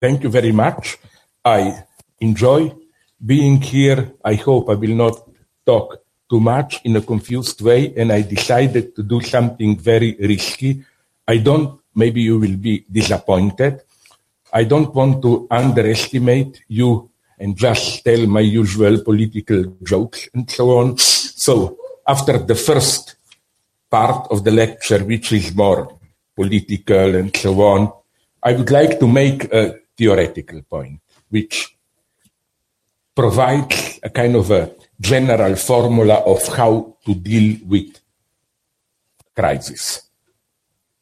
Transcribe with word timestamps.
Thank 0.00 0.22
you 0.22 0.30
very 0.30 0.52
much. 0.52 0.96
I 1.44 1.82
enjoy 2.20 2.72
being 3.24 3.60
here. 3.60 4.12
I 4.24 4.34
hope 4.34 4.70
I 4.70 4.74
will 4.74 4.94
not 4.94 5.28
talk 5.66 5.98
too 6.30 6.38
much 6.38 6.80
in 6.84 6.94
a 6.94 7.00
confused 7.00 7.60
way, 7.62 7.92
and 7.96 8.12
I 8.12 8.22
decided 8.22 8.94
to 8.94 9.02
do 9.02 9.20
something 9.20 9.76
very 9.76 10.14
risky. 10.20 10.84
I 11.26 11.38
don't, 11.38 11.80
maybe 11.96 12.20
you 12.22 12.38
will 12.38 12.56
be 12.56 12.84
disappointed. 12.90 13.82
I 14.52 14.64
don't 14.64 14.94
want 14.94 15.20
to 15.22 15.48
underestimate 15.50 16.62
you 16.68 17.10
and 17.38 17.56
just 17.56 18.04
tell 18.04 18.24
my 18.26 18.40
usual 18.40 19.02
political 19.02 19.64
jokes 19.82 20.28
and 20.32 20.48
so 20.48 20.78
on. 20.78 20.98
So 20.98 21.76
after 22.06 22.38
the 22.38 22.54
first 22.54 23.16
part 23.90 24.28
of 24.30 24.44
the 24.44 24.52
lecture, 24.52 25.04
which 25.04 25.32
is 25.32 25.54
more 25.54 25.98
political 26.36 27.16
and 27.16 27.36
so 27.36 27.60
on, 27.62 27.92
I 28.42 28.52
would 28.52 28.70
like 28.70 29.00
to 29.00 29.08
make 29.08 29.52
a 29.52 29.74
theoretical 29.98 30.62
point, 30.62 31.00
which 31.28 31.76
provides 33.14 33.98
a 34.02 34.08
kind 34.08 34.36
of 34.36 34.50
a 34.52 34.70
general 35.00 35.56
formula 35.56 36.14
of 36.24 36.46
how 36.54 36.96
to 37.04 37.14
deal 37.14 37.58
with 37.66 37.98
crisis. 39.34 40.02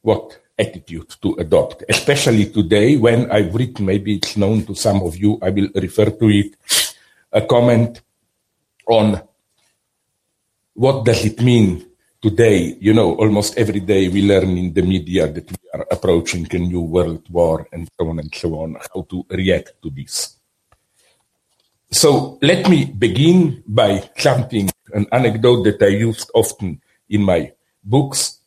What 0.00 0.40
attitude 0.58 1.14
to 1.20 1.34
adopt, 1.38 1.84
especially 1.88 2.46
today 2.46 2.96
when 2.96 3.30
I've 3.30 3.54
written, 3.54 3.84
maybe 3.84 4.16
it's 4.16 4.36
known 4.36 4.64
to 4.64 4.74
some 4.74 5.02
of 5.02 5.16
you, 5.16 5.38
I 5.42 5.50
will 5.50 5.68
refer 5.74 6.06
to 6.10 6.28
it, 6.30 6.56
a 7.30 7.42
comment 7.42 8.00
on 8.88 9.20
what 10.72 11.04
does 11.04 11.24
it 11.24 11.40
mean 11.42 11.84
today, 12.20 12.76
you 12.80 12.92
know, 12.92 13.14
almost 13.16 13.56
every 13.58 13.80
day 13.80 14.08
we 14.08 14.22
learn 14.22 14.56
in 14.56 14.72
the 14.72 14.82
media 14.82 15.26
that 15.26 15.50
we 15.50 15.70
are 15.74 15.86
approaching 15.90 16.46
a 16.50 16.58
new 16.58 16.80
world 16.80 17.28
war 17.30 17.66
and 17.72 17.88
so 17.98 18.08
on 18.08 18.18
and 18.18 18.34
so 18.34 18.54
on, 18.60 18.76
how 18.94 19.02
to 19.02 19.24
react 19.30 19.74
to 19.82 19.90
this. 19.90 20.36
So 21.90 22.38
let 22.42 22.68
me 22.68 22.84
begin 22.86 23.62
by 23.66 24.10
something, 24.16 24.70
an 24.92 25.06
anecdote 25.12 25.64
that 25.64 25.82
I 25.82 25.88
used 25.88 26.30
often 26.34 26.80
in 27.08 27.22
my 27.22 27.52
books, 27.82 28.38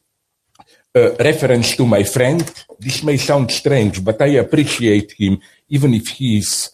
a 0.93 1.15
reference 1.19 1.75
to 1.77 1.85
my 1.85 2.03
friend. 2.03 2.41
This 2.79 3.03
may 3.03 3.17
sound 3.17 3.51
strange, 3.51 4.03
but 4.03 4.21
I 4.21 4.39
appreciate 4.43 5.13
him, 5.13 5.39
even 5.69 5.93
if 5.93 6.09
he 6.09 6.39
is 6.39 6.71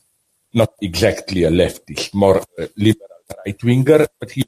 not 0.53 0.73
exactly 0.81 1.43
a 1.43 1.51
leftist, 1.51 2.13
more 2.13 2.41
a 2.57 2.69
liberal 2.77 3.09
right 3.45 3.63
winger, 3.63 4.07
but 4.19 4.31
he's. 4.31 4.45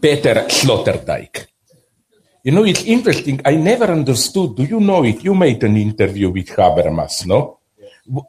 Peter 0.00 0.46
Sloterdijk. 0.48 1.46
You 2.42 2.52
know, 2.52 2.64
it's 2.64 2.84
interesting. 2.84 3.40
I 3.44 3.56
never 3.56 3.84
understood. 3.92 4.56
Do 4.56 4.64
you 4.64 4.80
know 4.80 5.04
it? 5.04 5.22
You 5.22 5.34
made 5.34 5.62
an 5.62 5.76
interview 5.76 6.30
with 6.30 6.48
Habermas, 6.56 7.26
no? 7.26 7.60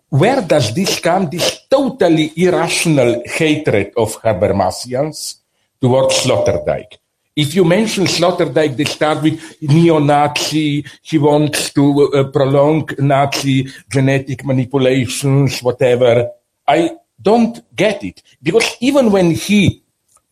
Where 0.10 0.42
does 0.42 0.76
this 0.76 1.00
come? 1.00 1.30
This 1.30 1.66
totally 1.70 2.34
irrational 2.36 3.24
hatred 3.26 3.94
of 3.96 4.22
Habermasians 4.22 5.38
towards 5.80 6.20
Sloterdijk. 6.26 7.00
If 7.34 7.56
you 7.56 7.64
mention 7.64 8.04
Sloterdijk, 8.04 8.76
they 8.76 8.84
start 8.84 9.24
with 9.24 9.40
neo-Nazi, 9.62 10.84
he 11.02 11.18
wants 11.18 11.72
to 11.72 12.12
uh, 12.12 12.24
prolong 12.26 12.90
Nazi 13.00 13.72
genetic 13.90 14.44
manipulations, 14.44 15.64
whatever. 15.64 16.30
I 16.68 16.98
don't 17.20 17.64
get 17.74 18.04
it. 18.04 18.22
Because 18.44 18.76
even 18.82 19.10
when 19.10 19.32
he 19.32 19.82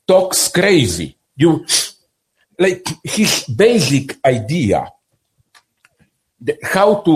talks 0.06 0.50
crazy, 0.50 1.16
you 1.40 1.66
like 2.60 2.86
his 3.04 3.46
basic 3.48 4.20
idea 4.26 4.86
how 6.62 7.02
to 7.02 7.14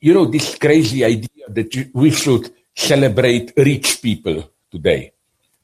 you 0.00 0.14
know 0.14 0.26
this 0.26 0.56
crazy 0.56 1.04
idea 1.04 1.44
that 1.48 1.70
we 1.92 2.10
should 2.10 2.52
celebrate 2.74 3.52
rich 3.56 4.00
people 4.00 4.38
today 4.70 5.12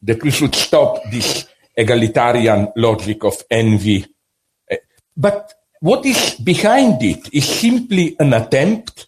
that 0.03 0.23
we 0.23 0.31
should 0.31 0.55
stop 0.55 0.99
this 1.11 1.47
egalitarian 1.77 2.73
logic 2.77 3.25
of 3.25 3.43
envy. 3.51 4.05
Eh, 4.69 4.77
but 5.17 5.53
what 5.81 6.05
is 6.05 6.35
behind 6.37 7.03
it 7.03 7.33
is 7.33 7.47
simply 7.47 8.17
an 8.19 8.33
attempt 8.33 9.07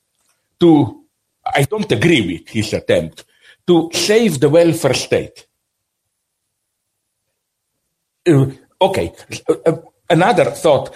to 0.61 1.05
i 1.47 1.63
don't 1.63 1.91
agree 1.91 2.21
with 2.21 2.49
his 2.49 2.73
attempt 2.75 3.25
to 3.69 3.91
save 3.93 4.41
the 4.41 4.49
welfare 4.49 4.95
state. 4.95 5.47
Uh, 8.27 8.47
Okay, 8.81 9.13
uh, 9.49 9.77
another 10.09 10.47
thought. 10.53 10.95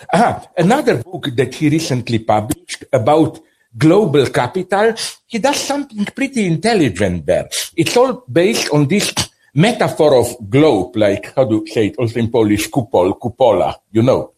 Another 0.56 1.02
book 1.02 1.30
that 1.34 1.54
he 1.54 1.68
recently 1.68 2.20
published 2.20 2.84
about 2.92 3.40
global 3.76 4.26
capital. 4.26 4.94
He 5.26 5.38
does 5.38 5.56
something 5.56 6.04
pretty 6.06 6.46
intelligent 6.46 7.26
there. 7.26 7.48
It's 7.76 7.96
all 7.96 8.24
based 8.30 8.70
on 8.70 8.86
this 8.86 9.12
metaphor 9.54 10.16
of 10.16 10.48
globe, 10.48 10.96
like 10.96 11.34
how 11.34 11.44
do 11.44 11.56
you 11.56 11.66
say 11.66 11.86
it 11.88 11.96
also 11.98 12.18
in 12.18 12.30
Polish, 12.30 12.70
kupol, 12.70 13.18
kupola, 13.18 13.74
you 13.90 14.02
know. 14.02 14.32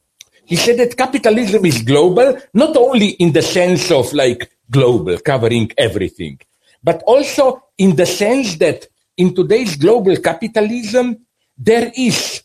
He 0.46 0.56
said 0.56 0.78
that 0.78 0.96
capitalism 0.96 1.64
is 1.66 1.82
global, 1.82 2.38
not 2.52 2.76
only 2.76 3.10
in 3.10 3.32
the 3.32 3.42
sense 3.42 3.90
of 3.90 4.12
like 4.12 4.50
global, 4.70 5.18
covering 5.18 5.70
everything, 5.76 6.40
but 6.82 7.02
also 7.06 7.62
in 7.78 7.96
the 7.96 8.06
sense 8.06 8.56
that 8.56 8.86
in 9.16 9.34
today's 9.34 9.76
global 9.76 10.16
capitalism, 10.16 11.26
there 11.56 11.92
is 11.96 12.43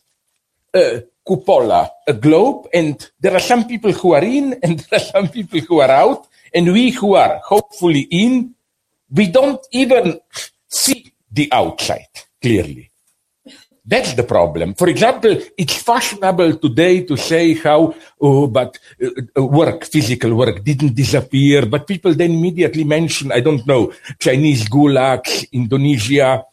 a 0.74 1.04
cupola, 1.26 1.90
a 2.06 2.12
globe, 2.12 2.68
and 2.72 3.10
there 3.20 3.34
are 3.34 3.40
some 3.40 3.66
people 3.66 3.92
who 3.92 4.12
are 4.12 4.24
in 4.24 4.54
and 4.62 4.80
there 4.80 5.00
are 5.00 5.04
some 5.04 5.28
people 5.28 5.60
who 5.60 5.80
are 5.80 5.90
out, 5.90 6.26
and 6.54 6.72
we 6.72 6.90
who 6.90 7.14
are 7.14 7.40
hopefully 7.44 8.06
in, 8.10 8.54
we 9.10 9.28
don't 9.28 9.60
even 9.72 10.20
see 10.68 11.12
the 11.30 11.48
outside 11.52 12.08
clearly. 12.40 12.90
That's 13.84 14.14
the 14.14 14.22
problem. 14.22 14.74
For 14.74 14.88
example, 14.88 15.36
it's 15.56 15.82
fashionable 15.82 16.58
today 16.58 17.02
to 17.04 17.16
say 17.16 17.54
how, 17.54 17.94
oh, 18.20 18.46
but 18.46 18.78
uh, 19.02 19.08
uh 19.36 19.44
work, 19.44 19.84
physical 19.84 20.34
work 20.34 20.62
didn't 20.62 20.94
disappear, 20.94 21.66
but 21.66 21.88
people 21.88 22.14
then 22.14 22.32
immediately 22.32 22.84
mention, 22.84 23.32
I 23.32 23.40
don't 23.40 23.66
know, 23.66 23.92
Chinese 24.20 24.68
gulags, 24.68 25.50
Indonesia, 25.50 26.44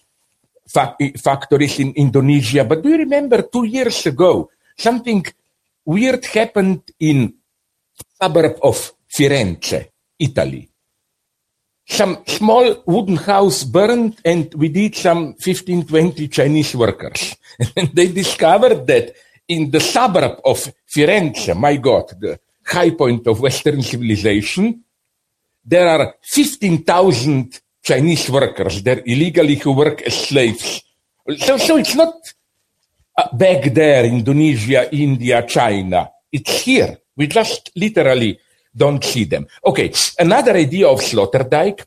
factories 0.68 1.80
in 1.80 1.94
Indonesia. 1.96 2.64
But 2.64 2.84
do 2.84 2.90
you 2.90 2.98
remember 2.98 3.42
two 3.42 3.64
years 3.64 4.06
ago, 4.06 4.50
something 4.78 5.26
weird 5.86 6.26
happened 6.26 6.84
in 7.00 7.34
suburb 8.22 8.60
of 8.62 8.94
Firenze, 9.08 9.90
Italy. 10.20 10.70
Some 11.86 12.24
small 12.28 12.84
wooden 12.86 13.16
house 13.16 13.64
burned 13.64 14.20
and 14.26 14.54
we 14.54 14.68
did 14.68 14.96
some 14.96 15.36
15, 15.36 15.86
20 15.86 16.28
Chinese 16.28 16.76
workers. 16.76 17.36
And 17.78 17.90
they 17.94 18.08
discovered 18.12 18.86
that 18.88 19.16
in 19.48 19.72
the 19.72 19.80
suburb 19.80 20.42
of 20.44 20.68
Firenze, 20.86 21.56
my 21.56 21.78
God, 21.78 22.12
the 22.20 22.40
high 22.66 22.92
point 22.92 23.26
of 23.28 23.40
Western 23.40 23.82
civilization, 23.82 24.84
there 25.64 25.88
are 25.88 26.16
15,000 26.22 27.62
Chinese 27.82 28.30
workers. 28.30 28.82
They're 28.84 29.04
illegally 29.06 29.56
who 29.56 29.72
work 29.74 30.02
as 30.02 30.28
slaves. 30.28 30.84
So, 31.38 31.58
so 31.58 31.78
it's 31.78 31.96
not 31.96 32.14
uh, 33.18 33.36
back 33.36 33.74
there, 33.74 34.06
Indonesia, 34.06 34.94
India, 34.94 35.46
China. 35.48 36.10
It's 36.32 36.62
here. 36.62 36.98
We 37.16 37.28
just 37.28 37.72
literally 37.76 38.40
don't 38.76 39.04
see 39.04 39.26
them. 39.26 39.48
Okay, 39.66 39.92
another 40.20 40.54
idea 40.54 40.88
of 40.88 41.00
Sloterdijk. 41.00 41.86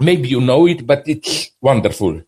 Maybe 0.00 0.28
you 0.28 0.40
know 0.40 0.66
it, 0.66 0.86
but 0.86 1.06
it's 1.06 1.50
wonderful 1.60 2.22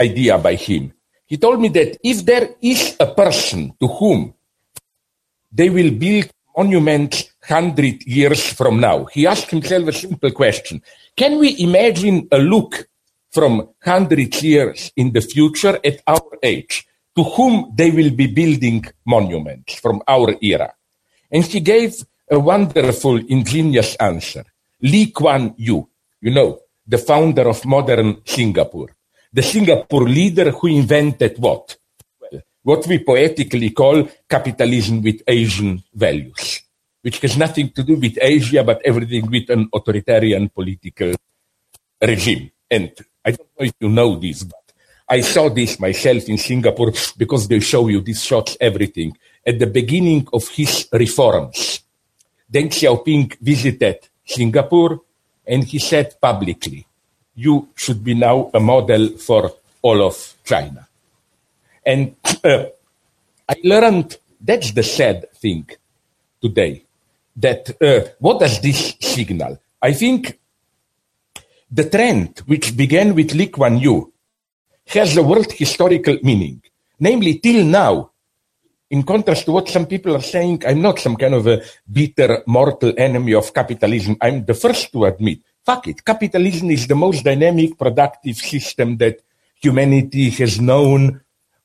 idea 0.00 0.38
by 0.38 0.54
him. 0.54 0.92
He 1.26 1.36
told 1.36 1.60
me 1.60 1.68
that 1.68 1.98
if 2.02 2.24
there 2.24 2.50
is 2.62 2.96
a 2.98 3.06
person 3.06 3.74
to 3.80 3.86
whom 3.86 4.32
they 5.52 5.68
will 5.68 5.90
build 5.90 6.30
monuments 6.56 7.30
100 7.46 8.04
years 8.06 8.52
from 8.52 8.80
now, 8.80 9.04
he 9.06 9.26
asked 9.26 9.50
himself 9.50 9.88
a 9.88 9.92
simple 9.92 10.30
question. 10.30 10.82
Can 11.18 11.40
we 11.40 11.56
imagine 11.58 12.28
a 12.30 12.38
look 12.38 12.88
from 13.32 13.58
100 13.82 14.40
years 14.40 14.92
in 14.94 15.12
the 15.12 15.20
future 15.20 15.76
at 15.84 16.00
our 16.06 16.38
age 16.44 16.86
to 17.16 17.24
whom 17.24 17.72
they 17.74 17.90
will 17.90 18.10
be 18.10 18.28
building 18.28 18.84
monuments 19.04 19.74
from 19.80 20.00
our 20.06 20.36
era? 20.40 20.72
And 21.28 21.44
he 21.44 21.58
gave 21.58 21.96
a 22.30 22.38
wonderful, 22.38 23.16
ingenious 23.16 23.96
answer. 23.96 24.44
Lee 24.80 25.10
Kuan 25.10 25.54
Yew, 25.56 25.88
you 26.20 26.30
know, 26.30 26.60
the 26.86 26.98
founder 26.98 27.48
of 27.48 27.66
modern 27.66 28.22
Singapore, 28.24 28.94
the 29.32 29.42
Singapore 29.42 30.08
leader 30.08 30.52
who 30.52 30.68
invented 30.68 31.36
what? 31.38 31.78
Well, 32.20 32.42
what 32.62 32.86
we 32.86 33.02
poetically 33.02 33.70
call 33.70 34.08
capitalism 34.28 35.02
with 35.02 35.24
Asian 35.26 35.82
values 35.92 36.62
which 37.02 37.20
has 37.20 37.36
nothing 37.36 37.70
to 37.70 37.82
do 37.82 37.96
with 37.96 38.18
Asia, 38.20 38.64
but 38.64 38.80
everything 38.84 39.30
with 39.30 39.48
an 39.50 39.68
authoritarian 39.72 40.48
political 40.48 41.14
regime. 42.00 42.50
And 42.70 42.92
I 43.24 43.30
don't 43.30 43.48
know 43.58 43.66
if 43.66 43.74
you 43.80 43.88
know 43.88 44.18
this, 44.18 44.44
but 44.44 44.72
I 45.08 45.20
saw 45.22 45.48
this 45.48 45.80
myself 45.80 46.28
in 46.28 46.38
Singapore 46.38 46.92
because 47.16 47.48
they 47.48 47.60
show 47.60 47.88
you 47.88 48.00
these 48.00 48.22
shots, 48.22 48.56
everything. 48.60 49.16
At 49.46 49.58
the 49.58 49.66
beginning 49.66 50.28
of 50.32 50.48
his 50.48 50.88
reforms, 50.92 51.80
Deng 52.52 52.68
Xiaoping 52.68 53.38
visited 53.40 54.08
Singapore 54.24 55.00
and 55.46 55.64
he 55.64 55.78
said 55.78 56.20
publicly, 56.20 56.86
you 57.34 57.68
should 57.74 58.04
be 58.04 58.14
now 58.14 58.50
a 58.52 58.60
model 58.60 59.16
for 59.16 59.52
all 59.80 60.02
of 60.06 60.34
China. 60.44 60.86
And 61.86 62.16
uh, 62.44 62.66
I 63.48 63.56
learned 63.64 64.16
that's 64.40 64.72
the 64.72 64.82
sad 64.82 65.32
thing 65.32 65.66
today. 66.42 66.84
That 67.38 67.70
uh, 67.80 68.10
what 68.18 68.40
does 68.40 68.60
this 68.60 68.96
signal? 69.00 69.58
I 69.80 69.92
think 69.92 70.38
the 71.70 71.88
trend 71.88 72.42
which 72.46 72.76
began 72.76 73.14
with 73.14 73.34
Lee 73.34 73.48
Kuan 73.48 73.78
Yew 73.78 74.12
has 74.88 75.16
a 75.16 75.22
world 75.22 75.52
historical 75.52 76.18
meaning. 76.22 76.62
Namely, 76.98 77.38
till 77.38 77.64
now, 77.64 78.10
in 78.90 79.02
contrast 79.02 79.44
to 79.44 79.52
what 79.52 79.68
some 79.68 79.86
people 79.86 80.16
are 80.16 80.22
saying, 80.22 80.64
I'm 80.66 80.80
not 80.80 80.98
some 80.98 81.16
kind 81.16 81.34
of 81.34 81.46
a 81.46 81.62
bitter, 81.90 82.42
mortal 82.46 82.92
enemy 82.96 83.34
of 83.34 83.52
capitalism. 83.52 84.16
I'm 84.20 84.44
the 84.44 84.54
first 84.54 84.90
to 84.92 85.04
admit, 85.04 85.40
fuck 85.64 85.86
it, 85.86 86.04
capitalism 86.04 86.70
is 86.70 86.86
the 86.86 86.96
most 86.96 87.22
dynamic, 87.22 87.78
productive 87.78 88.36
system 88.36 88.96
that 88.96 89.20
humanity 89.60 90.30
has 90.30 90.60
known. 90.60 91.20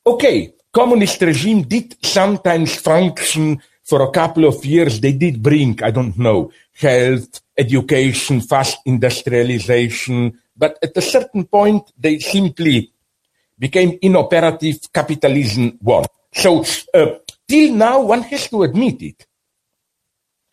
Okay, 0.06 0.54
communist 0.72 1.22
regime 1.22 1.64
did 1.64 1.96
sometimes 2.04 2.75
function 2.75 3.62
for 3.84 4.02
a 4.02 4.12
couple 4.12 4.46
of 4.46 4.66
years. 4.66 5.00
They 5.00 5.14
did 5.14 5.42
bring, 5.42 5.82
I 5.84 5.92
don't 5.92 6.18
know, 6.18 6.52
health, 6.74 7.42
education, 7.58 8.42
fast 8.42 8.80
industrialization. 8.86 10.40
But 10.56 10.78
at 10.82 10.96
a 10.98 11.02
certain 11.02 11.46
point, 11.46 11.92
they 11.98 12.20
simply 12.20 12.92
became 13.58 13.98
inoperative. 14.02 14.80
Capitalism 14.92 15.78
won. 15.82 16.06
So, 16.34 16.66
uh, 16.94 17.20
till 17.48 17.76
now, 17.76 18.02
one 18.02 18.24
has 18.24 18.50
to 18.50 18.64
admit 18.64 19.02
it. 19.02 19.28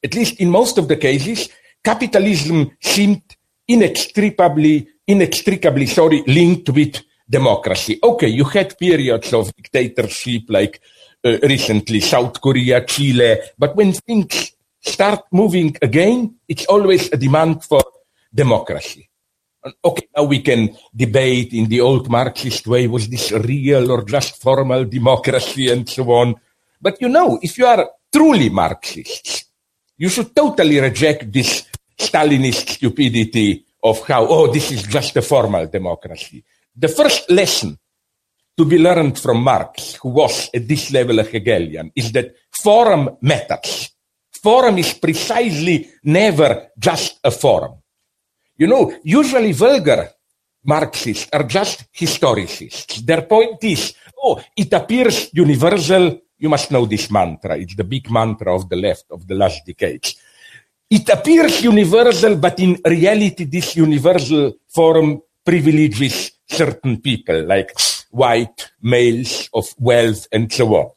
At 0.02 0.14
least 0.14 0.40
in 0.40 0.50
most 0.50 0.78
of 0.78 0.88
the 0.88 0.96
cases, 0.96 1.48
capitalism 1.84 2.70
seemed 2.80 3.22
inextricably, 3.68 4.88
inextricably, 5.06 5.86
sorry, 5.86 6.22
linked 6.26 6.70
with 6.70 7.02
democracy. 7.28 7.98
Okay, 8.02 8.28
you 8.28 8.44
had 8.44 8.76
periods 8.78 9.32
of 9.32 9.54
dictatorship 9.54 10.42
like 10.48 10.80
uh, 11.24 11.38
recently 11.42 12.00
South 12.00 12.40
Korea, 12.40 12.84
Chile, 12.84 13.38
but 13.58 13.76
when 13.76 13.92
things 13.92 14.52
start 14.80 15.24
moving 15.32 15.76
again, 15.82 16.36
it's 16.48 16.66
always 16.66 17.12
a 17.12 17.16
demand 17.16 17.64
for 17.64 17.82
democracy. 18.32 19.08
Okay, 19.84 20.08
now 20.16 20.24
we 20.24 20.40
can 20.40 20.74
debate 20.96 21.52
in 21.52 21.68
the 21.68 21.80
old 21.80 22.08
Marxist 22.08 22.66
way, 22.66 22.86
was 22.86 23.08
this 23.08 23.30
real 23.32 23.90
or 23.90 24.04
just 24.04 24.40
formal 24.40 24.86
democracy 24.86 25.70
and 25.70 25.86
so 25.86 26.10
on. 26.12 26.34
But 26.80 27.00
you 27.02 27.10
know, 27.10 27.38
if 27.42 27.58
you 27.58 27.66
are 27.66 27.90
truly 28.10 28.48
Marxist, 28.48 29.44
you 29.98 30.08
should 30.08 30.34
totally 30.34 30.80
reject 30.80 31.30
this 31.30 31.68
Stalinist 31.98 32.70
stupidity 32.70 33.66
of 33.82 34.00
how, 34.08 34.26
oh, 34.26 34.50
this 34.50 34.72
is 34.72 34.82
just 34.84 35.14
a 35.16 35.22
formal 35.22 35.66
democracy. 35.66 36.42
The 36.74 36.88
first 36.88 37.30
lesson 37.30 37.78
to 38.60 38.66
be 38.66 38.78
learned 38.78 39.18
from 39.18 39.42
Marx, 39.42 39.94
who 39.94 40.10
was 40.10 40.50
at 40.52 40.68
this 40.68 40.92
level 40.92 41.18
a 41.18 41.24
Hegelian, 41.24 41.90
is 41.96 42.12
that 42.12 42.34
forum 42.50 43.16
matters. 43.22 43.90
Forum 44.30 44.76
is 44.76 44.92
precisely 44.92 45.88
never 46.04 46.68
just 46.78 47.20
a 47.24 47.30
forum. 47.30 47.80
You 48.58 48.66
know, 48.66 48.92
usually 49.02 49.52
vulgar 49.52 50.10
Marxists 50.64 51.26
are 51.32 51.44
just 51.44 51.86
historicists. 51.90 53.00
Their 53.00 53.22
point 53.22 53.64
is, 53.64 53.94
oh, 54.22 54.42
it 54.54 54.70
appears 54.74 55.30
universal. 55.32 56.20
You 56.36 56.50
must 56.50 56.70
know 56.70 56.84
this 56.84 57.10
mantra. 57.10 57.56
It's 57.56 57.74
the 57.74 57.84
big 57.84 58.10
mantra 58.10 58.54
of 58.54 58.68
the 58.68 58.76
left 58.76 59.06
of 59.10 59.26
the 59.26 59.36
last 59.36 59.64
decades. 59.64 60.16
It 60.90 61.08
appears 61.08 61.62
universal, 61.64 62.36
but 62.36 62.60
in 62.60 62.78
reality, 62.84 63.44
this 63.44 63.76
universal 63.76 64.52
form 64.68 65.22
privileges 65.42 66.32
certain 66.46 67.00
people, 67.00 67.46
like 67.46 67.72
white 68.10 68.70
males 68.82 69.48
of 69.54 69.74
wealth 69.78 70.26
and 70.32 70.52
so 70.52 70.74
on. 70.74 70.90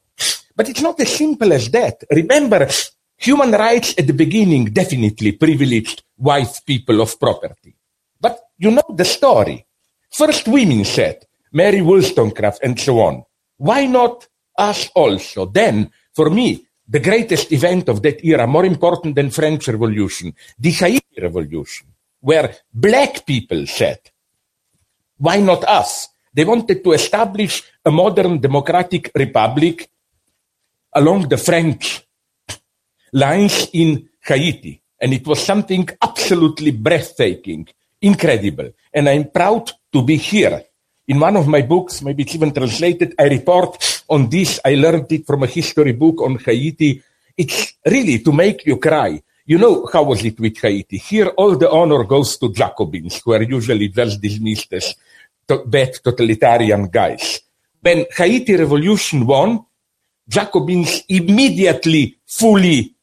But 0.55 0.69
it's 0.69 0.81
not 0.81 0.99
as 0.99 1.15
simple 1.15 1.51
as 1.53 1.69
that. 1.71 2.03
Remember, 2.11 2.69
human 3.17 3.51
rights 3.51 3.95
at 3.97 4.07
the 4.07 4.13
beginning 4.13 4.65
definitely 4.65 5.31
privileged 5.31 6.03
white 6.17 6.61
people 6.65 7.01
of 7.01 7.19
property. 7.19 7.75
But 8.19 8.39
you 8.57 8.71
know 8.71 8.83
the 8.89 9.05
story. 9.05 9.65
First 10.11 10.47
women 10.47 10.85
said, 10.85 11.25
Mary 11.51 11.81
Wollstonecraft 11.81 12.63
and 12.63 12.79
so 12.79 12.99
on. 12.99 13.23
Why 13.57 13.85
not 13.85 14.27
us 14.57 14.89
also? 14.95 15.45
Then, 15.45 15.91
for 16.13 16.29
me, 16.29 16.65
the 16.87 16.99
greatest 16.99 17.51
event 17.51 17.89
of 17.89 18.01
that 18.01 18.23
era, 18.23 18.45
more 18.45 18.65
important 18.65 19.15
than 19.15 19.29
French 19.29 19.67
Revolution, 19.67 20.33
the 20.59 20.71
Haiti 20.71 21.21
Revolution, 21.21 21.87
where 22.19 22.55
black 22.73 23.25
people 23.25 23.65
said, 23.65 23.99
why 25.17 25.39
not 25.39 25.63
us? 25.63 26.09
They 26.33 26.43
wanted 26.43 26.83
to 26.83 26.93
establish 26.93 27.63
a 27.85 27.91
modern 27.91 28.39
democratic 28.39 29.11
republic 29.13 29.89
along 30.93 31.29
the 31.29 31.37
French 31.37 32.05
lines 33.11 33.69
in 33.73 34.09
Haiti. 34.21 34.81
And 34.99 35.13
it 35.13 35.27
was 35.27 35.43
something 35.43 35.87
absolutely 36.01 36.71
breathtaking, 36.71 37.67
incredible. 38.01 38.71
And 38.93 39.09
I'm 39.09 39.29
proud 39.29 39.71
to 39.91 40.01
be 40.01 40.17
here. 40.17 40.63
In 41.07 41.19
one 41.19 41.35
of 41.35 41.47
my 41.47 41.61
books, 41.61 42.01
maybe 42.01 42.23
it's 42.23 42.35
even 42.35 42.53
translated, 42.53 43.13
I 43.19 43.23
report 43.23 44.03
on 44.09 44.29
this. 44.29 44.59
I 44.63 44.75
learned 44.75 45.11
it 45.11 45.27
from 45.27 45.43
a 45.43 45.47
history 45.47 45.91
book 45.91 46.21
on 46.21 46.37
Haiti. 46.37 47.03
It's 47.35 47.73
really 47.85 48.19
to 48.19 48.31
make 48.31 48.65
you 48.65 48.77
cry. 48.77 49.21
You 49.45 49.57
know, 49.57 49.89
how 49.91 50.03
was 50.03 50.23
it 50.23 50.39
with 50.39 50.57
Haiti? 50.57 50.97
Here, 50.97 51.27
all 51.35 51.57
the 51.57 51.69
honor 51.69 52.05
goes 52.05 52.37
to 52.37 52.53
Jacobins, 52.53 53.21
who 53.21 53.33
are 53.33 53.43
usually 53.43 53.89
just 53.89 54.21
dismissed 54.21 54.71
as 54.71 54.95
to 55.47 55.63
bad 55.65 55.93
totalitarian 56.03 56.87
guys. 56.87 57.41
When 57.81 58.05
Haiti 58.15 58.55
revolution 58.55 59.25
won, 59.25 59.65
Jacobins 60.27 61.03
immediately 61.09 62.17
fully 62.25 62.95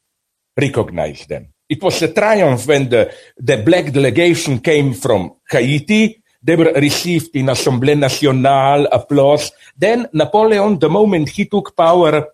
recognized 0.57 1.29
them. 1.29 1.53
It 1.69 1.81
was 1.81 2.01
a 2.01 2.11
triumph 2.11 2.67
when 2.67 2.89
the, 2.89 3.13
the 3.37 3.57
black 3.57 3.91
delegation 3.93 4.59
came 4.59 4.93
from 4.93 5.35
Haiti. 5.49 6.21
They 6.43 6.55
were 6.55 6.73
received 6.73 7.35
in 7.35 7.45
Assemblée 7.45 7.97
Nationale, 7.97 8.87
applause. 8.91 9.51
Then 9.77 10.09
Napoleon, 10.11 10.79
the 10.79 10.89
moment 10.89 11.29
he 11.29 11.45
took 11.45 11.75
power, 11.77 12.27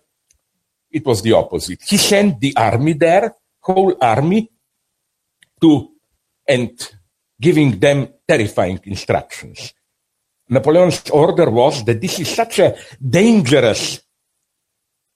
it 0.90 1.04
was 1.04 1.22
the 1.22 1.34
opposite. 1.34 1.82
He 1.86 1.98
sent 1.98 2.40
the 2.40 2.56
army 2.56 2.94
there, 2.94 3.34
whole 3.60 3.94
army, 4.00 4.50
to, 5.60 5.90
and 6.48 6.70
giving 7.38 7.78
them 7.78 8.08
terrifying 8.26 8.80
instructions. 8.84 9.74
Napoleon's 10.48 11.08
order 11.10 11.50
was 11.50 11.84
that 11.84 12.00
this 12.00 12.18
is 12.18 12.28
such 12.28 12.58
a 12.58 12.76
dangerous 13.06 14.00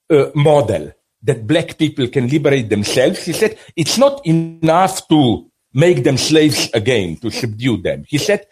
uh, 0.09 0.29
model 0.35 0.91
that 1.23 1.47
black 1.47 1.77
people 1.77 2.07
can 2.07 2.27
liberate 2.27 2.69
themselves. 2.69 3.25
He 3.25 3.33
said 3.33 3.57
it's 3.75 3.97
not 3.97 4.25
enough 4.25 5.07
to 5.07 5.49
make 5.73 6.03
them 6.03 6.17
slaves 6.17 6.69
again, 6.73 7.17
to 7.17 7.31
subdue 7.31 7.81
them. 7.81 8.03
He 8.07 8.17
said 8.17 8.45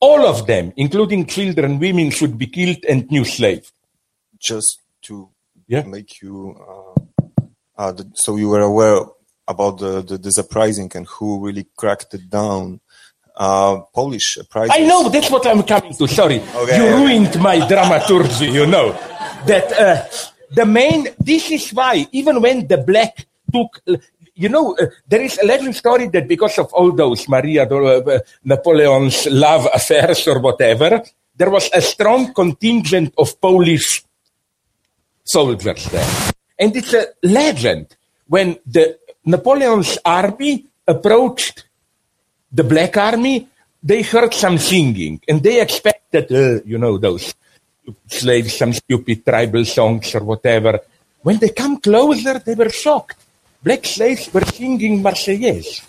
all 0.00 0.26
of 0.26 0.46
them, 0.46 0.72
including 0.76 1.26
children, 1.26 1.78
women, 1.78 2.10
should 2.10 2.38
be 2.38 2.46
killed 2.46 2.84
and 2.88 3.10
new 3.10 3.24
slaves. 3.24 3.72
Just 4.38 4.80
to 5.02 5.30
yeah? 5.66 5.82
make 5.82 6.20
you, 6.22 6.56
uh, 6.56 7.00
uh, 7.76 7.92
the, 7.92 8.10
so 8.14 8.36
you 8.36 8.48
were 8.48 8.60
aware 8.60 9.00
about 9.46 9.78
the, 9.78 10.02
the, 10.02 10.18
the 10.18 10.34
uprising 10.38 10.90
and 10.94 11.06
who 11.06 11.44
really 11.44 11.66
cracked 11.76 12.14
it 12.14 12.30
down 12.30 12.80
uh, 13.36 13.80
Polish 13.92 14.38
prize. 14.48 14.70
I 14.72 14.80
know 14.80 15.08
that's 15.08 15.30
what 15.30 15.46
I'm 15.46 15.62
coming 15.62 15.94
to. 15.94 16.06
Sorry, 16.06 16.40
okay, 16.40 16.76
you 16.76 16.84
okay. 16.84 16.94
ruined 16.94 17.40
my 17.40 17.66
dramaturgy. 17.66 18.46
You 18.46 18.66
know 18.66 18.92
that 19.46 19.72
uh, 19.72 20.02
the 20.52 20.66
main. 20.66 21.08
This 21.18 21.50
is 21.50 21.70
why 21.70 22.06
even 22.12 22.40
when 22.40 22.66
the 22.66 22.78
black 22.78 23.26
took. 23.52 23.80
You 24.36 24.48
know, 24.48 24.74
uh, 24.74 24.86
there 25.06 25.22
is 25.22 25.38
a 25.38 25.46
legend 25.46 25.76
story 25.76 26.08
that 26.08 26.26
because 26.26 26.58
of 26.58 26.72
all 26.72 26.90
those 26.90 27.28
Maria 27.28 27.70
uh, 27.70 28.18
Napoleon's 28.42 29.26
love 29.30 29.68
affairs 29.72 30.26
or 30.26 30.40
whatever, 30.40 31.04
there 31.36 31.50
was 31.50 31.70
a 31.72 31.80
strong 31.80 32.34
contingent 32.34 33.14
of 33.16 33.40
Polish 33.40 34.02
soldiers 35.22 35.84
there. 35.86 36.32
And 36.58 36.74
it's 36.74 36.92
a 36.94 37.06
legend 37.22 37.94
when 38.26 38.58
the 38.66 38.98
Napoleon's 39.24 39.98
army 40.04 40.66
approached 40.86 41.66
the 42.54 42.62
black 42.62 42.96
army, 42.96 43.48
they 43.82 44.02
heard 44.02 44.32
some 44.32 44.58
singing 44.58 45.20
and 45.26 45.42
they 45.42 45.60
expected, 45.60 46.30
uh, 46.30 46.62
you 46.64 46.78
know, 46.78 46.96
those 46.96 47.34
slaves, 48.06 48.56
some 48.56 48.72
stupid 48.72 49.26
tribal 49.26 49.64
songs 49.64 50.14
or 50.14 50.22
whatever. 50.22 50.80
When 51.22 51.38
they 51.38 51.50
come 51.50 51.80
closer, 51.80 52.38
they 52.38 52.54
were 52.54 52.70
shocked. 52.70 53.18
Black 53.62 53.84
slaves 53.84 54.32
were 54.32 54.44
singing 54.44 55.02
Marseillaise. 55.02 55.82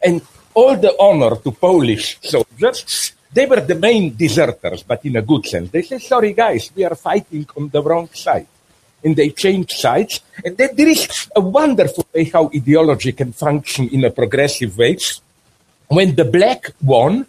And 0.00 0.22
all 0.54 0.76
the 0.76 0.94
honor 1.00 1.36
to 1.36 1.50
Polish 1.50 2.18
soldiers, 2.22 3.12
they 3.32 3.46
were 3.46 3.60
the 3.60 3.74
main 3.74 4.14
deserters, 4.16 4.84
but 4.84 5.04
in 5.04 5.16
a 5.16 5.22
good 5.22 5.46
sense. 5.46 5.70
They 5.70 5.82
said, 5.82 6.00
sorry 6.00 6.32
guys, 6.32 6.70
we 6.74 6.84
are 6.84 6.94
fighting 6.94 7.46
on 7.56 7.68
the 7.68 7.82
wrong 7.82 8.08
side. 8.12 8.46
And 9.02 9.16
they 9.16 9.30
changed 9.30 9.72
sides. 9.72 10.20
And 10.44 10.56
then 10.56 10.70
there 10.74 10.88
is 10.88 11.28
a 11.34 11.40
wonderful 11.40 12.06
way 12.14 12.24
how 12.24 12.50
ideology 12.54 13.12
can 13.12 13.32
function 13.32 13.88
in 13.88 14.04
a 14.04 14.10
progressive 14.10 14.76
way 14.76 14.96
when 15.88 16.14
the 16.14 16.24
black 16.24 16.72
won, 16.82 17.26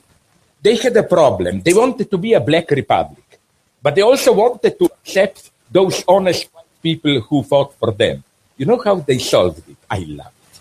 they 0.62 0.76
had 0.76 0.96
a 0.98 1.04
problem. 1.04 1.62
They 1.62 1.74
wanted 1.74 2.12
to 2.12 2.18
be 2.18 2.34
a 2.34 2.40
black 2.40 2.70
republic, 2.72 3.40
but 3.82 3.96
they 3.96 4.02
also 4.02 4.34
wanted 4.34 4.78
to 4.78 4.86
accept 4.86 5.50
those 5.72 6.04
honest 6.08 6.50
people 6.84 7.22
who 7.22 7.44
fought 7.44 7.74
for 7.76 7.92
them. 7.92 8.24
You 8.58 8.66
know 8.66 8.82
how 8.84 8.96
they 8.96 9.18
solved 9.20 9.68
it? 9.70 9.78
I 9.90 10.00
love 10.00 10.34
it. 10.44 10.60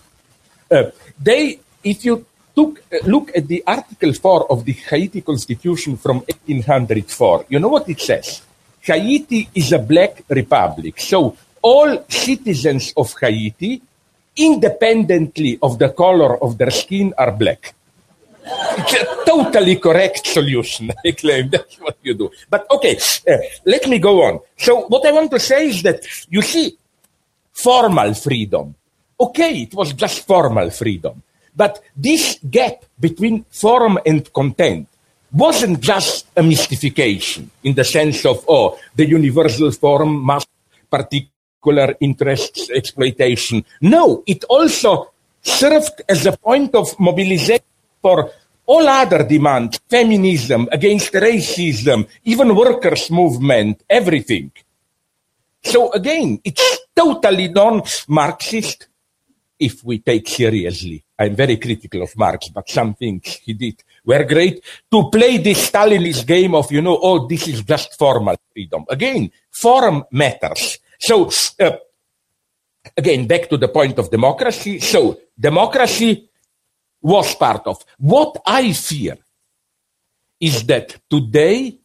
Uh, 0.70 0.90
they, 1.20 1.58
if 1.82 2.04
you 2.04 2.24
took, 2.54 2.78
uh, 2.92 2.98
look 3.06 3.36
at 3.36 3.48
the 3.48 3.64
Article 3.66 4.12
4 4.12 4.52
of 4.52 4.64
the 4.64 4.72
Haiti 4.72 5.20
Constitution 5.20 5.96
from 5.96 6.18
1804, 6.18 7.46
you 7.48 7.58
know 7.58 7.68
what 7.68 7.88
it 7.88 8.00
says? 8.00 8.42
Haiti 8.80 9.48
is 9.54 9.72
a 9.72 9.78
black 9.78 10.22
republic. 10.28 11.00
So 11.00 11.36
all 11.60 12.04
citizens 12.08 12.92
of 12.96 13.12
Haiti, 13.20 13.82
independently 14.36 15.58
of 15.60 15.78
the 15.78 15.88
color 15.90 16.40
of 16.40 16.56
their 16.56 16.70
skin, 16.70 17.12
are 17.18 17.32
black. 17.32 17.74
It's 18.44 18.94
a 18.94 19.24
totally 19.24 19.76
correct 19.76 20.26
solution, 20.26 20.90
I 21.04 21.12
claim. 21.12 21.50
That's 21.50 21.76
what 21.76 21.96
you 22.02 22.14
do. 22.14 22.30
But 22.48 22.66
okay, 22.70 22.96
uh, 23.28 23.38
let 23.64 23.86
me 23.88 23.98
go 23.98 24.22
on. 24.22 24.40
So 24.56 24.86
what 24.88 25.06
I 25.06 25.12
want 25.12 25.30
to 25.32 25.40
say 25.40 25.68
is 25.68 25.82
that, 25.82 26.06
you 26.28 26.42
see, 26.42 26.76
formal 27.52 28.14
freedom. 28.14 28.74
Okay, 29.20 29.62
it 29.62 29.74
was 29.74 29.92
just 29.92 30.26
formal 30.26 30.70
freedom. 30.70 31.22
But 31.54 31.82
this 31.96 32.38
gap 32.48 32.84
between 32.98 33.44
form 33.50 33.98
and 34.06 34.32
content 34.32 34.88
wasn't 35.32 35.80
just 35.80 36.26
a 36.36 36.42
mystification 36.42 37.50
in 37.64 37.74
the 37.74 37.84
sense 37.84 38.24
of, 38.24 38.44
oh, 38.48 38.78
the 38.94 39.06
universal 39.06 39.70
form 39.72 40.22
must 40.22 40.48
particular 40.90 41.96
interests 42.00 42.70
exploitation. 42.70 43.64
No, 43.80 44.22
it 44.26 44.44
also 44.44 45.10
served 45.42 46.02
as 46.08 46.26
a 46.26 46.36
point 46.36 46.74
of 46.74 46.98
mobilization 46.98 47.64
for 48.08 48.32
all 48.64 48.88
other 48.88 49.24
demands, 49.24 49.80
feminism, 49.88 50.68
against 50.72 51.12
racism, 51.12 52.06
even 52.24 52.54
workers' 52.54 53.10
movement, 53.10 53.82
everything. 53.88 54.50
So 55.62 55.92
again, 55.92 56.40
it's 56.44 56.86
totally 56.94 57.48
non-Marxist 57.48 58.88
if 59.58 59.84
we 59.84 59.98
take 59.98 60.28
seriously. 60.28 61.04
I'm 61.18 61.34
very 61.34 61.56
critical 61.56 62.02
of 62.02 62.16
Marx, 62.16 62.48
but 62.48 62.68
some 62.68 62.94
things 62.94 63.40
he 63.44 63.52
did 63.52 63.82
were 64.04 64.24
great 64.24 64.62
to 64.90 65.10
play 65.10 65.38
this 65.38 65.70
Stalinist 65.70 66.26
game 66.26 66.54
of, 66.54 66.70
you 66.70 66.80
know, 66.80 66.98
oh, 67.02 67.26
this 67.26 67.48
is 67.48 67.62
just 67.62 67.98
formal 67.98 68.36
freedom. 68.52 68.84
Again, 68.88 69.30
form 69.50 70.04
matters. 70.12 70.78
So, 70.98 71.30
uh, 71.60 71.76
again, 72.96 73.26
back 73.26 73.48
to 73.50 73.56
the 73.56 73.68
point 73.68 73.98
of 73.98 74.10
democracy. 74.10 74.78
So, 74.78 75.18
democracy 75.38 76.27
was 77.00 77.34
part 77.34 77.66
of. 77.66 77.84
What 77.98 78.40
I 78.46 78.72
fear 78.72 79.18
is 80.40 80.64
that 80.66 81.00
today, 81.08 81.78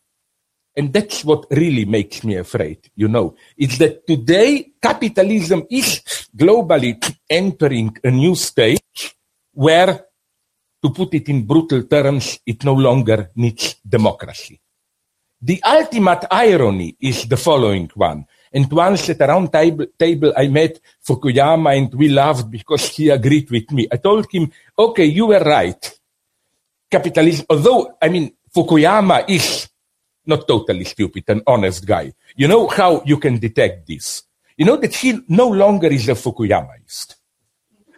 and 0.76 0.92
that's 0.92 1.24
what 1.24 1.46
really 1.52 1.86
makes 1.86 2.24
me 2.24 2.36
afraid, 2.36 2.90
you 2.96 3.08
know, 3.08 3.36
is 3.58 3.78
that 3.78 4.06
today 4.08 4.74
capitalism 4.82 5.66
is 5.70 6.02
globally 6.36 6.98
entering 7.30 7.96
a 8.04 8.12
new 8.12 8.36
stage 8.36 9.16
where, 9.54 10.06
to 10.84 10.90
put 10.90 11.14
it 11.14 11.30
in 11.30 11.46
brutal 11.46 11.84
terms, 11.84 12.40
it 12.46 12.64
no 12.64 12.74
longer 12.74 13.30
needs 13.36 13.76
democracy. 13.88 14.60
The 15.42 15.62
ultimate 15.64 16.26
irony 16.32 16.96
is 17.00 17.26
the 17.26 17.38
following 17.38 17.90
one. 17.96 18.26
And 18.54 18.72
once 18.72 19.10
at 19.10 19.20
a 19.20 19.28
round 19.28 19.52
table, 19.52 19.88
table, 19.98 20.32
I 20.38 20.48
met 20.48 20.80
Fukuyama 21.06 21.76
and 21.76 21.94
we 21.94 22.08
laughed 22.08 22.50
because 22.50 22.88
he 22.90 23.10
agreed 23.10 23.52
with 23.52 23.72
me. 23.72 23.88
I 23.92 23.98
told 23.98 24.28
him, 24.32 24.52
okay, 24.78 25.06
you 25.06 25.28
were 25.28 25.44
right. 25.44 26.00
Capitalism, 26.90 27.46
although, 27.50 27.98
I 28.02 28.10
mean, 28.10 28.34
Fukuyama 28.56 29.30
is 29.30 29.70
not 30.26 30.48
totally 30.48 30.86
stupid, 30.86 31.24
an 31.28 31.42
honest 31.48 31.86
guy. 31.86 32.14
You 32.36 32.48
know 32.48 32.68
how 32.68 33.04
you 33.06 33.18
can 33.18 33.40
detect 33.40 33.88
this? 33.88 34.24
You 34.58 34.66
know 34.66 34.78
that 34.78 34.96
he 34.96 35.20
no 35.28 35.50
longer 35.50 35.88
is 35.88 36.08
a 36.10 36.14
Fukuyamaist. 36.14 37.16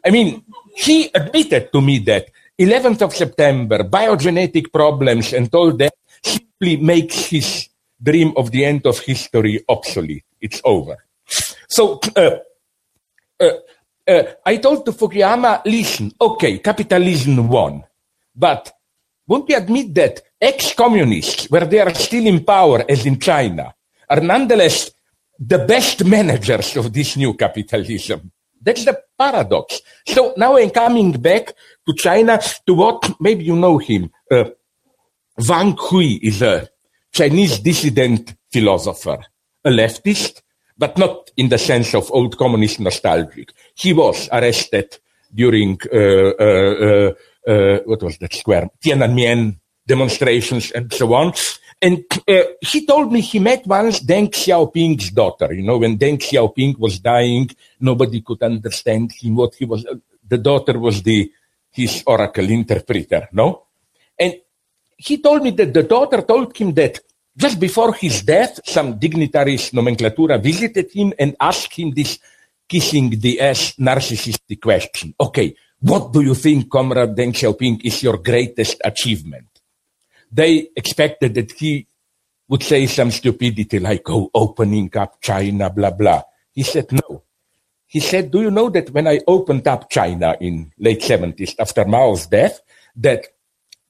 I 0.06 0.12
mean, 0.12 0.44
he 0.76 1.10
admitted 1.14 1.72
to 1.74 1.82
me 1.82 2.00
that 2.00 2.30
11th 2.58 3.02
of 3.02 3.14
September, 3.14 3.84
biogenetic 3.84 4.72
problems 4.72 5.34
and 5.34 5.54
all 5.54 5.74
that 5.74 5.94
simply 6.24 6.78
makes 6.78 7.26
his 7.26 7.70
dream 8.02 8.34
of 8.38 8.52
the 8.52 8.64
end 8.64 8.86
of 8.86 9.00
history 9.00 9.64
obsolete. 9.68 10.24
It's 10.40 10.62
over. 10.64 10.98
So 11.68 12.00
uh, 12.16 12.38
uh, 13.40 13.50
uh, 14.08 14.24
I 14.46 14.58
told 14.58 14.86
to 14.86 14.92
Fukuyama, 14.92 15.62
listen, 15.66 16.12
okay, 16.20 16.60
capitalism 16.60 17.48
won, 17.48 17.84
but 18.36 18.72
won't 19.28 19.50
you 19.50 19.58
admit 19.58 19.94
that 19.96 20.22
ex-communists, 20.40 21.50
where 21.50 21.66
they 21.66 21.80
are 21.80 21.94
still 21.94 22.26
in 22.28 22.44
power, 22.44 22.86
as 22.88 23.06
in 23.06 23.20
China, 23.20 23.74
are 24.10 24.22
nonetheless 24.22 24.92
the 25.40 25.60
best 25.60 26.06
managers 26.06 26.78
of 26.78 26.94
this 26.94 27.18
new 27.18 27.34
capitalism? 27.34 28.32
That's 28.62 28.86
the 28.86 29.00
paradox. 29.18 29.82
So 30.08 30.34
now 30.38 30.58
I'm 30.58 30.70
coming 30.70 31.12
back 31.14 31.54
to 31.88 31.94
China 31.96 32.40
to 32.66 32.74
what 32.74 33.20
maybe 33.20 33.44
you 33.46 33.56
know 33.56 33.78
him. 33.78 34.12
Uh, 34.30 34.46
Wang 35.48 35.76
Hui 35.78 36.20
is 36.22 36.42
a 36.42 36.68
Chinese 37.12 37.60
dissident 37.60 38.36
philosopher 38.52 39.20
a 39.66 39.70
leftist, 39.70 40.42
but 40.78 40.98
not 40.98 41.32
in 41.38 41.50
the 41.50 41.58
sense 41.58 41.94
of 41.94 42.12
old 42.12 42.38
communist 42.38 42.80
nostalgic. 42.80 43.54
He 43.76 43.94
was 43.94 44.30
arrested 44.32 44.98
during, 45.34 45.80
uh, 45.92 45.98
uh, 45.98 47.14
uh, 47.48 47.80
what 47.86 48.04
was 48.04 48.18
that 48.20 48.34
square? 48.34 48.70
Tiananmen 48.84 49.58
demonstrations 49.86 50.72
and 50.72 50.92
so 50.92 51.14
on. 51.14 51.34
And 51.82 52.04
he 52.62 52.86
told 52.86 53.12
me 53.12 53.22
he 53.22 53.40
met 53.40 53.68
once 53.68 54.00
Deng 54.00 54.32
Xiaoping's 54.32 55.12
daughter. 55.12 55.54
You 55.54 55.64
know, 55.64 55.78
when 55.78 55.98
Deng 55.98 56.18
Xiaoping 56.18 56.80
was 56.80 57.00
dying, 57.00 57.50
nobody 57.80 58.22
could 58.22 58.42
understand 58.42 59.12
him, 59.12 59.36
what 59.36 59.56
he 59.56 59.66
was. 59.66 59.86
the 60.28 60.38
daughter 60.38 60.80
was 60.80 61.04
the, 61.04 61.32
his 61.72 62.04
oracle 62.08 62.50
interpreter, 62.50 63.28
no? 63.34 63.68
And 64.18 64.36
he 64.98 65.18
told 65.18 65.44
me 65.44 65.52
that 65.52 65.74
the 65.74 65.84
daughter 65.84 66.22
told 66.22 66.56
him 66.58 66.74
that 66.74 67.00
just 67.38 67.60
before 67.60 67.94
his 67.94 68.22
death, 68.22 68.60
some 68.66 68.98
dignitaries 68.98 69.72
nomenclatura 69.72 70.42
visited 70.42 70.92
him 70.92 71.14
and 71.20 71.36
asked 71.40 71.74
him 71.74 71.92
this 71.92 72.20
kissing 72.68 73.10
the 73.10 73.40
ass 73.42 73.74
narcissistic 73.80 74.62
question. 74.62 75.14
Okay, 75.20 75.56
what 75.80 76.12
do 76.14 76.22
you 76.22 76.34
think, 76.34 76.70
Comrade 76.70 77.16
Deng 77.16 77.34
Xiaoping, 77.34 77.84
is 77.84 78.02
your 78.02 78.18
greatest 78.18 78.82
achievement? 78.84 79.48
They 80.32 80.70
expected 80.76 81.36
that 81.36 81.52
he 81.52 81.88
would 82.48 82.64
say 82.64 82.88
some 82.88 83.12
stupidity 83.12 83.80
like, 83.80 84.10
oh, 84.10 84.30
opening 84.34 84.90
up 84.98 85.22
China, 85.22 85.70
blah, 85.70 85.92
blah. 85.92 86.24
He 86.54 86.64
said, 86.64 86.92
no. 86.92 87.24
He 87.86 88.00
said, 88.00 88.32
do 88.32 88.42
you 88.42 88.52
know 88.52 88.70
that 88.70 88.90
when 88.92 89.08
I 89.08 89.20
opened 89.28 89.68
up 89.68 89.90
China 89.90 90.36
in 90.40 90.72
late 90.80 91.02
70s 91.02 91.56
after 91.60 91.86
Mao's 91.86 92.28
death, 92.28 92.62
that 92.96 93.26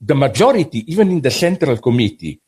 the 0.01 0.15
majority, 0.15 0.91
even 0.91 1.11
in 1.11 1.21
the 1.21 1.31
Central 1.31 1.77
Committee, 1.77 2.41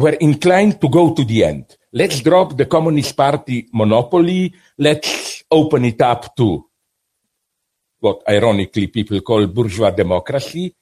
were 0.00 0.16
inclined 0.20 0.80
to 0.80 0.88
go 0.88 1.14
to 1.14 1.24
the 1.24 1.44
end. 1.44 1.76
Let's 1.92 2.20
drop 2.20 2.56
the 2.56 2.66
Communist 2.66 3.16
Party 3.16 3.68
monopoly. 3.72 4.54
Let's 4.78 5.44
open 5.50 5.84
it 5.84 6.00
up 6.00 6.34
to 6.36 6.64
what 7.98 8.22
ironically 8.28 8.86
people 8.86 9.20
call 9.20 9.46
bourgeois 9.46 9.90
democracy. 9.90 10.74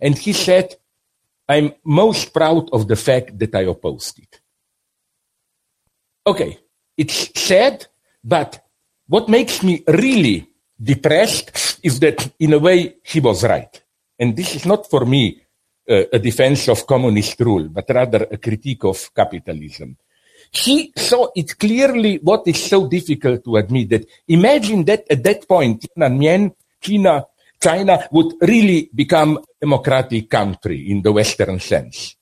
And 0.00 0.18
he 0.18 0.32
said, 0.32 0.74
I'm 1.48 1.72
most 1.84 2.34
proud 2.34 2.68
of 2.72 2.86
the 2.86 2.96
fact 2.96 3.38
that 3.38 3.54
I 3.54 3.62
opposed 3.62 4.18
it. 4.18 4.40
Okay, 6.26 6.58
it's 6.96 7.30
sad, 7.40 7.86
but 8.22 8.62
what 9.06 9.28
makes 9.28 9.62
me 9.62 9.84
really 9.86 10.48
depressed 10.82 11.78
is 11.82 12.00
that 12.00 12.32
in 12.40 12.52
a 12.52 12.58
way 12.58 12.96
he 13.04 13.20
was 13.20 13.44
right. 13.44 13.82
And 14.18 14.36
this 14.36 14.54
is 14.56 14.66
not 14.66 14.90
for 14.90 15.06
me 15.06 15.45
Uh, 15.88 16.02
a 16.12 16.18
defense 16.18 16.66
of 16.66 16.84
communist 16.84 17.38
rule, 17.38 17.68
but 17.68 17.88
rather 17.90 18.26
a 18.28 18.38
critique 18.38 18.82
of 18.82 19.14
capitalism. 19.14 19.96
He 20.50 20.92
saw 20.96 21.28
it 21.32 21.56
clearly 21.56 22.18
what 22.24 22.42
is 22.48 22.64
so 22.64 22.88
difficult 22.88 23.44
to 23.44 23.54
admit 23.54 23.90
that 23.90 24.06
imagine 24.26 24.84
that 24.86 25.04
at 25.08 25.22
that 25.22 25.46
point, 25.46 25.86
China, 25.96 27.24
China 27.62 28.08
would 28.10 28.34
really 28.40 28.90
become 28.92 29.38
a 29.38 29.42
democratic 29.60 30.28
country 30.28 30.90
in 30.90 31.02
the 31.02 31.12
Western 31.12 31.60
sense. 31.60 32.16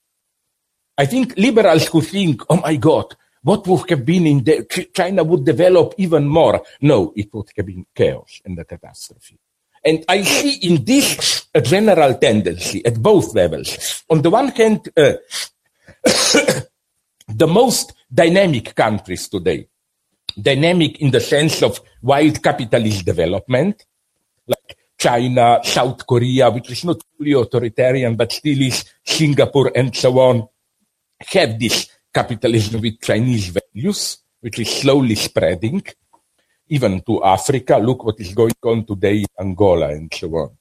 I 0.95 1.07
think 1.07 1.33
liberals 1.35 1.87
who 1.87 2.01
think, 2.01 2.43
oh 2.47 2.57
my 2.57 2.75
God, 2.75 3.15
what 3.41 3.65
would 3.65 3.89
have 3.89 4.05
been 4.05 4.27
in 4.27 4.43
the, 4.43 4.89
China 4.93 5.23
would 5.23 5.43
develop 5.43 5.95
even 5.97 6.27
more. 6.27 6.61
No, 6.81 7.13
it 7.15 7.33
would 7.33 7.49
have 7.57 7.65
been 7.65 7.87
chaos 7.95 8.41
and 8.45 8.59
a 8.59 8.63
catastrophe. 8.63 9.39
And 9.85 10.03
I 10.09 10.23
see 10.23 10.67
in 10.67 10.83
this 10.83 11.45
a 11.53 11.61
general 11.61 12.15
tendency 12.15 12.83
at 12.83 12.99
both 13.01 13.35
levels. 13.35 14.03
On 14.09 14.19
the 14.19 14.31
one 14.31 14.47
hand, 14.47 14.89
uh, 14.97 15.13
the 17.27 17.47
most 17.47 17.93
dynamic 18.11 18.73
countries 18.73 19.29
today, 19.29 19.67
dynamic 20.41 20.99
in 21.01 21.11
the 21.11 21.19
sense 21.19 21.61
of 21.61 21.79
wild 22.01 22.41
capitalist 22.41 23.05
development, 23.05 23.85
like 24.47 24.75
China, 24.97 25.59
South 25.63 26.05
Korea, 26.07 26.49
which 26.49 26.71
is 26.71 26.83
not 26.83 26.97
fully 27.15 27.33
authoritarian, 27.33 28.15
but 28.15 28.31
still 28.31 28.61
is 28.61 28.85
Singapore 29.03 29.71
and 29.75 29.95
so 29.95 30.17
on, 30.17 30.47
have 31.27 31.59
this 31.59 31.89
capitalism 32.11 32.81
with 32.81 32.99
Chinese 33.01 33.49
values, 33.49 34.17
which 34.41 34.59
is 34.59 34.69
slowly 34.69 35.15
spreading, 35.15 35.83
even 36.67 37.01
to 37.01 37.23
Africa. 37.23 37.77
Look 37.77 38.03
what 38.03 38.19
is 38.19 38.33
going 38.33 38.55
on 38.63 38.85
today 38.85 39.17
in 39.19 39.25
Angola 39.39 39.89
and 39.89 40.13
so 40.13 40.27
on. 40.35 40.57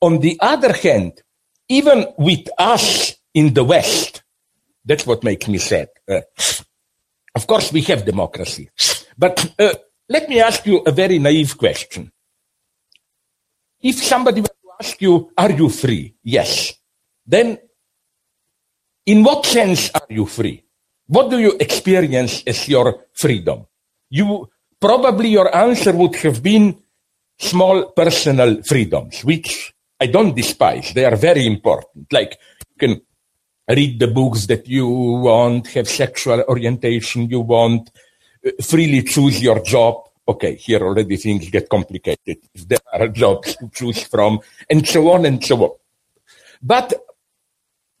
On 0.00 0.18
the 0.20 0.38
other 0.40 0.72
hand, 0.72 1.22
even 1.68 2.06
with 2.18 2.48
us 2.58 3.14
in 3.34 3.54
the 3.54 3.64
West, 3.64 4.22
that's 4.84 5.06
what 5.06 5.24
makes 5.24 5.48
me 5.48 5.58
sad. 5.58 5.88
Uh, 6.08 6.20
of 7.34 7.46
course, 7.46 7.72
we 7.72 7.82
have 7.82 8.04
democracy. 8.04 8.70
But 9.16 9.54
uh, 9.58 9.74
let 10.08 10.28
me 10.28 10.40
ask 10.40 10.64
you 10.66 10.78
a 10.78 10.92
very 10.92 11.18
naive 11.18 11.56
question. 11.58 12.10
If 13.80 14.02
somebody 14.02 14.40
were 14.40 14.48
to 14.48 14.70
ask 14.80 15.00
you, 15.00 15.30
are 15.36 15.52
you 15.52 15.68
free? 15.68 16.14
Yes. 16.22 16.72
Then, 17.26 17.58
in 19.06 19.22
what 19.22 19.44
sense 19.46 19.90
are 19.94 20.06
you 20.08 20.26
free? 20.26 20.64
What 21.06 21.30
do 21.30 21.38
you 21.38 21.56
experience 21.60 22.42
as 22.46 22.68
your 22.68 23.06
freedom? 23.12 23.66
You, 24.10 24.48
probably 24.80 25.30
your 25.30 25.54
answer 25.54 25.92
would 25.92 26.16
have 26.16 26.42
been 26.42 26.76
small 27.38 27.86
personal 27.92 28.62
freedoms, 28.62 29.24
which 29.24 29.72
I 30.00 30.06
don't 30.06 30.34
despise. 30.34 30.92
They 30.92 31.04
are 31.04 31.16
very 31.16 31.46
important. 31.46 32.12
Like 32.12 32.38
you 32.60 32.88
can 32.88 33.00
read 33.68 33.98
the 33.98 34.08
books 34.08 34.46
that 34.46 34.66
you 34.66 34.88
want, 34.88 35.68
have 35.68 35.88
sexual 35.88 36.42
orientation 36.48 37.28
you 37.28 37.40
want, 37.40 37.90
uh, 38.46 38.50
freely 38.62 39.02
choose 39.02 39.42
your 39.42 39.60
job. 39.60 40.04
Okay, 40.26 40.56
here 40.56 40.82
already 40.82 41.16
things 41.16 41.48
get 41.50 41.68
complicated. 41.68 42.38
There 42.54 42.78
are 42.92 43.08
jobs 43.22 43.56
to 43.56 43.70
choose 43.72 44.02
from, 44.02 44.40
and 44.68 44.86
so 44.86 45.10
on 45.10 45.24
and 45.24 45.44
so 45.44 45.62
on. 45.62 45.70
But 46.62 46.92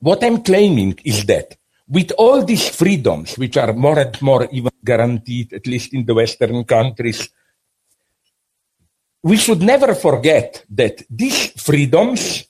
what 0.00 0.22
I'm 0.22 0.42
claiming 0.42 0.98
is 1.04 1.24
that 1.26 1.56
with 1.88 2.12
all 2.18 2.44
these 2.44 2.68
freedoms, 2.68 3.36
which 3.38 3.56
are 3.56 3.72
more 3.72 3.98
and 3.98 4.20
more 4.20 4.46
even 4.52 4.72
guaranteed, 4.84 5.52
at 5.54 5.66
least 5.66 5.94
in 5.94 6.04
the 6.04 6.14
Western 6.14 6.64
countries, 6.64 7.28
we 9.22 9.36
should 9.36 9.62
never 9.62 9.94
forget 9.94 10.64
that 10.70 11.02
these 11.10 11.52
freedoms, 11.60 12.44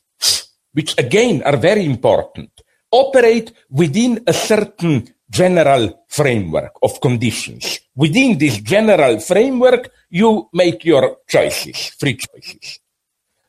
which 0.72 0.98
again 0.98 1.42
are 1.44 1.56
very 1.56 1.84
important, 1.84 2.50
operate 2.90 3.52
within 3.70 4.22
a 4.26 4.32
certain 4.32 5.06
general 5.30 6.04
framework 6.08 6.72
of 6.82 7.00
conditions. 7.00 7.80
Within 7.94 8.38
this 8.38 8.58
general 8.58 9.20
framework, 9.20 9.90
you 10.10 10.48
make 10.52 10.84
your 10.84 11.18
choices, 11.28 11.90
free 11.98 12.16
choices. 12.16 12.80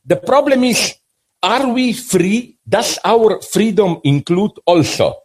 The 0.04 0.16
problem 0.16 0.64
is, 0.64 0.94
are 1.42 1.68
we 1.72 1.92
free? 1.94 2.58
Does 2.68 2.98
our 3.04 3.40
freedom 3.42 4.00
include 4.04 4.52
also 4.66 5.16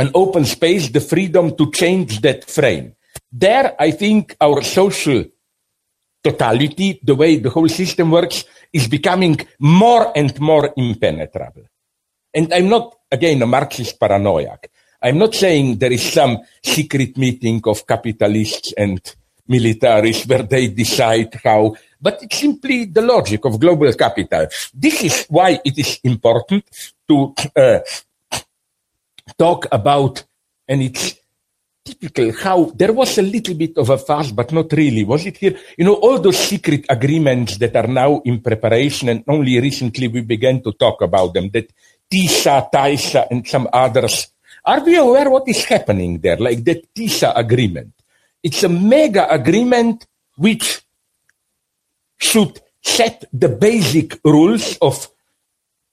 an 0.00 0.10
open 0.14 0.44
space, 0.44 0.88
the 0.88 1.00
freedom 1.00 1.54
to 1.56 1.70
change 1.70 2.20
that 2.20 2.48
frame? 2.48 2.96
There, 3.30 3.76
I 3.78 3.90
think 3.92 4.34
our 4.40 4.62
social 4.62 5.24
totality, 6.24 7.00
the 7.02 7.14
way 7.14 7.36
the 7.36 7.50
whole 7.50 7.68
system 7.68 8.10
works, 8.10 8.44
is 8.72 8.88
becoming 8.88 9.36
more 9.58 10.12
and 10.16 10.32
more 10.40 10.72
impenetrable. 10.76 11.66
And 12.32 12.52
I'm 12.52 12.68
not, 12.68 12.96
again, 13.10 13.42
a 13.42 13.46
Marxist 13.46 13.98
paranoiac. 13.98 14.70
I'm 15.02 15.18
not 15.18 15.34
saying 15.34 15.78
there 15.78 15.92
is 15.92 16.12
some 16.12 16.38
secret 16.62 17.16
meeting 17.16 17.60
of 17.64 17.86
capitalists 17.86 18.72
and 18.76 19.00
militaries 19.48 20.28
where 20.28 20.44
they 20.44 20.68
decide 20.68 21.34
how, 21.42 21.74
but 22.00 22.22
it's 22.22 22.38
simply 22.38 22.84
the 22.84 23.02
logic 23.02 23.44
of 23.44 23.58
global 23.58 23.92
capital. 23.92 24.46
This 24.72 25.02
is 25.02 25.26
why 25.28 25.60
it 25.64 25.76
is 25.78 26.00
important 26.04 26.64
to 27.08 27.34
uh, 27.56 27.80
talk 29.40 29.64
about, 29.72 30.22
and 30.68 30.82
it's 30.84 31.16
typical 31.82 32.30
how 32.44 32.68
there 32.76 32.92
was 32.92 33.16
a 33.16 33.24
little 33.24 33.56
bit 33.56 33.72
of 33.78 33.88
a 33.88 33.96
fuss, 33.96 34.30
but 34.32 34.52
not 34.52 34.70
really. 34.72 35.02
Was 35.02 35.24
it 35.24 35.38
here? 35.38 35.56
You 35.78 35.86
know, 35.86 35.94
all 35.94 36.20
those 36.20 36.36
secret 36.36 36.84
agreements 36.90 37.56
that 37.56 37.74
are 37.74 37.88
now 37.88 38.20
in 38.28 38.44
preparation, 38.44 39.08
and 39.08 39.24
only 39.26 39.58
recently 39.58 40.08
we 40.08 40.20
began 40.20 40.60
to 40.62 40.72
talk 40.72 41.00
about 41.00 41.32
them, 41.32 41.48
that 41.56 41.72
TISA, 42.12 42.68
TISA, 42.70 43.28
and 43.30 43.48
some 43.48 43.66
others. 43.72 44.28
Are 44.62 44.84
we 44.84 44.96
aware 44.96 45.30
what 45.30 45.48
is 45.48 45.64
happening 45.64 46.20
there? 46.20 46.36
Like 46.36 46.62
the 46.62 46.84
TISA 46.94 47.32
agreement. 47.34 47.94
It's 48.42 48.62
a 48.62 48.68
mega 48.68 49.24
agreement 49.32 50.06
which 50.36 50.82
should 52.18 52.60
set 52.82 53.24
the 53.32 53.48
basic 53.48 54.20
rules 54.24 54.76
of 54.82 55.08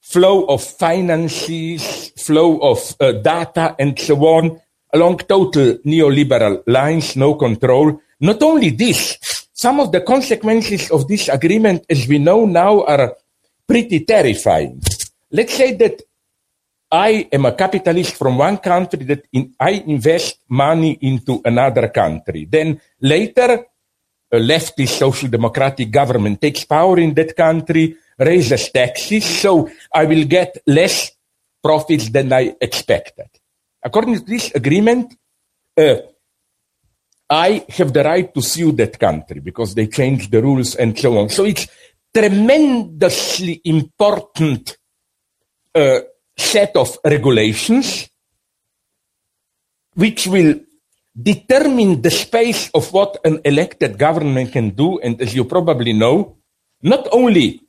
flow 0.08 0.46
of 0.46 0.63
finances, 0.63 2.12
flow 2.15 2.60
of 2.60 2.96
uh, 3.00 3.12
data, 3.12 3.76
and 3.78 4.00
so 4.00 4.15
on, 4.24 4.60
along 4.93 5.17
total 5.28 5.78
neoliberal 5.86 6.63
lines, 6.65 7.15
no 7.15 7.36
control. 7.36 8.00
Not 8.22 8.41
only 8.41 8.70
this, 8.70 9.17
some 9.52 9.80
of 9.80 9.91
the 9.91 10.02
consequences 10.02 10.89
of 10.91 11.08
this 11.08 11.28
agreement, 11.28 11.86
as 11.89 12.08
we 12.08 12.20
know 12.20 12.46
now, 12.46 12.86
are 12.86 13.17
pretty 13.67 14.06
terrifying. 14.06 14.82
Let's 15.30 15.54
say 15.54 15.74
that 15.76 16.02
I 16.89 17.28
am 17.34 17.46
a 17.46 17.52
capitalist 17.52 18.15
from 18.15 18.38
one 18.38 18.60
country 18.60 19.04
that 19.06 19.28
in, 19.34 19.54
I 19.60 19.84
invest 19.86 20.39
money 20.48 20.98
into 21.02 21.41
another 21.43 21.89
country. 21.89 22.48
Then 22.50 22.80
later, 23.02 23.65
a 24.32 24.38
leftist 24.38 24.96
social 24.96 25.28
democratic 25.28 25.91
government 25.91 26.39
takes 26.39 26.63
power 26.63 26.98
in 26.98 27.13
that 27.15 27.36
country, 27.36 27.98
raises 28.17 28.71
taxes, 28.71 29.25
so 29.25 29.69
I 29.93 30.06
will 30.06 30.25
get 30.25 30.58
less 30.65 31.12
profits 31.62 32.10
than 32.10 32.34
I 32.34 32.56
expected. 32.60 33.27
According 33.84 34.19
to 34.19 34.25
this 34.25 34.51
agreement, 34.53 35.15
uh, 35.77 35.97
I 37.30 37.65
have 37.69 37.91
the 37.93 38.03
right 38.03 38.34
to 38.34 38.41
sue 38.41 38.71
that 38.73 38.99
country 38.99 39.41
because 39.41 39.75
they 39.75 39.88
changed 39.88 40.32
the 40.32 40.41
rules 40.41 40.75
and 40.75 40.97
so 40.97 41.17
on. 41.17 41.30
So 41.30 41.43
it's 41.43 41.67
tremendously 42.13 43.62
important 43.65 44.77
uh, 45.75 45.99
set 46.36 46.75
of 46.75 46.97
regulations 47.03 48.10
which 49.93 50.27
will 50.27 50.60
determine 51.19 52.01
the 52.01 52.12
space 52.12 52.69
of 52.73 52.93
what 52.93 53.17
an 53.25 53.41
elected 53.43 53.97
government 53.97 54.51
can 54.51 54.69
do. 54.69 54.99
And 54.99 55.19
as 55.21 55.36
you 55.36 55.43
probably 55.45 55.93
know, 55.93 56.38
not 56.82 57.08
only 57.12 57.66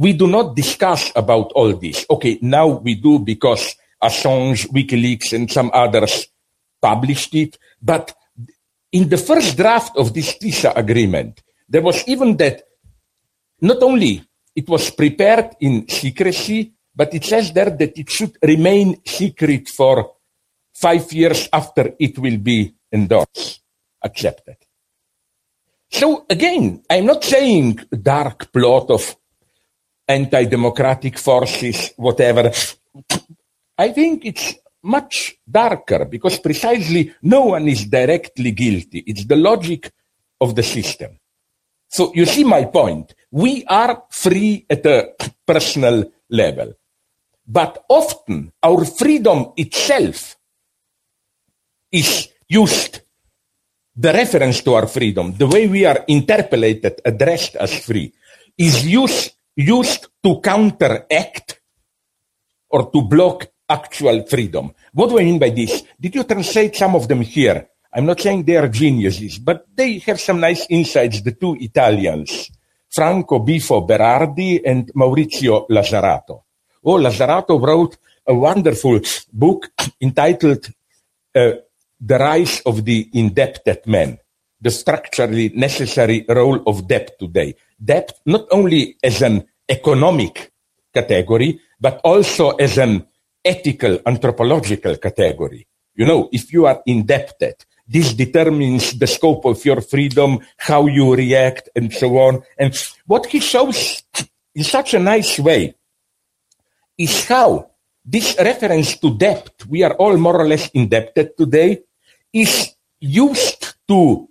we 0.00 0.14
do 0.14 0.26
not 0.26 0.56
discuss 0.56 1.12
about 1.14 1.52
all 1.52 1.76
this. 1.76 2.06
Okay, 2.08 2.38
now 2.40 2.66
we 2.68 2.94
do 2.94 3.18
because 3.18 3.76
Assange, 4.02 4.66
WikiLeaks, 4.72 5.34
and 5.34 5.52
some 5.52 5.70
others 5.74 6.26
published 6.80 7.34
it. 7.34 7.58
But 7.82 8.16
in 8.92 9.10
the 9.10 9.18
first 9.18 9.58
draft 9.58 9.94
of 9.98 10.14
this 10.14 10.38
TISA 10.38 10.72
agreement, 10.74 11.42
there 11.68 11.82
was 11.82 12.02
even 12.08 12.38
that 12.38 12.62
not 13.60 13.82
only 13.82 14.24
it 14.56 14.66
was 14.70 14.88
prepared 14.88 15.54
in 15.60 15.86
secrecy, 15.86 16.72
but 16.96 17.12
it 17.12 17.24
says 17.26 17.52
there 17.52 17.68
that 17.68 17.98
it 17.98 18.08
should 18.08 18.38
remain 18.42 19.02
secret 19.04 19.68
for 19.68 20.14
five 20.72 21.12
years 21.12 21.46
after 21.52 21.92
it 21.98 22.18
will 22.18 22.38
be 22.38 22.74
endorsed, 22.90 23.60
accepted. 24.02 24.56
So 25.90 26.24
again, 26.30 26.84
I'm 26.88 27.04
not 27.04 27.22
saying 27.22 27.80
dark 28.00 28.50
plot 28.50 28.90
of 28.90 29.19
anti-democratic 30.10 31.18
forces, 31.18 31.92
whatever. 31.96 32.50
I 33.78 33.92
think 33.92 34.24
it's 34.24 34.54
much 34.82 35.36
darker 35.48 36.04
because 36.04 36.38
precisely 36.38 37.14
no 37.22 37.46
one 37.46 37.68
is 37.68 37.86
directly 37.86 38.52
guilty. 38.52 39.04
It's 39.06 39.24
the 39.24 39.36
logic 39.36 39.92
of 40.40 40.54
the 40.54 40.62
system. 40.62 41.18
So 41.88 42.12
you 42.14 42.26
see 42.26 42.44
my 42.44 42.64
point. 42.64 43.14
We 43.30 43.64
are 43.66 44.04
free 44.10 44.66
at 44.68 44.86
a 44.86 45.14
personal 45.46 46.10
level. 46.28 46.74
But 47.46 47.84
often 47.88 48.52
our 48.62 48.84
freedom 48.84 49.52
itself 49.56 50.36
is 51.90 52.28
used, 52.48 53.00
the 53.96 54.12
reference 54.12 54.62
to 54.62 54.74
our 54.74 54.86
freedom, 54.86 55.34
the 55.36 55.46
way 55.46 55.66
we 55.66 55.84
are 55.84 56.04
interpellated, 56.06 57.00
addressed 57.04 57.56
as 57.56 57.74
free, 57.84 58.12
is 58.56 58.86
used, 58.86 59.32
used 59.60 60.08
to 60.22 60.40
counteract 60.40 61.60
or 62.70 62.90
to 62.90 63.02
block 63.02 63.46
actual 63.68 64.26
freedom. 64.26 64.72
What 64.92 65.10
do 65.10 65.18
I 65.18 65.24
mean 65.24 65.38
by 65.38 65.50
this? 65.50 65.82
Did 66.00 66.14
you 66.14 66.24
translate 66.24 66.76
some 66.76 66.94
of 66.94 67.06
them 67.06 67.20
here? 67.20 67.68
I'm 67.92 68.06
not 68.06 68.20
saying 68.20 68.44
they 68.44 68.56
are 68.56 68.68
geniuses, 68.68 69.38
but 69.38 69.66
they 69.74 69.98
have 69.98 70.20
some 70.20 70.40
nice 70.40 70.66
insights, 70.70 71.22
the 71.22 71.32
two 71.32 71.56
Italians, 71.60 72.50
Franco 72.88 73.40
Bifo 73.40 73.86
Berardi 73.86 74.60
and 74.64 74.92
Maurizio 74.94 75.66
Lazzarato. 75.68 76.42
Oh, 76.84 76.98
Lazzarato 76.98 77.60
wrote 77.60 77.98
a 78.26 78.34
wonderful 78.34 79.00
book 79.32 79.70
entitled 80.00 80.66
uh, 81.34 81.52
The 82.00 82.18
Rise 82.18 82.62
of 82.64 82.84
the 82.84 83.08
Indebted 83.12 83.86
Man, 83.86 84.18
the 84.60 84.70
structurally 84.70 85.50
necessary 85.50 86.24
role 86.28 86.62
of 86.66 86.86
debt 86.86 87.18
today. 87.18 87.56
debt 87.82 88.12
not 88.26 88.46
only 88.50 88.96
as 89.02 89.22
an 89.22 89.44
economic 89.70 90.52
category, 90.92 91.60
but 91.80 92.00
also 92.04 92.50
as 92.50 92.76
an 92.78 93.06
ethical, 93.44 94.00
anthropological 94.04 94.96
category. 94.96 95.66
You 95.94 96.06
know, 96.06 96.28
if 96.32 96.52
you 96.52 96.66
are 96.66 96.82
indebted, 96.86 97.64
this 97.86 98.14
determines 98.14 98.98
the 98.98 99.06
scope 99.06 99.44
of 99.44 99.64
your 99.64 99.80
freedom, 99.80 100.40
how 100.56 100.86
you 100.86 101.14
react, 101.14 101.68
and 101.74 101.92
so 101.92 102.18
on. 102.18 102.42
And 102.58 102.76
what 103.06 103.26
he 103.26 103.40
shows 103.40 104.02
in 104.54 104.64
such 104.64 104.94
a 104.94 104.98
nice 104.98 105.38
way 105.38 105.74
is 106.98 107.24
how 107.26 107.70
this 108.04 108.36
reference 108.38 108.98
to 108.98 109.16
debt, 109.16 109.50
we 109.68 109.82
are 109.82 109.94
all 109.94 110.16
more 110.16 110.40
or 110.40 110.48
less 110.48 110.68
indebted 110.70 111.36
today, 111.36 111.82
is 112.32 112.74
used 113.00 113.74
to 113.88 114.28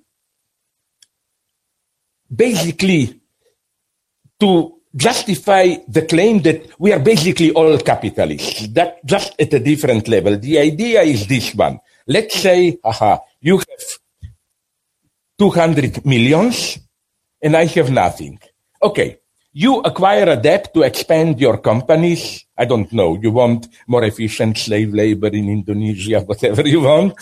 basically 2.33 3.19
to 4.39 4.78
justify 4.95 5.75
the 5.87 6.01
claim 6.03 6.41
that 6.41 6.69
we 6.79 6.91
are 6.91 6.99
basically 6.99 7.51
all 7.51 7.77
capitalists, 7.77 8.67
that 8.69 9.03
just 9.05 9.39
at 9.39 9.53
a 9.53 9.59
different 9.59 10.07
level. 10.07 10.37
The 10.37 10.59
idea 10.59 11.01
is 11.01 11.27
this 11.27 11.53
one. 11.53 11.79
Let's 12.07 12.39
say, 12.39 12.79
aha, 12.83 13.19
you 13.39 13.57
have 13.57 14.31
200 15.37 16.05
millions 16.05 16.79
and 17.41 17.55
I 17.55 17.65
have 17.65 17.91
nothing. 17.91 18.39
Okay. 18.81 19.19
You 19.51 19.79
acquire 19.79 20.29
a 20.29 20.37
debt 20.37 20.73
to 20.73 20.83
expand 20.83 21.39
your 21.39 21.57
companies. 21.57 22.45
I 22.55 22.65
don't 22.65 22.91
know. 22.93 23.17
You 23.19 23.31
want 23.31 23.67
more 23.87 24.03
efficient 24.03 24.57
slave 24.57 24.93
labor 24.93 25.27
in 25.27 25.49
Indonesia, 25.49 26.21
whatever 26.25 26.67
you 26.67 26.81
want. 26.81 27.15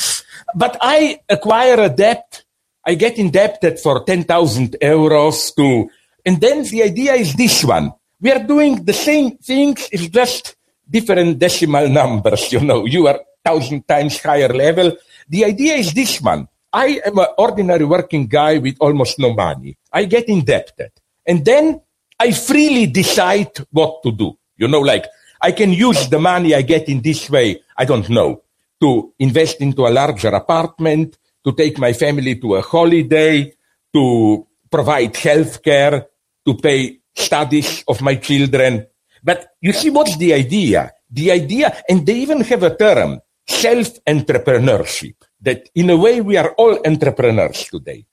But 0.54 0.78
I 0.82 1.20
acquire 1.30 1.80
a 1.80 1.90
debt. 1.90 2.44
I 2.86 2.96
get 2.96 3.18
indebted 3.18 3.80
for 3.80 4.04
10,000 4.04 4.78
euros 4.82 5.56
to 5.56 5.90
and 6.28 6.42
then 6.42 6.64
the 6.64 6.84
idea 6.84 7.14
is 7.14 7.34
this 7.36 7.64
one. 7.64 7.94
We 8.20 8.34
are 8.34 8.44
doing 8.44 8.84
the 8.84 8.92
same 8.92 9.38
things, 9.38 9.88
it's 9.94 10.10
just 10.10 10.58
different 10.84 11.40
decimal 11.40 11.88
numbers, 11.88 12.52
you 12.52 12.60
know. 12.60 12.86
You 12.86 13.08
are 13.08 13.22
thousand 13.46 13.88
times 13.88 14.22
higher 14.22 14.50
level. 14.50 14.92
The 15.30 15.46
idea 15.46 15.76
is 15.76 15.94
this 15.94 16.20
one. 16.22 16.50
I 16.74 17.00
am 17.06 17.18
an 17.18 17.28
ordinary 17.38 17.86
working 17.86 18.28
guy 18.28 18.58
with 18.58 18.76
almost 18.82 19.20
no 19.20 19.34
money. 19.34 19.78
I 19.94 20.04
get 20.04 20.28
indebted. 20.28 20.92
And 21.26 21.46
then 21.46 21.80
I 22.20 22.34
freely 22.34 22.88
decide 22.88 23.52
what 23.72 24.04
to 24.04 24.12
do. 24.12 24.38
You 24.58 24.68
know, 24.68 24.82
like 24.82 25.06
I 25.42 25.54
can 25.54 25.72
use 25.72 26.10
the 26.10 26.20
money 26.20 26.54
I 26.54 26.62
get 26.62 26.90
in 26.90 27.02
this 27.02 27.30
way, 27.30 27.62
I 27.78 27.86
don't 27.86 28.10
know, 28.10 28.44
to 28.82 29.14
invest 29.20 29.62
into 29.62 29.88
a 29.88 29.96
larger 29.96 30.36
apartment, 30.36 31.18
to 31.46 31.54
take 31.54 31.78
my 31.78 31.94
family 31.94 32.36
to 32.36 32.56
a 32.56 32.62
holiday, 32.62 33.54
to 33.94 34.46
provide 34.70 35.16
health 35.16 35.64
care, 35.64 36.08
to 36.48 36.56
pay 36.56 37.00
studies 37.14 37.84
of 37.88 38.02
my 38.02 38.16
children. 38.16 38.88
But 39.22 39.60
you 39.60 39.74
see, 39.74 39.90
what's 39.90 40.16
the 40.16 40.34
idea? 40.34 40.94
The 41.12 41.32
idea, 41.32 41.84
and 41.90 42.06
they 42.06 42.16
even 42.16 42.42
have 42.42 42.64
a 42.64 42.76
term, 42.76 43.20
self-entrepreneurship, 43.46 45.16
that 45.42 45.70
in 45.76 45.90
a 45.90 45.98
way 45.98 46.22
we 46.22 46.38
are 46.38 46.52
all 46.58 46.80
entrepreneurs 46.86 47.68
today. 47.68 48.06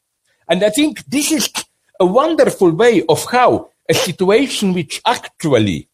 And 0.49 0.63
I 0.65 0.71
think 0.71 1.05
this 1.07 1.31
is 1.31 1.51
a 2.01 2.07
wonderful 2.07 2.73
way 2.73 3.05
of 3.09 3.25
how 3.31 3.71
a 3.89 3.95
situation 3.95 4.75
which 4.75 5.01
actually 5.07 5.89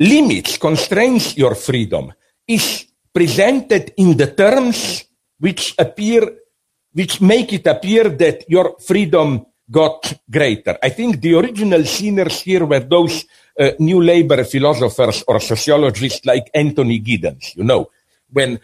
limits, 0.00 0.58
constrains 0.58 1.36
your 1.36 1.54
freedom 1.54 2.12
is 2.46 2.86
presented 3.12 3.94
in 3.96 4.16
the 4.16 4.26
terms 4.34 5.04
which 5.38 5.74
appear, 5.78 6.22
which 6.92 7.20
make 7.20 7.52
it 7.52 7.66
appear 7.66 8.08
that 8.08 8.44
your 8.48 8.76
freedom 8.80 9.46
got 9.70 10.20
greater. 10.30 10.78
I 10.82 10.90
think 10.90 11.20
the 11.20 11.34
original 11.34 11.84
sinners 11.84 12.40
here 12.40 12.64
were 12.64 12.80
those 12.80 13.24
uh, 13.58 13.70
new 13.78 14.02
labor 14.02 14.44
philosophers 14.44 15.24
or 15.26 15.40
sociologists 15.40 16.24
like 16.24 16.50
Anthony 16.54 17.00
Giddens, 17.00 17.56
you 17.56 17.64
know, 17.64 17.90
when 18.30 18.58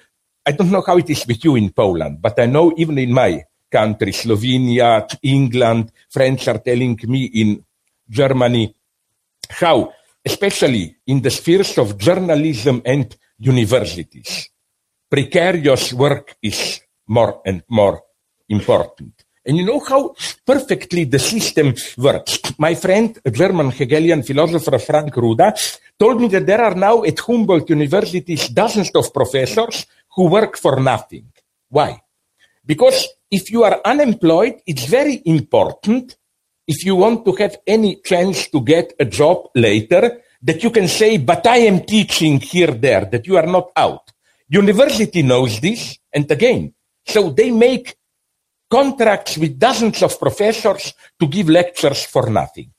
I 0.47 0.53
don't 0.53 0.71
know 0.71 0.83
how 0.87 0.99
it 0.99 1.09
is 1.11 1.27
with 1.27 1.45
you 1.45 1.57
in 1.57 1.71
Poland, 1.71 2.21
but 2.21 2.39
I 2.41 2.47
know 2.47 2.73
even 2.77 2.99
in 2.99 3.13
my 3.13 3.45
country, 3.71 4.13
Slovenia, 4.13 5.07
England, 5.23 5.93
French 6.09 6.49
are 6.49 6.59
telling 6.59 6.99
me 7.07 7.25
in 7.25 7.65
Germany 8.09 8.75
how, 9.49 9.93
especially 10.25 10.97
in 11.07 11.23
the 11.23 11.31
spheres 11.31 11.79
of 11.79 11.97
journalism 11.97 12.83
and 12.85 13.17
universities, 13.39 14.51
precarious 15.09 15.93
work 15.93 16.37
is 16.43 16.81
more 17.07 17.43
and 17.47 17.63
more 17.69 18.03
important. 18.49 19.20
And 19.45 19.57
you 19.57 19.65
know 19.65 19.81
how 19.81 20.15
perfectly 20.47 21.05
the 21.05 21.19
system 21.19 21.75
works. 21.97 22.41
My 22.59 22.75
friend, 22.75 23.19
German 23.33 23.71
Hegelian 23.71 24.23
philosopher 24.23 24.79
Frank 24.79 25.15
Ruda, 25.15 25.55
told 25.99 26.21
me 26.21 26.29
that 26.29 26.47
there 26.47 26.61
are 26.61 26.75
now 26.75 27.03
at 27.05 27.19
Humboldt 27.21 27.71
universities 27.71 28.49
dozens 28.49 28.91
of 28.91 29.13
professors 29.13 29.87
who 30.15 30.29
work 30.29 30.59
for 30.59 30.81
nothing. 30.81 31.33
Why? 31.69 32.01
Because 32.65 33.09
if 33.31 33.51
you 33.51 33.65
are 33.65 33.81
unemployed, 33.85 34.61
it's 34.67 34.85
very 34.85 35.23
important 35.25 36.17
if 36.67 36.85
you 36.85 36.95
want 36.97 37.25
to 37.25 37.33
have 37.37 37.57
any 37.67 37.97
chance 37.97 38.49
to 38.49 38.61
get 38.61 38.93
a 39.01 39.05
job 39.05 39.49
later 39.55 40.21
that 40.43 40.63
you 40.63 40.71
can 40.71 40.89
say, 40.89 41.19
but 41.19 41.47
I 41.47 41.59
am 41.59 41.85
teaching 41.85 42.41
here, 42.41 42.73
there, 42.73 43.05
that 43.07 43.27
you 43.27 43.37
are 43.37 43.47
not 43.47 43.71
out. 43.77 44.13
University 44.49 45.23
knows 45.23 45.61
this. 45.61 45.99
And 46.13 46.31
again, 46.31 46.75
so 47.07 47.31
they 47.31 47.51
make 47.51 47.97
contracts 48.71 49.37
with 49.37 49.59
dozens 49.59 50.03
of 50.03 50.19
professors 50.19 50.95
to 51.19 51.27
give 51.27 51.49
lectures 51.49 52.05
for 52.05 52.31
nothing. 52.31 52.73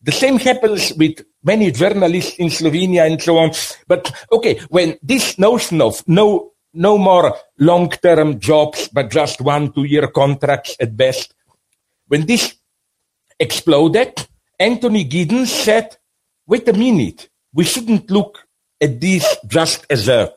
The 0.00 0.12
same 0.12 0.38
happens 0.38 0.92
with 0.94 1.24
many 1.44 1.70
journalists 1.70 2.36
in 2.38 2.48
Slovenia 2.48 3.06
and 3.06 3.20
so 3.20 3.38
on. 3.38 3.50
But 3.86 4.12
okay, 4.32 4.60
when 4.68 4.98
this 5.02 5.38
notion 5.38 5.80
of 5.80 6.02
no, 6.08 6.52
no 6.72 6.98
more 6.98 7.36
long-term 7.58 8.40
jobs, 8.40 8.88
but 8.92 9.10
just 9.10 9.40
one, 9.40 9.72
two-year 9.72 10.08
contracts 10.08 10.76
at 10.80 10.96
best, 10.96 11.34
when 12.08 12.26
this 12.26 12.54
exploded, 13.38 14.26
Anthony 14.58 15.04
Giddens 15.04 15.48
said, 15.48 15.96
wait 16.46 16.68
a 16.68 16.72
minute, 16.72 17.28
we 17.52 17.64
shouldn't 17.64 18.10
look 18.10 18.46
at 18.80 19.00
this 19.00 19.36
just 19.46 19.86
as 19.90 20.08
a 20.08 20.32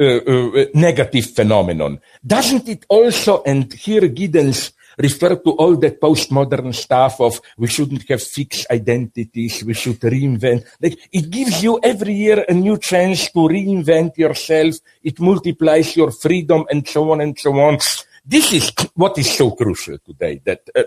Uh, 0.00 0.04
uh, 0.04 0.50
uh, 0.54 0.66
negative 0.74 1.26
phenomenon. 1.34 1.98
Doesn't 2.24 2.68
it 2.68 2.86
also, 2.88 3.42
and 3.42 3.72
here 3.72 4.02
Giddens 4.02 4.70
refer 4.96 5.34
to 5.34 5.50
all 5.58 5.76
that 5.76 6.00
postmodern 6.00 6.72
stuff 6.72 7.20
of 7.20 7.40
we 7.56 7.66
shouldn't 7.66 8.08
have 8.08 8.22
fixed 8.22 8.70
identities, 8.70 9.64
we 9.64 9.74
should 9.74 9.98
reinvent. 9.98 10.64
Like 10.80 11.00
it 11.10 11.28
gives 11.28 11.64
you 11.64 11.80
every 11.82 12.14
year 12.14 12.44
a 12.48 12.54
new 12.54 12.78
chance 12.78 13.28
to 13.32 13.40
reinvent 13.40 14.16
yourself. 14.18 14.76
It 15.02 15.18
multiplies 15.18 15.96
your 15.96 16.12
freedom 16.12 16.64
and 16.70 16.86
so 16.86 17.10
on 17.10 17.20
and 17.20 17.36
so 17.36 17.58
on. 17.58 17.78
This 18.24 18.52
is 18.52 18.70
what 18.94 19.18
is 19.18 19.34
so 19.34 19.50
crucial 19.50 19.98
today 19.98 20.40
that 20.44 20.60
uh, 20.76 20.84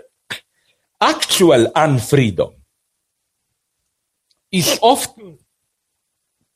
actual 1.02 1.66
unfreedom 1.76 2.54
is 4.50 4.78
often 4.80 5.36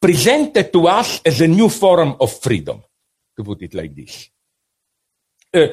presented 0.00 0.72
to 0.72 0.86
us 0.88 1.20
as 1.24 1.40
a 1.40 1.46
new 1.46 1.68
form 1.68 2.16
of 2.20 2.32
freedom, 2.40 2.82
to 3.36 3.44
put 3.44 3.62
it 3.62 3.74
like 3.74 3.94
this. 3.94 4.30
Uh, 5.52 5.68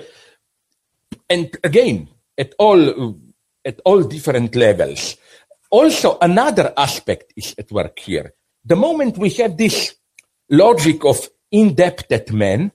and 1.29 1.57
again, 1.63 2.07
at 2.37 2.53
all, 2.57 3.19
at 3.65 3.79
all 3.85 4.03
different 4.03 4.55
levels. 4.55 5.17
Also, 5.69 6.17
another 6.21 6.73
aspect 6.77 7.33
is 7.35 7.55
at 7.57 7.71
work 7.71 7.97
here. 7.99 8.33
The 8.63 8.75
moment 8.75 9.17
we 9.17 9.29
have 9.31 9.57
this 9.57 9.95
logic 10.49 11.03
of 11.05 11.27
indebted 11.51 12.31
men, 12.33 12.71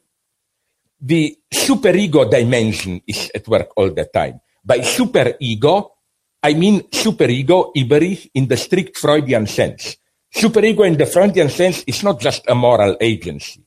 the 1.01 1.39
superego 1.53 2.29
dimension 2.29 3.01
is 3.07 3.31
at 3.35 3.47
work 3.47 3.71
all 3.77 3.91
the 3.91 4.05
time. 4.05 4.41
By 4.65 4.81
superego, 4.81 5.91
I 6.43 6.55
mean 6.55 6.83
superego, 6.91 7.73
Über-Ich, 7.75 8.31
in 8.35 8.49
the 8.49 8.57
strict 8.57 8.97
Freudian 8.97 9.47
sense. 9.47 9.97
Superego 10.35 10.87
in 10.87 10.97
the 10.97 11.07
Freudian 11.07 11.49
sense 11.49 11.83
is 11.87 12.03
not 12.03 12.21
just 12.21 12.43
a 12.49 12.55
moral 12.55 12.97
agency, 13.01 13.63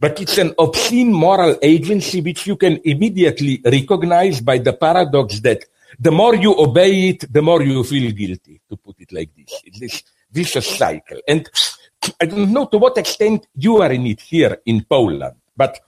but 0.00 0.20
it's 0.20 0.38
an 0.38 0.54
obscene 0.58 1.12
moral 1.12 1.56
agency 1.62 2.20
which 2.20 2.46
you 2.46 2.56
can 2.56 2.80
immediately 2.84 3.60
recognize 3.64 4.40
by 4.40 4.58
the 4.58 4.72
paradox 4.72 5.40
that 5.40 5.64
the 5.98 6.10
more 6.10 6.34
you 6.34 6.54
obey 6.58 7.10
it, 7.10 7.32
the 7.32 7.42
more 7.42 7.62
you 7.62 7.82
feel 7.84 8.10
guilty, 8.12 8.60
to 8.68 8.76
put 8.76 8.96
it 9.00 9.12
like 9.12 9.30
this. 9.36 9.60
It's 9.64 9.80
this 9.80 10.02
vicious 10.30 10.76
cycle. 10.76 11.18
And 11.26 11.48
I 12.20 12.26
don't 12.26 12.52
know 12.52 12.66
to 12.66 12.78
what 12.78 12.98
extent 12.98 13.46
you 13.54 13.82
are 13.82 13.92
in 13.92 14.06
it 14.06 14.20
here 14.20 14.58
in 14.66 14.84
Poland, 14.84 15.36
but 15.56 15.80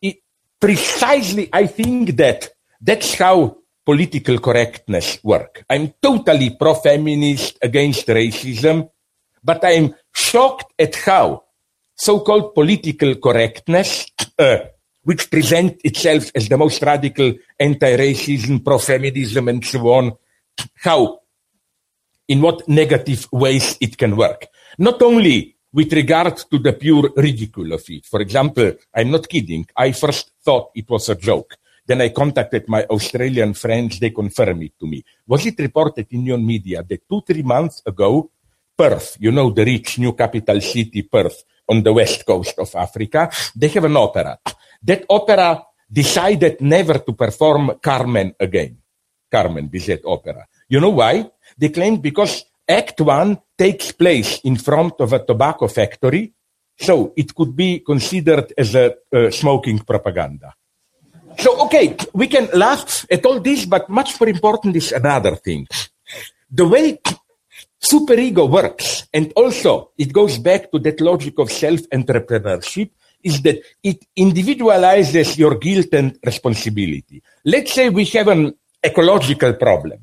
it, 0.00 0.18
precisely 0.58 1.48
I 1.52 1.66
think 1.66 2.16
that 2.16 2.50
that's 2.80 3.14
how 3.14 3.58
political 3.84 4.38
correctness 4.38 5.18
work. 5.22 5.64
I'm 5.68 5.94
totally 6.00 6.50
pro-feminist 6.50 7.58
against 7.62 8.06
racism 8.06 8.88
but 9.42 9.64
I'm 9.64 9.94
shocked 10.12 10.72
at 10.78 10.94
how 10.96 11.44
so-called 11.94 12.54
political 12.54 13.14
correctness 13.16 14.06
uh, 14.38 14.58
which 15.02 15.30
presents 15.30 15.80
itself 15.84 16.30
as 16.34 16.48
the 16.48 16.58
most 16.58 16.82
radical 16.82 17.32
anti-racism, 17.58 18.64
pro-feminism, 18.64 19.48
and 19.48 19.64
so 19.64 19.80
on, 19.88 20.12
how, 20.76 21.20
in 22.28 22.40
what 22.40 22.68
negative 22.68 23.26
ways 23.32 23.76
it 23.80 23.96
can 23.96 24.16
work. 24.16 24.46
Not 24.78 25.00
only 25.02 25.56
with 25.72 25.92
regard 25.92 26.36
to 26.36 26.58
the 26.58 26.72
pure 26.72 27.10
ridicule 27.16 27.72
of 27.72 27.84
it. 27.88 28.04
For 28.06 28.20
example, 28.20 28.72
I'm 28.94 29.10
not 29.10 29.28
kidding. 29.28 29.66
I 29.76 29.92
first 29.92 30.32
thought 30.42 30.70
it 30.74 30.88
was 30.88 31.08
a 31.08 31.14
joke. 31.14 31.56
Then 31.86 32.00
I 32.00 32.10
contacted 32.10 32.68
my 32.68 32.84
Australian 32.84 33.54
friends. 33.54 33.98
They 33.98 34.10
confirmed 34.10 34.62
it 34.62 34.72
to 34.80 34.86
me. 34.86 35.04
Was 35.26 35.46
it 35.46 35.58
reported 35.58 36.06
in 36.10 36.26
your 36.26 36.38
media 36.38 36.82
that 36.82 37.08
two, 37.08 37.22
three 37.26 37.42
months 37.42 37.82
ago, 37.86 38.30
Perth, 38.80 39.20
you 39.20 39.30
know, 39.30 39.50
the 39.50 39.62
rich 39.62 39.98
new 39.98 40.14
capital 40.14 40.58
city, 40.62 41.02
Perth, 41.02 41.44
on 41.68 41.82
the 41.82 41.92
west 41.92 42.24
coast 42.24 42.58
of 42.58 42.74
Africa, 42.74 43.28
they 43.54 43.68
have 43.68 43.84
an 43.84 43.96
opera. 43.96 44.38
That 44.82 45.04
opera 45.10 45.62
decided 45.84 46.62
never 46.62 46.98
to 47.04 47.12
perform 47.12 47.76
Carmen 47.82 48.32
again. 48.40 48.78
Carmen 49.30 49.68
Bizet 49.68 50.00
opera. 50.06 50.48
You 50.66 50.80
know 50.80 50.96
why? 50.96 51.28
They 51.58 51.68
claimed 51.68 52.00
because 52.00 52.46
Act 52.66 53.02
One 53.02 53.36
takes 53.58 53.92
place 53.92 54.40
in 54.44 54.56
front 54.56 54.94
of 55.00 55.12
a 55.12 55.26
tobacco 55.26 55.68
factory, 55.68 56.32
so 56.74 57.12
it 57.14 57.34
could 57.34 57.54
be 57.54 57.80
considered 57.80 58.50
as 58.56 58.74
a 58.74 58.96
uh, 59.12 59.30
smoking 59.30 59.80
propaganda. 59.80 60.54
So, 61.36 61.60
okay, 61.66 61.96
we 62.14 62.28
can 62.28 62.48
laugh 62.54 63.04
at 63.10 63.26
all 63.26 63.40
this, 63.40 63.66
but 63.66 63.90
much 63.90 64.18
more 64.18 64.30
important 64.30 64.74
is 64.74 64.90
another 64.90 65.36
thing. 65.36 65.66
The 66.50 66.66
way 66.66 66.98
superego 67.82 68.48
works, 68.48 69.08
and 69.12 69.32
also 69.36 69.92
it 69.98 70.12
goes 70.12 70.38
back 70.38 70.70
to 70.70 70.78
that 70.80 71.00
logic 71.00 71.38
of 71.38 71.50
self-entrepreneurship, 71.50 72.90
is 73.22 73.42
that 73.42 73.62
it 73.82 74.04
individualizes 74.16 75.38
your 75.38 75.56
guilt 75.56 75.88
and 75.92 76.18
responsibility. 76.24 77.22
Let's 77.44 77.72
say 77.72 77.90
we 77.90 78.04
have 78.06 78.28
an 78.28 78.54
ecological 78.84 79.54
problem 79.54 80.00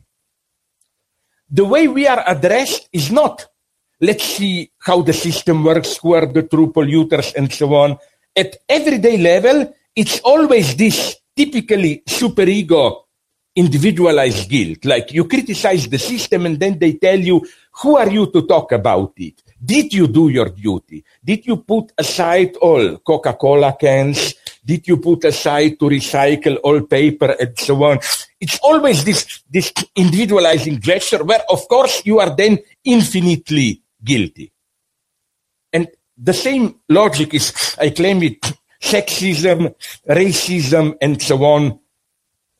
the 1.50 1.66
way 1.66 1.88
we 1.88 2.08
are 2.08 2.24
addressed 2.28 2.90
is 2.92 3.12
not 3.12 3.48
let's 4.02 4.24
see 4.24 4.72
how 4.80 5.02
the 5.02 5.14
system 5.14 5.64
works, 5.64 5.98
who 5.98 6.14
are 6.14 6.26
the 6.26 6.44
true 6.44 6.72
polluters, 6.72 7.34
and 7.36 7.52
so 7.52 7.74
on. 7.74 7.98
At 8.36 8.58
everyday 8.70 9.18
level, 9.18 9.74
it's 9.96 10.20
always 10.20 10.76
this 10.76 11.16
typically 11.36 12.04
superego 12.08 13.04
individualized 13.58 14.50
guilt. 14.50 14.86
Like 14.86 15.12
you 15.12 15.26
criticize 15.26 15.90
the 15.90 15.98
system 15.98 16.46
and 16.46 16.60
then 16.60 16.78
they 16.78 16.94
tell 16.94 17.20
you, 17.20 17.46
who 17.82 17.98
are 17.98 18.10
you 18.10 18.32
to 18.32 18.46
talk 18.46 18.72
about 18.72 19.14
it? 19.18 19.42
Did 19.64 19.92
you 19.94 20.08
do 20.08 20.30
your 20.30 20.50
duty? 20.50 21.04
Did 21.24 21.46
you 21.48 21.58
put 21.58 21.92
aside 21.98 22.56
all 22.58 22.98
Coca-Cola 23.00 23.76
cans? 23.80 24.36
Did 24.64 24.88
you 24.88 24.98
put 24.98 25.26
aside 25.26 25.80
to 25.80 25.86
recycle 25.86 26.58
all 26.64 26.82
paper 26.82 27.36
and 27.40 27.58
so 27.58 27.84
on? 27.84 28.00
It's 28.40 28.60
always 28.60 29.04
this, 29.04 29.42
this 29.50 29.74
individualizing 29.96 30.80
gesture 30.80 31.24
where, 31.24 31.42
of 31.50 31.68
course, 31.68 32.04
you 32.06 32.20
are 32.20 32.36
then 32.36 32.60
infinitely 32.86 33.82
guilty. 34.04 34.52
And 35.74 35.88
the 36.16 36.34
same 36.34 36.76
logic 36.90 37.34
is, 37.34 37.76
I 37.80 37.90
claim 37.90 38.22
it, 38.22 38.40
sexism, 38.80 39.74
racism, 40.08 40.96
and 41.02 41.20
so 41.20 41.44
on. 41.44 41.80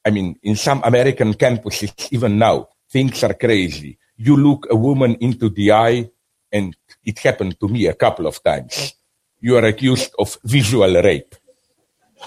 I 0.08 0.10
mean, 0.10 0.40
in 0.44 0.56
some 0.56 0.82
American 0.84 1.34
campuses, 1.34 1.92
even 2.12 2.38
now, 2.38 2.70
things 2.90 3.24
are 3.24 3.34
crazy. 3.34 3.98
You 4.16 4.38
look 4.38 4.68
a 4.70 4.76
woman 4.76 5.16
into 5.20 5.50
the 5.50 5.72
eye, 5.72 6.10
and 6.52 6.76
it 7.04 7.20
happened 7.20 7.60
to 7.60 7.68
me 7.68 7.88
a 7.88 7.94
couple 7.94 8.26
of 8.26 8.42
times. 8.42 8.94
You 9.40 9.58
are 9.58 9.66
accused 9.66 10.12
of 10.18 10.38
visual 10.44 10.94
rape 11.02 11.36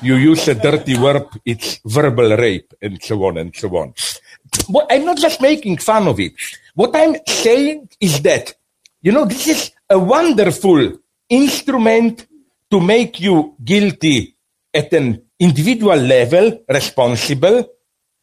you 0.02 0.16
use 0.16 0.48
a 0.48 0.54
dirty 0.54 0.94
verb, 0.94 1.28
it's 1.44 1.80
verbal 1.84 2.36
rape, 2.36 2.72
and 2.80 3.02
so 3.02 3.22
on 3.24 3.38
and 3.38 3.54
so 3.54 3.68
on. 3.76 3.92
But 4.68 4.86
I'm 4.90 5.04
not 5.04 5.18
just 5.18 5.40
making 5.40 5.78
fun 5.78 6.08
of 6.08 6.18
it. 6.20 6.32
What 6.74 6.94
I'm 6.94 7.16
saying 7.26 7.88
is 8.00 8.22
that, 8.22 8.54
you 9.02 9.12
know, 9.12 9.24
this 9.24 9.46
is 9.46 9.70
a 9.88 9.98
wonderful 9.98 10.98
instrument 11.28 12.26
to 12.70 12.80
make 12.80 13.20
you 13.20 13.56
guilty 13.62 14.36
at 14.72 14.92
an 14.92 15.22
individual 15.40 15.96
level, 15.96 16.62
responsible. 16.68 17.66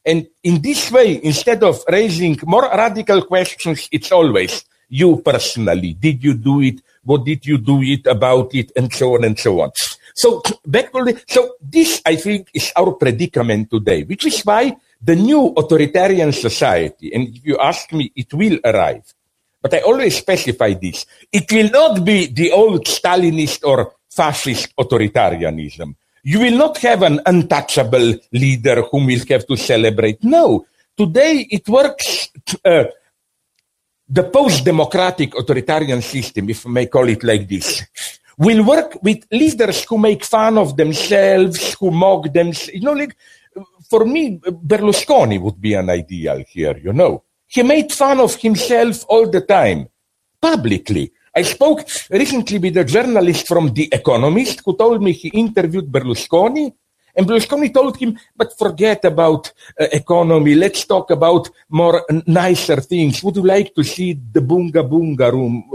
And 0.05 0.27
in 0.43 0.61
this 0.61 0.91
way, 0.91 1.19
instead 1.23 1.63
of 1.63 1.83
raising 1.89 2.39
more 2.45 2.69
radical 2.69 3.23
questions, 3.23 3.89
it's 3.91 4.11
always 4.11 4.63
you 4.87 5.17
personally. 5.21 5.93
Did 5.93 6.23
you 6.23 6.35
do 6.35 6.61
it? 6.61 6.79
What 7.03 7.25
did 7.25 7.45
you 7.45 7.57
do 7.57 7.81
it 7.81 8.05
about 8.07 8.55
it? 8.55 8.71
And 8.75 8.93
so 8.93 9.15
on 9.15 9.25
and 9.25 9.37
so 9.37 9.59
on. 9.61 9.71
So 10.15 10.41
back 10.65 10.93
to 10.93 11.03
the, 11.03 11.21
so 11.27 11.55
this 11.61 12.01
I 12.05 12.15
think 12.15 12.49
is 12.53 12.71
our 12.75 12.93
predicament 12.93 13.69
today, 13.69 14.03
which 14.03 14.25
is 14.25 14.41
why 14.41 14.77
the 15.01 15.15
new 15.15 15.53
authoritarian 15.55 16.31
society, 16.31 17.13
and 17.13 17.27
if 17.27 17.45
you 17.45 17.57
ask 17.59 17.91
me, 17.93 18.11
it 18.15 18.33
will 18.33 18.59
arrive. 18.63 19.13
But 19.61 19.73
I 19.73 19.79
always 19.81 20.17
specify 20.17 20.73
this. 20.73 21.05
It 21.31 21.51
will 21.51 21.69
not 21.69 22.05
be 22.05 22.27
the 22.27 22.51
old 22.51 22.85
Stalinist 22.85 23.63
or 23.63 23.93
fascist 24.09 24.75
authoritarianism. 24.75 25.95
You 26.27 26.41
will 26.41 26.57
not 26.57 26.77
have 26.79 27.03
an 27.03 27.21
untouchable 27.25 28.15
leader 28.33 28.81
whom 28.81 29.05
we'll 29.05 29.25
have 29.29 29.47
to 29.47 29.55
celebrate. 29.55 30.21
No. 30.25 30.65
Today 30.97 31.47
it 31.49 31.69
works, 31.69 32.27
uh, 32.65 32.83
the 34.09 34.23
post-democratic 34.25 35.33
authoritarian 35.39 36.01
system, 36.01 36.49
if 36.49 36.67
I 36.67 36.69
may 36.69 36.87
call 36.87 37.07
it 37.07 37.23
like 37.23 37.47
this, 37.47 37.81
will 38.37 38.61
work 38.65 39.01
with 39.01 39.25
leaders 39.31 39.85
who 39.85 39.97
make 39.97 40.25
fun 40.25 40.57
of 40.57 40.75
themselves, 40.75 41.75
who 41.79 41.91
mock 41.91 42.33
them. 42.33 42.51
You 42.73 42.81
know, 42.81 42.91
like, 42.91 43.15
for 43.89 44.03
me, 44.03 44.37
Berlusconi 44.39 45.39
would 45.39 45.61
be 45.61 45.75
an 45.75 45.89
ideal 45.89 46.43
here, 46.45 46.77
you 46.77 46.91
know. 46.91 47.23
He 47.45 47.63
made 47.63 47.93
fun 47.93 48.19
of 48.19 48.35
himself 48.35 49.05
all 49.07 49.29
the 49.29 49.41
time, 49.41 49.87
publicly. 50.41 51.09
I 51.37 51.43
spoke 51.43 51.85
recently 52.09 52.57
with 52.57 52.77
a 52.77 52.83
journalist 52.83 53.47
from 53.47 53.71
The 53.71 53.87
Economist 53.91 54.63
who 54.65 54.75
told 54.75 55.03
me 55.03 55.11
he 55.11 55.29
interviewed 55.29 55.85
Berlusconi 55.85 56.73
and 57.15 57.27
Berlusconi 57.27 57.71
told 57.71 57.95
him, 57.97 58.17
but 58.35 58.57
forget 58.57 59.05
about 59.05 59.53
uh, 59.79 59.85
economy. 59.91 60.55
Let's 60.55 60.83
talk 60.85 61.11
about 61.11 61.47
more 61.69 62.03
nicer 62.25 62.81
things. 62.81 63.21
Would 63.21 63.35
you 63.35 63.45
like 63.45 63.75
to 63.75 63.83
see 63.83 64.13
the 64.13 64.39
Bunga 64.39 64.81
Bunga 64.81 65.31
room? 65.31 65.69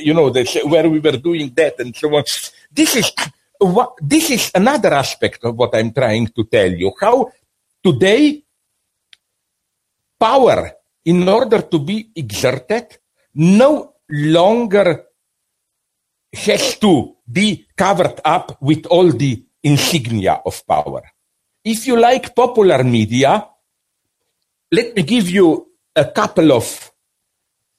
You 0.00 0.14
know, 0.14 0.30
the, 0.30 0.44
where 0.64 0.88
we 0.88 0.98
were 0.98 1.18
doing 1.18 1.52
that 1.56 1.78
and 1.80 1.94
so 1.94 2.16
on. 2.16 2.24
This 2.70 2.96
is 2.96 3.12
what, 3.58 3.92
this 4.00 4.30
is 4.30 4.50
another 4.54 4.94
aspect 4.94 5.44
of 5.44 5.56
what 5.56 5.74
I'm 5.74 5.92
trying 5.92 6.28
to 6.28 6.44
tell 6.44 6.72
you. 6.72 6.90
How 6.98 7.30
today 7.84 8.42
power, 10.18 10.72
in 11.04 11.28
order 11.28 11.60
to 11.60 11.78
be 11.78 12.08
exerted, 12.16 12.96
no 13.34 13.91
longer 14.12 15.06
has 16.32 16.76
to 16.78 17.16
be 17.30 17.66
covered 17.74 18.20
up 18.24 18.60
with 18.60 18.86
all 18.86 19.10
the 19.10 19.42
insignia 19.62 20.42
of 20.44 20.66
power. 20.66 21.02
If 21.64 21.86
you 21.86 21.98
like 21.98 22.34
popular 22.34 22.84
media, 22.84 23.48
let 24.70 24.94
me 24.94 25.02
give 25.02 25.30
you 25.30 25.66
a 25.96 26.04
couple 26.06 26.52
of 26.52 26.90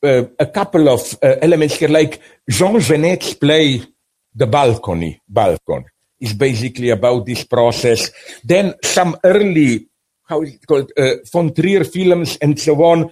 uh, 0.04 0.24
a 0.40 0.46
couple 0.48 0.90
of 0.90 1.02
uh, 1.22 1.36
elements 1.42 1.76
here, 1.76 1.90
like 1.90 2.20
Jean 2.50 2.80
Genet's 2.80 3.34
play 3.36 3.82
"The 4.36 4.48
Balcony." 4.48 5.22
Balcony 5.28 5.86
is 6.20 6.34
basically 6.34 6.90
about 6.90 7.26
this 7.26 7.44
process. 7.46 8.12
Then 8.44 8.76
some 8.84 9.18
early, 9.24 9.88
how 10.24 10.42
is 10.42 10.56
it 10.56 10.66
called, 10.66 10.92
uh, 10.98 11.16
von 11.32 11.54
Trier 11.54 11.84
films 11.84 12.38
and 12.42 12.60
so 12.60 12.76
on. 12.84 13.12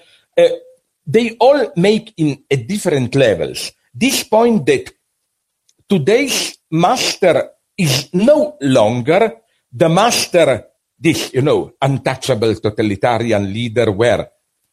They 1.05 1.35
all 1.39 1.71
make 1.75 2.13
in 2.17 2.43
at 2.49 2.67
different 2.67 3.15
levels 3.15 3.71
this 3.93 4.23
point 4.23 4.65
that 4.65 4.91
today's 5.87 6.57
master 6.71 7.51
is 7.77 8.13
no 8.13 8.57
longer 8.61 9.41
the 9.71 9.89
master, 9.89 10.67
this, 10.97 11.33
you 11.33 11.41
know, 11.41 11.73
untouchable 11.81 12.55
totalitarian 12.55 13.51
leader 13.51 13.91
where 13.91 14.31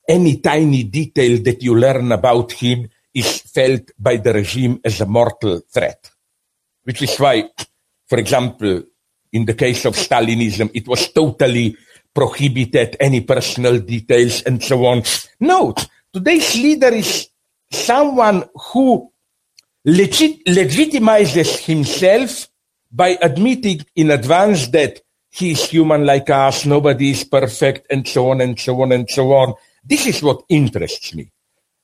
any 0.09 0.39
tiny 0.39 0.85
detail 0.85 1.43
that 1.43 1.63
you 1.63 1.77
learn 1.77 2.13
about 2.13 2.53
him 2.53 2.89
is 3.15 3.43
felt 3.43 3.91
by 3.99 4.17
the 4.17 4.33
regime 4.33 4.81
as 4.85 5.01
a 5.01 5.07
mortal 5.07 5.61
threat. 5.69 6.11
Which 6.85 7.03
is 7.03 7.17
why, 7.19 7.51
for 8.07 8.19
example, 8.19 8.83
in 9.33 9.45
the 9.45 9.55
case 9.55 9.85
of 9.85 9.95
Stalinism, 9.95 10.71
it 10.75 10.87
was 10.89 11.13
totally 11.13 11.77
prohibited, 12.15 12.97
any 12.99 13.21
personal 13.21 13.79
details 13.81 14.43
and 14.43 14.63
so 14.63 14.85
on. 14.87 15.03
No, 15.41 15.75
today's 16.13 16.55
leader 16.57 16.89
is 16.89 17.29
someone 17.71 18.45
who 18.73 19.11
legit- 19.85 20.45
legitimizes 20.47 21.65
himself 21.65 22.49
by 22.91 23.19
admitting 23.21 23.85
in 23.97 24.11
advance 24.11 24.69
that 24.69 25.01
he 25.31 25.53
is 25.53 25.65
human 25.67 26.07
like 26.07 26.31
us, 26.31 26.65
nobody 26.65 27.11
is 27.11 27.25
perfect, 27.25 27.87
and 27.91 28.09
so 28.09 28.31
on 28.31 28.41
and 28.41 28.59
so 28.59 28.81
on 28.81 28.93
and 28.93 29.09
so 29.11 29.33
on. 29.33 29.55
This 29.85 30.07
is 30.07 30.23
what 30.23 30.43
interests 30.49 31.15
me. 31.15 31.31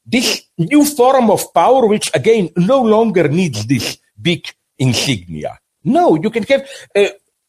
This 0.04 0.42
new 0.58 0.84
form 0.84 1.30
of 1.30 1.52
power, 1.54 1.86
which 1.86 2.10
again 2.14 2.50
no 2.56 2.82
longer 2.82 3.28
needs 3.28 3.66
this 3.66 3.98
big 4.20 4.46
insignia. 4.78 5.58
No, 5.84 6.16
you 6.16 6.30
can 6.30 6.42
have, 6.44 6.68
uh, 6.96 7.08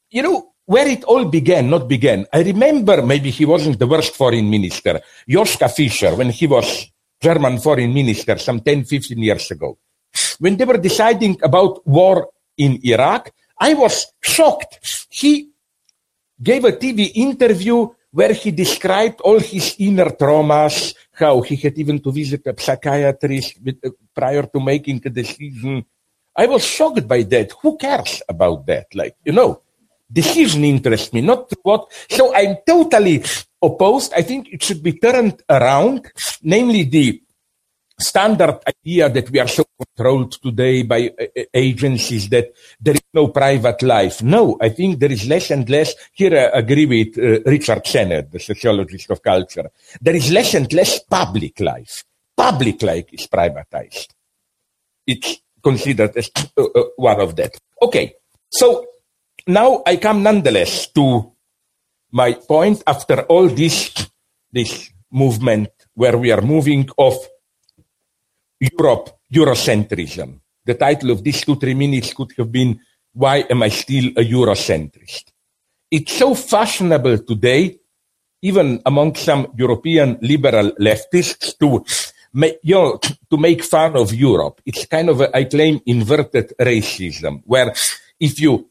you 0.09 0.21
know, 0.21 0.53
where 0.65 0.87
it 0.87 1.03
all 1.03 1.25
began, 1.25 1.69
not 1.69 1.87
began. 1.87 2.25
I 2.33 2.41
remember 2.41 3.01
maybe 3.05 3.29
he 3.29 3.45
wasn't 3.45 3.79
the 3.79 3.87
worst 3.87 4.15
foreign 4.15 4.49
minister, 4.49 5.01
Joschka 5.29 5.69
Fischer, 5.71 6.15
when 6.15 6.31
he 6.31 6.47
was 6.47 6.91
German 7.21 7.59
foreign 7.59 7.93
minister 7.93 8.37
some 8.37 8.59
10, 8.61 8.85
15 8.85 9.17
years 9.17 9.51
ago. 9.51 9.77
When 10.39 10.57
they 10.57 10.65
were 10.65 10.77
deciding 10.77 11.39
about 11.43 11.85
war 11.87 12.29
in 12.57 12.79
Iraq, 12.83 13.31
I 13.59 13.73
was 13.73 14.07
shocked. 14.21 15.07
He 15.09 15.49
gave 16.41 16.65
a 16.65 16.73
TV 16.73 17.11
interview 17.15 17.87
where 18.11 18.33
he 18.33 18.51
described 18.51 19.21
all 19.21 19.39
his 19.39 19.75
inner 19.79 20.09
traumas, 20.11 20.95
how 21.11 21.41
he 21.41 21.55
had 21.57 21.77
even 21.77 21.99
to 21.99 22.11
visit 22.11 22.47
a 22.47 22.55
psychiatrist 22.57 23.59
with, 23.63 23.77
uh, 23.83 23.89
prior 24.13 24.43
to 24.43 24.59
making 24.59 25.01
a 25.05 25.09
decision. 25.09 25.85
I 26.35 26.47
was 26.47 26.63
shocked 26.63 27.07
by 27.07 27.23
that. 27.23 27.51
Who 27.61 27.77
cares 27.77 28.21
about 28.27 28.65
that? 28.67 28.87
Like, 28.93 29.15
you 29.23 29.33
know, 29.33 29.61
decision 30.11 30.63
interests 30.63 31.13
me, 31.13 31.21
not 31.21 31.51
what. 31.63 31.91
So 32.09 32.33
I'm 32.35 32.57
totally 32.65 33.23
opposed. 33.61 34.13
I 34.13 34.21
think 34.21 34.49
it 34.51 34.63
should 34.63 34.83
be 34.83 34.93
turned 34.93 35.41
around, 35.49 36.11
namely 36.41 36.83
the 36.83 37.21
standard 37.97 38.59
idea 38.67 39.09
that 39.09 39.29
we 39.29 39.39
are 39.39 39.47
so 39.47 39.63
controlled 39.77 40.33
today 40.41 40.83
by 40.83 41.07
uh, 41.19 41.23
uh, 41.23 41.43
agencies 41.53 42.27
that 42.29 42.53
there 42.79 42.95
is 42.95 43.01
no 43.13 43.29
private 43.29 43.81
life. 43.83 44.21
No, 44.21 44.57
I 44.59 44.69
think 44.69 44.99
there 44.99 45.11
is 45.11 45.27
less 45.27 45.49
and 45.51 45.69
less. 45.69 45.93
Here 46.11 46.33
I 46.33 46.59
agree 46.59 46.85
with 46.85 47.17
uh, 47.17 47.49
Richard 47.49 47.87
Sennett, 47.87 48.31
the 48.31 48.39
sociologist 48.39 49.09
of 49.11 49.21
culture. 49.21 49.69
There 50.01 50.15
is 50.15 50.31
less 50.31 50.53
and 50.53 50.71
less 50.73 50.99
public 50.99 51.59
life. 51.59 52.03
Public 52.35 52.81
life 52.83 53.05
is 53.13 53.27
privatized. 53.27 54.07
It's 55.07 55.37
considered 55.63 56.15
as 56.17 56.29
uh, 56.57 56.63
uh, 56.63 56.83
one 56.97 57.21
of 57.21 57.35
that. 57.37 57.57
Okay, 57.81 58.15
so 58.49 58.85
now 59.47 59.83
I 59.85 59.97
come 59.97 60.23
nonetheless 60.23 60.87
to 60.93 61.31
my 62.11 62.33
point 62.33 62.83
after 62.87 63.21
all 63.23 63.47
this, 63.47 63.93
this 64.51 64.89
movement 65.11 65.69
where 65.93 66.17
we 66.17 66.31
are 66.31 66.41
moving 66.41 66.89
off 66.97 67.17
Europe, 68.59 69.19
Eurocentrism. 69.33 70.39
The 70.65 70.73
title 70.73 71.11
of 71.11 71.23
these 71.23 71.43
two, 71.43 71.55
three 71.57 71.73
minutes 71.73 72.13
could 72.13 72.31
have 72.37 72.51
been, 72.51 72.79
Why 73.13 73.45
Am 73.49 73.63
I 73.63 73.69
Still 73.69 74.07
a 74.17 74.23
Eurocentrist? 74.23 75.31
It's 75.91 76.13
so 76.13 76.33
fashionable 76.33 77.19
today, 77.19 77.77
even 78.41 78.81
among 78.85 79.15
some 79.15 79.53
European 79.57 80.17
liberal 80.21 80.71
leftists, 80.79 81.57
to 81.59 81.85
make, 82.33 82.57
you 82.63 82.75
know, 82.75 82.99
to 83.29 83.37
make 83.37 83.63
fun 83.63 83.95
of 83.95 84.13
Europe. 84.13 84.61
It's 84.65 84.85
kind 84.85 85.09
of, 85.09 85.21
a, 85.21 85.35
I 85.35 85.45
claim, 85.45 85.81
inverted 85.85 86.53
racism, 86.59 87.43
where 87.45 87.73
if 88.19 88.39
you 88.39 88.69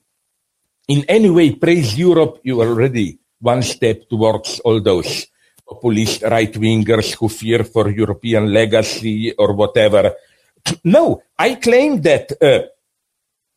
in 0.89 1.05
any 1.09 1.31
way 1.31 1.53
praise 1.53 1.97
Europe, 1.99 2.41
you 2.43 2.61
are 2.61 2.69
already 2.69 3.19
one 3.41 3.63
step 3.63 4.09
towards 4.09 4.61
all 4.61 4.81
those 4.81 5.27
populist 5.67 6.23
right 6.23 6.53
wingers 6.53 7.15
who 7.17 7.29
fear 7.29 7.65
for 7.65 7.91
European 7.91 8.53
legacy 8.53 9.33
or 9.33 9.55
whatever. 9.55 10.13
No, 10.85 11.23
I 11.39 11.57
claim 11.57 12.01
that 12.03 12.33
uh, 12.41 12.69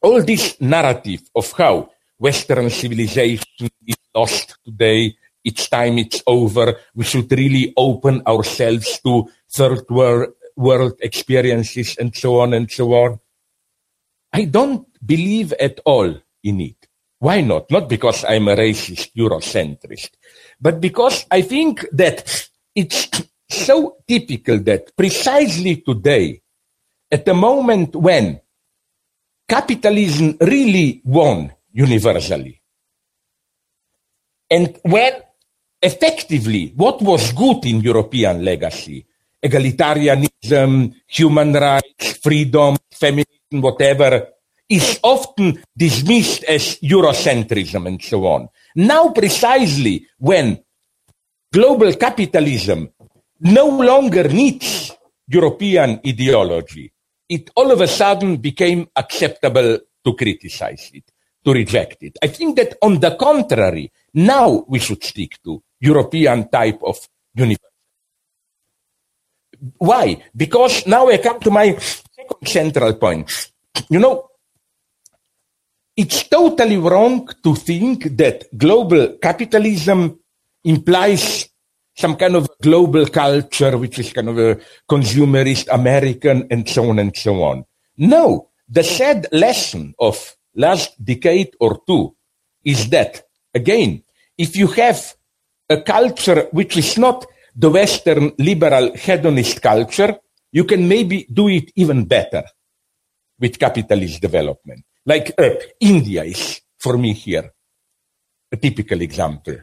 all 0.02 0.24
this 0.24 0.60
narrative 0.60 1.22
of 1.36 1.52
how 1.52 1.92
Western 2.18 2.70
civilization 2.70 3.70
is 3.86 3.96
lost 4.16 4.58
today, 4.64 5.16
it's 5.44 5.70
time 5.70 5.98
it's 5.98 6.22
over, 6.28 6.76
we 6.96 7.04
should 7.04 7.32
really 7.32 7.74
open 7.78 8.22
ourselves 8.28 9.00
to 9.06 9.30
third 9.50 9.86
world, 9.90 10.34
world 10.56 10.94
experiences 11.02 11.96
and 12.00 12.16
so 12.16 12.40
on 12.40 12.54
and 12.54 12.70
so 12.72 12.94
on. 12.94 13.20
I 14.34 14.46
don't 14.46 14.88
believe 15.06 15.54
at 15.54 15.80
all 15.86 16.16
in 16.44 16.62
it. 16.62 16.87
Why 17.20 17.42
not? 17.42 17.72
Not 17.72 17.90
because 17.90 18.24
I'm 18.26 18.48
a 18.48 18.56
racist 18.56 19.12
Eurocentrist, 19.18 20.12
but 20.62 20.80
because 20.80 21.26
I 21.32 21.42
think 21.42 21.86
that 21.94 22.50
it's 22.76 23.10
so 23.50 23.98
typical 24.08 24.60
that 24.60 24.96
precisely 24.96 25.78
today, 25.78 26.42
at 27.12 27.26
the 27.26 27.34
moment 27.34 27.96
when 27.96 28.40
capitalism 29.50 30.38
really 30.42 31.02
won 31.06 31.52
universally, 31.72 32.62
and 34.50 34.78
when 34.84 35.14
effectively 35.82 36.74
what 36.76 37.02
was 37.02 37.34
good 37.34 37.66
in 37.66 37.82
European 37.82 38.44
legacy, 38.46 39.06
egalitarianism, 39.44 40.94
human 41.08 41.54
rights, 41.54 42.18
freedom, 42.22 42.78
feminism, 42.92 43.62
whatever, 43.62 44.28
is 44.70 45.00
often 45.04 45.64
dismissed 45.76 46.44
as 46.44 46.78
Eurocentrism 46.82 47.88
and 47.88 48.02
so 48.02 48.26
on. 48.26 48.50
Now, 48.76 49.10
precisely 49.10 50.08
when 50.18 50.60
global 51.52 51.94
capitalism 51.94 52.90
no 53.40 53.68
longer 53.68 54.28
needs 54.28 54.92
European 55.28 56.02
ideology, 56.06 56.92
it 57.30 57.50
all 57.56 57.72
of 57.72 57.82
a 57.82 57.88
sudden 57.88 58.38
became 58.38 58.88
acceptable 58.96 59.80
to 60.04 60.16
criticize 60.16 60.92
it, 60.94 61.04
to 61.44 61.54
reject 61.54 62.04
it. 62.04 62.18
I 62.22 62.28
think 62.28 62.56
that 62.58 62.78
on 62.82 63.00
the 63.00 63.16
contrary, 63.16 63.92
now 64.14 64.66
we 64.68 64.80
should 64.80 65.04
stick 65.04 65.42
to 65.44 65.64
European 65.80 66.50
type 66.50 66.80
of 66.84 66.98
universe. 67.36 67.64
Why? 69.78 70.24
Because 70.36 70.86
now 70.88 71.10
I 71.10 71.18
come 71.18 71.40
to 71.42 71.52
my 71.52 71.76
second 71.78 72.48
central 72.48 72.94
point. 72.94 73.52
You 73.90 74.00
know, 74.00 74.30
it's 75.98 76.28
totally 76.30 76.78
wrong 76.78 77.28
to 77.44 77.56
think 77.56 78.16
that 78.18 78.46
global 78.56 79.18
capitalism 79.20 80.20
implies 80.64 81.50
some 81.96 82.16
kind 82.16 82.36
of 82.36 82.48
global 82.62 83.08
culture, 83.08 83.76
which 83.78 83.98
is 83.98 84.14
kind 84.14 84.30
of 84.30 84.38
a 84.38 84.60
consumerist 84.90 85.68
American 85.72 86.48
and 86.52 86.70
so 86.70 86.88
on 86.90 87.00
and 87.00 87.18
so 87.18 87.42
on. 87.44 87.66
No, 87.98 88.50
the 88.70 88.84
sad 88.84 89.28
lesson 89.32 89.96
of 90.00 90.36
last 90.56 91.04
decade 91.04 91.56
or 91.60 91.82
two 91.88 92.16
is 92.64 92.90
that, 92.90 93.24
again, 93.56 94.04
if 94.38 94.56
you 94.56 94.68
have 94.68 95.16
a 95.70 95.82
culture 95.82 96.48
which 96.52 96.78
is 96.78 96.98
not 97.00 97.26
the 97.56 97.72
Western 97.72 98.32
liberal 98.38 98.94
hedonist 98.94 99.64
culture, 99.64 100.16
you 100.52 100.64
can 100.64 100.88
maybe 100.88 101.28
do 101.34 101.48
it 101.48 101.72
even 101.76 102.06
better 102.06 102.44
with 103.40 103.58
capitalist 103.58 104.22
development. 104.22 104.86
Like 105.08 105.34
uh, 105.40 105.56
India 105.80 106.24
is, 106.24 106.60
for 106.78 106.98
me 106.98 107.14
here, 107.14 107.54
a 108.52 108.58
typical 108.58 109.02
example. 109.02 109.56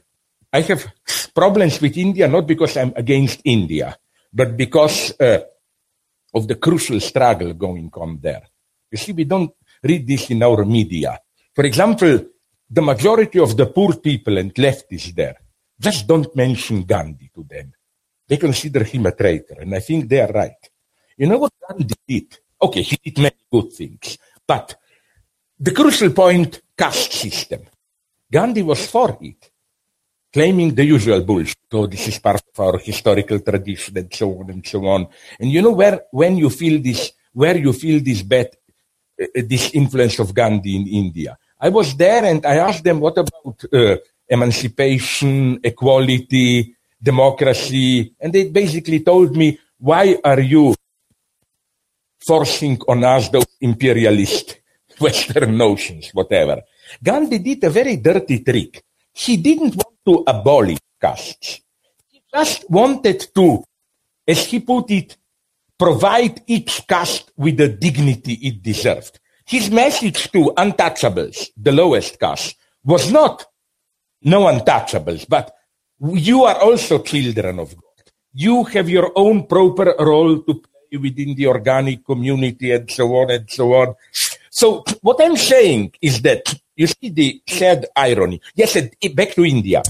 I 0.51 0.63
have 0.63 0.91
problems 1.35 1.81
with 1.83 1.99
India 1.99 2.27
not 2.29 2.47
because 2.47 2.79
I'm 2.79 2.95
against 2.97 3.43
India, 3.45 3.95
but 4.33 4.57
because 4.57 5.13
uh, 5.21 5.41
of 6.35 6.49
the 6.49 6.55
crucial 6.55 6.99
struggle 6.99 7.53
going 7.53 7.91
on 7.95 8.19
there. 8.23 8.49
You 8.91 8.97
see, 8.97 9.13
we 9.13 9.25
don't 9.25 9.53
read 9.83 10.07
this 10.07 10.31
in 10.31 10.43
our 10.43 10.65
media. 10.65 11.21
For 11.55 11.65
example, 11.67 12.25
the 12.71 12.83
majority 12.83 13.39
of 13.39 13.55
the 13.55 13.67
poor 13.67 13.97
people 13.97 14.39
and 14.39 14.55
leftists 14.55 15.15
there 15.15 15.37
just 15.79 16.07
don't 16.07 16.35
mention 16.35 16.85
Gandhi 16.85 17.31
to 17.35 17.45
them. 17.45 17.73
They 18.27 18.39
consider 18.39 18.83
him 18.85 19.05
a 19.05 19.13
traitor, 19.13 19.61
and 19.61 19.75
I 19.75 19.81
think 19.81 20.09
they 20.09 20.21
are 20.23 20.33
right. 20.33 20.71
You 21.19 21.27
know 21.27 21.37
what 21.37 21.53
Gandhi 21.69 21.95
did? 22.09 22.39
Okay, 22.63 22.81
he 22.81 22.99
did 23.05 23.19
many 23.19 23.45
good 23.53 23.73
things, 23.75 24.17
but 24.47 24.77
the 25.59 25.73
crucial 25.73 26.11
point, 26.11 26.63
caste 26.77 27.13
system. 27.13 27.63
Gandhi 28.31 28.63
was 28.63 28.87
for 28.87 29.17
it, 29.21 29.51
claiming 30.33 30.75
the 30.75 30.85
usual 30.85 31.23
bullshit. 31.23 31.57
Oh, 31.73 31.87
this 31.87 32.09
is 32.09 32.19
part 32.19 32.43
of 32.53 32.61
our 32.61 32.79
historical 32.79 33.41
tradition 33.41 33.99
and 33.99 34.13
so 34.13 34.39
on 34.39 34.51
and 34.51 34.67
so 34.67 34.85
on. 34.87 35.07
And 35.39 35.51
you 35.51 35.63
know 35.63 35.73
where, 35.73 36.03
when 36.11 36.37
you 36.37 36.51
feel 36.51 36.81
this, 36.83 37.13
where 37.33 37.57
you 37.57 37.73
feel 37.73 38.03
this 38.03 38.23
bad, 38.23 38.51
uh, 39.21 39.27
this 39.35 39.71
influence 39.75 40.19
of 40.19 40.35
Gandhi 40.35 40.77
in 40.77 40.89
India. 40.89 41.39
I 41.61 41.69
was 41.69 41.95
there 41.97 42.25
and 42.25 42.45
I 42.45 42.57
asked 42.57 42.83
them, 42.83 43.01
what 43.01 43.17
about 43.17 43.65
uh, 43.73 43.97
emancipation, 44.29 45.61
equality, 45.63 46.75
democracy? 47.01 48.15
And 48.21 48.33
they 48.33 48.49
basically 48.49 49.01
told 49.01 49.37
me, 49.37 49.59
why 49.79 50.19
are 50.25 50.41
you 50.41 50.75
forcing 52.19 52.81
on 52.89 53.05
us 53.05 53.29
those 53.29 53.47
imperialist 53.61 54.61
Western 55.01 55.57
notions, 55.57 56.11
whatever. 56.13 56.63
Gandhi 57.03 57.39
did 57.39 57.65
a 57.65 57.71
very 57.71 57.97
dirty 57.97 58.41
trick. 58.41 58.85
He 59.13 59.37
didn't 59.37 59.77
want 59.77 59.97
to 60.07 60.25
abolish 60.27 60.79
castes. 61.01 61.61
He 62.11 62.23
just 62.33 62.69
wanted 62.71 63.27
to, 63.35 63.65
as 64.27 64.47
he 64.47 64.61
put 64.61 64.91
it, 64.91 65.17
provide 65.79 66.43
each 66.47 66.87
caste 66.87 67.33
with 67.37 67.57
the 67.57 67.69
dignity 67.69 68.35
it 68.35 68.63
deserved. 68.63 69.21
His 69.47 69.71
message 69.71 70.31
to 70.33 70.53
untouchables, 70.57 71.51
the 71.57 71.73
lowest 71.73 72.19
caste, 72.19 72.57
was 72.83 73.11
not 73.13 73.45
no 74.23 74.47
untouchables, 74.47 75.29
but 75.29 75.55
you 76.01 76.45
are 76.45 76.61
also 76.61 77.03
children 77.03 77.59
of 77.59 77.75
God. 77.75 78.13
You 78.33 78.65
have 78.65 78.89
your 78.89 79.13
own 79.15 79.47
proper 79.47 79.95
role 79.99 80.43
to 80.43 80.55
play 80.55 80.99
within 80.99 81.35
the 81.35 81.47
organic 81.47 82.05
community 82.05 82.73
and 82.73 82.91
so 82.91 83.15
on 83.17 83.31
and 83.31 83.51
so 83.51 83.75
on. 83.75 83.95
So 84.55 84.85
what 85.03 85.21
I'm 85.21 85.37
saying 85.37 85.95
is 86.01 86.23
that 86.23 86.55
you 86.77 86.87
see 86.87 87.09
the 87.11 87.43
sad 87.45 87.87
irony. 87.97 88.41
Yes, 88.55 88.79
back 89.13 89.35
to 89.35 89.45
India. 89.45 89.83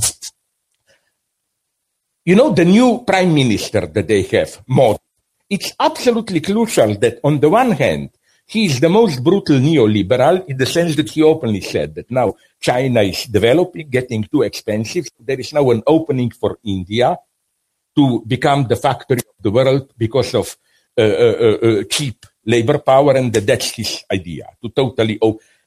You 2.24 2.34
know, 2.34 2.54
the 2.54 2.64
new 2.64 3.04
prime 3.06 3.34
minister 3.34 3.86
that 3.86 4.08
they 4.08 4.22
have, 4.22 4.62
Modi, 4.66 5.00
it's 5.50 5.74
absolutely 5.78 6.40
crucial 6.40 6.94
that 6.96 7.20
on 7.22 7.40
the 7.40 7.50
one 7.50 7.72
hand, 7.72 8.08
he 8.46 8.64
is 8.64 8.80
the 8.80 8.88
most 8.88 9.22
brutal 9.22 9.58
neoliberal 9.58 10.46
in 10.48 10.56
the 10.56 10.64
sense 10.64 10.96
that 10.96 11.10
he 11.10 11.22
openly 11.22 11.60
said 11.60 11.94
that 11.96 12.10
now 12.10 12.32
China 12.58 13.02
is 13.02 13.26
developing, 13.26 13.90
getting 13.90 14.24
too 14.24 14.40
expensive. 14.40 15.04
There 15.20 15.40
is 15.40 15.52
now 15.52 15.70
an 15.72 15.82
opening 15.86 16.30
for 16.30 16.58
India 16.64 17.18
to 17.96 18.24
become 18.26 18.66
the 18.66 18.76
factory 18.76 19.18
of 19.18 19.42
the 19.42 19.50
world 19.50 19.92
because 19.98 20.34
of 20.34 20.56
uh, 20.96 21.02
uh, 21.02 21.06
uh, 21.06 21.66
uh 21.68 21.82
cheap 21.90 22.24
labor 22.46 22.78
power, 22.78 23.16
and 23.16 23.32
that's 23.32 23.70
his 23.70 24.04
idea 24.12 24.48
to 24.62 24.68
totally. 24.70 25.18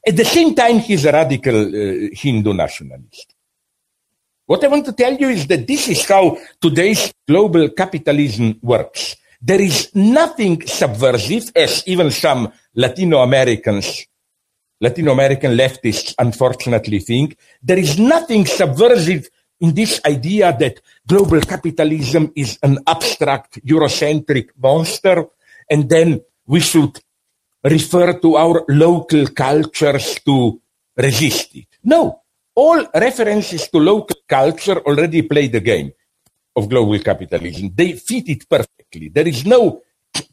At 0.07 0.15
the 0.15 0.25
same 0.25 0.55
time, 0.55 0.80
he's 0.80 1.05
a 1.05 1.11
radical 1.11 1.67
uh, 1.67 2.09
Hindu 2.13 2.53
nationalist. 2.53 3.34
What 4.45 4.63
I 4.63 4.67
want 4.67 4.86
to 4.86 4.93
tell 4.93 5.13
you 5.13 5.28
is 5.30 5.45
that 5.47 5.67
this 5.67 5.89
is 5.89 6.05
how 6.05 6.38
today's 6.61 7.13
global 7.28 7.67
capitalism 7.69 8.57
works. 8.61 9.17
There 9.41 9.61
is 9.61 9.93
nothing 9.93 10.65
subversive, 10.65 11.51
as 11.53 11.84
even 11.86 12.11
some 12.11 12.51
Latino 12.73 13.19
Americans, 13.19 14.07
Latino 14.80 15.11
American 15.11 15.57
leftists 15.57 16.15
unfortunately 16.17 16.99
think. 16.99 17.38
There 17.61 17.78
is 17.78 17.99
nothing 17.99 18.45
subversive 18.45 19.30
in 19.59 19.73
this 19.73 19.99
idea 20.05 20.55
that 20.57 20.80
global 21.05 21.41
capitalism 21.41 22.32
is 22.36 22.57
an 22.63 22.80
abstract 22.88 23.59
Eurocentric 23.65 24.49
monster, 24.57 25.25
and 25.69 25.89
then 25.89 26.21
we 26.48 26.60
should 26.60 26.98
refer 27.64 28.18
to 28.20 28.38
our 28.38 28.64
local 28.70 29.28
cultures 29.28 30.20
to 30.26 30.60
resist 30.95 31.56
it. 31.56 31.68
No, 31.84 32.24
all 32.56 32.88
references 32.95 33.70
to 33.70 33.78
local 33.78 34.18
culture 34.28 34.80
already 34.80 35.22
play 35.22 35.48
the 35.48 35.60
game 35.60 35.91
of 36.56 36.70
global 36.70 36.98
capitalism. 37.00 37.72
They 37.76 37.93
fit 37.93 38.30
it 38.30 38.50
perfectly. 38.50 39.10
There 39.10 39.28
is 39.28 39.45
no 39.45 39.84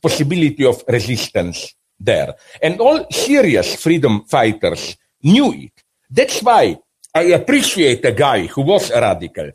possibility 0.01 0.65
of 0.65 0.83
resistance 0.89 1.75
there. 1.99 2.35
And 2.63 2.81
all 2.81 3.07
serious 3.11 3.77
freedom 3.77 4.25
fighters 4.25 4.97
knew 5.23 5.53
it. 5.53 5.73
That's 6.09 6.41
why 6.43 6.79
I 7.15 7.35
appreciate 7.35 8.05
a 8.05 8.13
guy 8.13 8.47
who 8.47 8.63
was 8.63 8.91
a 8.91 9.01
radical. 9.01 9.51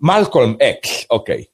Malcolm 0.00 0.56
X, 0.60 1.06
okay. 1.10 1.48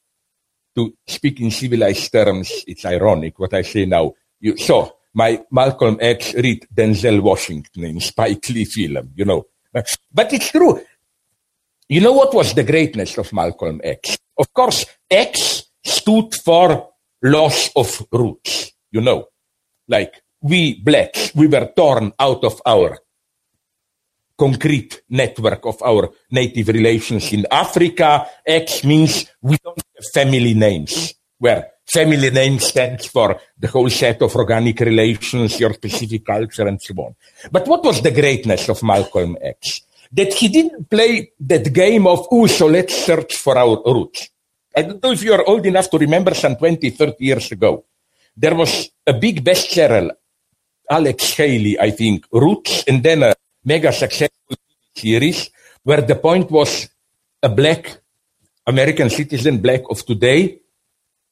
To 0.75 0.93
speak 1.07 1.41
in 1.41 1.51
civilized 1.51 2.11
terms, 2.11 2.63
it's 2.67 2.85
ironic 2.85 3.39
what 3.39 3.53
I 3.53 3.63
say 3.63 3.85
now. 3.85 4.13
You 4.39 4.57
saw 4.57 4.89
my 5.13 5.43
Malcolm 5.51 5.97
X 5.99 6.33
read 6.35 6.67
Denzel 6.73 7.21
Washington 7.21 7.83
in 7.85 7.99
Spike 7.99 8.49
Lee 8.49 8.65
film, 8.65 9.11
you 9.15 9.25
know. 9.25 9.45
But 9.73 10.33
it's 10.33 10.51
true. 10.51 10.81
You 11.89 12.01
know 12.01 12.13
what 12.13 12.33
was 12.33 12.53
the 12.53 12.63
greatness 12.63 13.17
of 13.17 13.31
Malcolm 13.33 13.81
X? 13.83 14.17
Of 14.37 14.53
course, 14.53 14.85
X 15.09 15.63
stood 15.83 16.35
for 16.35 16.89
loss 17.23 17.69
of 17.75 18.05
roots, 18.11 18.71
you 18.91 19.01
know. 19.01 19.27
Like 19.87 20.21
we 20.41 20.81
blacks, 20.81 21.33
we 21.33 21.47
were 21.47 21.71
torn 21.75 22.11
out 22.19 22.43
of 22.43 22.61
our 22.65 22.97
concrete 24.37 25.01
network 25.09 25.65
of 25.65 25.81
our 25.81 26.09
native 26.29 26.67
relations 26.67 27.33
in 27.33 27.47
Africa. 27.49 28.27
X 28.45 28.83
means 28.83 29.25
we 29.41 29.57
don't 29.63 29.81
have 29.95 30.05
family 30.13 30.53
names, 30.53 31.15
where 31.39 31.71
family 31.87 32.29
name 32.29 32.59
stands 32.59 33.05
for 33.07 33.39
the 33.57 33.67
whole 33.67 33.89
set 33.89 34.21
of 34.21 34.35
organic 34.35 34.79
relations, 34.79 35.59
your 35.59 35.73
specific 35.73 36.25
culture, 36.25 36.67
and 36.67 36.81
so 36.81 36.93
on. 36.95 37.15
But 37.51 37.67
what 37.67 37.83
was 37.83 38.01
the 38.01 38.11
greatness 38.11 38.69
of 38.69 38.83
Malcolm 38.83 39.37
X? 39.41 39.81
that 40.11 40.33
he 40.33 40.47
didn't 40.47 40.89
play 40.89 41.31
that 41.39 41.73
game 41.73 42.07
of, 42.07 42.27
oh, 42.31 42.47
so 42.47 42.67
let's 42.67 42.95
search 42.95 43.35
for 43.35 43.57
our 43.57 43.81
roots. 43.85 44.29
I 44.75 44.83
don't 44.83 45.01
know 45.01 45.11
if 45.11 45.23
you 45.23 45.33
are 45.33 45.43
old 45.47 45.65
enough 45.65 45.89
to 45.89 45.97
remember 45.97 46.33
some 46.33 46.55
20, 46.55 46.89
30 46.91 47.15
years 47.19 47.51
ago. 47.51 47.85
There 48.35 48.55
was 48.55 48.89
a 49.05 49.13
big 49.13 49.43
bestseller, 49.43 50.11
Alex 50.89 51.33
Haley, 51.33 51.79
I 51.79 51.91
think, 51.91 52.25
Roots, 52.31 52.83
and 52.87 53.01
then 53.01 53.23
a 53.23 53.35
mega 53.65 53.91
successful 53.91 54.55
series 54.95 55.49
where 55.83 56.01
the 56.01 56.15
point 56.15 56.49
was 56.51 56.87
a 57.41 57.49
black 57.49 57.99
American 58.65 59.09
citizen, 59.09 59.57
black 59.57 59.81
of 59.89 60.05
today, 60.05 60.59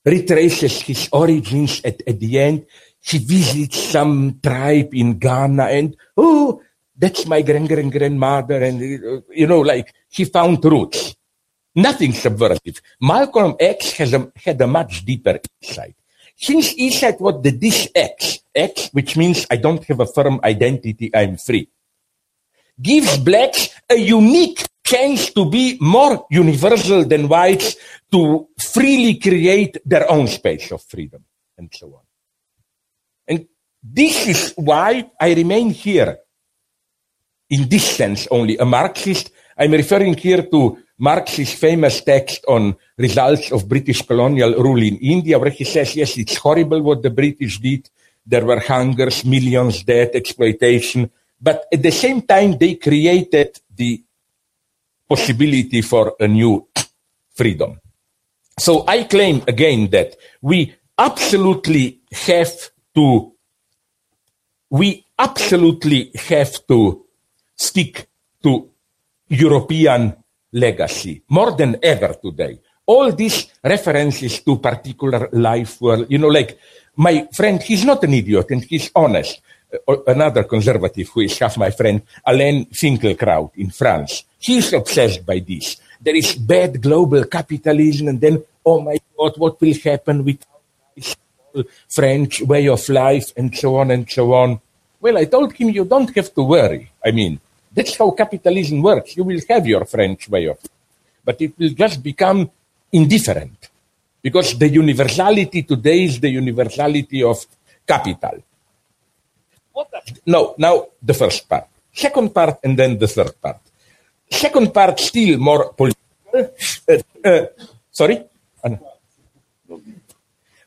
retraces 0.05 0.81
his 0.81 1.09
origins 1.11 1.81
at, 1.83 2.01
at 2.07 2.19
the 2.19 2.39
end. 2.39 2.65
He 3.01 3.17
visits 3.17 3.77
some 3.91 4.39
tribe 4.41 4.93
in 4.93 5.19
Ghana 5.19 5.63
and, 5.65 5.95
oh, 6.15 6.61
that's 6.97 7.25
my 7.25 7.41
grand 7.41 7.67
grand 7.67 7.91
grandmother, 7.91 8.63
and 8.63 8.81
uh, 8.81 9.21
you 9.31 9.47
know, 9.47 9.59
like 9.61 9.93
he 10.09 10.25
found 10.25 10.63
roots. 10.63 11.15
Nothing 11.75 12.13
subversive. 12.13 12.81
Malcolm 13.01 13.55
X 13.59 13.91
has 13.99 14.13
a, 14.13 14.31
had 14.35 14.61
a 14.61 14.67
much 14.67 15.03
deeper 15.03 15.39
insight. 15.61 15.95
Since 16.37 16.69
he 16.69 16.89
said 16.91 17.15
what 17.19 17.43
the 17.43 17.51
this 17.51 17.89
X, 17.93 18.39
X, 18.55 18.89
which 18.93 19.17
means 19.17 19.45
I 19.51 19.57
don't 19.57 19.83
have 19.83 19.99
a 19.99 20.05
firm 20.05 20.39
identity, 20.43 21.11
I'm 21.13 21.35
free, 21.35 21.67
gives 22.81 23.17
blacks 23.17 23.69
a 23.89 23.95
unique 23.95 24.63
chance 24.85 25.31
to 25.31 25.49
be 25.49 25.77
more 25.81 26.25
universal 26.29 27.03
than 27.03 27.27
whites 27.27 27.75
to 28.11 28.47
freely 28.71 29.15
create 29.15 29.77
their 29.83 30.09
own 30.09 30.27
space 30.27 30.71
of 30.71 30.81
freedom 30.83 31.25
and 31.57 31.69
so 31.73 31.87
on. 31.87 32.03
And 33.27 33.47
this 33.83 34.27
is 34.27 34.53
why 34.55 35.09
I 35.19 35.33
remain 35.33 35.71
here 35.71 36.19
in 37.49 37.67
this 37.67 37.95
sense 37.97 38.27
only 38.29 38.57
a 38.57 38.65
Marxist. 38.65 39.31
I'm 39.57 39.71
referring 39.71 40.15
here 40.15 40.43
to 40.43 40.77
Marx's 40.97 41.53
famous 41.53 42.01
text 42.01 42.45
on 42.47 42.75
results 42.97 43.51
of 43.51 43.67
British 43.67 44.01
colonial 44.03 44.53
rule 44.53 44.81
in 44.81 44.97
India, 44.97 45.39
where 45.39 45.49
he 45.49 45.63
says, 45.63 45.95
yes, 45.95 46.17
it's 46.17 46.37
horrible 46.37 46.81
what 46.81 47.01
the 47.01 47.09
British 47.09 47.59
did. 47.59 47.89
There 48.25 48.45
were 48.45 48.59
hungers, 48.59 49.25
millions 49.25 49.83
dead, 49.83 50.11
exploitation. 50.13 51.11
But 51.39 51.65
at 51.71 51.83
the 51.83 51.91
same 51.91 52.21
time, 52.21 52.57
they 52.57 52.75
created 52.75 53.59
the 53.75 54.04
possibility 55.07 55.81
for 55.81 56.15
a 56.19 56.27
new 56.27 56.67
freedom. 57.33 57.79
So 58.57 58.85
I 58.87 59.03
claim 59.03 59.43
again 59.47 59.89
that 59.91 60.15
we 60.41 60.73
absolutely 60.97 61.99
have 62.11 62.53
to, 62.95 63.33
we 64.69 65.05
absolutely 65.19 66.11
have 66.15 66.65
to 66.67 67.05
stick 67.55 68.07
to 68.43 68.69
European 69.27 70.15
legacy 70.53 71.23
more 71.29 71.51
than 71.51 71.77
ever 71.83 72.15
today. 72.15 72.59
All 72.85 73.11
these 73.11 73.47
references 73.63 74.41
to 74.41 74.57
particular 74.57 75.27
life 75.33 75.81
world, 75.81 76.07
you 76.09 76.17
know, 76.17 76.27
like 76.27 76.57
my 76.95 77.27
friend, 77.33 77.61
he's 77.61 77.83
not 77.83 78.03
an 78.03 78.13
idiot 78.13 78.47
and 78.51 78.63
he's 78.63 78.91
honest. 78.95 79.41
Uh, 79.73 79.97
another 80.07 80.43
conservative 80.43 81.09
who 81.09 81.21
is 81.21 81.37
half 81.39 81.57
my 81.57 81.71
friend, 81.71 82.01
Alain 82.25 82.65
Finkielkraut 82.67 83.51
in 83.55 83.69
France. 83.69 84.23
He's 84.39 84.71
obsessed 84.73 85.25
by 85.25 85.39
this. 85.39 85.77
There 85.99 86.15
is 86.15 86.35
bad 86.35 86.81
global 86.81 87.25
capitalism 87.25 88.09
and 88.09 88.21
then, 88.21 88.43
oh 88.65 88.81
my 88.81 88.97
God, 89.17 89.33
what 89.37 89.59
will 89.59 89.73
happen 89.83 90.23
with 90.23 90.45
French 91.89 92.41
way 92.41 92.67
of 92.67 92.87
life 92.89 93.31
and 93.37 93.55
so 93.55 93.77
on 93.77 93.91
and 93.91 94.09
so 94.09 94.33
on. 94.33 94.59
Well, 94.99 95.17
I 95.17 95.25
told 95.25 95.53
him 95.53 95.69
you 95.69 95.85
don't 95.85 96.13
have 96.15 96.33
to 96.33 96.43
worry. 96.43 96.91
I 97.03 97.11
mean, 97.11 97.39
that's 97.73 97.97
how 97.97 98.11
capitalism 98.11 98.81
works. 98.81 99.15
You 99.15 99.23
will 99.23 99.39
have 99.49 99.65
your 99.67 99.85
French 99.85 100.29
way 100.29 100.45
of, 100.45 100.59
but 101.23 101.41
it 101.41 101.57
will 101.57 101.69
just 101.69 102.01
become 102.01 102.49
indifferent 102.91 103.69
because 104.21 104.57
the 104.57 104.69
universality 104.69 105.63
today 105.63 106.05
is 106.05 106.19
the 106.19 106.29
universality 106.29 107.23
of 107.23 107.45
capital. 107.85 108.43
No, 110.25 110.55
now 110.57 110.87
the 111.01 111.13
first 111.13 111.47
part. 111.47 111.67
Second 111.93 112.33
part 112.33 112.59
and 112.63 112.77
then 112.77 112.97
the 112.97 113.07
third 113.07 113.39
part. 113.41 113.59
Second 114.29 114.73
part 114.73 114.99
still 114.99 115.37
more 115.37 115.73
political. 115.73 116.51
Uh, 116.87 116.97
uh, 117.23 117.45
sorry? 117.91 118.23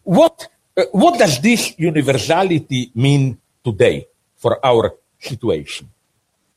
What, 0.04 0.48
uh, 0.76 0.84
what 0.92 1.18
does 1.18 1.40
this 1.40 1.74
universality 1.78 2.90
mean 2.94 3.38
today 3.62 4.08
for 4.36 4.64
our 4.64 4.94
situation? 5.20 5.90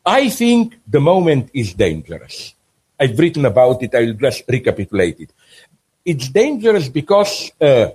I 0.05 0.29
think 0.29 0.79
the 0.87 1.01
moment 1.01 1.49
is 1.53 1.73
dangerous. 1.73 2.55
I've 2.97 3.17
written 3.19 3.45
about 3.45 3.83
it. 3.83 3.93
I'll 3.93 4.13
just 4.13 4.43
recapitulate 4.47 5.19
it. 5.19 5.33
It's 6.05 6.29
dangerous 6.29 6.87
because 6.87 7.51
uh, 7.59 7.89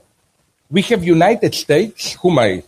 we 0.71 0.83
have 0.83 1.03
United 1.05 1.55
States, 1.55 2.13
whom 2.15 2.39
I 2.39 2.63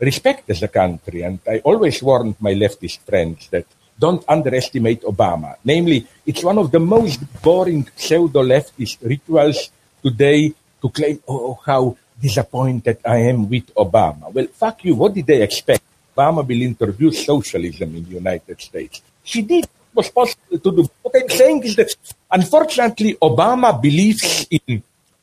respect 0.00 0.48
as 0.50 0.62
a 0.62 0.68
country, 0.68 1.22
and 1.22 1.38
I 1.46 1.58
always 1.64 2.02
warned 2.02 2.36
my 2.40 2.54
leftist 2.54 2.98
friends 3.00 3.48
that 3.48 3.66
don't 3.98 4.24
underestimate 4.28 5.02
Obama. 5.02 5.56
Namely, 5.64 6.06
it's 6.26 6.42
one 6.42 6.58
of 6.58 6.70
the 6.70 6.80
most 6.80 7.20
boring 7.42 7.88
pseudo-leftist 7.96 8.98
rituals 9.02 9.70
today 10.02 10.52
to 10.82 10.88
claim, 10.90 11.22
oh, 11.28 11.58
how 11.64 11.96
disappointed 12.20 12.98
I 13.06 13.18
am 13.30 13.48
with 13.48 13.74
Obama. 13.74 14.32
Well, 14.32 14.46
fuck 14.48 14.84
you. 14.84 14.94
What 14.94 15.14
did 15.14 15.26
they 15.26 15.42
expect? 15.42 15.82
Obama 16.16 16.46
will 16.46 16.62
introduce 16.62 17.24
socialism 17.24 17.94
in 17.96 18.04
the 18.04 18.10
United 18.10 18.60
States. 18.60 19.02
She 19.22 19.42
did 19.42 19.66
was 19.94 20.10
possible 20.10 20.58
to 20.58 20.70
do. 20.72 20.88
What 21.02 21.14
I'm 21.14 21.28
saying 21.28 21.62
is 21.64 21.76
that 21.76 21.94
unfortunately 22.30 23.14
Obama 23.22 23.80
believes 23.80 24.46
in 24.50 24.82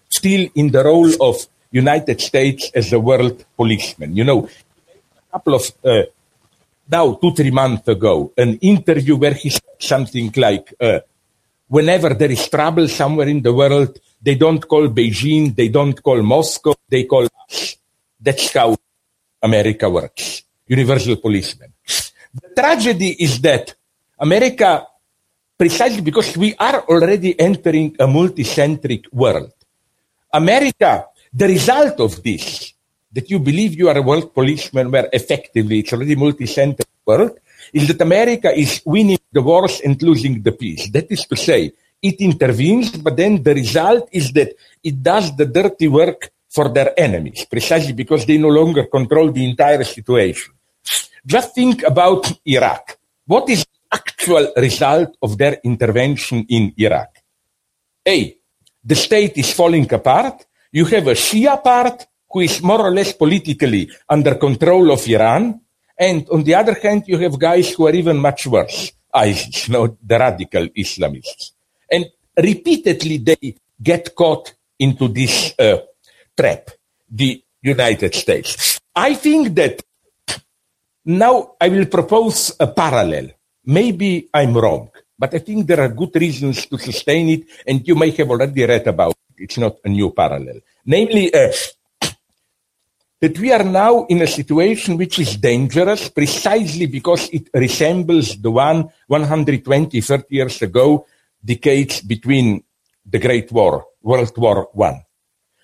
still 0.09 0.47
in 0.55 0.71
the 0.71 0.83
role 0.83 1.11
of 1.21 1.45
United 1.71 2.19
States 2.21 2.69
as 2.75 2.91
a 2.93 2.99
world 2.99 3.45
policeman. 3.55 4.15
You 4.15 4.23
know, 4.23 4.47
a 4.47 5.31
couple 5.31 5.55
of 5.55 5.71
uh, 5.83 6.03
now 6.89 7.13
two 7.13 7.33
three 7.33 7.51
months 7.51 7.87
ago, 7.87 8.31
an 8.37 8.57
interview 8.59 9.15
where 9.15 9.33
he 9.33 9.49
said 9.49 9.79
something 9.79 10.31
like, 10.35 10.73
uh, 10.79 10.99
"Whenever 11.67 12.13
there 12.13 12.31
is 12.31 12.47
trouble 12.49 12.87
somewhere 12.87 13.29
in 13.29 13.41
the 13.41 13.53
world, 13.53 13.97
they 14.21 14.35
don't 14.35 14.67
call 14.67 14.87
Beijing, 14.89 15.55
they 15.55 15.69
don't 15.69 16.01
call 16.03 16.21
Moscow, 16.21 16.75
they 16.89 17.05
call 17.05 17.27
us." 17.47 17.77
That's 18.19 18.53
how 18.53 18.75
America 19.41 19.89
works. 19.89 20.43
Universal 20.67 21.17
policeman. 21.17 21.73
The 22.33 22.53
tragedy 22.55 23.15
is 23.19 23.41
that 23.41 23.73
America, 24.19 24.87
precisely 25.57 26.01
because 26.01 26.37
we 26.37 26.55
are 26.55 26.81
already 26.87 27.37
entering 27.39 27.95
a 27.99 28.05
multicentric 28.05 29.11
world, 29.11 29.51
America, 30.31 31.07
the 31.33 31.47
result 31.47 31.99
of 31.99 32.21
this, 32.23 32.73
that 33.11 33.29
you 33.29 33.39
believe 33.39 33.75
you 33.75 33.89
are 33.89 33.97
a 33.97 34.01
world 34.01 34.33
policeman 34.33 34.91
where 34.91 35.09
effectively 35.11 35.79
it's 35.79 35.93
already 35.93 36.15
multicentric 36.15 36.85
world, 37.05 37.37
is 37.73 37.87
that 37.87 38.01
America 38.01 38.51
is 38.57 38.81
winning 38.85 39.19
the 39.31 39.41
wars 39.41 39.81
and 39.83 40.01
losing 40.01 40.41
the 40.41 40.51
peace. 40.51 40.89
That 40.91 41.11
is 41.11 41.25
to 41.25 41.35
say, 41.35 41.71
it 42.01 42.19
intervenes, 42.19 42.91
but 42.97 43.15
then 43.15 43.43
the 43.43 43.53
result 43.53 44.09
is 44.11 44.31
that 44.33 44.55
it 44.83 45.03
does 45.03 45.35
the 45.35 45.45
dirty 45.45 45.87
work 45.87 46.31
for 46.49 46.67
their 46.67 46.99
enemies, 46.99 47.45
precisely 47.45 47.93
because 47.93 48.25
they 48.25 48.37
no 48.37 48.49
longer 48.49 48.85
control 48.85 49.31
the 49.31 49.47
entire 49.47 49.83
situation. 49.83 50.53
Just 51.25 51.55
think 51.55 51.83
about 51.83 52.31
Iraq. 52.45 52.97
What 53.25 53.49
is 53.49 53.63
the 53.63 53.95
actual 53.95 54.51
result 54.57 55.15
of 55.21 55.37
their 55.37 55.59
intervention 55.63 56.45
in 56.49 56.73
Iraq? 56.77 57.23
A, 58.05 58.35
the 58.83 58.95
state 58.95 59.37
is 59.37 59.53
falling 59.53 59.91
apart. 59.93 60.45
You 60.71 60.85
have 60.85 61.07
a 61.07 61.13
Shia 61.13 61.61
part 61.61 62.07
who 62.29 62.39
is 62.39 62.61
more 62.61 62.81
or 62.81 62.91
less 62.91 63.13
politically 63.13 63.89
under 64.09 64.35
control 64.35 64.91
of 64.91 65.05
Iran. 65.07 65.59
And 65.99 66.27
on 66.29 66.43
the 66.43 66.55
other 66.55 66.75
hand, 66.81 67.03
you 67.07 67.17
have 67.19 67.37
guys 67.37 67.73
who 67.73 67.87
are 67.87 67.93
even 67.93 68.17
much 68.17 68.47
worse. 68.47 68.91
ISIS, 69.13 69.67
you 69.67 69.73
know, 69.73 69.97
the 70.01 70.17
radical 70.17 70.67
Islamists. 70.67 71.51
And 71.91 72.05
repeatedly 72.37 73.17
they 73.17 73.55
get 73.81 74.15
caught 74.15 74.53
into 74.79 75.09
this 75.09 75.53
uh, 75.59 75.77
trap, 76.37 76.71
the 77.09 77.43
United 77.61 78.15
States. 78.15 78.79
I 78.95 79.13
think 79.15 79.53
that 79.55 79.83
now 81.05 81.55
I 81.59 81.67
will 81.69 81.85
propose 81.85 82.55
a 82.59 82.67
parallel. 82.67 83.31
Maybe 83.65 84.29
I'm 84.33 84.55
wrong, 84.57 84.89
but 85.19 85.33
I 85.33 85.39
think 85.39 85.67
there 85.67 85.81
are 85.81 85.89
good 85.89 86.15
reasons 86.15 86.65
to 86.65 86.77
sustain 86.77 87.29
it, 87.29 87.43
and 87.67 87.85
you 87.87 87.95
may 87.95 88.11
have 88.11 88.29
already 88.29 88.65
read 88.65 88.87
about. 88.87 89.15
It's 89.41 89.57
not 89.57 89.77
a 89.83 89.89
new 89.89 90.11
parallel. 90.11 90.61
Namely, 90.85 91.33
uh, 91.33 91.51
that 93.21 93.37
we 93.37 93.53
are 93.53 93.63
now 93.63 94.05
in 94.05 94.21
a 94.21 94.27
situation 94.27 94.97
which 94.97 95.19
is 95.19 95.37
dangerous 95.37 96.09
precisely 96.09 96.87
because 96.87 97.29
it 97.29 97.49
resembles 97.53 98.35
the 98.41 98.49
one 98.49 98.89
120, 99.07 100.01
30 100.01 100.25
years 100.29 100.61
ago, 100.61 101.05
decades 101.43 102.01
between 102.01 102.63
the 103.05 103.19
Great 103.19 103.51
War, 103.51 103.85
World 104.01 104.33
War 104.37 104.69
One. 104.73 105.03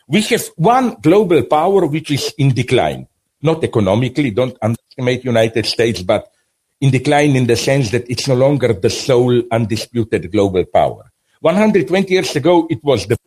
We 0.08 0.22
have 0.22 0.46
one 0.56 0.98
global 1.02 1.44
power 1.44 1.88
which 1.88 2.12
is 2.12 2.34
in 2.38 2.54
decline, 2.54 3.08
not 3.42 3.64
economically, 3.64 4.32
don't 4.32 4.58
underestimate 4.62 5.26
United 5.26 5.66
States, 5.66 6.02
but 6.02 6.32
in 6.80 6.92
decline 6.92 7.36
in 7.36 7.48
the 7.48 7.56
sense 7.56 7.90
that 7.92 8.10
it's 8.10 8.28
no 8.28 8.36
longer 8.36 8.74
the 8.74 8.90
sole 8.90 9.42
undisputed 9.52 10.32
global 10.32 10.64
power. 10.66 11.12
120 11.42 12.14
years 12.14 12.36
ago, 12.36 12.68
it 12.70 12.84
was 12.84 13.08
the 13.08 13.18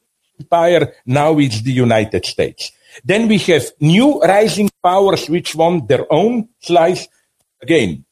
Empire, 0.41 0.95
now 1.07 1.39
it's 1.39 1.63
the 1.63 1.73
United 1.73 2.25
States. 2.25 2.73
Then 3.05 3.29
we 3.29 3.39
have 3.39 3.71
new 3.81 4.21
rising 4.21 4.71
powers 4.83 5.29
which 5.29 5.55
want 5.55 5.87
their 5.89 6.11
own 6.11 6.49
slice. 6.61 7.09
Again, 7.63 8.05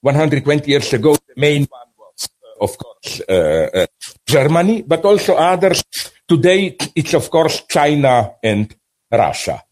120 0.00 0.70
years 0.70 0.92
ago, 0.92 1.14
the 1.14 1.34
main 1.36 1.66
one 1.70 1.88
was, 1.98 2.28
uh, 2.42 2.64
of 2.64 2.78
course, 2.78 3.20
uh, 3.28 3.68
uh, 3.74 3.86
Germany, 4.26 4.82
but 4.82 5.04
also 5.04 5.34
others 5.34 5.82
Today, 6.28 6.76
it's 6.94 7.14
of 7.14 7.30
course 7.30 7.64
China 7.66 8.34
and 8.42 8.76
Russia. 9.10 9.64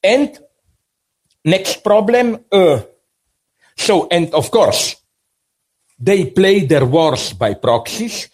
And 0.00 0.38
next 1.44 1.82
problem, 1.82 2.44
uh, 2.52 2.80
so, 3.76 4.06
and 4.08 4.32
of 4.32 4.52
course, 4.52 4.94
they 5.98 6.26
play 6.26 6.64
their 6.64 6.86
wars 6.86 7.32
by 7.32 7.54
proxies. 7.54 8.28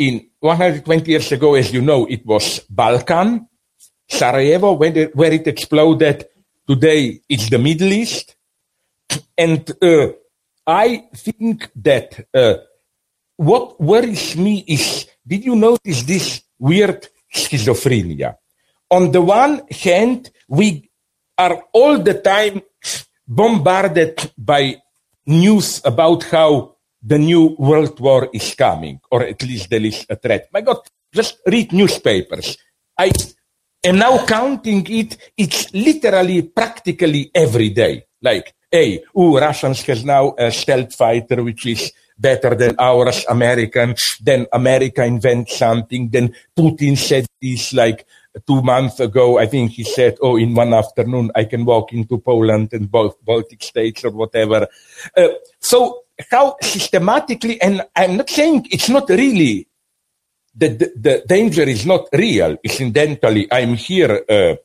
In 0.00 0.30
120 0.40 1.10
years 1.10 1.30
ago, 1.32 1.54
as 1.54 1.72
you 1.72 1.82
know, 1.82 2.06
it 2.06 2.24
was 2.24 2.64
Balkan, 2.70 3.46
Sarajevo, 4.08 4.80
it, 4.82 5.14
where 5.14 5.32
it 5.32 5.46
exploded. 5.46 6.26
Today, 6.66 7.20
it's 7.28 7.50
the 7.50 7.58
Middle 7.58 7.92
East. 7.92 8.34
And 9.36 9.70
uh, 9.82 10.12
I 10.66 11.08
think 11.14 11.70
that 11.76 12.26
uh, 12.32 12.54
what 13.36 13.80
worries 13.80 14.36
me 14.36 14.64
is, 14.66 15.06
did 15.26 15.44
you 15.44 15.54
notice 15.54 16.02
this 16.04 16.42
weird 16.58 17.08
schizophrenia. 17.32 18.36
On 18.90 19.10
the 19.10 19.22
one 19.22 19.62
hand, 19.70 20.30
we 20.48 20.90
are 21.38 21.64
all 21.72 21.98
the 21.98 22.14
time 22.14 22.62
bombarded 23.26 24.32
by 24.36 24.76
news 25.26 25.80
about 25.84 26.24
how 26.24 26.76
the 27.02 27.18
new 27.18 27.56
world 27.58 27.98
war 28.00 28.28
is 28.32 28.54
coming, 28.54 29.00
or 29.10 29.22
at 29.22 29.42
least 29.42 29.70
there 29.70 29.84
is 29.84 30.06
a 30.08 30.16
threat. 30.16 30.48
My 30.52 30.60
God, 30.60 30.78
just 31.12 31.40
read 31.46 31.72
newspapers. 31.72 32.56
I 32.98 33.10
am 33.84 33.98
now 33.98 34.24
counting 34.26 34.86
it. 34.88 35.16
It's 35.36 35.72
literally, 35.72 36.42
practically 36.42 37.30
every 37.34 37.70
day. 37.70 38.04
Like, 38.22 38.54
hey, 38.70 39.02
ooh, 39.18 39.38
Russians 39.38 39.82
has 39.82 40.04
now 40.04 40.34
a 40.38 40.52
stealth 40.52 40.94
fighter, 40.94 41.42
which 41.42 41.66
is 41.66 41.92
better 42.18 42.54
than 42.54 42.76
ours, 42.78 43.24
American. 43.28 43.94
Then 44.20 44.46
America 44.52 45.02
invents 45.02 45.56
something. 45.56 46.10
Then 46.10 46.34
Putin 46.56 46.98
said 46.98 47.26
this 47.40 47.72
like 47.72 48.06
two 48.46 48.60
months 48.60 49.00
ago. 49.00 49.38
I 49.38 49.46
think 49.46 49.72
he 49.72 49.84
said, 49.84 50.18
oh, 50.20 50.36
in 50.36 50.54
one 50.54 50.74
afternoon, 50.74 51.30
I 51.34 51.44
can 51.44 51.64
walk 51.64 51.94
into 51.94 52.18
Poland 52.18 52.74
and 52.74 52.90
both 52.90 53.16
Baltic 53.24 53.62
states 53.62 54.04
or 54.04 54.10
whatever. 54.10 54.68
Uh, 55.16 55.28
so 55.58 55.99
how 56.30 56.56
systematically, 56.60 57.60
and 57.60 57.82
I'm 57.94 58.16
not 58.16 58.30
saying 58.30 58.68
it's 58.70 58.88
not 58.88 59.08
really, 59.08 59.68
the, 60.54 60.68
the, 60.68 60.92
the 60.96 61.24
danger 61.26 61.62
is 61.62 61.86
not 61.86 62.08
real. 62.12 62.56
Incidentally, 62.62 63.48
I'm 63.52 63.74
here, 63.74 64.24
uh, 64.28 64.56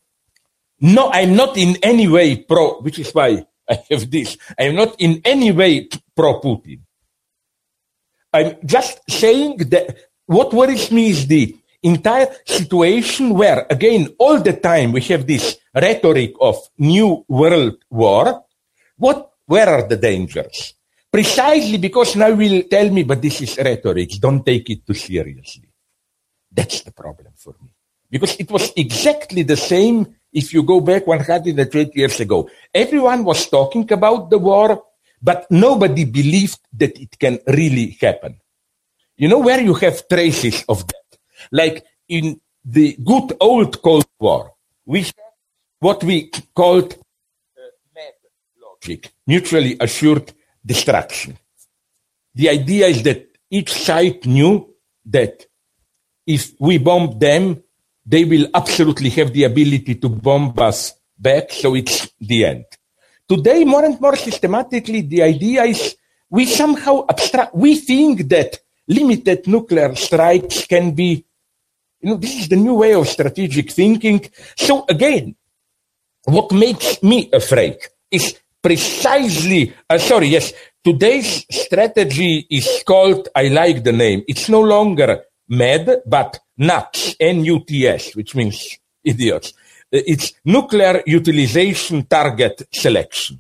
no, 0.82 1.10
I'm 1.12 1.36
not 1.36 1.58
in 1.58 1.78
any 1.82 2.08
way 2.08 2.38
pro, 2.38 2.82
which 2.82 2.99
is 2.99 3.12
why 3.12 3.45
I 3.70 3.84
have 3.89 4.10
this. 4.10 4.38
I'm 4.58 4.76
not 4.76 4.95
in 4.99 5.22
any 5.24 5.51
way 5.51 5.89
pro 6.16 6.41
Putin. 6.41 6.82
I'm 8.34 8.58
just 8.66 8.99
saying 9.10 9.58
that 9.70 9.95
what 10.26 10.53
worries 10.53 10.91
me 10.91 11.10
is 11.10 11.28
the 11.28 11.56
entire 11.84 12.28
situation 12.45 13.34
where, 13.34 13.66
again, 13.70 14.10
all 14.20 14.41
the 14.41 14.53
time 14.53 14.91
we 14.91 15.01
have 15.01 15.26
this 15.26 15.58
rhetoric 15.74 16.34
of 16.41 16.58
new 16.78 17.24
world 17.28 17.78
war. 17.89 18.43
What, 18.97 19.32
where 19.45 19.70
are 19.70 19.88
the 19.88 19.97
dangers? 19.97 20.74
Precisely 21.16 21.78
because 21.78 22.18
now 22.18 22.34
will 22.34 22.63
tell 22.63 22.89
me, 22.89 23.03
but 23.03 23.22
this 23.22 23.39
is 23.39 23.57
rhetoric. 23.57 24.09
Don't 24.20 24.45
take 24.45 24.70
it 24.70 24.86
too 24.86 24.93
seriously. 24.93 25.70
That's 26.51 26.82
the 26.82 26.91
problem 26.91 27.32
for 27.38 27.55
me. 27.61 27.70
Because 28.09 28.36
it 28.38 28.51
was 28.51 28.74
exactly 28.76 29.43
the 29.43 29.55
same 29.55 30.13
if 30.34 30.53
you 30.53 30.63
go 30.63 30.82
back 30.82 31.07
120 31.07 31.97
years 31.97 32.20
ago. 32.20 32.49
Everyone 32.74 33.24
was 33.24 33.47
talking 33.47 33.89
about 33.93 34.30
the 34.30 34.39
war 34.39 34.84
but 35.22 35.47
nobody 35.49 36.03
believed 36.03 36.59
that 36.74 36.99
it 36.99 37.18
can 37.18 37.39
really 37.47 37.97
happen. 38.01 38.36
You 39.16 39.30
know 39.30 39.39
where 39.39 39.61
you 39.61 39.74
have 39.76 40.07
traces 40.09 40.66
of 40.68 40.86
that? 40.86 41.18
Like 41.49 41.86
in 42.09 42.41
the 42.66 42.97
good 43.01 43.38
old 43.39 43.82
Cold 43.82 44.05
War, 44.20 44.51
we 44.86 45.03
had 45.03 45.16
what 45.80 46.03
we 46.03 46.30
called 46.53 46.93
uh, 46.93 47.61
MAD 47.95 48.13
logic, 48.61 49.13
mutually 49.26 49.78
assured 49.80 50.34
destruction. 50.66 51.38
The 52.34 52.49
idea 52.49 52.88
is 52.88 53.03
that 53.03 53.38
each 53.49 53.72
side 53.72 54.26
knew 54.26 54.74
that 55.05 55.45
if 56.26 56.53
we 56.59 56.78
bomb 56.80 57.20
them, 57.20 57.61
they 58.05 58.26
will 58.26 58.47
absolutely 58.53 59.09
have 59.11 59.32
the 59.32 59.43
ability 59.43 59.95
to 59.95 60.09
bomb 60.09 60.53
us 60.57 60.93
back, 61.18 61.51
so 61.51 61.76
it's 61.76 62.11
the 62.20 62.45
end. 62.45 62.66
Today, 63.28 63.63
more 63.63 63.86
and 63.86 63.99
more 63.99 64.16
systematically, 64.16 65.01
the 65.01 65.24
idea 65.24 65.63
is 65.63 65.95
we 66.30 66.45
somehow 66.45 67.05
abstract, 67.09 67.55
we 67.55 67.76
think 67.78 68.28
that 68.30 68.59
limited 68.88 69.47
nuclear 69.47 69.95
strikes 69.95 70.68
can 70.68 70.91
be, 70.93 71.26
you 72.01 72.09
know, 72.09 72.18
this 72.18 72.41
is 72.41 72.49
the 72.49 72.55
new 72.55 72.76
way 72.76 72.93
of 72.93 73.07
strategic 73.07 73.72
thinking. 73.72 74.24
So 74.55 74.86
again, 74.88 75.36
what 76.26 76.51
makes 76.51 77.01
me 77.01 77.30
afraid 77.32 77.78
is 78.11 78.39
precisely, 78.66 79.72
uh, 79.88 79.99
sorry, 79.99 80.30
yes, 80.30 80.51
today's 80.84 81.45
strategy 81.51 82.47
is 82.49 82.82
called, 82.84 83.30
I 83.36 83.49
like 83.49 83.84
the 83.84 83.91
name, 83.91 84.24
it's 84.28 84.49
no 84.49 84.61
longer 84.61 85.24
MAD, 85.49 86.01
but 86.07 86.39
NUTS, 86.57 87.16
N-U-T-S, 87.20 88.16
which 88.16 88.34
means 88.34 88.80
idiots. 89.03 89.53
Uh, 89.93 90.01
it's 90.07 90.34
nuclear 90.45 91.03
utilization 91.05 92.07
target 92.07 92.68
selection. 92.74 93.39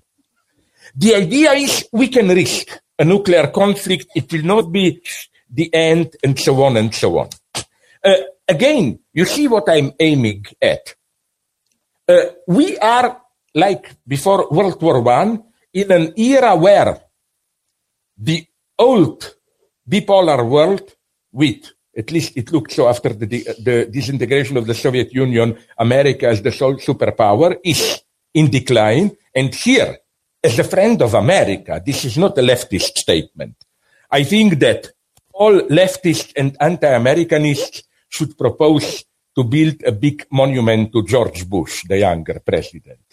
The 0.95 1.15
idea 1.15 1.53
is 1.53 1.87
we 1.91 2.07
can 2.09 2.27
risk 2.27 2.79
a 2.99 3.03
nuclear 3.03 3.47
conflict. 3.47 4.05
It 4.15 4.31
will 4.31 4.43
not 4.43 4.71
be 4.71 5.01
the 5.49 5.73
end 5.73 6.15
and 6.23 6.39
so 6.39 6.61
on 6.61 6.77
and 6.77 6.93
so 6.93 7.17
on. 7.17 7.29
Uh, 8.03 8.13
again, 8.47 8.99
you 9.11 9.25
see 9.25 9.47
what 9.47 9.67
I'm 9.69 9.91
aiming 9.99 10.45
at. 10.61 10.93
Uh, 12.07 12.25
we 12.47 12.77
are 12.77 13.24
like 13.55 13.95
before 14.05 14.47
World 14.51 14.81
War 14.81 15.01
One 15.01 15.43
in 15.73 15.91
an 15.91 16.13
era 16.17 16.55
where 16.55 17.01
the 18.17 18.45
old 18.77 19.35
bipolar 19.89 20.47
world 20.47 20.95
with 21.31 21.71
at 21.97 22.11
least 22.11 22.35
it 22.35 22.51
looked 22.51 22.73
so 22.73 22.87
after 22.87 23.13
the, 23.13 23.25
the 23.25 23.87
disintegration 23.89 24.57
of 24.57 24.67
the 24.67 24.73
Soviet 24.73 25.13
Union, 25.13 25.57
America 25.77 26.27
as 26.27 26.41
the 26.41 26.51
sole 26.51 26.75
superpower 26.75 27.57
is 27.63 28.01
in 28.33 28.49
decline. 28.49 29.15
And 29.33 29.55
here, 29.55 29.97
as 30.43 30.59
a 30.59 30.65
friend 30.65 31.01
of 31.01 31.13
America, 31.13 31.81
this 31.85 32.03
is 32.03 32.17
not 32.17 32.37
a 32.37 32.41
leftist 32.41 32.97
statement. 32.97 33.55
I 34.11 34.23
think 34.23 34.59
that 34.59 34.91
all 35.33 35.61
leftists 35.69 36.33
and 36.35 36.55
anti-Americanists 36.59 37.83
should 38.09 38.37
propose 38.37 39.05
to 39.35 39.43
build 39.43 39.81
a 39.85 39.91
big 39.91 40.25
monument 40.31 40.91
to 40.91 41.03
George 41.03 41.47
Bush, 41.47 41.83
the 41.87 41.99
younger 41.99 42.41
president. 42.45 43.04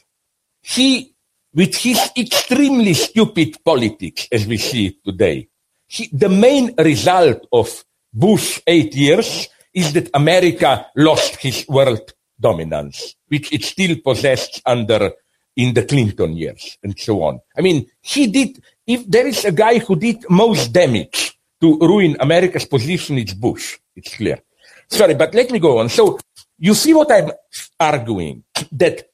He, 0.62 1.14
with 1.54 1.74
his 1.76 1.98
extremely 2.16 2.94
stupid 2.94 3.58
politics 3.64 4.28
as 4.32 4.46
we 4.46 4.56
see 4.56 4.86
it 4.86 5.04
today, 5.04 5.48
he, 5.86 6.08
the 6.12 6.28
main 6.28 6.74
result 6.78 7.46
of 7.52 7.84
Bush 8.12 8.60
eight 8.66 8.94
years 8.94 9.48
is 9.74 9.92
that 9.92 10.10
America 10.14 10.86
lost 10.96 11.36
his 11.36 11.66
world 11.68 12.12
dominance, 12.38 13.16
which 13.28 13.52
it 13.52 13.64
still 13.64 13.96
possessed 14.04 14.62
under 14.66 15.12
in 15.56 15.74
the 15.74 15.84
Clinton 15.84 16.32
years 16.36 16.78
and 16.82 16.98
so 16.98 17.22
on. 17.22 17.40
I 17.56 17.60
mean, 17.60 17.86
he 18.00 18.26
did, 18.26 18.62
if 18.86 19.06
there 19.08 19.26
is 19.26 19.44
a 19.44 19.52
guy 19.52 19.78
who 19.78 19.96
did 19.96 20.24
most 20.30 20.72
damage 20.72 21.38
to 21.60 21.78
ruin 21.78 22.16
America's 22.20 22.64
position, 22.64 23.18
it's 23.18 23.34
Bush. 23.34 23.78
It's 23.94 24.14
clear. 24.14 24.40
Sorry, 24.88 25.14
but 25.14 25.34
let 25.34 25.50
me 25.50 25.58
go 25.58 25.78
on. 25.78 25.88
So 25.88 26.18
you 26.58 26.74
see 26.74 26.94
what 26.94 27.10
I'm 27.12 27.30
arguing 27.78 28.44
that 28.72 29.08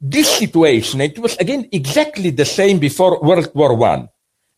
this 0.00 0.38
situation, 0.38 1.00
it 1.00 1.18
was 1.18 1.36
again 1.36 1.68
exactly 1.72 2.30
the 2.30 2.44
same 2.44 2.78
before 2.78 3.20
World 3.20 3.50
War 3.54 3.74
One. 3.74 4.08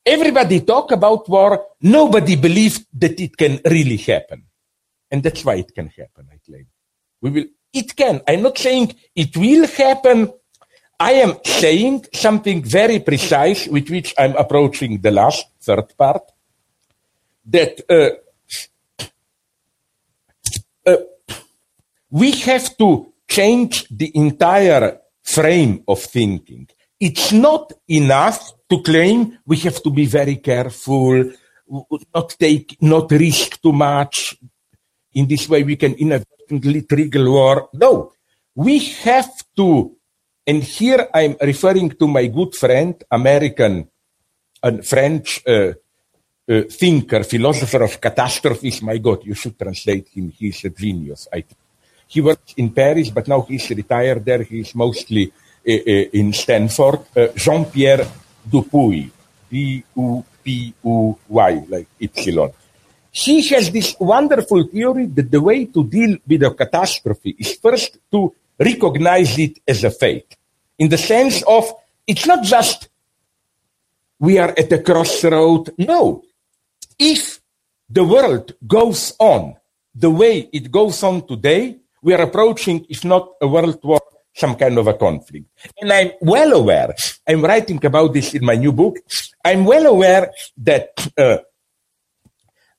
Everybody 0.05 0.61
talk 0.61 0.93
about 0.93 1.28
war. 1.28 1.66
Nobody 1.82 2.36
believed 2.36 2.86
that 2.95 3.20
it 3.20 3.36
can 3.36 3.61
really 3.64 3.97
happen. 3.97 4.45
And 5.11 5.22
that's 5.22 5.45
why 5.45 5.57
it 5.57 5.74
can 5.74 5.88
happen, 5.88 6.28
I 6.32 6.38
claim. 6.45 6.66
We 7.20 7.30
will, 7.30 7.45
it 7.72 7.97
can. 7.97 8.20
I'm 8.26 8.43
not 8.43 8.59
saying 8.59 8.95
it 9.14 9.36
will 9.36 9.66
happen. 9.66 10.32
I 10.99 11.12
am 11.12 11.38
saying 11.45 12.07
something 12.12 12.62
very 12.62 13.01
precise 13.01 13.66
with 13.66 13.88
which 13.88 14.14
I'm 14.18 14.36
approaching 14.36 15.01
the 15.01 15.11
last 15.11 15.47
third 15.61 15.97
part 15.97 16.22
that 17.47 17.80
uh, 17.88 18.11
uh, 20.86 20.97
we 22.11 22.32
have 22.32 22.76
to 22.78 23.12
change 23.28 23.86
the 23.88 24.11
entire 24.14 25.01
frame 25.35 25.83
of 25.87 26.01
thinking. 26.03 26.68
It's 26.99 27.33
not 27.33 27.72
enough 27.89 28.53
to 28.68 28.83
claim 28.83 29.39
we 29.47 29.57
have 29.59 29.83
to 29.83 29.91
be 29.91 30.07
very 30.07 30.37
careful, 30.37 31.33
not 32.14 32.37
take, 32.39 32.76
not 32.83 33.11
risk 33.11 33.61
too 33.62 33.72
much. 33.72 34.37
In 35.14 35.26
this 35.26 35.49
way, 35.49 35.62
we 35.62 35.76
can 35.76 35.95
inadvertently 35.95 36.83
trigger 36.83 37.31
war. 37.31 37.68
No, 37.74 38.12
we 38.55 38.78
have 39.05 39.33
to, 39.57 39.97
and 40.47 40.62
here 40.62 41.09
I'm 41.14 41.37
referring 41.41 41.91
to 41.91 42.07
my 42.07 42.26
good 42.26 42.55
friend, 42.55 42.95
American 43.11 43.89
and 44.62 44.87
French 44.87 45.43
uh, 45.47 45.72
uh, 46.49 46.62
thinker, 46.68 47.24
philosopher 47.24 47.83
of 47.85 48.01
catastrophes. 48.01 48.83
My 48.83 48.99
God, 48.99 49.24
you 49.24 49.35
should 49.35 49.59
translate 49.59 50.09
him. 50.09 50.31
He's 50.31 50.64
a 50.64 50.70
genius. 50.70 51.28
I, 51.33 51.45
he 52.11 52.21
works 52.21 52.55
in 52.57 52.71
Paris, 52.71 53.09
but 53.11 53.29
now 53.29 53.43
he's 53.43 53.71
retired 53.71 54.25
there. 54.25 54.43
He's 54.43 54.75
mostly 54.75 55.31
uh, 55.31 55.71
uh, 55.71 56.11
in 56.13 56.33
Stanford. 56.33 57.07
Uh, 57.15 57.29
Jean-Pierre 57.37 58.05
Dupuy, 58.51 59.09
D-U-P-U-Y, 59.49 60.05
like 61.69 61.87
Ypsilon. 62.01 62.53
He 63.13 63.47
has 63.51 63.71
this 63.71 63.95
wonderful 64.01 64.67
theory 64.67 65.07
that 65.07 65.31
the 65.31 65.41
way 65.41 65.67
to 65.67 65.85
deal 65.85 66.17
with 66.27 66.43
a 66.43 66.51
catastrophe 66.51 67.37
is 67.39 67.55
first 67.55 67.99
to 68.11 68.35
recognize 68.59 69.39
it 69.39 69.61
as 69.67 69.85
a 69.85 69.91
fate. 69.93 70.37
In 70.81 70.89
the 70.89 70.99
sense 70.99 71.45
of, 71.47 71.73
it's 72.09 72.27
not 72.27 72.43
just 72.43 72.89
we 74.19 74.39
are 74.39 74.53
at 74.59 74.73
a 74.73 74.83
crossroad. 74.83 75.71
No, 75.79 76.25
if 76.99 77.41
the 77.89 78.03
world 78.03 78.55
goes 78.67 79.13
on 79.21 79.55
the 79.95 80.11
way 80.11 80.49
it 80.53 80.71
goes 80.71 81.03
on 81.03 81.27
today, 81.27 81.80
we 82.03 82.15
are 82.15 82.23
approaching, 82.23 82.87
if 82.89 83.05
not 83.05 83.33
a 83.41 83.49
world 83.49 83.79
war, 83.83 84.01
some 84.35 84.57
kind 84.57 84.79
of 84.79 84.87
a 84.87 84.95
conflict. 84.95 85.47
And 85.81 85.93
I'm 85.93 86.13
well 86.21 86.53
aware, 86.53 86.95
I'm 87.29 87.43
writing 87.43 87.85
about 87.85 88.13
this 88.13 88.35
in 88.35 88.45
my 88.45 88.55
new 88.55 88.73
book, 88.73 88.97
I'm 89.45 89.65
well 89.65 89.87
aware 89.87 90.31
that, 90.59 90.91
uh, 91.17 91.39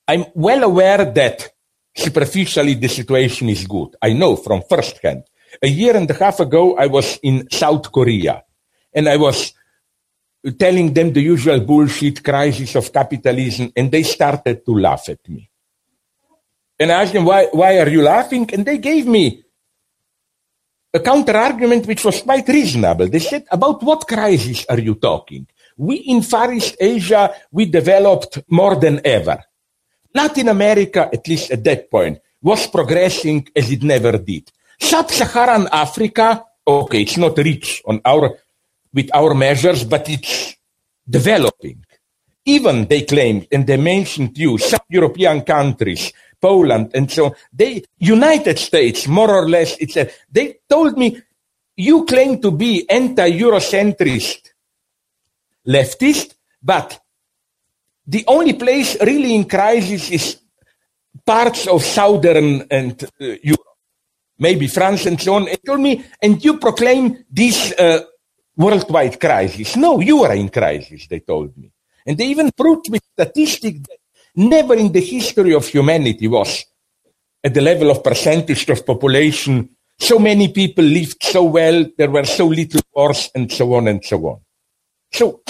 I'm 0.08 0.24
well 0.34 0.64
aware 0.64 1.04
that 1.04 1.50
superficially 1.94 2.74
the 2.74 2.88
situation 2.88 3.48
is 3.48 3.66
good. 3.66 3.94
I 4.00 4.12
know 4.12 4.36
from 4.36 4.62
first 4.68 4.98
hand. 5.02 5.24
A 5.62 5.68
year 5.68 5.96
and 5.96 6.10
a 6.10 6.14
half 6.14 6.40
ago, 6.40 6.76
I 6.76 6.86
was 6.86 7.18
in 7.22 7.48
South 7.50 7.92
Korea 7.92 8.42
and 8.94 9.08
I 9.08 9.16
was 9.16 9.52
telling 10.58 10.92
them 10.92 11.12
the 11.12 11.20
usual 11.20 11.60
bullshit 11.60 12.24
crisis 12.24 12.74
of 12.74 12.92
capitalism, 12.92 13.72
and 13.76 13.90
they 13.90 14.02
started 14.02 14.64
to 14.66 14.72
laugh 14.72 15.08
at 15.08 15.28
me. 15.28 15.48
And 16.78 16.90
I 16.90 17.02
asked 17.02 17.12
them, 17.12 17.24
why, 17.24 17.48
why 17.52 17.78
are 17.78 17.88
you 17.88 18.02
laughing? 18.02 18.48
And 18.52 18.64
they 18.64 18.78
gave 18.78 19.06
me 19.06 19.44
a 20.94 21.00
counter 21.00 21.36
argument 21.36 21.86
which 21.86 22.04
was 22.04 22.22
quite 22.22 22.48
reasonable. 22.48 23.08
They 23.08 23.20
said, 23.20 23.46
about 23.50 23.82
what 23.82 24.06
crisis 24.06 24.66
are 24.68 24.78
you 24.78 24.96
talking? 24.96 25.46
We 25.76 25.96
in 25.96 26.22
Far 26.22 26.52
East 26.52 26.76
Asia, 26.78 27.34
we 27.50 27.66
developed 27.66 28.42
more 28.48 28.76
than 28.76 29.00
ever. 29.04 29.42
Latin 30.14 30.48
America, 30.48 31.08
at 31.12 31.26
least 31.26 31.50
at 31.50 31.64
that 31.64 31.90
point, 31.90 32.18
was 32.42 32.66
progressing 32.66 33.48
as 33.56 33.70
it 33.70 33.82
never 33.82 34.18
did. 34.18 34.50
Sub-Saharan 34.78 35.68
Africa, 35.72 36.44
okay, 36.66 37.02
it's 37.02 37.16
not 37.16 37.38
rich 37.38 37.82
on 37.86 38.00
our 38.04 38.36
with 38.92 39.08
our 39.14 39.32
measures, 39.32 39.84
but 39.84 40.06
it's 40.10 40.56
developing. 41.08 41.82
Even 42.44 42.86
they 42.86 43.02
claimed, 43.02 43.46
and 43.50 43.66
they 43.66 43.78
mentioned 43.78 44.36
you, 44.36 44.58
some 44.58 44.80
European 44.90 45.40
countries, 45.42 46.12
Poland, 46.42 46.90
and 46.94 47.10
so 47.10 47.26
on, 47.26 47.32
they, 47.52 47.84
United 47.98 48.58
States, 48.58 49.06
more 49.06 49.30
or 49.30 49.48
less, 49.48 49.76
it's 49.78 49.96
a, 49.96 50.10
they 50.30 50.58
told 50.68 50.98
me, 50.98 51.22
you 51.76 52.04
claim 52.04 52.40
to 52.42 52.50
be 52.50 52.84
anti-Eurocentrist 52.90 54.50
leftist, 55.66 56.34
but 56.60 57.00
the 58.06 58.24
only 58.26 58.54
place 58.54 58.96
really 59.00 59.34
in 59.34 59.48
crisis 59.48 60.10
is 60.10 60.40
parts 61.24 61.68
of 61.68 61.82
southern 61.82 62.66
and 62.68 63.04
uh, 63.04 63.36
Europe, 63.42 63.78
maybe 64.38 64.66
France 64.66 65.06
and 65.06 65.20
so 65.20 65.34
on. 65.34 65.44
They 65.44 65.56
told 65.64 65.80
me, 65.80 66.04
and 66.20 66.44
you 66.44 66.58
proclaim 66.58 67.24
this 67.30 67.72
uh, 67.78 68.00
worldwide 68.56 69.20
crisis. 69.20 69.76
No, 69.76 70.00
you 70.00 70.24
are 70.24 70.34
in 70.34 70.48
crisis, 70.48 71.06
they 71.06 71.20
told 71.20 71.56
me. 71.56 71.70
And 72.04 72.18
they 72.18 72.26
even 72.26 72.50
proved 72.50 72.90
with 72.90 73.02
statistics 73.12 73.80
that 73.88 74.01
never 74.34 74.74
in 74.74 74.92
the 74.92 75.00
history 75.00 75.54
of 75.54 75.66
humanity 75.66 76.28
was 76.28 76.64
at 77.44 77.54
the 77.54 77.60
level 77.60 77.90
of 77.90 78.02
percentage 78.02 78.68
of 78.68 78.86
population 78.86 79.68
so 80.02 80.18
many 80.18 80.48
people 80.48 80.84
lived 80.84 81.22
so 81.22 81.44
well, 81.44 81.86
there 81.96 82.10
were 82.10 82.24
so 82.24 82.46
little 82.46 82.80
wars, 82.92 83.30
and 83.36 83.50
so 83.52 83.72
on 83.74 83.86
and 83.86 84.04
so 84.04 84.18
on. 84.26 84.40
So, 85.12 85.42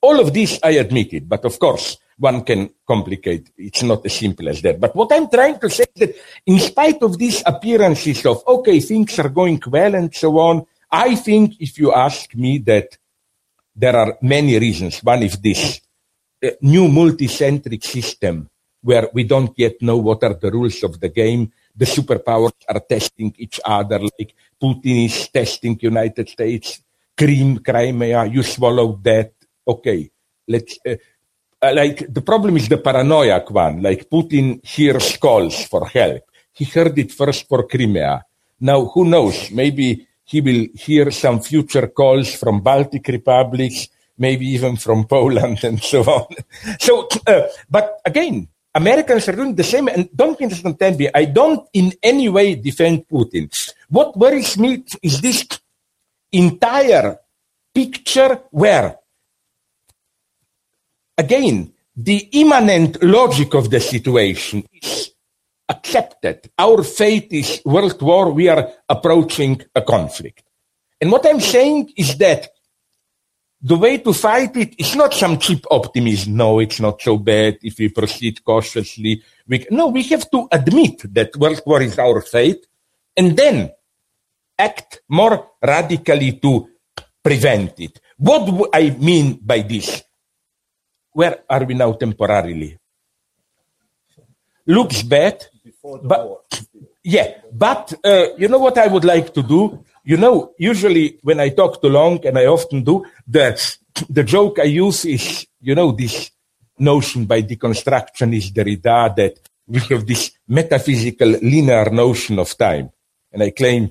all 0.00 0.20
of 0.20 0.32
this 0.32 0.60
I 0.62 0.78
admitted, 0.78 1.28
but 1.28 1.44
of 1.44 1.58
course, 1.58 1.96
one 2.16 2.44
can 2.44 2.70
complicate. 2.86 3.50
It's 3.56 3.82
not 3.82 4.06
as 4.06 4.14
simple 4.14 4.48
as 4.48 4.62
that. 4.62 4.78
But 4.78 4.94
what 4.94 5.12
I'm 5.12 5.28
trying 5.28 5.58
to 5.58 5.68
say 5.68 5.86
is 5.94 6.00
that 6.00 6.16
in 6.46 6.60
spite 6.60 7.02
of 7.02 7.18
these 7.18 7.42
appearances 7.44 8.24
of, 8.26 8.44
okay, 8.46 8.78
things 8.78 9.18
are 9.18 9.28
going 9.28 9.60
well 9.66 9.96
and 9.96 10.14
so 10.14 10.38
on, 10.38 10.64
I 10.88 11.16
think 11.16 11.54
if 11.58 11.76
you 11.76 11.92
ask 11.92 12.32
me 12.36 12.58
that 12.58 12.96
there 13.74 13.96
are 13.96 14.16
many 14.22 14.56
reasons. 14.58 15.00
One 15.00 15.24
is 15.24 15.36
this 15.36 15.80
new 16.60 16.88
multicentric 16.88 17.82
system 17.84 18.48
where 18.82 19.08
we 19.12 19.24
don't 19.24 19.52
yet 19.56 19.80
know 19.80 19.96
what 19.96 20.22
are 20.22 20.34
the 20.34 20.50
rules 20.50 20.82
of 20.82 21.00
the 21.00 21.08
game. 21.08 21.50
The 21.74 21.86
superpowers 21.86 22.54
are 22.68 22.80
testing 22.80 23.34
each 23.36 23.60
other, 23.64 23.98
like 23.98 24.34
Putin 24.60 25.06
is 25.06 25.28
testing 25.28 25.78
United 25.80 26.28
States, 26.28 26.80
Crimea, 27.16 27.60
Crimea, 27.60 28.24
you 28.26 28.42
swallowed 28.42 29.02
that. 29.04 29.32
Okay, 29.66 30.10
let's. 30.48 30.78
Uh, 30.86 30.96
uh, 31.60 31.72
like 31.74 32.12
the 32.12 32.22
problem 32.22 32.56
is 32.56 32.68
the 32.68 32.78
paranoiac 32.78 33.50
one. 33.50 33.82
Like 33.82 34.08
Putin 34.08 34.64
hears 34.64 35.16
calls 35.16 35.64
for 35.64 35.86
help. 35.88 36.22
He 36.52 36.64
heard 36.64 36.98
it 36.98 37.12
first 37.12 37.48
for 37.48 37.66
Crimea. 37.66 38.22
Now, 38.60 38.86
who 38.86 39.04
knows? 39.04 39.50
Maybe 39.50 40.06
he 40.24 40.40
will 40.40 40.66
hear 40.74 41.10
some 41.10 41.40
future 41.40 41.88
calls 41.88 42.34
from 42.34 42.60
Baltic 42.60 43.06
republics, 43.08 43.88
maybe 44.18 44.46
even 44.46 44.76
from 44.76 45.06
Poland 45.06 45.64
and 45.64 45.82
so 45.82 46.02
on. 46.02 46.26
So, 46.78 47.08
uh, 47.26 47.48
but 47.68 48.00
again, 48.04 48.48
Americans 48.74 49.28
are 49.28 49.36
doing 49.36 49.54
the 49.54 49.64
same, 49.64 49.88
and 49.88 50.08
don't 50.14 50.38
misunderstand 50.38 50.98
me. 50.98 51.08
I 51.14 51.24
don't 51.24 51.66
in 51.72 51.94
any 52.02 52.28
way 52.28 52.54
defend 52.56 53.08
Putin. 53.08 53.48
What 53.88 54.16
worries 54.16 54.58
me 54.58 54.84
is 55.02 55.20
this 55.20 55.46
entire 56.30 57.18
picture 57.74 58.42
where, 58.50 58.98
again, 61.16 61.72
the 61.96 62.28
immanent 62.32 63.02
logic 63.02 63.54
of 63.54 63.70
the 63.70 63.80
situation 63.80 64.66
is 64.72 65.12
accepted. 65.68 66.50
Our 66.58 66.82
fate 66.82 67.32
is 67.32 67.62
world 67.64 68.02
war. 68.02 68.30
We 68.30 68.48
are 68.48 68.68
approaching 68.88 69.62
a 69.74 69.80
conflict. 69.80 70.42
And 71.00 71.10
what 71.10 71.26
I'm 71.26 71.40
saying 71.40 71.92
is 71.96 72.18
that 72.18 72.48
the 73.60 73.76
way 73.76 73.98
to 73.98 74.12
fight 74.12 74.56
it 74.56 74.74
is 74.78 74.94
not 74.94 75.14
some 75.14 75.38
cheap 75.38 75.64
optimism. 75.70 76.36
No, 76.36 76.60
it's 76.60 76.80
not 76.80 77.00
so 77.00 77.16
bad 77.16 77.58
if 77.62 77.78
we 77.78 77.88
proceed 77.88 78.44
cautiously. 78.44 79.22
We, 79.48 79.66
no, 79.70 79.88
we 79.88 80.02
have 80.04 80.30
to 80.30 80.48
admit 80.52 81.12
that 81.14 81.36
world 81.36 81.62
war 81.64 81.82
is 81.82 81.98
our 81.98 82.20
fate 82.20 82.66
and 83.16 83.36
then 83.36 83.70
act 84.58 85.00
more 85.08 85.52
radically 85.62 86.32
to 86.32 86.68
prevent 87.22 87.80
it. 87.80 88.00
What 88.18 88.46
do 88.46 88.68
I 88.72 88.90
mean 88.90 89.40
by 89.42 89.62
this? 89.62 90.02
Where 91.12 91.44
are 91.48 91.64
we 91.64 91.74
now 91.74 91.92
temporarily? 91.92 92.78
Looks 94.66 95.02
bad, 95.02 95.46
but 96.02 96.62
yeah, 97.02 97.38
but 97.52 97.94
uh, 98.04 98.28
you 98.36 98.48
know 98.48 98.58
what 98.58 98.76
I 98.78 98.88
would 98.88 99.04
like 99.04 99.32
to 99.34 99.42
do? 99.42 99.84
You 100.06 100.16
know, 100.16 100.54
usually 100.56 101.18
when 101.22 101.40
I 101.40 101.48
talk 101.48 101.82
too 101.82 101.88
long, 101.88 102.24
and 102.24 102.38
I 102.38 102.46
often 102.46 102.84
do, 102.84 103.04
the, 103.26 103.58
the 104.08 104.22
joke 104.22 104.60
I 104.60 104.70
use 104.70 105.04
is, 105.04 105.44
you 105.60 105.74
know, 105.74 105.90
this 105.90 106.30
notion 106.78 107.24
by 107.24 107.42
deconstructionist 107.42 108.52
Derrida 108.52 109.16
that 109.16 109.40
we 109.66 109.80
have 109.80 110.06
this 110.06 110.30
metaphysical 110.46 111.26
linear 111.42 111.90
notion 111.90 112.38
of 112.38 112.56
time. 112.56 112.92
And 113.32 113.42
I 113.42 113.50
claim, 113.50 113.90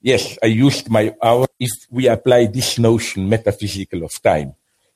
yes, 0.00 0.38
I 0.42 0.46
used 0.46 0.88
my 0.88 1.14
hour 1.22 1.46
if 1.58 1.86
we 1.90 2.08
apply 2.08 2.46
this 2.46 2.78
notion 2.78 3.28
metaphysical 3.28 4.04
of 4.04 4.22
time. 4.22 4.54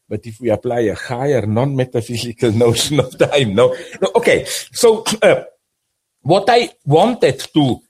But 0.08 0.24
if 0.24 0.40
we 0.40 0.48
apply 0.48 0.80
a 0.80 0.94
higher 0.94 1.44
non-metaphysical 1.44 2.52
notion 2.64 3.00
of 3.00 3.18
time, 3.18 3.54
no, 3.54 3.76
no 4.00 4.12
okay. 4.16 4.46
So 4.46 5.04
uh, 5.20 5.44
what 6.22 6.48
I 6.48 6.70
wanted 6.86 7.40
to 7.52 7.80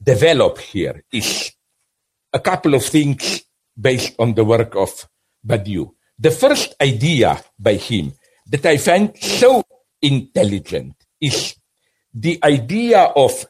develop 0.00 0.58
here 0.58 1.02
is 1.12 1.50
a 2.32 2.38
couple 2.38 2.74
of 2.74 2.84
things 2.84 3.42
based 3.78 4.14
on 4.18 4.34
the 4.34 4.44
work 4.44 4.74
of 4.76 5.08
Badiou. 5.46 5.90
The 6.18 6.30
first 6.30 6.74
idea 6.80 7.42
by 7.58 7.74
him 7.74 8.12
that 8.46 8.66
I 8.66 8.76
find 8.76 9.16
so 9.18 9.62
intelligent 10.02 10.94
is 11.20 11.56
the 12.12 12.38
idea 12.42 13.00
of 13.16 13.46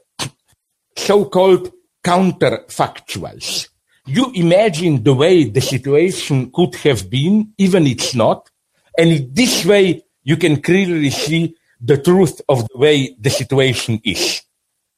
so-called 0.97 1.73
counterfactuals. 2.05 3.69
You 4.07 4.33
imagine 4.35 5.03
the 5.03 5.15
way 5.15 5.45
the 5.45 5.61
situation 5.61 6.51
could 6.53 6.75
have 6.77 7.11
been, 7.11 7.53
even 7.59 7.87
it's 7.87 8.15
not, 8.15 8.51
and 8.97 9.11
in 9.11 9.33
this 9.33 9.65
way 9.65 10.03
you 10.23 10.37
can 10.37 10.61
clearly 10.61 11.11
see 11.11 11.57
the 11.81 11.97
truth 11.97 12.41
of 12.49 12.69
the 12.69 12.79
way 12.79 13.17
the 13.19 13.31
situation 13.31 14.01
is. 14.05 14.43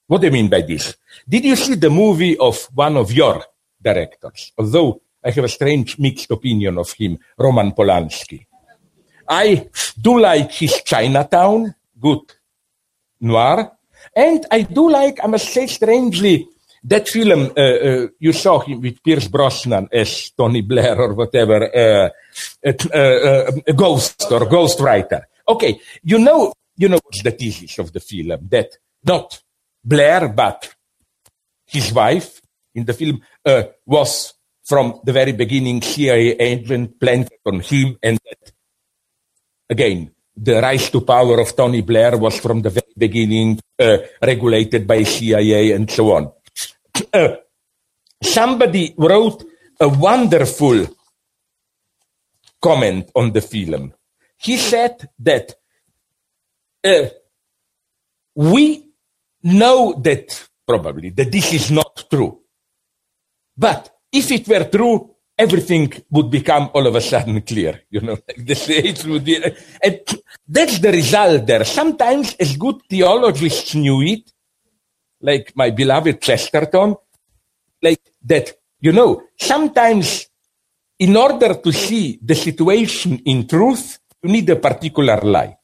What 0.07 0.21
do 0.21 0.27
I 0.27 0.31
mean 0.31 0.49
by 0.49 0.63
this? 0.63 0.97
Did 1.29 1.45
you 1.45 1.57
see 1.57 1.75
the 1.75 1.91
movie 1.91 2.37
of 2.37 2.69
one 2.75 2.97
of 2.97 3.13
your 3.13 3.45
directors? 3.83 4.53
Although 4.57 5.03
I 5.25 5.31
have 5.31 5.45
a 5.45 5.49
strange 5.49 5.99
mixed 5.99 6.31
opinion 6.31 6.79
of 6.79 6.93
him, 6.93 7.19
Roman 7.39 7.73
Polanski. 7.73 8.47
I 9.29 9.69
do 10.01 10.19
like 10.19 10.53
his 10.53 10.83
Chinatown, 10.85 11.75
good 11.99 12.21
noir, 13.21 13.73
and 14.15 14.45
I 14.51 14.63
do 14.63 14.91
like, 14.91 15.21
I 15.23 15.27
must 15.29 15.49
say 15.49 15.67
strangely, 15.67 16.49
that 16.85 17.09
film 17.09 17.53
uh, 17.57 17.61
uh, 17.61 18.07
you 18.19 18.33
saw 18.33 18.59
him 18.59 18.81
with 18.81 19.03
Pierce 19.03 19.29
Brosnan 19.29 19.89
as 19.93 20.31
Tony 20.37 20.63
Blair 20.63 20.99
or 20.99 21.15
whatever, 21.15 21.71
uh, 21.75 22.11
uh, 22.67 22.71
uh 22.93 23.73
Ghost 23.77 24.27
or 24.31 24.47
Ghost 24.47 24.81
Writer. 24.81 25.29
Okay, 25.49 25.81
you 26.03 26.19
know, 26.19 26.53
you 26.77 26.89
know 26.89 26.99
the 27.23 27.31
thesis 27.31 27.79
of 27.79 27.93
the 27.93 28.01
film 28.01 28.49
that 28.51 28.77
not 29.05 29.41
Blair 29.85 30.29
but 30.29 30.75
his 31.67 31.93
wife 31.93 32.42
in 32.75 32.85
the 32.85 32.93
film 32.93 33.21
uh, 33.45 33.63
was 33.87 34.35
from 34.65 35.01
the 35.05 35.13
very 35.13 35.33
beginning 35.33 35.83
CIA 35.83 36.33
agent 36.39 36.99
planted 36.99 37.41
on 37.45 37.61
him 37.61 37.99
and 38.03 38.19
that 38.25 38.53
again 39.69 40.11
the 40.37 40.61
rise 40.61 40.91
to 40.91 41.03
power 41.03 41.41
of 41.41 41.55
Tony 41.55 41.83
Blair 41.83 42.17
was 42.17 42.39
from 42.39 42.63
the 42.63 42.71
very 42.71 42.93
beginning 42.97 43.61
uh, 43.79 43.99
regulated 44.23 44.87
by 44.87 45.03
CIA 45.03 45.73
and 45.73 45.91
so 45.91 46.13
on. 46.13 46.33
Uh, 47.13 47.37
somebody 48.23 48.95
wrote 48.97 49.45
a 49.79 49.89
wonderful 49.89 50.87
comment 52.61 53.11
on 53.15 53.33
the 53.33 53.41
film. 53.41 53.93
He 54.37 54.57
said 54.57 55.09
that 55.19 55.55
uh, 56.85 57.07
we 58.35 58.89
know 59.43 60.01
that 60.01 60.49
probably 60.67 61.11
that 61.11 61.31
this 61.31 61.53
is 61.53 61.71
not 61.71 62.05
true. 62.11 62.42
But 63.57 63.91
if 64.13 64.31
it 64.31 64.49
were 64.49 64.65
true, 64.65 65.11
everything 65.39 65.93
would 66.11 66.31
become 66.31 66.71
all 66.75 66.87
of 66.87 66.95
a 66.95 67.01
sudden 67.01 67.41
clear. 67.43 67.83
You 67.91 68.01
know, 68.01 68.19
the 68.37 68.55
states 68.55 69.05
would 69.05 69.25
be, 69.25 69.37
and 69.37 70.01
that's 70.47 70.79
the 70.79 70.93
result 70.93 71.47
there. 71.47 71.65
Sometimes 71.65 72.35
as 72.35 72.57
good 72.57 72.83
theologists 72.89 73.75
knew 73.75 74.03
it, 74.03 74.33
like 75.21 75.53
my 75.55 75.71
beloved 75.71 76.21
Chesterton, 76.21 76.97
like 77.81 78.01
that, 78.25 78.53
you 78.81 78.93
know, 78.93 79.23
sometimes 79.39 80.29
in 80.99 81.17
order 81.17 81.55
to 81.55 81.73
see 81.73 82.19
the 82.23 82.35
situation 82.35 83.19
in 83.25 83.47
truth, 83.47 83.99
you 84.23 84.31
need 84.31 84.49
a 84.51 84.57
particular 84.57 85.21
lie, 85.23 85.57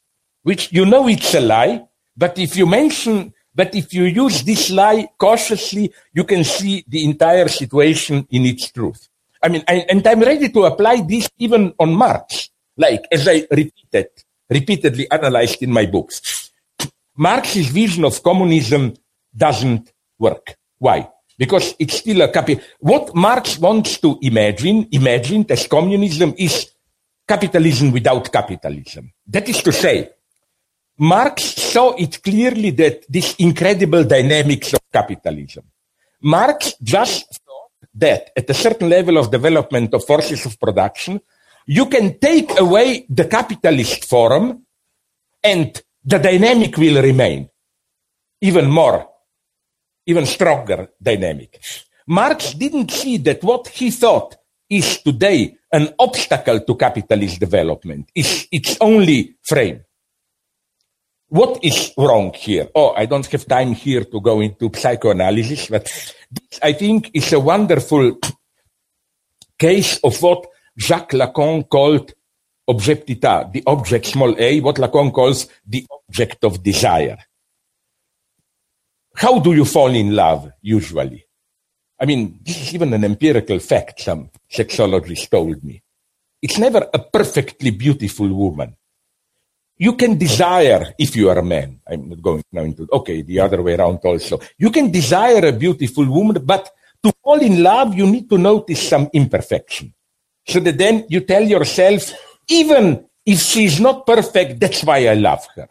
which 0.43 0.72
you 0.72 0.84
know 0.84 1.07
it's 1.09 1.34
a 1.34 1.41
lie, 1.41 1.86
but 2.16 2.39
if 2.39 2.57
you 2.57 2.66
mention 2.66 3.32
but 3.59 3.74
if 3.74 3.92
you 3.92 4.04
use 4.04 4.44
this 4.44 4.70
lie 4.70 5.09
cautiously, 5.18 5.92
you 6.14 6.22
can 6.22 6.44
see 6.44 6.84
the 6.86 7.02
entire 7.02 7.48
situation 7.48 8.24
in 8.30 8.46
its 8.46 8.70
truth. 8.70 9.09
I 9.42 9.48
mean, 9.48 9.64
I, 9.66 9.84
and 9.90 10.06
I'm 10.06 10.20
ready 10.20 10.48
to 10.50 10.62
apply 10.62 11.00
this 11.00 11.28
even 11.38 11.74
on 11.76 11.92
Marx, 11.92 12.50
like 12.76 13.02
as 13.11 13.26
I 13.26 13.48
repeated, 13.50 14.11
repeatedly 14.48 15.11
analyzed 15.11 15.61
in 15.61 15.72
my 15.72 15.86
books. 15.86 16.52
Marx's 17.16 17.66
vision 17.66 18.04
of 18.04 18.22
communism 18.22 18.94
doesn't 19.36 19.90
work. 20.20 20.56
Why? 20.78 21.11
Because 21.36 21.74
it's 21.80 21.98
still 21.98 22.22
a 22.22 22.28
copy. 22.30 22.61
What 22.78 23.12
Marx 23.16 23.59
wants 23.59 23.98
to 23.98 24.20
imagine, 24.22 24.86
imagine 24.92 25.44
as 25.50 25.66
communism 25.66 26.32
is 26.38 26.70
capitalism 27.26 27.90
without 27.90 28.30
capitalism. 28.30 29.12
That 29.26 29.48
is 29.48 29.61
to 29.64 29.72
say, 29.72 30.11
Marx 30.99 31.55
saw 31.55 31.94
it 31.94 32.22
clearly 32.22 32.70
that 32.70 33.05
this 33.09 33.36
incredible 33.38 34.05
dynamics 34.05 34.72
of 34.72 34.80
capitalism. 34.92 35.64
Marx 36.22 36.74
just 36.82 37.40
thought 37.44 37.88
that 37.94 38.30
at 38.36 38.51
a 38.51 38.55
certain 38.55 38.88
level 38.88 39.16
of 39.16 39.30
development 39.30 39.94
of 39.94 40.05
forces 40.05 40.44
of 40.44 40.59
production, 40.59 41.20
you 41.66 41.86
can 41.86 42.18
take 42.18 42.59
away 42.59 43.07
the 43.09 43.26
capitalist 43.26 44.07
form 44.07 44.64
and 45.42 45.80
the 46.05 46.18
dynamic 46.18 46.76
will 46.76 47.01
remain 47.03 47.49
even 48.40 48.68
more, 48.68 49.09
even 50.07 50.26
stronger 50.26 50.88
dynamic. 51.01 51.61
Marx 52.09 52.55
didn't 52.55 52.90
see 52.90 53.18
that 53.18 53.42
what 53.44 53.68
he 53.68 53.90
thought 53.90 54.34
is 54.68 55.03
today 55.03 55.55
an 55.72 55.94
obstacle 55.99 56.61
to 56.61 56.74
capitalist 56.74 57.38
development 57.38 58.11
is 58.14 58.49
its 58.51 58.76
only 58.80 59.36
frame. 59.42 59.84
What 61.28 61.62
is 61.62 61.92
wrong 61.98 62.32
here? 62.32 62.68
Oh, 62.74 62.94
I 62.96 63.04
don't 63.04 63.26
have 63.26 63.46
time 63.46 63.74
here 63.74 64.04
to 64.04 64.20
go 64.20 64.40
into 64.40 64.70
psychoanalysis, 64.74 65.66
but 65.66 65.84
this, 66.30 66.58
I 66.62 66.72
think, 66.72 67.10
is 67.12 67.32
a 67.34 67.40
wonderful 67.40 68.18
case 69.58 69.98
of 70.02 70.20
what 70.22 70.46
Jacques 70.78 71.12
Lacan 71.12 71.68
called 71.68 72.14
objet 72.66 73.06
petit 73.06 73.26
a, 73.26 73.50
the 73.52 73.62
object 73.66 74.06
small 74.06 74.34
a, 74.38 74.60
what 74.60 74.76
Lacan 74.76 75.12
calls 75.12 75.48
the 75.66 75.86
object 75.90 76.44
of 76.44 76.62
desire. 76.62 77.18
How 79.14 79.38
do 79.38 79.52
you 79.52 79.66
fall 79.66 79.94
in 79.94 80.14
love 80.14 80.50
usually? 80.62 81.26
I 82.00 82.06
mean, 82.06 82.40
this 82.42 82.60
is 82.62 82.74
even 82.74 82.94
an 82.94 83.04
empirical 83.04 83.58
fact, 83.58 84.00
some 84.00 84.30
sexologists 84.50 85.28
told 85.28 85.62
me. 85.62 85.82
It's 86.40 86.58
never 86.58 86.88
a 86.94 87.00
perfectly 87.00 87.70
beautiful 87.70 88.32
woman. 88.32 88.76
You 89.78 89.94
can 89.94 90.18
desire, 90.18 90.92
if 90.98 91.14
you 91.14 91.30
are 91.30 91.38
a 91.38 91.44
man, 91.44 91.80
I'm 91.86 92.08
not 92.08 92.20
going 92.20 92.42
now 92.50 92.62
into, 92.62 92.88
okay, 92.92 93.22
the 93.22 93.38
other 93.38 93.62
way 93.62 93.76
around 93.76 94.00
also. 94.02 94.40
You 94.58 94.70
can 94.70 94.90
desire 94.90 95.46
a 95.46 95.52
beautiful 95.52 96.04
woman, 96.04 96.42
but 96.44 96.68
to 97.04 97.12
fall 97.22 97.38
in 97.40 97.62
love, 97.62 97.94
you 97.94 98.06
need 98.06 98.28
to 98.28 98.38
notice 98.38 98.88
some 98.88 99.08
imperfection. 99.12 99.94
So 100.44 100.58
that 100.60 100.78
then 100.78 101.06
you 101.08 101.20
tell 101.20 101.44
yourself, 101.44 102.12
even 102.48 103.06
if 103.24 103.38
she's 103.38 103.78
not 103.78 104.04
perfect, 104.04 104.58
that's 104.58 104.82
why 104.82 105.06
I 105.06 105.14
love 105.14 105.46
her. 105.54 105.68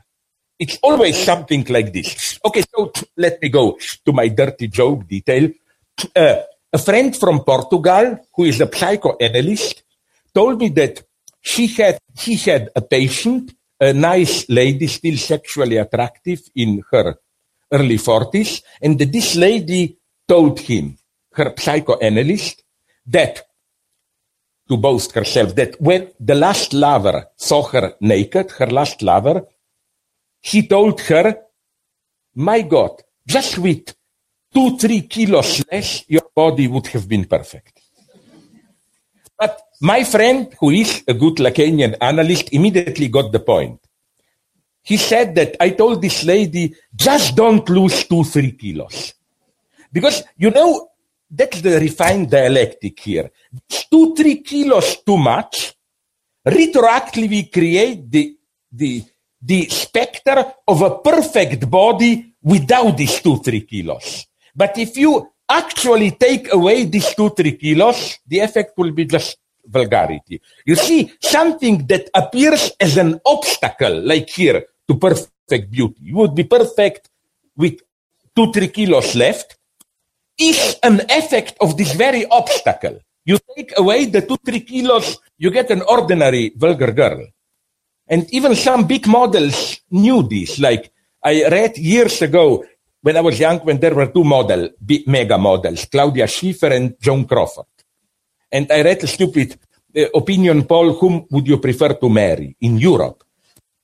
It's 0.57 0.77
always 0.81 1.17
something 1.17 1.65
like 1.69 1.91
this. 1.91 2.39
Okay, 2.45 2.63
so 2.73 2.91
let 3.17 3.41
me 3.41 3.49
go 3.49 3.77
to 4.05 4.13
my 4.13 4.29
dirty 4.29 4.67
joke 4.67 5.07
detail. 5.07 5.51
Uh, 6.15 6.43
a 6.71 6.77
friend 6.77 7.15
from 7.15 7.39
Portugal, 7.39 8.19
who 8.35 8.43
is 8.43 8.61
a 8.61 8.69
psychoanalyst, 8.71 9.81
told 10.31 10.59
me 10.59 10.69
that 10.69 11.01
she 11.41 11.65
had, 11.65 11.97
she 12.15 12.35
had 12.35 12.69
a 12.75 12.81
patient 12.81 13.56
a 13.79 13.93
nice 13.93 14.49
lady, 14.49 14.87
still 14.87 15.17
sexually 15.17 15.77
attractive 15.77 16.41
in 16.55 16.83
her 16.91 17.15
early 17.71 17.97
40s, 17.97 18.61
and 18.81 18.97
this 18.99 19.35
lady 19.35 19.97
told 20.27 20.59
him, 20.59 20.97
her 21.33 21.53
psychoanalyst, 21.57 22.63
that 23.05 23.43
to 24.67 24.77
boast 24.77 25.11
herself, 25.13 25.55
that 25.55 25.79
when 25.79 26.11
the 26.19 26.35
last 26.35 26.73
lover 26.73 27.27
saw 27.35 27.63
her 27.63 27.93
naked, 28.01 28.51
her 28.51 28.67
last 28.67 29.01
lover, 29.01 29.45
he 30.41 30.67
told 30.67 30.99
her, 31.01 31.37
my 32.35 32.61
God, 32.61 33.01
just 33.25 33.57
with 33.57 33.95
two, 34.53 34.77
three 34.77 35.01
kilos 35.01 35.63
less, 35.71 36.03
your 36.07 36.29
body 36.35 36.67
would 36.67 36.87
have 36.87 37.07
been 37.07 37.25
perfect. 37.25 37.79
But 39.37 39.61
my 39.79 40.03
friend, 40.03 40.53
who 40.59 40.71
is 40.71 41.03
a 41.07 41.13
good 41.13 41.35
Lacanian 41.35 41.95
analyst, 42.01 42.49
immediately 42.51 43.07
got 43.07 43.31
the 43.31 43.39
point. 43.39 43.79
He 44.81 44.97
said 44.97 45.35
that 45.35 45.57
I 45.59 45.71
told 45.71 46.01
this 46.01 46.23
lady, 46.23 46.73
just 46.95 47.35
don't 47.35 47.67
lose 47.69 48.07
two, 48.07 48.23
three 48.23 48.53
kilos. 48.53 49.13
Because, 49.91 50.23
you 50.37 50.49
know, 50.49 50.89
that's 51.29 51.61
the 51.61 51.79
refined 51.79 52.31
dialectic 52.31 52.99
here. 52.99 53.29
Two, 53.91 54.15
three 54.15 54.41
kilos 54.41 55.03
too 55.05 55.17
much, 55.17 55.75
retroactively 56.45 57.51
create 57.51 58.09
the, 58.09 58.37
the, 58.71 59.03
the 59.41 59.65
specter 59.65 60.53
of 60.67 60.81
a 60.81 60.99
perfect 60.99 61.69
body 61.69 62.33
without 62.41 62.95
these 62.95 63.21
two, 63.21 63.37
three 63.37 63.61
kilos. 63.61 64.25
But 64.55 64.77
if 64.77 64.97
you 64.97 65.33
actually 65.49 66.11
take 66.11 66.51
away 66.53 66.85
these 66.85 67.13
two, 67.13 67.29
three 67.31 67.57
kilos, 67.57 68.17
the 68.25 68.39
effect 68.39 68.77
will 68.77 68.91
be 68.91 69.05
just 69.05 69.37
vulgarity. 69.67 70.41
You 70.65 70.75
see, 70.75 71.13
something 71.21 71.85
that 71.87 72.09
appears 72.13 72.71
as 72.79 72.97
an 72.97 73.19
obstacle, 73.25 74.01
like 74.01 74.29
here, 74.29 74.65
to 74.87 74.95
perfect 74.95 75.71
beauty, 75.71 75.99
you 76.01 76.15
would 76.15 76.35
be 76.35 76.43
perfect 76.43 77.09
with 77.55 77.81
two, 78.35 78.51
three 78.51 78.69
kilos 78.69 79.15
left, 79.15 79.57
is 80.37 80.77
an 80.83 81.01
effect 81.09 81.57
of 81.61 81.77
this 81.77 81.93
very 81.93 82.25
obstacle. 82.27 82.99
You 83.25 83.37
take 83.55 83.77
away 83.77 84.05
the 84.05 84.21
two, 84.21 84.37
three 84.37 84.61
kilos, 84.61 85.19
you 85.37 85.51
get 85.51 85.69
an 85.71 85.81
ordinary 85.81 86.53
vulgar 86.55 86.91
girl. 86.91 87.27
And 88.07 88.25
even 88.33 88.55
some 88.55 88.87
big 88.87 89.05
models 89.07 89.81
knew 89.91 90.23
this. 90.23 90.59
Like 90.59 90.91
I 91.21 91.47
read 91.49 91.77
years 91.77 92.21
ago 92.21 92.63
when 93.01 93.17
I 93.17 93.21
was 93.21 93.39
young, 93.39 93.59
when 93.59 93.79
there 93.79 93.95
were 93.95 94.07
two 94.07 94.23
model, 94.23 94.69
big 94.83 95.07
mega 95.07 95.37
models, 95.37 95.85
Claudia 95.85 96.27
Schiffer 96.27 96.67
and 96.67 96.95
Joan 96.99 97.25
Crawford. 97.25 97.65
And 98.51 98.71
I 98.71 98.81
read 98.81 99.03
a 99.03 99.07
stupid 99.07 99.57
uh, 99.95 100.05
opinion 100.15 100.63
poll, 100.65 100.93
whom 100.93 101.25
would 101.31 101.47
you 101.47 101.57
prefer 101.57 101.93
to 101.93 102.09
marry 102.09 102.55
in 102.61 102.77
Europe? 102.77 103.23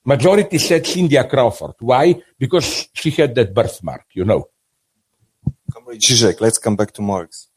Majority 0.05 0.57
said 0.57 0.85
Cynthia 0.85 1.23
Crawford. 1.23 1.75
Why? 1.79 2.21
Because 2.37 2.89
she 2.93 3.09
had 3.11 3.35
that 3.35 3.53
birthmark, 3.53 4.05
you 4.13 4.25
know. 4.25 4.49
Comrade 5.71 6.01
Zizek, 6.01 6.41
let's 6.41 6.57
come 6.57 6.75
back 6.75 6.91
to 6.93 7.01
Marx. 7.01 7.47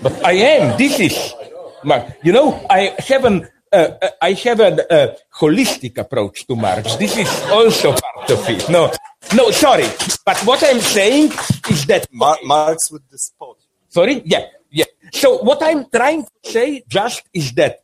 But 0.00 0.24
I 0.24 0.32
am. 0.32 0.78
This 0.78 1.00
is, 1.00 1.34
Marx. 1.82 2.12
You 2.22 2.32
know, 2.32 2.64
I 2.70 2.94
have 3.08 3.24
an, 3.24 3.48
uh, 3.72 3.76
uh 4.00 4.08
I 4.22 4.32
have 4.32 4.60
a 4.60 4.92
uh, 4.92 5.14
holistic 5.36 5.98
approach 5.98 6.46
to 6.46 6.54
Marx. 6.54 6.94
This 6.94 7.16
is 7.16 7.28
also 7.50 7.92
part 7.92 8.30
of 8.30 8.48
it. 8.48 8.68
No, 8.70 8.92
no, 9.34 9.50
sorry. 9.50 9.86
But 10.24 10.38
what 10.46 10.62
I'm 10.62 10.80
saying 10.80 11.32
is 11.68 11.86
that 11.86 12.06
Mar- 12.12 12.38
Marx 12.44 12.90
with 12.90 13.08
the 13.10 13.18
spot. 13.18 13.56
Sorry. 13.88 14.22
Yeah. 14.24 14.46
Yeah. 14.74 14.90
So 15.12 15.38
what 15.38 15.62
I'm 15.62 15.86
trying 15.88 16.24
to 16.24 16.50
say 16.50 16.82
just 16.88 17.22
is 17.32 17.52
that 17.54 17.78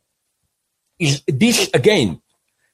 is 0.99 1.23
this 1.25 1.69
again, 1.73 2.21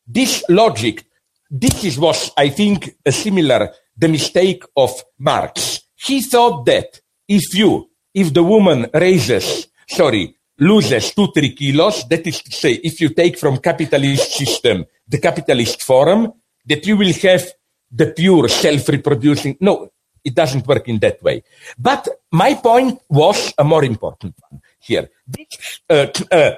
this 0.05 0.43
logic, 0.49 1.05
this 1.49 1.83
is 1.83 1.99
what 1.99 2.33
I 2.35 2.49
think 2.49 2.97
a 3.05 3.11
similar 3.11 3.69
the 3.95 4.07
mistake 4.07 4.63
of 4.75 4.91
Marx. 5.19 5.81
He 5.95 6.21
thought 6.21 6.65
that 6.65 6.99
if 7.27 7.53
you, 7.53 7.89
if 8.13 8.33
the 8.33 8.43
woman 8.43 8.87
raises, 8.93 9.67
sorry, 9.87 10.35
loses 10.59 11.13
two, 11.13 11.27
three 11.33 11.53
kilos, 11.53 12.07
that 12.09 12.25
is 12.25 12.41
to 12.41 12.51
say, 12.51 12.73
if 12.73 12.99
you 12.99 13.09
take 13.09 13.37
from 13.37 13.59
capitalist 13.59 14.31
system 14.31 14.85
the 15.07 15.19
capitalist 15.19 15.83
form, 15.83 16.33
that 16.65 16.85
you 16.85 16.97
will 16.97 17.13
have 17.13 17.45
the 17.91 18.07
pure 18.07 18.49
self-reproducing. 18.49 19.57
No, 19.61 19.89
it 20.23 20.35
doesn't 20.35 20.67
work 20.67 20.87
in 20.87 20.99
that 20.99 21.21
way. 21.23 21.43
But 21.77 22.07
my 22.31 22.55
point 22.55 22.99
was 23.09 23.53
a 23.57 23.63
more 23.63 23.83
important 23.83 24.35
one 24.49 24.61
here. 24.79 25.09
This 25.27 25.81
uh, 25.89 26.07
uh, 26.31 26.51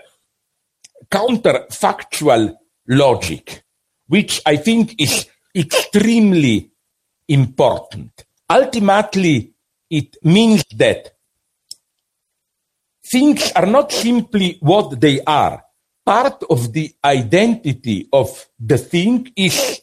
counterfactual 1.09 2.55
logic, 2.87 3.63
which 4.07 4.41
I 4.45 4.57
think 4.57 4.99
is 4.99 5.27
extremely 5.55 6.71
important. 7.27 8.25
Ultimately, 8.49 9.53
it 9.89 10.17
means 10.23 10.63
that 10.75 11.13
things 13.11 13.51
are 13.55 13.65
not 13.65 13.91
simply 13.91 14.57
what 14.59 14.99
they 14.99 15.21
are. 15.21 15.63
Part 16.05 16.43
of 16.49 16.73
the 16.73 16.91
identity 17.03 18.07
of 18.11 18.47
the 18.59 18.77
thing 18.77 19.31
is 19.35 19.81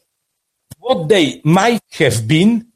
what 0.78 1.08
they 1.08 1.40
might 1.44 1.82
have 1.98 2.26
been 2.26 2.66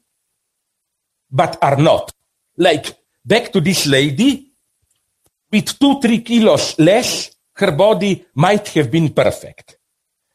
but 1.31 1.57
are 1.61 1.77
not. 1.77 2.11
Like, 2.57 2.97
back 3.23 3.51
to 3.53 3.61
this 3.61 3.87
lady, 3.87 4.51
with 5.51 5.79
two, 5.79 5.99
three 6.01 6.21
kilos 6.21 6.77
less, 6.79 7.31
her 7.53 7.71
body 7.71 8.25
might 8.35 8.67
have 8.69 8.89
been 8.91 9.13
perfect. 9.13 9.77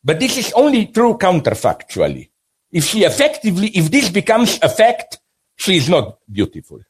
But 0.03 0.21
this 0.21 0.37
is 0.39 0.53
only 0.53 0.87
true 0.87 1.19
counterfactually. 1.19 2.31
If 2.71 2.85
she 2.85 3.05
effectively, 3.05 3.69
if 3.69 3.91
this 3.91 4.09
becomes 4.11 4.59
a 4.63 4.69
fact, 4.69 5.19
she 5.57 5.77
is 5.77 5.89
not 5.89 6.19
beautiful. 6.31 6.81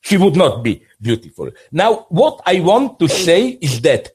She 0.00 0.16
would 0.16 0.36
not 0.36 0.62
be 0.62 0.82
beautiful. 1.00 1.50
Now, 1.72 2.06
what 2.08 2.40
I 2.46 2.60
want 2.60 2.98
to 3.00 3.08
say 3.08 3.48
is 3.60 3.80
that 3.82 4.12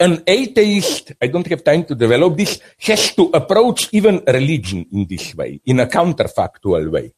an 0.00 0.24
atheist, 0.26 1.12
I 1.22 1.28
don't 1.28 1.46
have 1.46 1.62
time 1.62 1.84
to 1.84 1.94
develop 1.94 2.36
this, 2.36 2.60
has 2.80 3.14
to 3.14 3.30
approach 3.32 3.88
even 3.92 4.22
religion 4.26 4.86
in 4.92 5.06
this 5.06 5.34
way, 5.34 5.60
in 5.64 5.80
a 5.80 5.86
counterfactual 5.86 6.90
way. 6.90 7.12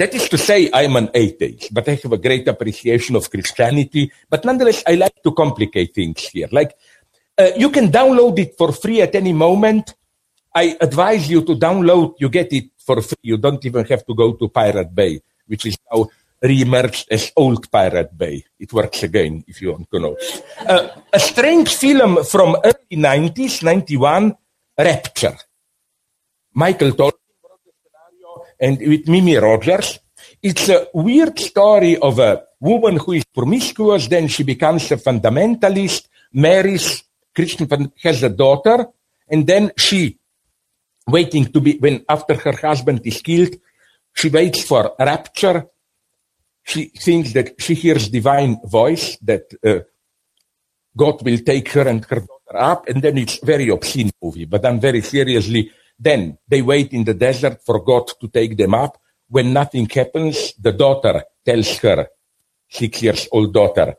That 0.00 0.14
is 0.14 0.30
to 0.30 0.38
say, 0.38 0.70
I'm 0.72 0.96
an 0.96 1.10
atheist, 1.12 1.74
but 1.74 1.86
I 1.86 2.00
have 2.02 2.12
a 2.12 2.16
great 2.16 2.48
appreciation 2.48 3.16
of 3.16 3.28
Christianity. 3.28 4.10
But 4.30 4.46
nonetheless, 4.46 4.82
I 4.86 4.94
like 4.94 5.22
to 5.22 5.32
complicate 5.32 5.94
things 5.94 6.24
here. 6.24 6.48
Like, 6.50 6.72
uh, 7.36 7.50
you 7.54 7.68
can 7.68 7.92
download 7.92 8.38
it 8.38 8.56
for 8.56 8.72
free 8.72 9.02
at 9.02 9.14
any 9.14 9.34
moment. 9.34 9.92
I 10.54 10.74
advise 10.80 11.28
you 11.28 11.44
to 11.44 11.54
download, 11.54 12.14
you 12.18 12.30
get 12.30 12.50
it 12.50 12.70
for 12.78 13.02
free. 13.02 13.20
You 13.20 13.36
don't 13.36 13.62
even 13.66 13.84
have 13.84 14.06
to 14.06 14.14
go 14.14 14.32
to 14.32 14.48
Pirate 14.48 14.94
Bay, 14.94 15.20
which 15.46 15.66
is 15.66 15.76
now 15.92 16.08
re-emerged 16.40 17.08
as 17.10 17.30
Old 17.36 17.70
Pirate 17.70 18.16
Bay. 18.16 18.42
It 18.58 18.72
works 18.72 19.02
again, 19.02 19.44
if 19.46 19.60
you 19.60 19.72
want 19.72 19.90
to 19.90 20.00
know. 20.00 20.16
Uh, 20.66 20.88
a 21.12 21.20
strange 21.20 21.74
film 21.74 22.24
from 22.24 22.56
early 22.64 22.96
90s, 22.96 23.62
91, 23.62 24.34
Rapture. 24.78 25.36
Michael 26.54 26.92
Toll 26.92 27.19
and 28.60 28.78
with 28.78 29.08
Mimi 29.08 29.36
Rogers. 29.36 29.98
It's 30.42 30.68
a 30.68 30.86
weird 30.94 31.38
story 31.38 31.96
of 31.96 32.18
a 32.18 32.44
woman 32.60 32.98
who 32.98 33.12
is 33.12 33.24
promiscuous, 33.24 34.06
then 34.08 34.28
she 34.28 34.42
becomes 34.42 34.90
a 34.90 34.96
fundamentalist, 34.96 36.08
marries 36.32 37.02
Christian, 37.34 37.92
has 38.02 38.22
a 38.22 38.28
daughter, 38.28 38.86
and 39.28 39.46
then 39.46 39.72
she, 39.76 40.18
waiting 41.06 41.46
to 41.46 41.60
be, 41.60 41.78
when 41.78 42.04
after 42.08 42.34
her 42.34 42.52
husband 42.52 43.00
is 43.04 43.22
killed, 43.22 43.54
she 44.14 44.28
waits 44.28 44.62
for 44.64 44.94
rapture. 44.98 45.66
She 46.62 46.86
thinks 46.86 47.32
that 47.32 47.60
she 47.60 47.74
hears 47.74 48.08
divine 48.08 48.60
voice 48.64 49.16
that 49.22 49.44
uh, 49.64 49.80
God 50.96 51.22
will 51.24 51.38
take 51.38 51.70
her 51.72 51.88
and 51.88 52.04
her 52.04 52.20
daughter 52.20 52.56
up, 52.56 52.88
and 52.88 53.00
then 53.00 53.16
it's 53.18 53.38
very 53.42 53.70
obscene 53.70 54.10
movie, 54.22 54.44
but 54.44 54.62
done 54.62 54.80
very 54.80 55.00
seriously. 55.00 55.70
Then 56.00 56.38
they 56.48 56.62
wait 56.62 56.92
in 56.92 57.04
the 57.04 57.12
desert 57.12 57.60
for 57.64 57.84
God 57.84 58.10
to 58.20 58.28
take 58.28 58.56
them 58.56 58.72
up. 58.74 58.96
When 59.28 59.52
nothing 59.52 59.86
happens, 59.88 60.54
the 60.58 60.72
daughter 60.72 61.22
tells 61.44 61.76
her, 61.78 62.08
six 62.70 63.02
years 63.02 63.28
old 63.30 63.52
daughter, 63.52 63.94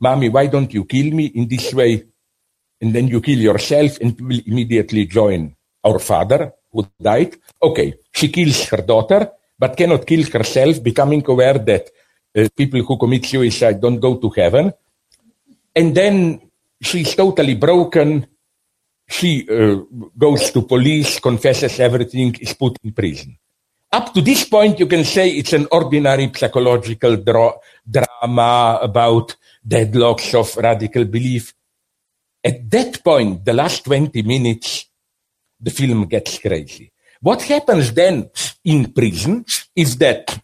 Mommy, 0.00 0.28
why 0.28 0.46
don't 0.48 0.72
you 0.74 0.84
kill 0.84 1.14
me 1.14 1.26
in 1.26 1.46
this 1.48 1.72
way? 1.72 2.04
And 2.80 2.92
then 2.92 3.08
you 3.08 3.20
kill 3.20 3.38
yourself 3.38 3.98
and 4.00 4.20
will 4.20 4.40
immediately 4.46 5.06
join 5.06 5.54
our 5.84 5.98
father 5.98 6.52
who 6.72 6.86
died. 7.00 7.36
Okay, 7.62 7.94
she 8.12 8.28
kills 8.28 8.64
her 8.66 8.82
daughter, 8.82 9.30
but 9.58 9.76
cannot 9.76 10.06
kill 10.06 10.24
herself, 10.30 10.82
becoming 10.82 11.24
aware 11.26 11.58
that 11.58 11.90
uh, 12.36 12.48
people 12.56 12.82
who 12.82 12.96
commit 12.96 13.24
suicide 13.24 13.80
don't 13.80 14.00
go 14.00 14.16
to 14.16 14.30
heaven. 14.30 14.72
And 15.74 15.94
then 15.94 16.40
she's 16.80 17.14
totally 17.14 17.54
broken. 17.54 18.26
She 19.08 19.48
uh, 19.48 19.76
goes 20.16 20.50
to 20.52 20.62
police, 20.62 21.18
confesses 21.18 21.80
everything, 21.80 22.36
is 22.40 22.52
put 22.52 22.76
in 22.84 22.92
prison. 22.92 23.38
Up 23.90 24.12
to 24.12 24.20
this 24.20 24.44
point, 24.44 24.78
you 24.78 24.86
can 24.86 25.04
say 25.04 25.30
it's 25.30 25.54
an 25.54 25.66
ordinary 25.72 26.30
psychological 26.34 27.16
dra- 27.16 27.56
drama 27.88 28.78
about 28.82 29.34
deadlocks 29.66 30.34
of 30.34 30.54
radical 30.62 31.04
belief. 31.06 31.54
At 32.44 32.70
that 32.70 33.02
point, 33.02 33.44
the 33.44 33.54
last 33.54 33.84
20 33.84 34.20
minutes, 34.22 34.86
the 35.58 35.70
film 35.70 36.06
gets 36.06 36.38
crazy. 36.38 36.92
What 37.20 37.42
happens 37.42 37.92
then 37.92 38.30
in 38.64 38.92
prison 38.92 39.44
is 39.74 39.96
that 39.96 40.38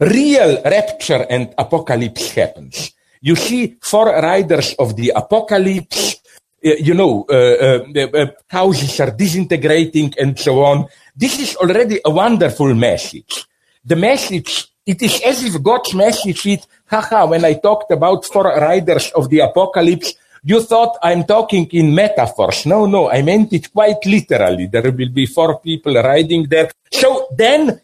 real 0.00 0.60
rapture 0.64 1.24
and 1.30 1.54
apocalypse 1.56 2.32
happens. 2.32 2.92
You 3.20 3.36
see 3.36 3.76
four 3.80 4.06
riders 4.06 4.74
of 4.74 4.96
the 4.96 5.12
apocalypse, 5.14 6.16
you 6.62 6.94
know, 6.94 7.26
uh, 7.28 7.84
uh, 7.96 8.26
houses 8.48 9.00
are 9.00 9.10
disintegrating 9.10 10.14
and 10.18 10.38
so 10.38 10.62
on. 10.64 10.86
This 11.14 11.40
is 11.40 11.56
already 11.56 12.00
a 12.04 12.10
wonderful 12.10 12.74
message. 12.74 13.46
The 13.84 13.96
message, 13.96 14.68
it 14.86 15.02
is 15.02 15.20
as 15.26 15.44
if 15.44 15.62
God's 15.62 15.92
message 15.94 16.46
is, 16.46 16.66
haha, 16.86 17.26
when 17.26 17.44
I 17.44 17.54
talked 17.54 17.90
about 17.90 18.24
four 18.24 18.44
riders 18.44 19.10
of 19.12 19.28
the 19.28 19.40
apocalypse, 19.40 20.14
you 20.44 20.62
thought 20.62 20.98
I'm 21.02 21.24
talking 21.24 21.66
in 21.72 21.94
metaphors. 21.94 22.66
No, 22.66 22.86
no, 22.86 23.10
I 23.10 23.22
meant 23.22 23.52
it 23.52 23.72
quite 23.72 24.04
literally. 24.04 24.66
There 24.66 24.90
will 24.90 25.08
be 25.08 25.26
four 25.26 25.60
people 25.60 25.94
riding 25.94 26.46
there. 26.48 26.70
So 26.90 27.28
then 27.36 27.80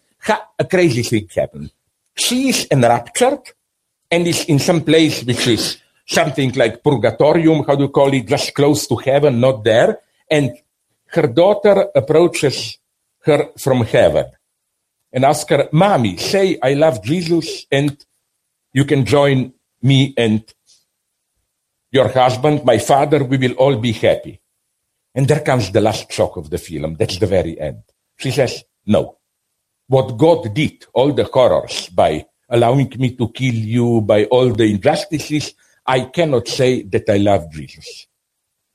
a 0.58 0.64
crazy 0.64 1.02
thing 1.02 1.28
happened. 1.34 1.70
She 2.14 2.48
is 2.48 2.66
enraptured 2.70 3.52
and 4.10 4.26
is 4.26 4.44
in 4.46 4.58
some 4.58 4.82
place 4.82 5.22
which 5.22 5.46
is 5.46 5.78
something 6.09 6.52
like 6.54 6.82
purgatorium, 6.82 7.64
how 7.64 7.76
do 7.76 7.84
you 7.84 7.90
call 7.90 8.12
it, 8.14 8.26
just 8.26 8.54
close 8.54 8.86
to 8.86 8.96
heaven, 8.96 9.40
not 9.40 9.62
there. 9.62 10.00
And 10.30 10.56
her 11.09 11.26
daughter 11.26 11.88
approaches 11.94 12.78
her 13.24 13.50
from 13.59 13.84
heaven 13.84 14.26
and 15.12 15.24
asks 15.24 15.50
her, 15.50 15.68
Mommy, 15.70 16.16
say 16.16 16.59
I 16.62 16.74
love 16.74 17.02
Jesus 17.04 17.66
and 17.70 17.96
you 18.72 18.84
can 18.84 19.04
join 19.04 19.52
me 19.82 20.14
and 20.16 20.42
your 21.90 22.09
husband, 22.09 22.64
my 22.64 22.78
father, 22.78 23.24
we 23.24 23.36
will 23.36 23.52
all 23.52 23.76
be 23.76 23.92
happy. 23.92 24.40
And 25.14 25.26
there 25.26 25.40
comes 25.40 25.70
the 25.70 25.80
last 25.80 26.11
shock 26.12 26.36
of 26.36 26.50
the 26.50 26.59
film. 26.59 26.96
That's 26.96 27.18
the 27.18 27.26
very 27.26 27.59
end. 27.61 27.82
She 28.16 28.30
says, 28.30 28.64
no. 28.86 29.18
What 29.86 30.18
God 30.18 30.54
did, 30.54 30.84
all 30.92 31.12
the 31.12 31.24
horrors, 31.24 31.88
by 31.88 32.26
allowing 32.48 32.92
me 32.98 33.14
to 33.16 33.28
kill 33.30 33.54
you, 33.54 34.02
by 34.02 34.24
all 34.24 34.50
the 34.52 34.70
injustices, 34.70 35.54
I 35.89 36.01
cannot 36.12 36.47
say 36.49 36.82
that 36.82 37.09
I 37.09 37.16
love 37.16 37.51
Jesus. 37.51 38.07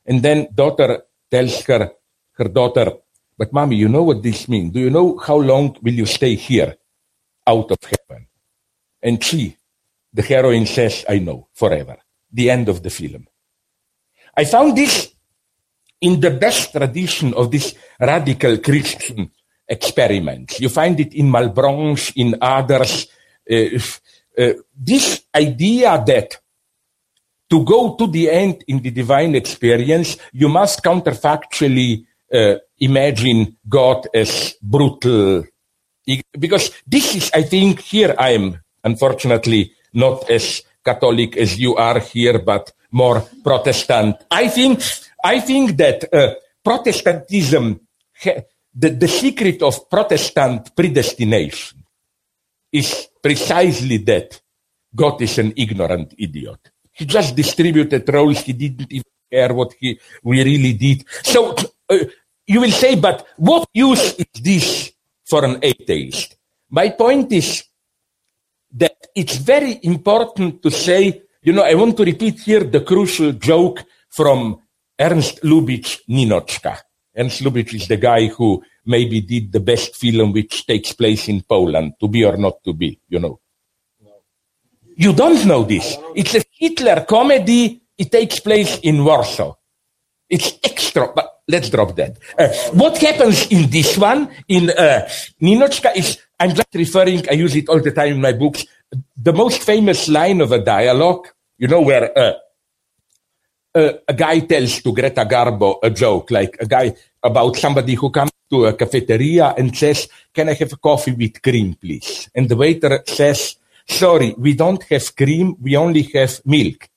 And 0.04 0.24
then 0.24 0.48
daughter 0.54 1.04
tells 1.30 1.62
her, 1.66 1.92
her 2.32 2.46
daughter, 2.46 2.92
but 3.38 3.54
mommy, 3.54 3.76
you 3.76 3.88
know 3.88 4.02
what 4.02 4.24
this 4.24 4.50
means. 4.50 4.74
Do 4.74 4.80
you 4.80 4.90
know 4.90 5.20
how 5.20 5.38
long 5.38 5.78
will 5.84 5.94
you 5.94 6.08
stay 6.08 6.34
here 6.34 6.76
out 7.46 7.70
of 7.70 7.78
heaven? 7.84 8.26
And 9.02 9.24
she, 9.24 9.56
the 10.12 10.24
heroine 10.24 10.66
says, 10.66 11.06
I 11.08 11.20
know, 11.20 11.50
forever 11.54 11.98
the 12.32 12.50
end 12.50 12.68
of 12.68 12.82
the 12.82 12.90
film. 12.90 13.28
I 14.36 14.46
found 14.46 14.76
this 14.76 15.14
in 16.02 16.20
the 16.20 16.32
best 16.32 16.72
tradition 16.72 17.34
of 17.36 17.52
this 17.52 17.76
radical 18.00 18.58
Christian 18.58 19.30
experiment. 19.68 20.60
You 20.60 20.70
find 20.70 21.00
it 21.00 21.14
in 21.14 21.30
Malebranche, 21.30 22.14
in 22.16 22.36
others. 22.42 23.08
Uh, 23.50 23.78
uh, 24.36 24.54
this 24.76 25.26
idea 25.36 26.04
that 26.08 26.40
to 27.54 27.64
go 27.64 27.94
to 27.94 28.08
the 28.08 28.32
end 28.32 28.64
in 28.68 28.82
the 28.82 28.90
divine 28.90 29.36
experience, 29.36 30.18
you 30.32 30.50
must 30.50 30.82
counterfactually 30.82 32.04
uh, 32.34 32.56
imagine 32.80 33.58
God 33.70 34.08
as 34.12 34.56
brutal. 34.60 35.44
Because 36.32 36.72
this 36.88 37.14
is, 37.14 37.30
I 37.32 37.44
think, 37.44 37.80
here 37.82 38.16
I 38.18 38.32
am, 38.32 38.60
unfortunately, 38.84 39.72
not 39.94 40.28
as 40.32 40.64
Catholic 40.84 41.38
as 41.38 41.60
you 41.60 41.76
are 41.76 42.00
here, 42.00 42.40
but 42.40 42.72
more 42.90 43.22
Protestant. 43.44 44.16
I 44.32 44.48
think, 44.48 44.82
I 45.24 45.40
think 45.40 45.78
that 45.78 46.12
uh, 46.12 46.34
Protestantism, 46.64 47.82
the, 48.74 48.90
the 48.90 49.08
secret 49.08 49.62
of 49.62 49.92
Protestant 49.92 50.76
predestination 50.76 51.84
is 52.72 53.10
precisely 53.22 53.98
that 53.98 54.42
God 54.96 55.22
is 55.22 55.38
an 55.38 55.54
ignorant 55.56 56.16
idiot. 56.18 56.73
He 56.94 57.06
just 57.06 57.36
distributed 57.36 58.08
roles. 58.12 58.42
He 58.42 58.54
didn't 58.54 58.92
even 58.92 59.12
care 59.32 59.54
what 59.54 59.74
he, 59.80 60.00
we 60.24 60.44
really 60.44 60.74
did. 60.74 61.06
So 61.24 61.56
uh, 61.90 61.98
you 62.46 62.62
will 62.62 62.72
say, 62.72 62.96
but 62.96 63.28
what 63.38 63.68
use 63.74 64.16
is 64.16 64.42
this 64.42 64.92
for 65.26 65.44
an 65.44 65.60
atheist? 65.62 66.38
My 66.70 66.90
point 66.90 67.32
is, 67.32 67.64
that 68.74 68.96
it's 69.16 69.38
very 69.38 69.80
important 69.84 70.62
to 70.64 70.72
say, 70.72 71.22
you 71.42 71.54
know, 71.54 71.64
I 71.64 71.76
want 71.76 71.96
to 71.98 72.04
repeat 72.04 72.40
here 72.40 72.64
the 72.64 72.82
crucial 72.82 73.32
joke 73.34 73.84
from 74.10 74.60
Ernst 75.00 75.44
Lubitsch 75.44 76.00
Ninotchka. 76.10 76.80
Ernst 77.16 77.42
Lubitsch 77.44 77.76
is 77.76 77.88
the 77.88 77.98
guy 77.98 78.28
who 78.28 78.64
maybe 78.86 79.22
did 79.22 79.52
the 79.52 79.60
best 79.60 79.96
film 79.96 80.34
which 80.34 80.66
takes 80.66 80.92
place 80.94 81.28
in 81.30 81.42
Poland, 81.42 81.94
to 82.00 82.08
be 82.08 82.26
or 82.26 82.38
not 82.38 82.64
to 82.64 82.74
be, 82.74 83.00
you 83.08 83.20
know. 83.20 83.40
You 84.96 85.14
don't 85.14 85.46
know 85.46 85.64
this. 85.64 85.98
It's 86.16 86.36
a 86.36 86.44
Hitler 86.52 87.06
comedy. 87.08 87.82
It 87.98 88.12
takes 88.12 88.40
place 88.40 88.80
in 88.80 89.04
Warsaw. 89.04 89.56
It's 90.30 90.54
extra, 90.64 91.12
but 91.14 91.42
let's 91.48 91.70
drop 91.70 91.96
that. 91.96 92.18
Uh, 92.38 92.50
what 92.74 92.98
happens 92.98 93.48
in 93.48 93.70
this 93.70 93.98
one, 93.98 94.30
in 94.48 94.70
uh, 94.70 95.08
Ninotchka, 95.42 95.96
is 95.96 96.18
I'm 96.40 96.54
just 96.56 96.74
referring, 96.74 97.28
I 97.30 97.34
use 97.34 97.56
it 97.56 97.70
all 97.70 97.82
the 97.82 97.92
time 97.92 98.14
in 98.14 98.22
my 98.22 98.34
books. 98.34 98.66
The 99.18 99.34
most 99.34 99.62
famous 99.62 100.08
line 100.08 100.42
of 100.42 100.52
a 100.52 100.60
dialogue, 100.60 101.28
you 101.58 101.68
know, 101.68 101.82
where 101.82 102.18
uh, 102.18 102.34
uh, 103.76 103.94
a 104.08 104.14
guy 104.14 104.40
tells 104.40 104.82
to 104.82 104.94
Greta 104.94 105.26
Garbo 105.26 105.80
a 105.82 105.90
joke, 105.90 106.32
like 106.32 106.58
a 106.60 106.66
guy 106.66 106.96
about 107.22 107.56
somebody 107.56 107.96
who 107.96 108.10
comes 108.10 108.32
to 108.50 108.66
a 108.66 108.74
cafeteria 108.74 109.54
and 109.58 109.76
says, 109.76 110.08
Can 110.34 110.50
I 110.50 110.54
have 110.54 110.74
a 110.74 110.78
coffee 110.78 111.14
with 111.14 111.42
cream, 111.42 111.76
please? 111.76 112.30
And 112.36 112.48
the 112.50 112.56
waiter 112.56 113.04
says, 113.08 113.56
Sorry, 113.88 114.34
we 114.38 114.54
don't 114.54 114.82
have 114.84 115.16
cream, 115.16 115.56
we 115.62 115.76
only 115.76 116.04
have 116.14 116.42
milk. 116.46 116.88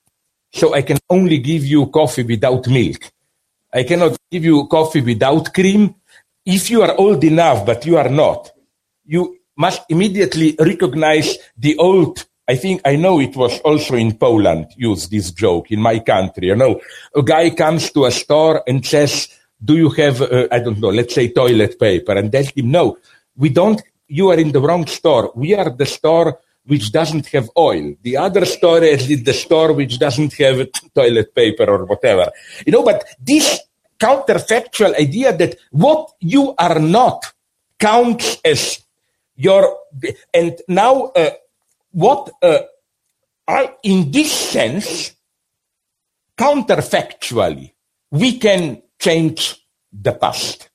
So 0.53 0.75
I 0.75 0.83
can 0.83 0.99
only 1.11 1.39
give 1.39 1.65
you 1.65 1.87
coffee 1.87 2.23
without 2.23 2.67
milk. 2.69 3.11
I 3.73 3.83
cannot 3.85 4.17
give 4.31 4.45
you 4.45 4.67
coffee 4.69 5.03
without 5.03 5.53
cream. 5.53 5.95
If 6.45 6.71
you 6.71 6.83
are 6.83 6.95
old 6.97 7.23
enough, 7.25 7.67
but 7.67 7.85
you 7.85 7.97
are 7.99 8.09
not, 8.09 8.53
you 9.05 9.39
must 9.57 9.83
immediately 9.89 10.55
recognize 10.59 11.37
the 11.57 11.77
old 11.77 12.25
I 12.49 12.55
think 12.55 12.81
I 12.85 12.95
know 12.95 13.19
it 13.19 13.35
was 13.35 13.59
also 13.61 13.97
in 13.97 14.17
Poland 14.17 14.67
used 14.77 15.11
this 15.11 15.33
joke 15.33 15.73
in 15.73 15.81
my 15.81 15.99
country. 15.99 16.47
You 16.47 16.55
know, 16.55 16.81
a 17.15 17.23
guy 17.23 17.51
comes 17.51 17.91
to 17.91 18.05
a 18.05 18.13
store 18.13 18.63
and 18.69 18.87
says, 18.87 19.29
"Do 19.65 19.77
you 19.77 19.91
have 19.91 20.23
uh, 20.23 20.47
I 20.53 20.61
don't 20.61 20.79
know, 20.79 20.91
let's 20.91 21.15
say 21.15 21.29
toilet 21.29 21.77
paper?" 21.79 22.13
And 22.13 22.31
tells 22.31 22.51
him, 22.51 22.71
"No, 22.71 22.99
we 23.37 23.49
don't. 23.49 23.83
You 24.07 24.31
are 24.31 24.39
in 24.39 24.53
the 24.53 24.61
wrong 24.61 24.87
store. 24.87 25.33
We 25.35 25.55
are 25.55 25.71
the 25.71 25.87
store 25.87 26.39
which 26.67 26.93
doesn't 26.93 27.27
have 27.27 27.49
oil. 27.57 27.95
The 28.03 28.17
other 28.17 28.45
store 28.45 28.83
is 28.83 29.07
the 29.23 29.33
store 29.33 29.73
which 29.73 29.99
doesn't 29.99 30.35
have 30.35 30.69
toilet 30.95 31.35
paper 31.35 31.65
or 31.65 31.85
whatever. 31.85 32.31
You 32.67 32.73
know, 32.73 32.83
but 32.83 33.05
this 33.21 33.61
counterfactual 33.99 34.99
idea 34.99 35.37
that 35.37 35.57
what 35.71 36.11
you 36.21 36.55
are 36.59 36.79
not 36.79 37.33
counts 37.79 38.39
as 38.45 38.81
your, 39.37 39.79
and 40.35 40.57
now 40.69 41.13
uh, 41.15 41.31
what, 41.93 42.31
uh, 42.43 42.59
I, 43.47 43.75
in 43.83 44.11
this 44.11 44.33
sense, 44.33 45.15
counterfactually, 46.37 47.73
we 48.11 48.39
can 48.39 48.83
change 48.99 49.65
the 49.93 50.13
past. 50.13 50.69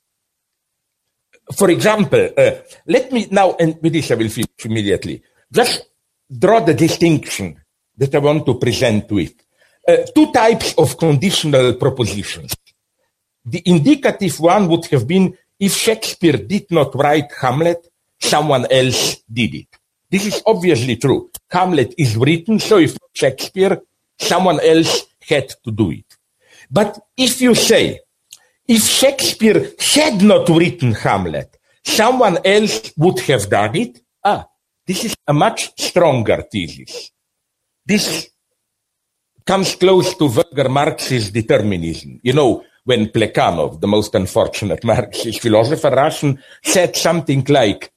For 1.54 1.70
example, 1.70 2.30
uh, 2.36 2.52
let 2.86 3.12
me 3.12 3.28
now, 3.30 3.56
and 3.58 3.78
with 3.82 3.92
this 3.92 4.10
I 4.10 4.14
will 4.14 4.28
finish 4.28 4.64
immediately. 4.64 5.22
Just 5.52 5.84
draw 6.26 6.60
the 6.60 6.72
distinction 6.72 7.60
that 7.96 8.14
I 8.14 8.18
want 8.18 8.46
to 8.46 8.54
present 8.54 9.10
with. 9.12 9.34
Uh, 9.86 9.98
two 10.14 10.32
types 10.32 10.74
of 10.78 10.96
conditional 10.96 11.74
propositions. 11.74 12.56
The 13.44 13.62
indicative 13.66 14.40
one 14.40 14.68
would 14.68 14.86
have 14.86 15.06
been 15.06 15.36
if 15.58 15.74
Shakespeare 15.74 16.38
did 16.38 16.70
not 16.70 16.94
write 16.94 17.30
Hamlet, 17.40 17.86
someone 18.18 18.66
else 18.70 19.22
did 19.30 19.54
it. 19.54 19.68
This 20.10 20.26
is 20.26 20.42
obviously 20.46 20.96
true. 20.96 21.30
Hamlet 21.50 21.94
is 21.98 22.16
written, 22.16 22.58
so 22.58 22.78
if 22.78 22.96
Shakespeare, 23.12 23.80
someone 24.18 24.60
else 24.60 25.06
had 25.28 25.48
to 25.64 25.70
do 25.70 25.90
it. 25.90 26.06
But 26.70 26.98
if 27.16 27.40
you 27.40 27.54
say, 27.54 28.00
if 28.66 28.82
Shakespeare 28.82 29.72
had 29.94 30.22
not 30.22 30.48
written 30.48 30.92
Hamlet, 30.94 31.58
someone 31.84 32.38
else 32.44 32.92
would 32.96 33.20
have 33.20 33.50
done 33.50 33.76
it, 33.76 34.00
this 34.86 35.04
is 35.04 35.16
a 35.26 35.32
much 35.32 35.72
stronger 35.80 36.42
thesis. 36.50 37.10
This 37.84 38.30
comes 39.44 39.74
close 39.76 40.14
to 40.16 40.28
vulgar 40.28 40.68
Marxist 40.68 41.32
determinism. 41.32 42.20
You 42.22 42.32
know, 42.32 42.64
when 42.84 43.06
Plekhanov, 43.06 43.80
the 43.80 43.88
most 43.88 44.14
unfortunate 44.14 44.84
Marxist 44.92 45.40
philosopher 45.40 45.90
Russian, 45.90 46.42
said 46.62 46.96
something 46.96 47.44
like, 47.48 47.92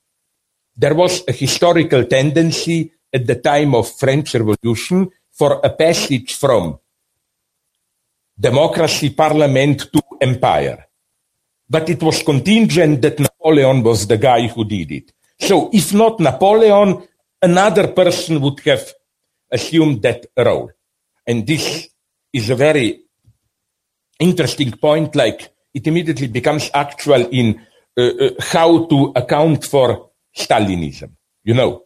there 0.77 0.93
was 0.93 1.23
a 1.27 1.31
historical 1.31 2.05
tendency 2.05 2.91
at 3.13 3.25
the 3.25 3.35
time 3.35 3.73
of 3.75 3.89
French 3.89 4.35
Revolution 4.35 5.09
for 5.31 5.61
a 5.63 5.69
passage 5.69 6.35
from 6.35 6.79
democracy, 8.37 9.09
parliament 9.11 9.91
to 9.91 10.01
empire. 10.21 10.85
But 11.67 11.89
it 11.89 12.03
was 12.03 12.21
contingent 12.21 13.01
that 13.01 13.19
Napoleon 13.19 13.81
was 13.81 14.05
the 14.05 14.17
guy 14.17 14.47
who 14.47 14.65
did 14.65 14.91
it. 14.91 15.13
So 15.39 15.69
if 15.73 15.93
not 15.93 16.19
Napoleon, 16.19 17.07
another 17.41 17.87
person 17.89 18.41
would 18.41 18.59
have 18.61 18.93
assumed 19.51 20.01
that 20.01 20.25
role. 20.37 20.71
And 21.27 21.45
this 21.45 21.89
is 22.33 22.49
a 22.49 22.55
very 22.55 23.01
interesting 24.19 24.71
point, 24.71 25.15
like 25.15 25.51
it 25.73 25.87
immediately 25.87 26.27
becomes 26.27 26.69
actual 26.73 27.27
in 27.27 27.61
uh, 27.97 28.01
uh, 28.01 28.29
how 28.39 28.85
to 28.85 29.13
account 29.15 29.65
for 29.65 30.11
Stalinism. 30.35 31.11
You 31.43 31.53
know, 31.53 31.83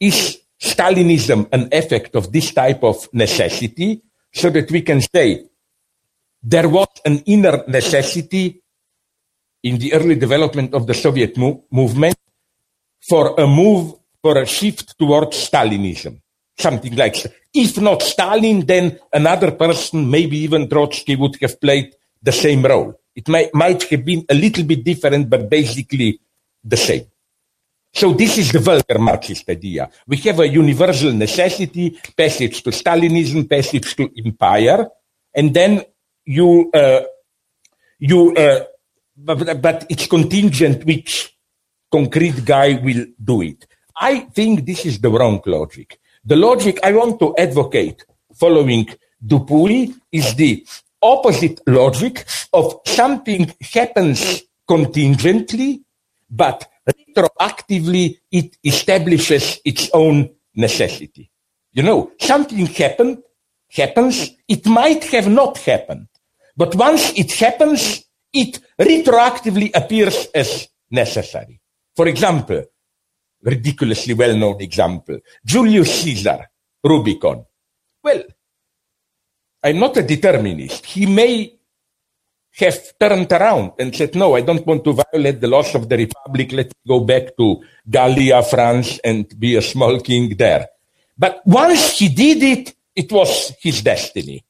is 0.00 0.38
Stalinism 0.60 1.48
an 1.52 1.68
effect 1.72 2.16
of 2.16 2.32
this 2.32 2.52
type 2.52 2.82
of 2.82 3.08
necessity 3.12 4.02
so 4.32 4.50
that 4.50 4.70
we 4.70 4.82
can 4.82 5.00
say 5.00 5.44
there 6.42 6.68
was 6.68 6.88
an 7.04 7.18
inner 7.26 7.64
necessity 7.68 8.62
in 9.62 9.78
the 9.78 9.92
early 9.92 10.14
development 10.14 10.74
of 10.74 10.86
the 10.86 10.94
Soviet 10.94 11.36
mo- 11.36 11.64
movement 11.70 12.16
for 13.08 13.38
a 13.38 13.46
move, 13.46 13.94
for 14.22 14.38
a 14.38 14.46
shift 14.46 14.98
towards 14.98 15.36
Stalinism. 15.48 16.20
Something 16.58 16.96
like, 16.96 17.16
if 17.52 17.78
not 17.78 18.02
Stalin, 18.02 18.64
then 18.64 18.98
another 19.12 19.52
person, 19.52 20.10
maybe 20.10 20.38
even 20.38 20.68
Trotsky 20.68 21.16
would 21.16 21.36
have 21.40 21.60
played 21.60 21.94
the 22.22 22.32
same 22.32 22.64
role. 22.64 22.98
It 23.14 23.28
may, 23.28 23.50
might 23.52 23.82
have 23.84 24.04
been 24.04 24.24
a 24.28 24.34
little 24.34 24.64
bit 24.64 24.82
different, 24.82 25.30
but 25.30 25.48
basically 25.48 26.20
the 26.64 26.76
same. 26.76 27.06
So 27.92 28.12
this 28.12 28.36
is 28.36 28.52
the 28.52 28.58
vulgar 28.58 28.98
Marxist 28.98 29.48
idea. 29.48 29.88
We 30.06 30.18
have 30.18 30.40
a 30.40 30.48
universal 30.48 31.12
necessity, 31.12 31.98
passage 32.16 32.62
to 32.62 32.70
Stalinism, 32.70 33.48
passage 33.48 33.96
to 33.96 34.10
empire, 34.22 34.88
and 35.34 35.54
then 35.54 35.82
you, 36.24 36.70
uh, 36.74 37.02
you, 37.98 38.34
uh, 38.34 38.64
but, 39.16 39.62
but 39.62 39.86
it's 39.88 40.06
contingent 40.06 40.84
which 40.84 41.35
concrete 41.96 42.44
guy 42.44 42.68
will 42.86 43.06
do 43.30 43.40
it. 43.40 43.66
I 43.98 44.12
think 44.36 44.66
this 44.66 44.84
is 44.84 45.00
the 45.00 45.10
wrong 45.10 45.40
logic. 45.46 45.98
The 46.30 46.36
logic 46.36 46.78
I 46.82 46.92
want 46.92 47.18
to 47.20 47.34
advocate 47.46 48.04
following 48.34 48.86
Dupuy 49.30 49.94
is 50.12 50.34
the 50.34 50.52
opposite 51.00 51.58
logic 51.66 52.26
of 52.52 52.64
something 52.84 53.42
happens 53.76 54.42
contingently, 54.68 55.70
but 56.28 56.68
retroactively 56.86 58.18
it 58.30 58.56
establishes 58.62 59.58
its 59.64 59.88
own 59.94 60.16
necessity. 60.54 61.30
You 61.72 61.82
know, 61.82 62.12
something 62.20 62.66
happened, 62.66 63.22
happens, 63.70 64.32
it 64.48 64.66
might 64.66 65.04
have 65.14 65.28
not 65.28 65.56
happened, 65.58 66.08
but 66.56 66.74
once 66.74 67.12
it 67.16 67.32
happens, 67.32 68.04
it 68.34 68.58
retroactively 68.78 69.70
appears 69.74 70.26
as 70.34 70.68
necessary. 70.90 71.60
For 71.96 72.06
example, 72.08 72.62
ridiculously 73.42 74.14
well-known 74.14 74.60
example, 74.60 75.18
Julius 75.44 76.02
Caesar, 76.02 76.50
Rubicon. 76.84 77.44
Well, 78.02 78.22
I'm 79.62 79.78
not 79.78 79.96
a 79.96 80.02
determinist. 80.02 80.84
He 80.84 81.06
may 81.06 81.52
have 82.58 82.98
turned 82.98 83.32
around 83.32 83.72
and 83.78 83.94
said, 83.94 84.14
no, 84.14 84.36
I 84.36 84.42
don't 84.42 84.66
want 84.66 84.84
to 84.84 84.92
violate 84.92 85.40
the 85.40 85.48
laws 85.48 85.74
of 85.74 85.88
the 85.88 85.96
Republic. 85.96 86.52
Let's 86.52 86.74
go 86.86 87.00
back 87.00 87.36
to 87.36 87.62
Gallia, 87.88 88.42
France, 88.42 89.00
and 89.02 89.26
be 89.38 89.56
a 89.56 89.62
small 89.62 90.00
king 90.00 90.36
there. 90.36 90.68
But 91.16 91.42
once 91.46 91.98
he 91.98 92.08
did 92.08 92.42
it, 92.42 92.74
it 92.94 93.10
was 93.10 93.52
his 93.60 93.82
destiny. 93.82 94.44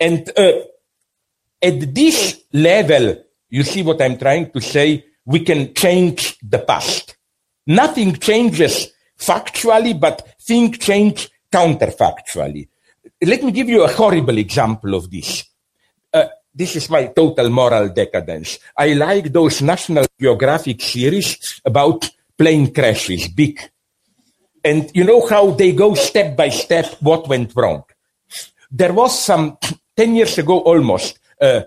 And 0.00 0.28
uh, 0.36 0.52
at 1.62 1.94
this 1.94 2.44
level, 2.52 3.24
you 3.48 3.62
see 3.62 3.82
what 3.82 4.00
I'm 4.02 4.18
trying 4.18 4.50
to 4.50 4.60
say? 4.60 5.04
We 5.24 5.40
can 5.40 5.74
change 5.74 6.38
the 6.42 6.58
past. 6.58 7.16
Nothing 7.66 8.16
changes 8.16 8.88
factually, 9.18 9.98
but 9.98 10.36
things 10.40 10.78
change 10.78 11.30
counterfactually. 11.52 12.68
Let 13.24 13.42
me 13.42 13.52
give 13.52 13.68
you 13.68 13.84
a 13.84 13.92
horrible 13.92 14.38
example 14.38 14.94
of 14.94 15.10
this. 15.10 15.44
Uh, 16.12 16.26
this 16.54 16.76
is 16.76 16.90
my 16.90 17.06
total 17.06 17.48
moral 17.50 17.88
decadence. 17.88 18.58
I 18.76 18.94
like 18.94 19.32
those 19.32 19.62
National 19.62 20.06
Geographic 20.20 20.82
series 20.82 21.60
about 21.64 22.08
plane 22.36 22.72
crashes, 22.72 23.28
big. 23.28 23.60
And 24.64 24.90
you 24.94 25.04
know 25.04 25.26
how 25.26 25.50
they 25.52 25.72
go 25.72 25.94
step 25.94 26.36
by 26.36 26.48
step 26.50 26.96
what 27.00 27.28
went 27.28 27.54
wrong. 27.56 27.84
There 28.70 28.92
was 28.92 29.18
some 29.18 29.58
10 29.96 30.14
years 30.16 30.38
ago 30.38 30.60
almost, 30.60 31.18
uh, 31.40 31.62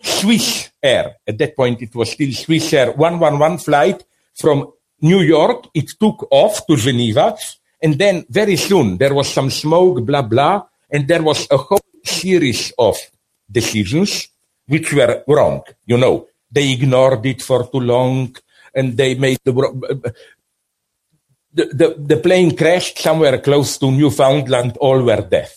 Swiss 0.00 0.67
Air. 0.82 1.16
At 1.26 1.38
that 1.38 1.56
point, 1.56 1.82
it 1.82 1.94
was 1.94 2.12
still 2.12 2.32
Swiss 2.32 2.72
Air 2.72 2.92
111 2.92 3.58
flight 3.58 4.04
from 4.34 4.72
New 5.00 5.20
York. 5.20 5.68
It 5.74 5.90
took 5.98 6.26
off 6.30 6.66
to 6.66 6.76
Geneva. 6.76 7.36
And 7.82 7.94
then 7.98 8.24
very 8.28 8.56
soon 8.56 8.96
there 8.98 9.14
was 9.14 9.28
some 9.28 9.50
smoke, 9.50 10.04
blah, 10.04 10.22
blah. 10.22 10.64
And 10.90 11.06
there 11.06 11.22
was 11.22 11.46
a 11.50 11.56
whole 11.56 11.80
series 12.04 12.72
of 12.78 12.96
decisions 13.50 14.28
which 14.66 14.92
were 14.92 15.22
wrong. 15.26 15.62
You 15.86 15.96
know, 15.96 16.26
they 16.50 16.72
ignored 16.72 17.24
it 17.26 17.42
for 17.42 17.68
too 17.68 17.80
long 17.80 18.36
and 18.74 18.96
they 18.96 19.14
made 19.14 19.38
the, 19.44 19.52
the, 21.52 21.64
the, 21.64 21.94
the 21.98 22.16
plane 22.16 22.56
crashed 22.56 22.98
somewhere 22.98 23.38
close 23.38 23.78
to 23.78 23.90
Newfoundland. 23.90 24.76
All 24.78 25.02
were 25.02 25.22
dead. 25.22 25.50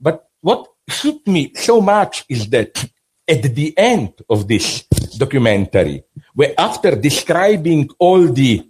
But 0.00 0.28
what 0.40 0.66
hit 0.86 1.26
me 1.26 1.52
so 1.54 1.80
much 1.80 2.24
is 2.28 2.48
that 2.50 2.90
at 3.32 3.42
the 3.54 3.72
end 3.78 4.12
of 4.28 4.46
this 4.46 4.84
documentary, 5.16 6.04
where 6.34 6.54
after 6.58 6.94
describing 6.94 7.88
all 7.98 8.22
the 8.28 8.68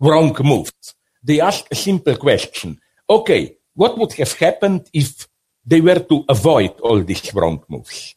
wrong 0.00 0.36
moves, 0.42 0.94
they 1.22 1.40
ask 1.40 1.64
a 1.70 1.74
simple 1.74 2.16
question. 2.16 2.78
Okay, 3.08 3.56
what 3.74 3.96
would 3.98 4.12
have 4.14 4.32
happened 4.32 4.82
if 4.92 5.28
they 5.64 5.80
were 5.80 6.00
to 6.00 6.24
avoid 6.28 6.72
all 6.80 7.00
these 7.02 7.32
wrong 7.34 7.62
moves? 7.68 8.14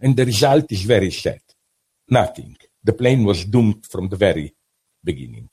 And 0.00 0.16
the 0.16 0.24
result 0.24 0.72
is 0.72 0.82
very 0.82 1.10
sad. 1.10 1.42
Nothing. 2.08 2.56
The 2.82 2.94
plane 2.94 3.24
was 3.24 3.44
doomed 3.44 3.86
from 3.86 4.08
the 4.08 4.16
very 4.16 4.54
beginning. 5.04 5.48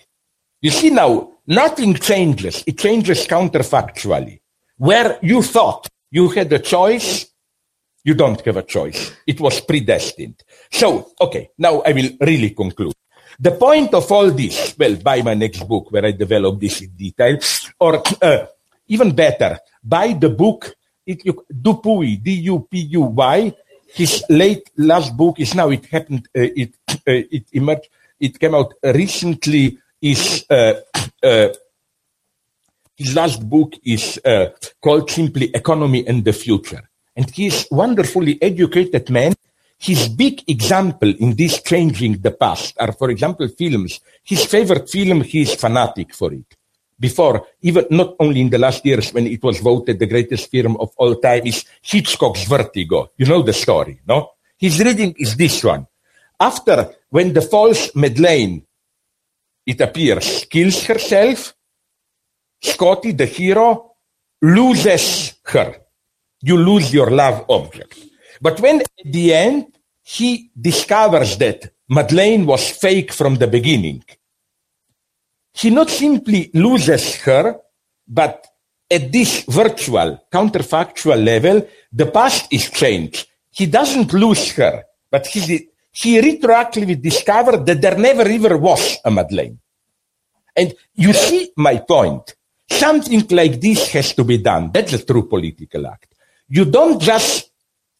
You 0.62 0.72
see 0.72 0.90
now, 0.90 1.32
nothing 1.46 1.94
changes. 1.96 2.64
It 2.66 2.78
changes 2.78 3.28
counterfactually. 3.28 4.40
Where 4.78 5.20
you 5.22 5.42
thought 5.44 5.88
you 6.10 6.30
had 6.30 6.52
a 6.54 6.60
choice, 6.60 7.29
you 8.04 8.14
don't 8.14 8.42
have 8.42 8.58
a 8.58 8.64
choice. 8.64 9.12
It 9.26 9.40
was 9.40 9.62
predestined. 9.62 10.44
So, 10.72 11.12
okay, 11.20 11.50
now 11.58 11.82
I 11.82 11.92
will 11.92 12.12
really 12.22 12.52
conclude. 12.52 12.94
The 13.40 13.52
point 13.52 13.94
of 13.94 14.12
all 14.12 14.32
this, 14.32 14.76
well, 14.78 14.96
buy 14.98 15.22
my 15.22 15.34
next 15.34 15.64
book 15.68 15.92
where 15.92 16.06
I 16.06 16.12
develop 16.12 16.60
this 16.60 16.82
in 16.82 16.90
detail, 16.90 17.38
or 17.80 18.04
uh, 18.22 18.48
even 18.88 19.16
better, 19.16 19.60
buy 19.82 20.14
the 20.14 20.30
book 20.30 20.76
it, 21.06 21.26
you, 21.26 21.46
Dupuy, 21.50 22.18
D-U-P-U-Y. 22.18 23.54
His 23.94 24.24
late 24.30 24.70
last 24.78 25.16
book 25.18 25.40
is 25.40 25.56
now, 25.56 25.70
it 25.70 25.86
happened, 25.86 26.28
uh, 26.38 26.42
it, 26.42 26.76
uh, 26.90 26.98
it 27.08 27.46
emerged, 27.54 27.90
it 28.20 28.40
came 28.40 28.54
out 28.54 28.74
recently, 28.84 29.80
is, 30.02 30.46
uh, 30.50 30.74
uh, 31.24 31.48
his 32.96 33.16
last 33.16 33.48
book 33.50 33.74
is 33.84 34.20
uh, 34.24 34.50
called 34.82 35.10
simply 35.10 35.50
Economy 35.54 36.06
and 36.06 36.24
the 36.24 36.34
Future. 36.34 36.89
And 37.20 37.30
he's 37.32 37.68
wonderfully 37.70 38.42
educated 38.42 39.10
man. 39.10 39.34
His 39.78 40.08
big 40.08 40.42
example 40.48 41.14
in 41.20 41.36
this 41.36 41.62
changing 41.62 42.22
the 42.22 42.32
past 42.32 42.78
are, 42.80 42.94
for 42.94 43.10
example, 43.10 43.50
films. 43.50 44.00
His 44.24 44.46
favorite 44.46 44.90
film, 44.90 45.20
he 45.24 45.42
is 45.42 45.54
fanatic 45.54 46.14
for 46.14 46.32
it. 46.32 46.56
Before, 46.98 47.46
even 47.62 47.88
not 47.90 48.16
only 48.22 48.40
in 48.40 48.50
the 48.50 48.58
last 48.58 48.86
years 48.86 49.12
when 49.12 49.28
it 49.28 49.44
was 49.44 49.60
voted 49.60 50.00
the 50.00 50.08
greatest 50.08 50.50
film 50.50 50.78
of 50.78 50.94
all 50.96 51.16
time 51.16 51.46
is 51.46 51.66
Hitchcock's 51.82 52.46
Vertigo. 52.46 53.12
You 53.18 53.26
know 53.26 53.42
the 53.42 53.52
story, 53.52 54.00
no? 54.08 54.32
His 54.58 54.80
reading 54.80 55.14
is 55.18 55.36
this 55.36 55.62
one. 55.62 55.88
After, 56.40 56.96
when 57.10 57.34
the 57.34 57.42
false 57.42 57.94
Madeleine 57.96 58.66
it 59.66 59.82
appears, 59.82 60.46
kills 60.46 60.86
herself. 60.86 61.54
Scotty, 62.62 63.12
the 63.12 63.26
hero, 63.26 63.92
loses 64.42 65.34
her. 65.44 65.82
You 66.42 66.58
lose 66.58 66.94
your 66.94 67.12
love 67.12 67.46
object. 67.50 68.00
But 68.42 68.60
when 68.60 68.82
at 68.82 68.88
the 69.06 69.34
end 69.34 69.78
he 70.04 70.52
discovers 70.60 71.38
that 71.38 71.72
Madeleine 71.90 72.46
was 72.46 72.70
fake 72.70 73.12
from 73.12 73.36
the 73.36 73.48
beginning, 73.48 74.04
he 75.54 75.70
not 75.70 75.90
simply 75.90 76.50
loses 76.54 77.16
her, 77.18 77.60
but 78.08 78.46
at 78.90 79.12
this 79.12 79.44
virtual, 79.48 80.26
counterfactual 80.32 81.24
level, 81.24 81.68
the 81.92 82.06
past 82.08 82.48
is 82.52 82.70
changed. 82.70 83.28
He 83.52 83.66
doesn't 83.66 84.14
lose 84.14 84.52
her, 84.54 84.84
but 85.12 85.28
he, 85.28 85.70
he 85.92 86.22
retroactively 86.22 87.00
discovered 87.02 87.66
that 87.66 87.82
there 87.82 87.98
never 87.98 88.28
ever 88.28 88.58
was 88.58 88.98
a 89.04 89.12
Madeleine. 89.12 89.60
And 90.56 90.74
you 90.94 91.14
see 91.14 91.52
my 91.58 91.78
point. 91.78 92.36
Something 92.70 93.26
like 93.32 93.60
this 93.60 93.92
has 93.94 94.14
to 94.14 94.24
be 94.24 94.38
done. 94.38 94.72
That's 94.72 94.94
a 94.94 95.06
true 95.06 95.28
political 95.28 95.88
act. 95.88 96.14
You 96.50 96.66
don't 96.66 97.00
just 97.00 97.52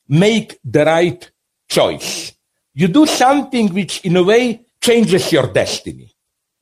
make 0.08 0.60
the 0.64 0.84
right 0.84 1.32
choice. 1.68 2.34
You 2.74 2.88
do 2.88 3.06
something 3.06 3.74
which 3.74 4.02
in 4.04 4.18
a 4.18 4.24
way 4.24 4.66
changes 4.82 5.32
your 5.32 5.48
destiny. 5.54 6.12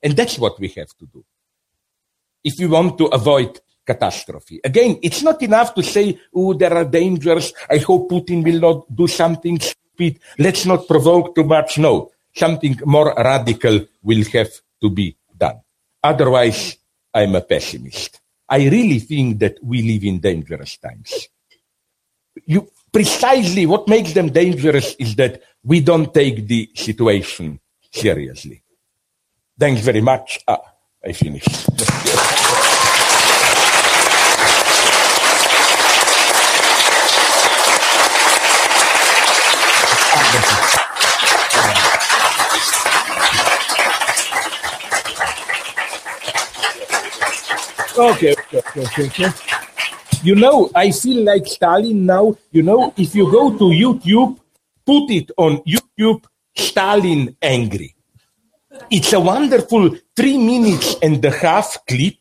And 0.04 0.16
that's 0.16 0.38
what 0.38 0.60
we 0.60 0.68
have 0.70 0.90
to 1.00 1.06
do. 1.06 1.26
If 2.44 2.60
we 2.60 2.68
want 2.68 2.98
to 3.00 3.06
avoid 3.06 3.60
catastrophe. 3.88 4.60
Again, 4.64 5.00
it's 5.02 5.24
not 5.24 5.42
enough 5.42 5.74
to 5.74 5.82
say, 5.82 6.20
oh, 6.36 6.54
there 6.54 6.74
are 6.76 6.84
dangers. 6.84 7.54
I 7.72 7.78
hope 7.78 8.12
Putin 8.12 8.44
will 8.44 8.60
not 8.60 8.94
do 8.94 9.08
something 9.08 9.58
stupid. 9.60 10.20
Let's 10.38 10.66
not 10.66 10.88
provoke 10.88 11.34
too 11.34 11.46
much. 11.46 11.78
No, 11.80 12.12
something 12.36 12.78
more 12.86 13.14
radical 13.16 13.88
will 14.04 14.24
have 14.34 14.52
to 14.82 14.90
be 14.90 15.16
done. 15.36 15.62
Otherwise, 16.04 16.78
I'm 17.14 17.36
a 17.36 17.42
pessimist. 17.42 18.20
I 18.50 18.68
really 18.68 19.00
think 19.00 19.40
that 19.40 19.56
we 19.64 19.82
live 19.82 20.04
in 20.04 20.20
dangerous 20.20 20.78
times. 20.78 21.30
You, 22.48 22.72
precisely 22.94 23.66
what 23.66 23.90
makes 23.90 24.14
them 24.14 24.30
dangerous 24.30 24.96
is 24.96 25.18
that 25.18 25.42
we 25.64 25.82
don't 25.82 26.14
take 26.14 26.48
the 26.48 26.70
situation 26.76 27.60
seriously. 27.92 28.64
Thanks 29.60 29.82
very 29.82 30.00
much. 30.00 30.40
Ah, 30.48 30.62
I 31.04 31.12
finished. 31.12 31.50
Okay, 48.00 48.36
okay, 48.54 48.62
okay, 48.78 49.06
okay. 49.08 49.67
You 50.24 50.36
know, 50.36 50.70
I 50.74 50.92
feel 50.92 51.24
like 51.24 51.46
Stalin 51.48 52.06
now. 52.06 52.36
You 52.52 52.64
know, 52.64 52.94
if 52.98 53.16
you 53.16 53.32
go 53.32 53.52
to 53.58 53.66
YouTube, 53.66 54.40
put 54.86 55.12
it 55.12 55.32
on 55.38 55.60
YouTube, 55.60 56.24
Stalin 56.56 57.36
angry. 57.42 57.96
It's 58.90 59.14
a 59.14 59.20
wonderful 59.20 59.96
three 60.16 60.38
minutes 60.38 60.96
and 61.02 61.24
a 61.24 61.32
half 61.32 61.86
clip 61.88 62.16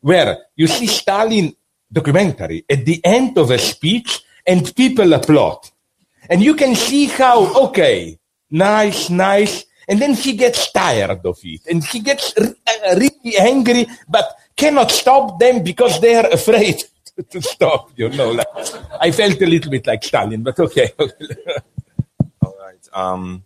where 0.00 0.38
you 0.56 0.66
see 0.66 0.86
Stalin 0.86 1.54
documentary 1.90 2.64
at 2.68 2.84
the 2.84 3.00
end 3.04 3.36
of 3.38 3.50
a 3.50 3.58
speech 3.58 4.20
and 4.46 4.74
people 4.74 5.12
applaud. 5.12 5.58
And 6.30 6.42
you 6.42 6.54
can 6.54 6.74
see 6.74 7.06
how, 7.06 7.68
okay, 7.68 8.18
nice, 8.50 9.10
nice. 9.10 9.64
And 9.88 10.00
then 10.00 10.14
he 10.14 10.34
gets 10.34 10.70
tired 10.72 11.24
of 11.24 11.38
it 11.42 11.62
and 11.70 11.82
he 11.82 12.00
gets 12.00 12.36
uh, 12.36 12.52
really 12.96 13.36
angry, 13.38 13.86
but 14.08 14.36
cannot 14.56 14.90
stop 14.90 15.38
them 15.38 15.62
because 15.62 16.00
they 16.00 16.14
are 16.14 16.26
afraid 16.32 16.82
to 17.30 17.42
stop. 17.42 17.90
You 17.96 18.08
know, 18.10 18.30
like, 18.30 18.46
I 19.00 19.10
felt 19.10 19.40
a 19.40 19.46
little 19.46 19.70
bit 19.70 19.86
like 19.86 20.02
Stalin, 20.04 20.42
but 20.42 20.58
okay. 20.58 20.92
All 22.42 22.54
right. 22.60 22.88
Um, 22.92 23.44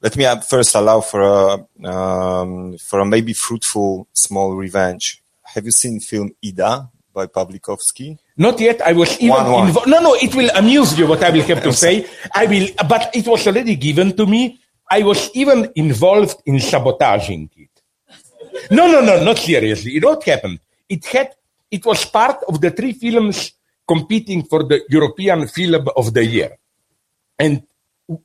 let 0.00 0.16
me 0.16 0.26
first 0.48 0.74
allow 0.74 1.00
for 1.00 1.22
a 1.22 1.88
um, 1.88 2.78
for 2.78 3.00
a 3.00 3.06
maybe 3.06 3.32
fruitful 3.32 4.06
small 4.12 4.54
revenge. 4.54 5.22
Have 5.42 5.64
you 5.64 5.72
seen 5.72 5.98
film 5.98 6.30
Ida 6.44 6.88
by 7.12 7.26
Pawlikowski? 7.26 8.18
Not 8.36 8.60
yet. 8.60 8.80
I 8.82 8.92
was 8.92 9.18
even 9.18 9.44
no, 9.44 10.00
no. 10.00 10.14
It 10.14 10.34
will 10.34 10.50
amuse 10.54 10.96
you 10.96 11.06
what 11.08 11.22
I 11.24 11.30
will 11.30 11.42
have 11.42 11.62
to 11.64 11.72
say. 11.72 12.06
I 12.32 12.46
will, 12.46 12.68
but 12.88 13.10
it 13.14 13.26
was 13.26 13.46
already 13.46 13.74
given 13.74 14.16
to 14.16 14.26
me. 14.26 14.60
I 14.90 15.02
was 15.02 15.30
even 15.34 15.70
involved 15.74 16.40
in 16.46 16.60
sabotaging 16.60 17.50
it. 17.56 17.68
No, 18.70 18.86
no, 18.86 19.00
no, 19.00 19.22
not 19.22 19.38
seriously. 19.38 19.96
It 19.96 20.04
what 20.04 20.22
happened? 20.24 20.60
It 20.88 21.04
had, 21.06 21.34
it 21.70 21.84
was 21.84 22.04
part 22.04 22.42
of 22.48 22.60
the 22.60 22.70
three 22.70 22.92
films 22.92 23.52
competing 23.86 24.44
for 24.44 24.64
the 24.64 24.82
European 24.88 25.48
Film 25.48 25.88
of 25.96 26.12
the 26.12 26.24
Year. 26.24 26.58
And 27.38 27.62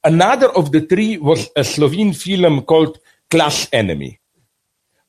another 0.03 0.49
of 0.49 0.71
the 0.71 0.81
three 0.81 1.17
was 1.17 1.49
a 1.55 1.63
Slovene 1.63 2.13
film 2.13 2.63
called 2.63 2.99
Class 3.29 3.67
Enemy 3.71 4.19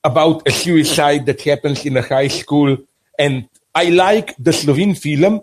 about 0.05 0.47
a 0.47 0.53
suicide 0.53 1.27
that 1.27 1.41
happens 1.41 1.85
in 1.85 1.97
a 1.97 2.03
high 2.03 2.29
school. 2.29 2.77
And 3.19 3.49
I 3.75 3.85
like 3.89 4.37
the 4.39 4.53
Slovene 4.53 4.95
film. 4.95 5.41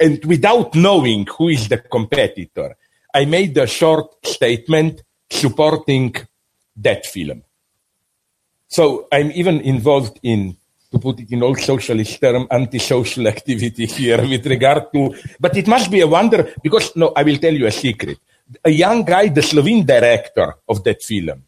And 0.00 0.24
without 0.24 0.74
knowing 0.74 1.26
who 1.26 1.48
is 1.48 1.68
the 1.68 1.78
competitor, 1.78 2.76
I 3.14 3.24
made 3.24 3.56
a 3.56 3.66
short 3.66 4.26
statement 4.26 5.02
supporting 5.30 6.14
that 6.76 7.06
film. 7.06 7.42
So 8.68 9.08
I'm 9.10 9.32
even 9.32 9.60
involved 9.62 10.20
in, 10.22 10.57
to 10.90 10.98
put 10.98 11.20
it 11.20 11.30
in 11.30 11.42
old 11.42 11.58
socialist 11.58 12.20
term, 12.20 12.46
antisocial 12.50 13.26
activity 13.26 13.86
here 13.86 14.20
with 14.22 14.46
regard 14.46 14.92
to, 14.92 15.14
but 15.38 15.56
it 15.56 15.66
must 15.66 15.90
be 15.90 16.00
a 16.00 16.06
wonder 16.06 16.54
because, 16.62 16.94
no, 16.96 17.12
I 17.14 17.22
will 17.22 17.36
tell 17.36 17.52
you 17.52 17.66
a 17.66 17.70
secret. 17.70 18.18
A 18.64 18.70
young 18.70 19.04
guy, 19.04 19.28
the 19.28 19.42
Slovene 19.42 19.84
director 19.84 20.54
of 20.66 20.82
that 20.84 21.02
film, 21.02 21.44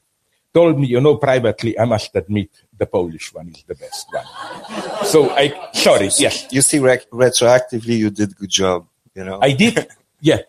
told 0.53 0.79
me, 0.79 0.89
you 0.89 1.01
know, 1.01 1.17
privately, 1.17 1.79
I 1.79 1.85
must 1.85 2.15
admit 2.15 2.51
the 2.77 2.87
Polish 2.87 3.33
one 3.33 3.49
is 3.49 3.63
the 3.67 3.75
best 3.75 4.07
one. 4.13 5.05
so 5.07 5.31
I, 5.31 5.71
sorry, 5.73 6.11
yes. 6.19 6.47
You 6.51 6.61
see, 6.61 6.79
re- 6.79 6.99
retroactively, 7.11 7.97
you 7.97 8.11
did 8.11 8.37
good 8.37 8.51
job, 8.51 8.87
you 9.15 9.25
know. 9.25 9.39
I 9.41 9.53
did, 9.53 9.87
yeah. 10.21 10.41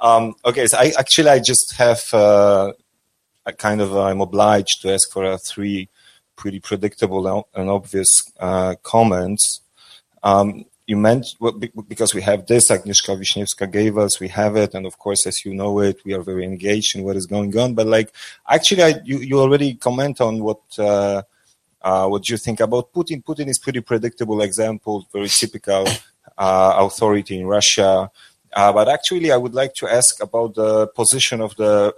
Um, 0.00 0.34
okay, 0.44 0.66
so 0.66 0.78
I 0.78 0.92
actually 0.98 1.30
I 1.30 1.40
just 1.40 1.74
have 1.76 2.02
uh, 2.12 2.72
a 3.46 3.52
kind 3.52 3.80
of 3.80 3.96
I'm 3.96 4.20
obliged 4.20 4.82
to 4.82 4.92
ask 4.92 5.10
for 5.10 5.24
a 5.24 5.38
three 5.38 5.88
pretty 6.38 6.60
predictable 6.60 7.44
and 7.54 7.68
obvious 7.68 8.10
uh, 8.40 8.74
comments. 8.82 9.60
Um, 10.22 10.64
you 10.86 10.96
meant 10.96 11.26
well, 11.38 11.52
because 11.52 12.14
we 12.14 12.22
have 12.22 12.46
this, 12.46 12.70
Agnieszka 12.70 13.12
Wiśniewska 13.18 13.70
gave 13.70 13.98
us, 13.98 14.18
we 14.20 14.28
have 14.28 14.56
it, 14.56 14.74
and 14.74 14.86
of 14.86 14.96
course, 14.96 15.26
as 15.26 15.44
you 15.44 15.52
know 15.52 15.80
it, 15.80 16.02
we 16.06 16.14
are 16.14 16.22
very 16.22 16.44
engaged 16.44 16.96
in 16.96 17.04
what 17.04 17.16
is 17.16 17.26
going 17.26 17.54
on. 17.58 17.74
But 17.74 17.86
like, 17.86 18.10
actually, 18.48 18.82
I, 18.82 18.94
you 19.04 19.18
you 19.18 19.38
already 19.38 19.74
comment 19.74 20.18
on 20.22 20.42
what 20.42 20.62
uh, 20.78 21.22
uh, 21.82 22.06
what 22.08 22.30
you 22.30 22.38
think 22.38 22.60
about 22.60 22.92
Putin. 22.94 23.22
Putin 23.22 23.48
is 23.48 23.58
pretty 23.58 23.82
predictable 23.82 24.40
example, 24.40 25.06
very 25.12 25.28
typical 25.28 25.86
uh, 26.38 26.72
authority 26.78 27.38
in 27.38 27.46
Russia. 27.46 28.10
Uh, 28.54 28.72
but 28.72 28.88
actually, 28.88 29.30
I 29.30 29.36
would 29.36 29.54
like 29.54 29.74
to 29.74 29.88
ask 29.88 30.22
about 30.22 30.54
the 30.54 30.86
position 30.86 31.42
of 31.42 31.54
the 31.56 31.94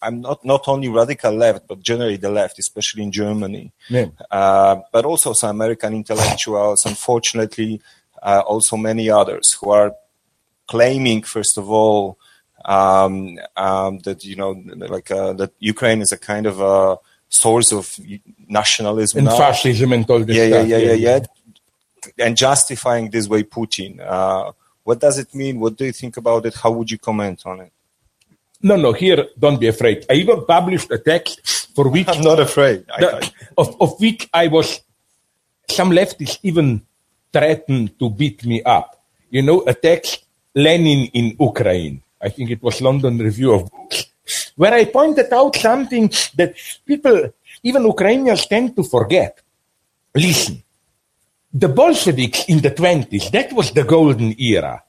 I'm 0.00 0.20
not 0.20 0.44
not 0.44 0.68
only 0.68 0.88
radical 0.88 1.32
left, 1.32 1.66
but 1.66 1.80
generally 1.80 2.16
the 2.16 2.30
left, 2.30 2.58
especially 2.58 3.02
in 3.02 3.12
Germany, 3.12 3.72
yeah. 3.88 4.06
uh, 4.30 4.76
but 4.92 5.04
also 5.04 5.32
some 5.32 5.50
American 5.50 5.94
intellectuals. 5.94 6.84
Unfortunately, 6.86 7.80
uh, 8.22 8.42
also 8.46 8.76
many 8.76 9.10
others 9.10 9.56
who 9.60 9.70
are 9.70 9.94
claiming, 10.66 11.22
first 11.22 11.58
of 11.58 11.68
all, 11.70 12.18
um, 12.64 13.38
um, 13.56 13.98
that 14.00 14.24
you 14.24 14.36
know, 14.36 14.62
like 14.76 15.10
uh, 15.10 15.32
that 15.34 15.52
Ukraine 15.58 16.00
is 16.00 16.12
a 16.12 16.18
kind 16.18 16.46
of 16.46 16.60
a 16.60 16.98
source 17.28 17.72
of 17.72 17.98
nationalism 18.48 19.18
and 19.18 19.26
now. 19.26 19.36
fascism 19.36 19.92
and 19.92 20.08
all 20.10 20.20
this 20.20 20.36
yeah, 20.36 20.48
stuff. 20.48 20.68
Yeah, 20.68 20.76
yeah, 20.76 20.92
yeah, 20.92 21.18
yeah, 21.18 22.24
and 22.24 22.36
justifying 22.36 23.10
this 23.10 23.28
way 23.28 23.42
Putin. 23.42 24.00
Uh, 24.00 24.52
what 24.84 25.00
does 25.00 25.18
it 25.18 25.34
mean? 25.34 25.60
What 25.60 25.76
do 25.76 25.84
you 25.84 25.92
think 25.92 26.16
about 26.16 26.46
it? 26.46 26.54
How 26.54 26.70
would 26.70 26.90
you 26.90 26.98
comment 26.98 27.42
on 27.44 27.60
it? 27.60 27.72
No, 28.60 28.76
no, 28.76 28.92
here, 28.92 29.28
don't 29.38 29.60
be 29.60 29.68
afraid. 29.68 30.04
I 30.10 30.14
even 30.14 30.44
published 30.44 30.90
a 30.90 30.98
text 30.98 31.74
for 31.74 31.88
which. 31.88 32.08
I'm 32.12 32.22
not 32.22 32.40
afraid. 32.40 32.86
The. 32.98 33.30
Of, 33.56 33.76
of 33.80 34.00
which 34.00 34.28
I 34.32 34.48
was, 34.48 34.80
some 35.70 35.90
leftists 35.90 36.38
even 36.42 36.82
threatened 37.32 37.98
to 37.98 38.10
beat 38.10 38.44
me 38.44 38.62
up. 38.62 39.02
You 39.30 39.42
know, 39.42 39.62
a 39.66 39.74
text, 39.74 40.24
Lenin 40.54 41.06
in 41.12 41.36
Ukraine. 41.38 42.02
I 42.20 42.30
think 42.30 42.50
it 42.50 42.62
was 42.62 42.80
London 42.80 43.18
Review 43.18 43.52
of 43.54 43.70
Books, 43.70 44.06
where 44.56 44.74
I 44.74 44.86
pointed 44.86 45.32
out 45.32 45.54
something 45.54 46.10
that 46.36 46.54
people, 46.84 47.32
even 47.62 47.84
Ukrainians, 47.84 48.46
tend 48.46 48.74
to 48.74 48.82
forget. 48.82 49.40
Listen, 50.14 50.62
the 51.52 51.68
Bolsheviks 51.68 52.44
in 52.48 52.60
the 52.60 52.72
20s, 52.72 53.30
that 53.30 53.52
was 53.52 53.70
the 53.70 53.84
golden 53.84 54.34
era. 54.40 54.82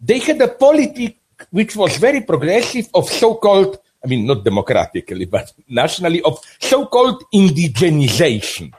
They 0.00 0.18
had 0.18 0.40
a 0.40 0.48
politic 0.48 1.18
which 1.50 1.76
was 1.76 1.96
very 1.96 2.22
progressive 2.22 2.88
of 2.94 3.08
so-called 3.08 3.78
I 4.04 4.08
mean, 4.08 4.24
not 4.24 4.44
democratically, 4.44 5.24
but 5.24 5.52
nationally, 5.68 6.22
of 6.22 6.38
so-called 6.60 7.24
indigenization. 7.34 8.72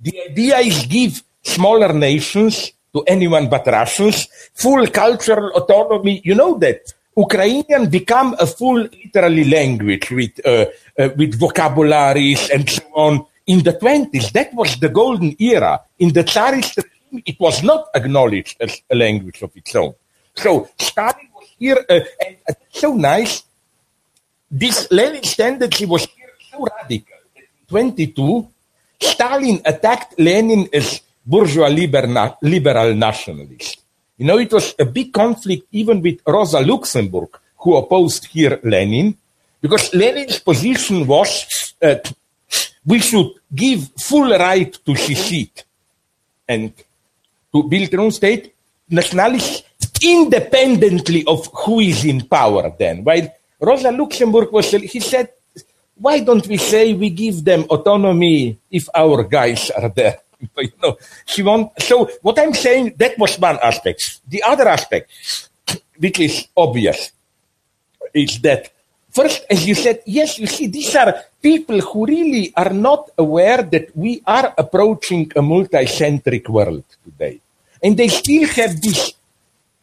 The 0.00 0.30
idea 0.30 0.58
is 0.58 0.84
give 0.86 1.22
smaller 1.42 1.92
nations 1.92 2.72
to 2.92 3.02
anyone 3.06 3.48
but 3.48 3.66
Russians 3.66 4.26
full 4.54 4.86
cultural 4.88 5.50
autonomy. 5.54 6.20
You 6.24 6.34
know 6.34 6.58
that 6.58 6.92
Ukrainian 7.16 7.88
become 7.90 8.34
a 8.38 8.46
full 8.46 8.88
literally 9.04 9.44
language 9.44 10.10
with 10.10 10.34
uh, 10.44 10.66
uh, 10.98 11.10
with 11.16 11.38
vocabularies 11.38 12.50
and 12.50 12.68
so 12.68 12.82
on 12.94 13.26
in 13.46 13.62
the 13.62 13.74
20s. 13.74 14.32
That 14.32 14.54
was 14.54 14.76
the 14.78 14.88
golden 14.88 15.36
era. 15.38 15.80
In 15.98 16.12
the 16.12 16.24
Tsarist 16.24 16.76
regime, 16.78 17.22
it 17.26 17.38
was 17.38 17.62
not 17.62 17.88
acknowledged 17.94 18.56
as 18.60 18.82
a 18.90 18.96
language 18.96 19.42
of 19.42 19.50
its 19.56 19.74
own. 19.74 19.94
So 20.36 20.68
Stalin 20.78 21.27
here, 21.58 21.84
uh, 21.88 22.00
and 22.24 22.36
so 22.70 22.94
nice. 22.94 23.42
This 24.50 24.90
Lenin 24.90 25.12
Lenin's 25.14 25.36
tendency 25.36 25.84
was 25.84 26.08
so 26.50 26.64
radical. 26.64 27.18
22, 27.68 28.48
Stalin 29.00 29.60
attacked 29.64 30.18
Lenin 30.18 30.68
as 30.72 31.02
bourgeois 31.24 31.68
liberal, 31.68 32.38
liberal 32.40 32.94
nationalist. 32.94 33.82
You 34.16 34.26
know, 34.26 34.38
it 34.38 34.52
was 34.52 34.74
a 34.78 34.86
big 34.86 35.12
conflict 35.12 35.66
even 35.72 36.00
with 36.00 36.20
Rosa 36.26 36.60
Luxemburg, 36.60 37.28
who 37.58 37.76
opposed 37.76 38.26
here 38.26 38.58
Lenin, 38.64 39.16
because 39.60 39.92
Lenin's 39.94 40.38
position 40.38 41.06
was 41.06 41.74
that 41.80 42.10
we 42.84 43.00
should 43.00 43.32
give 43.54 43.90
full 43.98 44.30
right 44.30 44.72
to 44.84 44.96
secede 44.96 45.62
and 46.48 46.72
to 47.52 47.62
build 47.64 47.90
their 47.90 48.00
own 48.00 48.10
state, 48.10 48.54
nationalists, 48.88 49.62
independently 50.02 51.24
of 51.26 51.48
who 51.64 51.80
is 51.80 52.04
in 52.04 52.26
power 52.26 52.72
then. 52.78 53.04
While 53.04 53.34
Rosa 53.60 53.90
Luxemburg 53.90 54.52
was, 54.52 54.70
he 54.70 55.00
said, 55.00 55.30
why 55.96 56.20
don't 56.20 56.46
we 56.46 56.56
say 56.56 56.94
we 56.94 57.10
give 57.10 57.44
them 57.44 57.64
autonomy 57.70 58.58
if 58.70 58.88
our 58.94 59.24
guys 59.24 59.70
are 59.70 59.88
there? 59.88 60.18
you 60.58 60.72
know, 60.82 60.96
she 61.26 61.42
want, 61.42 61.72
so 61.82 62.08
what 62.22 62.38
I'm 62.38 62.54
saying, 62.54 62.94
that 62.96 63.18
was 63.18 63.38
one 63.38 63.58
aspect. 63.62 64.20
The 64.28 64.42
other 64.42 64.68
aspect, 64.68 65.10
which 65.98 66.20
is 66.20 66.46
obvious, 66.56 67.12
is 68.14 68.40
that 68.40 68.70
first, 69.10 69.44
as 69.50 69.66
you 69.66 69.74
said, 69.74 70.02
yes, 70.06 70.38
you 70.38 70.46
see, 70.46 70.68
these 70.68 70.94
are 70.94 71.24
people 71.42 71.80
who 71.80 72.06
really 72.06 72.52
are 72.56 72.72
not 72.72 73.10
aware 73.18 73.62
that 73.62 73.96
we 73.96 74.22
are 74.26 74.54
approaching 74.56 75.30
a 75.34 75.42
multi-centric 75.42 76.48
world 76.48 76.84
today. 77.04 77.40
And 77.82 77.96
they 77.96 78.08
still 78.08 78.46
have 78.48 78.80
this, 78.80 79.12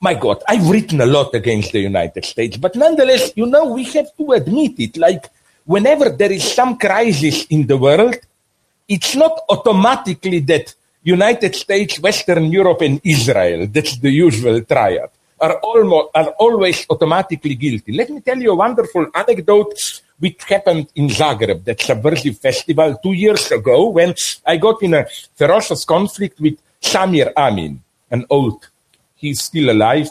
my 0.05 0.13
God, 0.13 0.43
I've 0.47 0.69
written 0.69 1.01
a 1.01 1.09
lot 1.17 1.33
against 1.33 1.71
the 1.71 1.79
United 1.79 2.23
States, 2.25 2.57
but 2.57 2.75
nonetheless, 2.75 3.33
you 3.35 3.47
know, 3.47 3.65
we 3.77 3.83
have 3.95 4.09
to 4.19 4.25
admit 4.39 4.75
it. 4.85 4.97
Like, 4.97 5.23
whenever 5.73 6.07
there 6.09 6.31
is 6.31 6.45
some 6.59 6.77
crisis 6.77 7.37
in 7.55 7.65
the 7.65 7.77
world, 7.85 8.15
it's 8.87 9.15
not 9.15 9.33
automatically 9.49 10.41
that 10.51 10.75
United 11.01 11.55
States, 11.55 11.99
Western 11.99 12.45
Europe, 12.59 12.81
and 12.81 13.01
Israel, 13.03 13.65
that's 13.65 13.97
the 13.97 14.11
usual 14.11 14.61
triad, 14.61 15.09
are, 15.39 15.57
almost, 15.71 16.09
are 16.13 16.29
always 16.45 16.85
automatically 16.93 17.55
guilty. 17.55 17.91
Let 17.91 18.11
me 18.11 18.21
tell 18.21 18.37
you 18.37 18.51
a 18.51 18.61
wonderful 18.65 19.07
anecdote 19.13 20.01
which 20.19 20.43
happened 20.43 20.87
in 20.93 21.07
Zagreb, 21.07 21.63
that 21.63 21.81
subversive 21.81 22.37
festival 22.37 22.89
two 23.01 23.13
years 23.13 23.51
ago 23.51 23.89
when 23.89 24.13
I 24.45 24.57
got 24.57 24.83
in 24.83 24.93
a 24.93 25.07
ferocious 25.33 25.83
conflict 25.83 26.39
with 26.39 26.57
Samir 26.79 27.33
Amin, 27.35 27.81
an 28.11 28.25
old, 28.29 28.59
he's 29.25 29.41
still 29.41 29.69
alive 29.71 30.09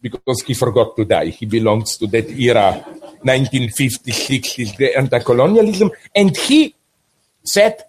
because 0.00 0.42
he 0.46 0.54
forgot 0.54 0.96
to 0.96 1.04
die. 1.04 1.28
He 1.28 1.46
belongs 1.46 1.96
to 1.98 2.06
that 2.08 2.30
era, 2.30 2.80
1956, 3.22 4.76
the 4.76 4.96
anti-colonialism, 4.96 5.90
and 6.14 6.36
he 6.36 6.74
said 7.42 7.84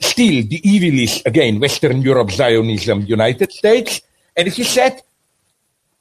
still 0.00 0.42
the 0.46 0.60
evil 0.68 0.98
is 0.98 1.22
again 1.24 1.60
Western 1.60 2.00
Europe, 2.02 2.30
Zionism, 2.30 3.02
United 3.06 3.52
States. 3.52 4.00
And 4.36 4.48
he 4.48 4.64
said 4.64 5.02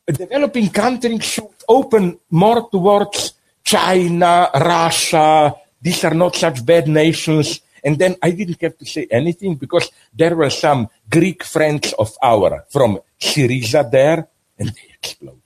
developing 0.07 0.69
countries 0.69 1.23
should 1.23 1.49
open 1.67 2.19
more 2.29 2.69
towards 2.69 3.33
China, 3.63 4.49
Russia. 4.53 5.55
These 5.81 6.03
are 6.05 6.13
not 6.13 6.35
such 6.35 6.65
bad 6.65 6.87
nations. 6.87 7.61
And 7.87 7.97
then 7.97 8.17
I 8.21 8.31
didn't 8.31 8.59
have 8.59 8.77
to 8.79 8.85
say 8.85 9.07
anything 9.09 9.55
because 9.55 9.89
there 10.13 10.35
were 10.35 10.49
some 10.49 10.89
Greek 11.09 11.45
friends 11.45 11.93
of 11.93 12.11
ours 12.21 12.63
from 12.69 12.99
Syriza 13.17 13.89
there, 13.89 14.27
and 14.59 14.67
they 14.67 14.87
exploded. 14.93 15.41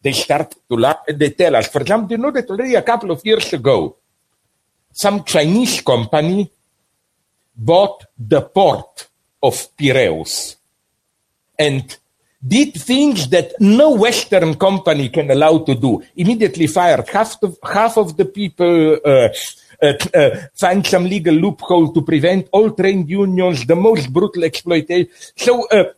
They 0.00 0.12
start 0.12 0.54
to 0.68 0.76
laugh 0.76 1.02
and 1.08 1.18
they 1.18 1.30
tell 1.30 1.56
us, 1.56 1.66
for 1.66 1.80
example, 1.80 2.12
you 2.12 2.18
know 2.18 2.30
that 2.30 2.48
already 2.48 2.76
a 2.76 2.82
couple 2.82 3.10
of 3.10 3.20
years 3.26 3.52
ago, 3.52 3.96
some 4.92 5.24
Chinese 5.24 5.80
company 5.80 6.48
bought 7.56 8.04
the 8.16 8.42
port 8.42 9.08
of 9.42 9.76
Piraeus 9.76 10.54
and 11.58 11.98
did 12.46 12.74
things 12.74 13.28
that 13.30 13.54
no 13.58 13.90
Western 13.90 14.54
company 14.54 15.08
can 15.08 15.32
allow 15.32 15.58
to 15.58 15.74
do. 15.74 16.00
Immediately 16.14 16.68
fired 16.68 17.08
half 17.08 17.42
of, 17.42 17.58
half 17.64 17.98
of 17.98 18.16
the 18.16 18.24
people, 18.24 18.98
uh, 19.04 19.30
find 20.54 20.86
some 20.86 21.04
legal 21.04 21.34
loophole 21.34 21.92
to 21.92 22.02
prevent 22.02 22.48
all 22.52 22.70
trade 22.70 23.08
unions, 23.08 23.66
the 23.66 23.76
most 23.76 24.12
brutal 24.12 24.44
exploitation. 24.44 25.08
So 25.36 25.66
uh, 25.68 25.92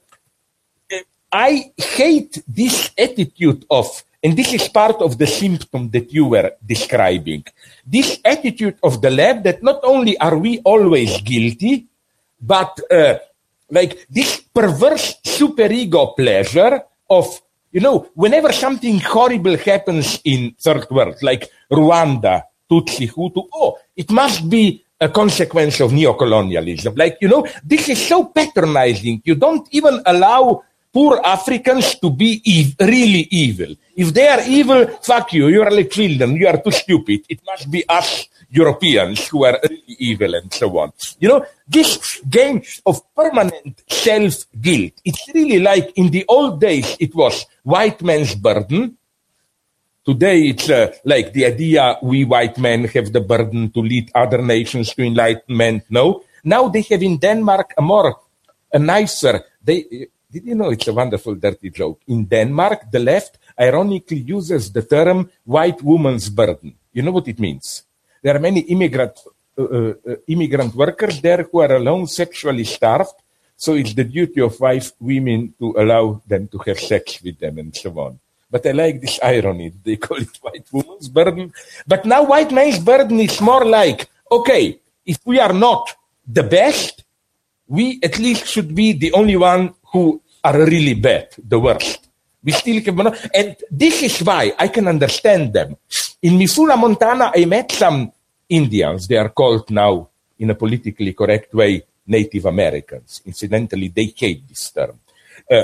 uh, 0.93 0.97
I 1.33 1.73
hate 1.77 2.43
this 2.47 2.91
attitude 2.97 3.65
of 3.71 4.05
and 4.23 4.37
this 4.37 4.53
is 4.53 4.69
part 4.69 5.01
of 5.01 5.17
the 5.17 5.27
symptom 5.27 5.91
that 5.91 6.13
you 6.13 6.27
were 6.27 6.53
describing. 6.65 7.45
This 7.87 8.19
attitude 8.25 8.77
of 8.83 9.01
the 9.01 9.11
left 9.11 9.45
that 9.45 9.63
not 9.63 9.81
only 9.85 10.19
are 10.19 10.37
we 10.37 10.59
always 10.61 11.21
guilty, 11.21 11.87
but 12.41 12.81
uh, 12.91 13.19
like 13.71 14.07
this 14.11 14.41
perverse 14.41 15.21
superego 15.25 16.17
pleasure 16.17 16.83
of, 17.09 17.41
you 17.71 17.81
know, 17.81 18.09
whenever 18.15 18.53
something 18.53 18.99
horrible 18.99 19.57
happens 19.57 20.21
in 20.25 20.55
third 20.59 20.91
world, 20.91 21.17
like 21.23 21.49
Rwanda, 21.71 22.43
Tutsi, 22.69 23.09
Hutu, 23.09 23.49
oh, 23.55 23.79
it 23.97 24.11
must 24.11 24.49
be 24.49 24.85
a 25.01 25.09
consequence 25.09 25.81
of 25.81 25.93
neocolonialism. 25.93 26.97
Like, 26.97 27.19
you 27.21 27.29
know, 27.29 27.47
this 27.65 27.89
is 27.89 28.05
so 28.05 28.27
patronizing. 28.27 29.23
You 29.25 29.37
don't 29.37 29.67
even 29.71 30.03
allow 30.05 30.65
poor 30.93 31.21
Africans 31.25 31.95
to 32.01 32.11
be 32.11 32.43
ev- 32.45 32.89
really 32.89 33.29
evil. 33.31 33.75
If 33.97 34.13
they 34.13 34.27
are 34.29 34.43
evil, 34.47 34.87
fuck 35.03 35.33
you, 35.33 35.49
you 35.49 35.63
are 35.63 35.71
like 35.71 35.91
children, 35.91 36.37
you 36.37 36.49
are 36.49 36.61
too 36.61 36.73
stupid. 36.73 37.21
It 37.29 37.41
must 37.47 37.71
be 37.71 37.89
us 37.89 38.27
Europeans 38.51 39.29
who 39.29 39.45
are 39.45 39.61
really 39.63 39.97
evil 39.99 40.35
and 40.35 40.53
so 40.53 40.77
on. 40.79 40.93
You 41.21 41.29
know, 41.29 41.47
this 41.67 42.21
game 42.29 42.63
of 42.87 43.01
permanent 43.15 43.83
self-guilt, 43.89 44.93
it's 45.05 45.29
really 45.35 45.61
like 45.61 45.93
in 45.97 46.11
the 46.11 46.25
old 46.29 46.61
days 46.61 46.97
it 46.99 47.15
was 47.15 47.47
white 47.63 48.03
man's 48.03 48.35
burden. 48.35 48.98
Today 50.09 50.49
it's 50.49 50.71
uh, 50.71 50.91
like 51.05 51.35
the 51.35 51.45
idea 51.45 51.99
we 52.01 52.25
white 52.25 52.57
men 52.57 52.85
have 52.85 53.13
the 53.13 53.21
burden 53.21 53.71
to 53.73 53.81
lead 53.81 54.11
other 54.15 54.41
nations 54.41 54.95
to 54.95 55.05
enlightenment. 55.05 55.85
No. 55.91 56.25
Now 56.45 56.69
they 56.69 56.81
have 56.89 57.03
in 57.03 57.19
Denmark 57.19 57.75
a 57.77 57.83
more, 57.83 58.17
a 58.73 58.79
nicer, 58.79 59.45
they, 59.63 60.09
did 60.33 60.47
you 60.47 60.55
know 60.55 60.71
it's 60.71 60.89
a 60.89 60.95
wonderful 60.95 61.35
dirty 61.35 61.69
joke? 61.69 62.01
In 62.07 62.25
Denmark, 62.25 62.91
the 62.91 63.01
left 63.01 63.37
ironically 63.61 64.21
uses 64.21 64.73
the 64.73 64.81
term 64.81 65.31
white 65.45 65.83
woman's 65.83 66.31
burden. 66.31 66.75
You 66.91 67.03
know 67.03 67.13
what 67.13 67.29
it 67.29 67.39
means? 67.39 67.83
There 68.23 68.35
are 68.35 68.41
many 68.41 68.61
immigrant, 68.61 69.13
uh, 69.59 69.63
uh, 69.63 69.93
uh, 70.09 70.15
immigrant 70.27 70.75
workers 70.75 71.21
there 71.21 71.43
who 71.43 71.61
are 71.61 71.77
alone, 71.77 72.07
sexually 72.07 72.65
starved. 72.65 73.13
So 73.59 73.75
it's 73.75 73.93
the 73.93 74.05
duty 74.05 74.41
of 74.41 74.59
white 74.59 74.91
women 75.01 75.53
to 75.59 75.75
allow 75.77 76.23
them 76.27 76.49
to 76.49 76.59
have 76.65 76.81
sex 76.81 77.21
with 77.23 77.39
them 77.39 77.59
and 77.59 77.77
so 77.77 77.91
on. 78.01 78.19
But 78.51 78.67
I 78.67 78.73
like 78.73 79.01
this 79.01 79.19
irony. 79.23 79.73
They 79.83 79.97
call 79.97 80.19
it 80.19 80.37
white 80.41 80.67
woman's 80.73 81.09
burden. 81.09 81.53
But 81.87 82.05
now 82.05 82.25
white 82.25 82.53
man's 82.53 82.79
burden 82.79 83.21
is 83.21 83.41
more 83.41 83.65
like, 83.65 84.09
okay, 84.31 84.81
if 85.05 85.19
we 85.25 85.39
are 85.41 85.53
not 85.53 85.95
the 86.27 86.43
best, 86.43 87.05
we 87.67 88.01
at 88.03 88.19
least 88.19 88.47
should 88.47 88.75
be 88.75 88.93
the 88.93 89.13
only 89.13 89.37
one 89.37 89.75
who 89.93 90.21
are 90.45 90.59
really 90.67 90.95
bad, 90.95 91.29
the 91.39 91.59
worst. 91.59 92.09
We 92.43 92.53
still 92.53 92.81
have, 92.83 93.31
and 93.35 93.57
this 93.71 94.03
is 94.03 94.21
why 94.21 94.53
I 94.59 94.69
can 94.69 94.87
understand 94.89 95.53
them. 95.53 95.77
In 96.23 96.39
Missoula, 96.39 96.77
Montana, 96.77 97.33
I 97.35 97.45
met 97.45 97.73
some 97.73 98.13
Indians. 98.49 99.07
They 99.07 99.17
are 99.17 99.29
called 99.29 99.71
now, 99.71 100.09
in 100.39 100.51
a 100.51 100.55
politically 100.55 101.13
correct 101.13 101.53
way, 101.53 101.83
Native 102.07 102.47
Americans. 102.47 103.21
Incidentally, 103.27 103.89
they 103.89 104.15
hate 104.17 104.49
this 104.49 104.71
term. 104.71 104.99
Uh, 105.51 105.63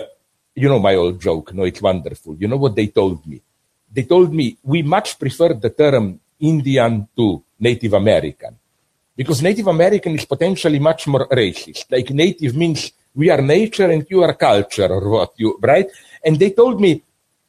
you 0.55 0.69
know 0.69 0.79
my 0.79 0.95
old 0.95 1.21
joke, 1.21 1.53
no, 1.53 1.65
it's 1.65 1.83
wonderful. 1.83 2.37
You 2.39 2.49
know 2.49 2.57
what 2.57 2.77
they 2.77 2.89
told 2.89 3.27
me? 3.27 3.41
They 3.93 4.03
told 4.03 4.33
me 4.33 4.57
we 4.63 4.83
much 4.83 5.19
prefer 5.19 5.55
the 5.55 5.71
term 5.71 6.21
Indian 6.41 7.09
to 7.17 7.43
Native 7.59 7.93
American 7.95 8.57
because 9.17 9.43
Native 9.43 9.69
American 9.69 10.15
is 10.15 10.25
potentially 10.25 10.79
much 10.79 11.07
more 11.07 11.29
racist. 11.29 11.87
Like 11.91 12.11
native 12.11 12.57
means 12.57 12.93
we 13.15 13.31
are 13.31 13.41
nature 13.41 13.91
and 13.91 14.07
you 14.11 14.23
are 14.23 14.35
culture 14.35 14.89
or 14.91 15.09
what 15.09 15.33
you, 15.37 15.59
right? 15.63 15.87
And 16.25 16.39
they 16.39 16.51
told 16.51 16.81
me 16.81 17.03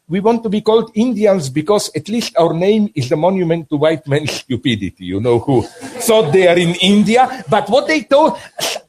we 0.07 0.19
want 0.19 0.43
to 0.43 0.49
be 0.49 0.61
called 0.61 0.91
Indians 0.93 1.49
because 1.49 1.89
at 1.95 2.07
least 2.09 2.35
our 2.37 2.53
name 2.53 2.91
is 2.93 3.11
a 3.11 3.15
monument 3.15 3.69
to 3.69 3.77
white 3.77 4.07
man's 4.07 4.31
stupidity, 4.41 5.05
you 5.05 5.19
know, 5.19 5.39
who 5.39 5.63
thought 5.63 6.31
they 6.31 6.47
are 6.47 6.57
in 6.57 6.75
India. 6.81 7.43
But 7.49 7.69
what 7.69 7.87
they 7.87 8.03
told, 8.03 8.37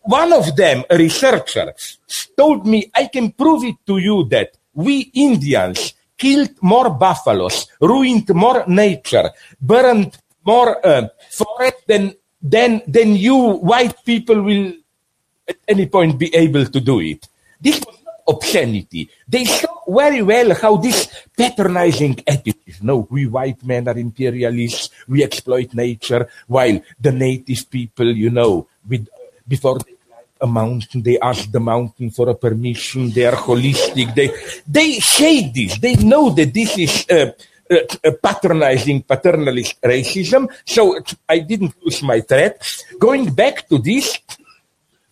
one 0.02 0.32
of 0.32 0.54
them, 0.56 0.84
a 0.90 0.96
researcher, 0.96 1.72
told 2.36 2.66
me, 2.66 2.90
I 2.94 3.06
can 3.06 3.32
prove 3.32 3.64
it 3.64 3.76
to 3.86 3.98
you 3.98 4.24
that 4.28 4.56
we 4.74 5.10
Indians 5.14 5.94
killed 6.16 6.50
more 6.62 6.90
buffaloes, 6.90 7.66
ruined 7.80 8.28
more 8.34 8.64
nature, 8.66 9.30
burned 9.60 10.16
more 10.44 10.86
uh, 10.86 11.08
forest 11.30 11.86
than, 11.86 12.14
than, 12.42 12.82
than 12.86 13.16
you 13.16 13.36
white 13.36 14.04
people 14.04 14.42
will 14.42 14.72
at 15.48 15.56
any 15.68 15.86
point 15.86 16.18
be 16.18 16.34
able 16.34 16.66
to 16.66 16.80
do 16.80 17.00
it. 17.00 17.26
This 17.60 17.80
was 17.80 17.96
not 18.04 18.14
obscenity. 18.28 19.08
They 19.26 19.44
very 19.86 20.22
well 20.22 20.54
how 20.54 20.76
this 20.76 21.08
patronizing 21.36 22.18
attitude, 22.26 22.82
no, 22.82 23.06
we 23.10 23.26
white 23.26 23.64
men 23.64 23.88
are 23.88 23.98
imperialists, 23.98 24.90
we 25.08 25.22
exploit 25.22 25.74
nature, 25.74 26.28
while 26.46 26.80
the 27.00 27.12
native 27.12 27.70
people, 27.70 28.10
you 28.10 28.30
know, 28.30 28.66
with, 28.88 29.08
before 29.46 29.78
they 29.78 29.94
climb 30.06 30.24
a 30.40 30.46
mountain, 30.46 31.02
they 31.02 31.18
ask 31.20 31.50
the 31.50 31.60
mountain 31.60 32.10
for 32.10 32.28
a 32.28 32.34
permission, 32.34 33.10
they 33.10 33.26
are 33.26 33.36
holistic, 33.36 34.14
they, 34.14 34.30
they 34.66 35.00
say 35.00 35.50
this, 35.50 35.78
they 35.78 35.94
know 35.96 36.30
that 36.30 36.52
this 36.52 36.78
is, 36.78 37.06
uh, 37.10 37.30
uh, 37.68 38.12
patronizing 38.22 39.02
paternalist 39.02 39.80
racism. 39.82 40.48
So 40.64 41.00
I 41.28 41.40
didn't 41.40 41.74
lose 41.82 42.00
my 42.02 42.20
thread. 42.20 42.58
Going 42.96 43.34
back 43.34 43.68
to 43.68 43.78
this, 43.78 44.20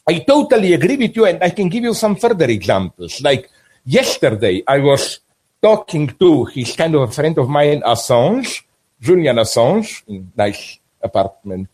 I 0.06 0.20
totally 0.20 0.74
agree 0.74 0.96
with 0.96 1.16
you, 1.16 1.24
and 1.26 1.42
I 1.42 1.50
can 1.50 1.68
give 1.68 1.82
you 1.82 1.94
some 1.94 2.14
further 2.14 2.44
examples. 2.44 3.20
Like 3.22 3.50
yesterday, 3.84 4.62
I 4.66 4.78
was 4.78 5.20
talking 5.62 6.08
to 6.08 6.44
his 6.46 6.76
kind 6.76 6.94
of 6.94 7.02
a 7.08 7.12
friend 7.12 7.38
of 7.38 7.48
mine, 7.48 7.82
Assange, 7.82 8.62
Julian 9.00 9.36
Assange, 9.36 10.02
in 10.08 10.32
nice 10.36 10.78
apartment, 11.02 11.68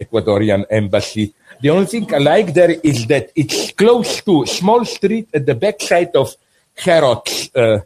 Ecuadorian 0.00 0.64
embassy. 0.70 1.34
The 1.60 1.70
only 1.70 1.86
thing 1.86 2.14
I 2.14 2.18
like 2.18 2.54
there 2.54 2.70
is 2.70 3.06
that 3.08 3.30
it's 3.36 3.72
close 3.72 4.22
to 4.22 4.46
small 4.46 4.84
street 4.84 5.28
at 5.34 5.44
the 5.44 5.54
backside 5.54 6.16
of 6.16 6.34
Harrods, 6.76 7.50
uh, 7.54 7.80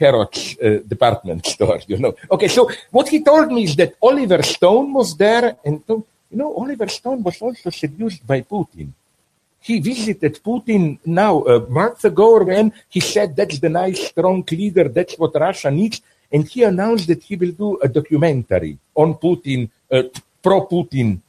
uh, 0.00 0.78
department 0.88 1.46
store, 1.52 1.80
you 1.86 1.98
know. 1.98 2.14
Okay, 2.30 2.48
so 2.48 2.70
what 2.90 3.08
he 3.08 3.22
told 3.22 3.52
me 3.52 3.64
is 3.64 3.76
that 3.76 3.94
Oliver 4.00 4.42
Stone 4.42 4.94
was 4.94 5.14
there 5.16 5.56
and 5.64 5.82
you 5.88 6.38
know, 6.38 6.54
Oliver 6.56 6.88
Stone 6.88 7.22
was 7.22 7.40
also 7.42 7.68
seduced 7.68 8.26
by 8.26 8.40
Putin. 8.40 8.88
He 9.62 9.78
visited 9.78 10.42
Putin 10.42 10.98
now 11.06 11.44
a 11.46 11.60
month 11.70 12.04
ago 12.04 12.42
when 12.42 12.72
he 12.88 12.98
said 12.98 13.36
that's 13.36 13.60
the 13.60 13.68
nice, 13.68 14.08
strong 14.08 14.44
leader, 14.50 14.88
that's 14.88 15.14
what 15.14 15.38
Russia 15.38 15.70
needs. 15.70 16.02
And 16.32 16.48
he 16.48 16.64
announced 16.64 17.06
that 17.06 17.22
he 17.22 17.36
will 17.36 17.52
do 17.52 17.78
a 17.78 17.88
documentary 17.88 18.76
on 18.94 19.14
Putin, 19.14 19.70
uh, 19.90 20.02
pro 20.42 20.66
Putin. 20.66 21.20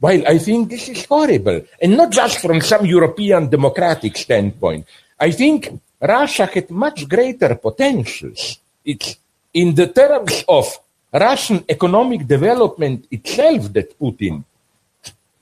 While 0.00 0.26
I 0.26 0.38
think 0.38 0.70
this 0.70 0.88
is 0.88 1.04
horrible, 1.04 1.62
and 1.82 1.96
not 1.96 2.12
just 2.12 2.40
from 2.40 2.62
some 2.62 2.86
European 2.86 3.50
democratic 3.50 4.16
standpoint, 4.16 4.86
I 5.20 5.32
think 5.32 5.68
Russia 6.00 6.46
had 6.46 6.70
much 6.70 7.06
greater 7.06 7.56
potentials. 7.56 8.58
It's 8.84 9.16
in 9.52 9.74
the 9.74 9.88
terms 9.88 10.44
of 10.48 10.78
Russian 11.12 11.64
economic 11.68 12.26
development 12.26 13.06
itself 13.10 13.72
that 13.72 13.98
Putin 13.98 14.44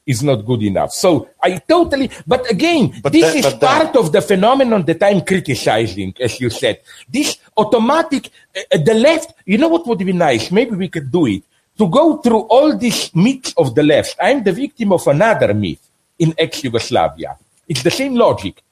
is 0.07 0.23
not 0.23 0.47
good 0.47 0.63
enough. 0.63 0.93
So 0.93 1.29
I 1.43 1.59
totally, 1.59 2.11
but 2.27 2.49
again, 2.51 2.95
but 3.03 3.13
this 3.13 3.33
that, 3.33 3.37
is 3.37 3.55
part 3.55 3.93
that, 3.93 3.97
of 3.97 4.13
the 4.13 4.23
phenomenon 4.23 4.85
that 4.85 5.03
I'm 5.03 5.23
criticizing, 5.23 6.15
as 6.21 6.41
you 6.41 6.49
said. 6.49 6.81
This 7.09 7.39
automatic, 7.57 8.31
uh, 8.57 8.79
the 8.79 8.95
left, 8.95 9.35
you 9.45 9.59
know 9.59 9.69
what 9.69 9.87
would 9.87 9.99
be 9.99 10.13
nice? 10.13 10.51
Maybe 10.53 10.77
we 10.77 10.89
could 10.89 11.11
do 11.11 11.27
it. 11.27 11.43
To 11.79 11.89
go 11.89 12.17
through 12.19 12.41
all 12.49 12.75
these 12.75 13.15
myths 13.15 13.53
of 13.59 13.75
the 13.75 13.83
left. 13.83 14.17
I'm 14.19 14.43
the 14.43 14.53
victim 14.53 14.93
of 14.93 15.07
another 15.07 15.53
myth 15.53 15.87
in 16.19 16.33
ex-Yugoslavia. 16.39 17.37
It's 17.69 17.83
the 17.83 17.91
same 17.91 18.15
logic. 18.15 18.63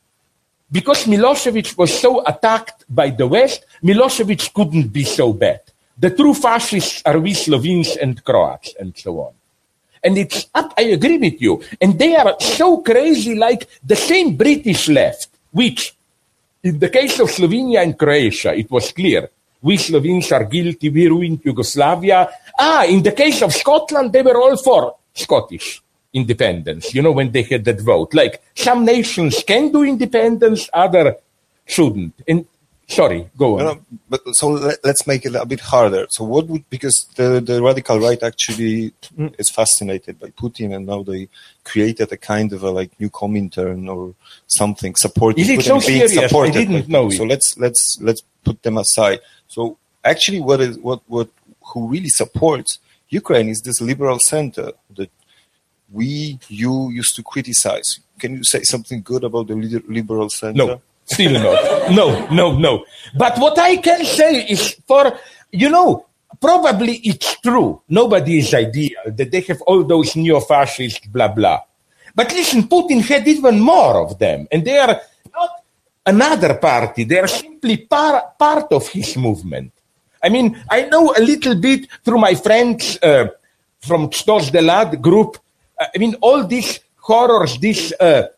Because 0.73 1.05
Milosevic 1.05 1.77
was 1.77 1.93
so 2.01 2.25
attacked 2.25 2.85
by 2.89 3.11
the 3.11 3.27
West, 3.27 3.67
Milosevic 3.83 4.55
couldn't 4.55 4.89
be 4.89 5.05
so 5.05 5.35
bad. 5.35 5.61
The 5.99 6.11
true 6.11 6.33
fascists 6.33 7.03
are 7.05 7.21
we 7.21 7.35
Slovenes 7.35 7.97
and 7.97 8.25
Croats 8.25 8.75
and 8.81 8.97
so 8.97 9.21
on. 9.21 9.35
And 10.05 10.19
it's 10.19 10.47
up, 10.55 10.75
I 10.77 10.83
agree 10.83 11.17
with 11.17 11.41
you. 11.41 11.63
And 11.81 11.99
they 11.99 12.15
are 12.15 12.37
so 12.39 12.83
crazy 12.83 13.35
like 13.35 13.67
the 13.83 13.97
same 13.97 14.37
British 14.37 14.89
left, 14.89 15.29
which 15.51 15.95
in 16.63 16.79
the 16.79 16.91
case 16.91 17.19
of 17.21 17.31
Slovenia 17.31 17.83
and 17.83 17.99
Croatia, 17.99 18.55
it 18.55 18.71
was 18.71 18.93
clear. 18.93 19.31
We 19.63 19.79
Slovenes 19.79 20.31
are 20.31 20.45
guilty, 20.45 20.91
we 20.91 21.09
ruined 21.09 21.41
Yugoslavia. 21.43 22.29
Ah, 22.59 22.85
in 22.85 23.03
the 23.03 23.13
case 23.13 23.41
of 23.41 23.53
Scotland, 23.53 24.13
they 24.13 24.21
were 24.21 24.37
all 24.37 24.57
for 24.59 24.97
Scottish 25.15 25.81
independence, 26.13 26.95
you 26.95 27.03
know, 27.03 27.13
when 27.13 27.33
they 27.33 27.43
had 27.43 27.65
that 27.65 27.81
vote. 27.81 28.15
Like 28.15 28.43
some 28.55 28.85
nations 28.85 29.43
can 29.47 29.73
do 29.73 29.83
independence, 29.83 30.69
other 30.73 31.17
shouldn't. 31.65 32.15
And 32.29 32.47
Sorry, 32.87 33.31
go 33.37 33.59
on. 33.59 33.65
No, 33.65 33.73
no, 33.73 33.81
but 34.11 34.21
so 34.33 34.51
let, 34.51 34.85
us 34.85 35.07
make 35.07 35.25
it 35.25 35.35
a 35.35 35.47
bit 35.47 35.61
harder. 35.61 36.07
So 36.11 36.23
what 36.25 36.47
would 36.49 36.69
because 36.69 37.07
the, 37.17 37.41
the 37.41 37.63
radical 37.63 37.99
right 37.99 38.23
actually 38.23 38.93
mm. 39.17 39.35
is 39.39 39.49
fascinated 39.49 40.21
by 40.21 40.29
Putin, 40.29 40.75
and 40.77 40.87
now 40.87 41.03
they 41.03 41.29
created 41.65 42.13
a 42.13 42.19
kind 42.19 42.53
of 42.53 42.63
a 42.63 42.71
like 42.71 42.99
new 43.01 43.09
Comintern 43.09 43.89
or 43.89 44.15
something 44.47 44.95
supporting. 44.97 45.45
Is 45.45 45.51
it 45.51 45.61
Putin 45.61 45.65
so 45.65 45.87
being 45.87 46.09
serious? 46.09 46.29
Supported 46.29 46.57
I 46.57 46.65
didn't 46.65 46.89
know. 46.89 47.07
It. 47.09 47.13
So 47.13 47.25
let's 47.25 47.57
let's 47.57 47.99
let's 48.03 48.23
put 48.45 48.63
them 48.63 48.77
aside. 48.77 49.21
So 49.49 49.79
actually, 50.05 50.41
what 50.41 50.61
is 50.61 50.79
what 50.79 51.01
what 51.07 51.31
who 51.63 51.89
really 51.89 52.11
supports 52.11 52.79
Ukraine 53.09 53.49
is 53.49 53.63
this 53.63 53.81
liberal 53.81 54.19
center 54.19 54.73
that 54.97 55.11
we 55.91 56.39
you 56.49 56.91
used 56.91 57.17
to 57.17 57.23
criticize. 57.23 58.01
Can 58.19 58.37
you 58.37 58.45
say 58.45 58.63
something 58.63 59.01
good 59.03 59.25
about 59.25 59.47
the 59.47 59.55
liberal 59.89 60.29
center? 60.29 60.67
No. 60.67 60.83
Still 61.05 61.33
not. 61.33 61.91
No, 61.91 62.27
no, 62.31 62.57
no. 62.57 62.85
But 63.17 63.39
what 63.39 63.59
I 63.59 63.77
can 63.77 64.05
say 64.05 64.47
is 64.47 64.77
for, 64.87 65.19
you 65.53 65.69
know, 65.69 66.07
probably 66.41 66.97
it's 67.05 67.41
true. 67.41 67.83
Nobody 67.89 68.39
is 68.39 68.55
ideal 68.55 69.03
that 69.07 69.31
they 69.31 69.41
have 69.43 69.61
all 69.63 69.85
those 69.85 70.17
neo 70.17 70.41
fascists, 70.41 71.07
blah 71.07 71.29
blah. 71.29 71.61
But 72.15 72.33
listen, 72.33 72.65
Putin 72.65 73.03
had 73.03 73.27
even 73.29 73.61
more 73.61 74.01
of 74.01 74.19
them, 74.19 74.47
and 74.51 74.65
they 74.65 74.79
are 74.79 75.01
not 75.33 75.51
another 76.07 76.55
party. 76.55 77.05
They 77.05 77.19
are 77.19 77.29
simply 77.29 77.79
par- 77.79 78.33
part 78.39 78.73
of 78.73 78.89
his 78.89 79.17
movement. 79.17 79.73
I 80.23 80.29
mean, 80.31 80.57
I 80.71 80.83
know 80.83 81.13
a 81.17 81.21
little 81.21 81.55
bit 81.55 81.89
through 82.03 82.19
my 82.19 82.35
friends 82.35 82.99
uh, 83.03 83.29
from 83.81 84.09
Chto 84.09 84.41
Delat 84.51 85.01
group. 85.01 85.37
I 85.79 85.99
mean, 85.99 86.15
all 86.23 86.47
these 86.47 86.81
horrors, 86.97 87.59
these 87.59 87.93
uh, 88.01 88.29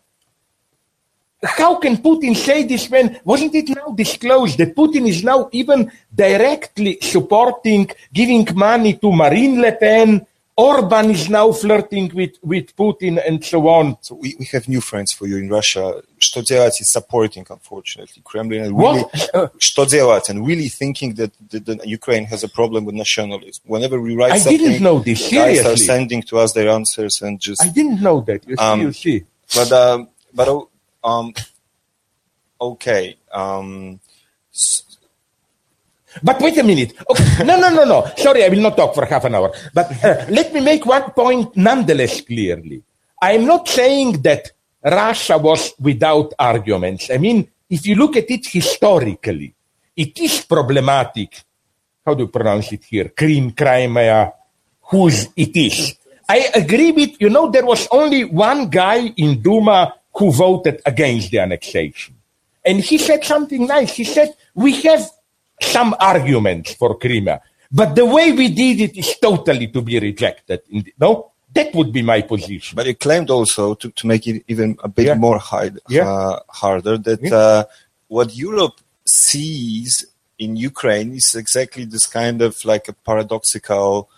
how 1.45 1.75
can 1.75 1.97
Putin 1.97 2.35
say 2.35 2.63
this 2.63 2.89
when 2.89 3.19
wasn't 3.23 3.55
it 3.55 3.69
now 3.69 3.91
disclosed 3.93 4.57
that 4.59 4.75
Putin 4.75 5.07
is 5.07 5.23
now 5.23 5.49
even 5.51 5.91
directly 6.13 6.99
supporting 7.01 7.89
giving 8.13 8.47
money 8.55 8.93
to 8.95 9.11
Marine 9.11 9.61
Le 9.61 9.71
Pen? 9.71 10.25
Orban 10.57 11.09
is 11.09 11.29
now 11.29 11.51
flirting 11.53 12.11
with, 12.13 12.37
with 12.43 12.75
Putin 12.75 13.19
and 13.25 13.43
so 13.43 13.67
on. 13.67 13.97
So 14.01 14.15
we, 14.15 14.35
we 14.37 14.45
have 14.51 14.67
new 14.67 14.81
friends 14.81 15.11
for 15.11 15.25
you 15.25 15.37
in 15.37 15.49
Russia. 15.49 16.03
Что 16.19 16.41
делать 16.41 16.79
is 16.81 16.91
supporting, 16.91 17.45
unfortunately. 17.49 18.21
Kremlin 18.23 18.65
and 18.65 18.77
really, 18.77 19.03
uh, 19.33 19.47
что 19.57 19.85
делать 19.85 20.29
and 20.29 20.45
really 20.45 20.67
thinking 20.67 21.15
that, 21.15 21.31
that, 21.49 21.65
that, 21.65 21.87
Ukraine 21.87 22.25
has 22.25 22.43
a 22.43 22.49
problem 22.49 22.85
with 22.85 22.93
nationalism. 22.93 23.63
Whenever 23.65 23.99
we 23.99 24.13
write 24.15 24.33
I 24.33 24.37
something, 24.37 24.59
didn't 24.59 24.83
know 24.83 24.99
this. 24.99 25.27
Seriously. 25.27 25.63
guys 25.63 25.65
are 25.65 25.77
sending 25.77 26.21
to 26.23 26.37
us 26.37 26.53
their 26.53 26.69
answers 26.69 27.21
and 27.21 27.39
just. 27.39 27.63
I 27.63 27.69
didn't 27.69 28.01
know 28.01 28.21
that. 28.21 28.47
You 28.47 28.55
um, 28.59 28.79
see, 28.79 28.83
you 28.83 28.93
see. 28.93 29.25
But, 29.55 29.71
um, 29.71 30.09
but 30.33 30.67
um, 31.06 31.32
okay. 32.60 33.16
Um, 33.32 34.00
but 36.22 36.40
wait 36.40 36.58
a 36.58 36.62
minute. 36.62 36.94
Okay. 37.08 37.44
No, 37.44 37.58
no, 37.60 37.70
no, 37.70 37.84
no. 37.84 38.10
Sorry, 38.16 38.44
I 38.44 38.48
will 38.48 38.62
not 38.62 38.76
talk 38.76 38.94
for 38.94 39.04
half 39.06 39.24
an 39.24 39.34
hour. 39.34 39.52
But 39.72 40.04
uh, 40.04 40.26
let 40.28 40.52
me 40.52 40.60
make 40.60 40.84
one 40.84 41.10
point 41.12 41.56
nonetheless 41.56 42.20
clearly. 42.22 42.82
I 43.20 43.32
am 43.32 43.46
not 43.46 43.68
saying 43.68 44.22
that 44.22 44.50
Russia 44.82 45.38
was 45.38 45.74
without 45.78 46.34
arguments. 46.38 47.10
I 47.10 47.18
mean, 47.18 47.48
if 47.68 47.86
you 47.86 47.94
look 47.94 48.16
at 48.16 48.30
it 48.30 48.46
historically, 48.46 49.54
it 49.96 50.18
is 50.18 50.44
problematic. 50.44 51.42
How 52.04 52.14
do 52.14 52.24
you 52.24 52.28
pronounce 52.28 52.72
it 52.72 52.84
here? 52.84 53.08
Krim, 53.08 53.52
Crimea, 53.52 54.32
whose 54.82 55.28
it 55.36 55.56
is. 55.56 55.96
I 56.28 56.50
agree 56.54 56.92
with, 56.92 57.20
you 57.20 57.30
know, 57.30 57.50
there 57.50 57.64
was 57.64 57.88
only 57.90 58.24
one 58.24 58.68
guy 58.68 59.12
in 59.16 59.40
Duma 59.40 59.94
who 60.16 60.32
voted 60.32 60.80
against 60.84 61.30
the 61.30 61.38
annexation. 61.38 62.14
And 62.64 62.80
he 62.80 62.98
said 62.98 63.24
something 63.24 63.66
nice. 63.66 63.94
He 63.94 64.04
said, 64.04 64.34
we 64.54 64.80
have 64.82 65.08
some 65.60 65.94
arguments 66.00 66.74
for 66.74 66.98
Crimea, 66.98 67.40
but 67.70 67.94
the 67.94 68.06
way 68.06 68.32
we 68.32 68.48
did 68.48 68.80
it 68.80 68.96
is 68.96 69.16
totally 69.18 69.68
to 69.68 69.82
be 69.82 69.98
rejected. 69.98 70.62
no? 70.98 71.32
That 71.54 71.74
would 71.74 71.90
be 71.90 72.02
my 72.02 72.20
position. 72.20 72.76
But 72.76 72.86
he 72.86 72.94
claimed 72.94 73.30
also, 73.30 73.74
to, 73.76 73.90
to 73.90 74.06
make 74.06 74.26
it 74.26 74.44
even 74.46 74.76
a 74.82 74.88
bit 74.88 75.06
yeah. 75.06 75.14
more 75.14 75.38
hard, 75.38 75.80
yeah. 75.88 76.06
uh, 76.06 76.40
harder, 76.48 76.98
that 76.98 77.22
yeah. 77.22 77.34
uh, 77.34 77.64
what 78.08 78.36
Europe 78.36 78.78
sees 79.06 80.04
in 80.38 80.56
Ukraine 80.56 81.14
is 81.14 81.34
exactly 81.34 81.84
this 81.84 82.06
kind 82.06 82.42
of 82.42 82.62
like 82.64 82.88
a 82.88 82.92
paradoxical, 82.92 84.10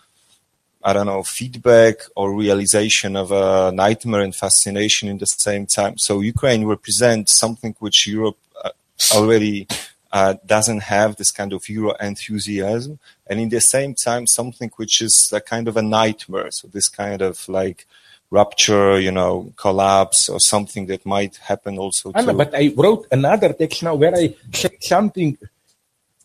I 0.83 0.93
don't 0.93 1.07
know, 1.07 1.23
feedback 1.23 1.95
or 2.15 2.33
realization 2.33 3.15
of 3.15 3.31
a 3.31 3.71
nightmare 3.71 4.21
and 4.21 4.35
fascination 4.35 5.09
in 5.09 5.17
the 5.17 5.25
same 5.25 5.65
time. 5.65 5.97
So 5.97 6.21
Ukraine 6.21 6.65
represents 6.65 7.37
something 7.37 7.75
which 7.79 8.07
Europe 8.07 8.37
uh, 8.63 8.71
already 9.13 9.67
uh, 10.11 10.35
doesn't 10.45 10.83
have 10.83 11.17
this 11.17 11.31
kind 11.31 11.53
of 11.53 11.67
Euro 11.69 11.93
enthusiasm, 11.99 12.99
and 13.27 13.39
in 13.39 13.49
the 13.49 13.61
same 13.61 13.93
time 13.93 14.25
something 14.25 14.71
which 14.77 15.01
is 15.01 15.31
a 15.33 15.41
kind 15.41 15.67
of 15.67 15.77
a 15.77 15.81
nightmare. 15.81 16.51
So 16.51 16.67
this 16.67 16.87
kind 16.87 17.21
of 17.21 17.47
like 17.49 17.85
rupture, 18.31 18.99
you 18.99 19.11
know, 19.11 19.51
collapse 19.55 20.29
or 20.29 20.39
something 20.39 20.85
that 20.87 21.05
might 21.05 21.37
happen 21.37 21.77
also. 21.77 22.11
Anna, 22.15 22.33
but 22.33 22.55
I 22.55 22.73
wrote 22.75 23.07
another 23.11 23.53
text 23.53 23.83
now 23.83 23.95
where 23.95 24.15
I 24.15 24.35
said 24.53 24.77
something 24.81 25.37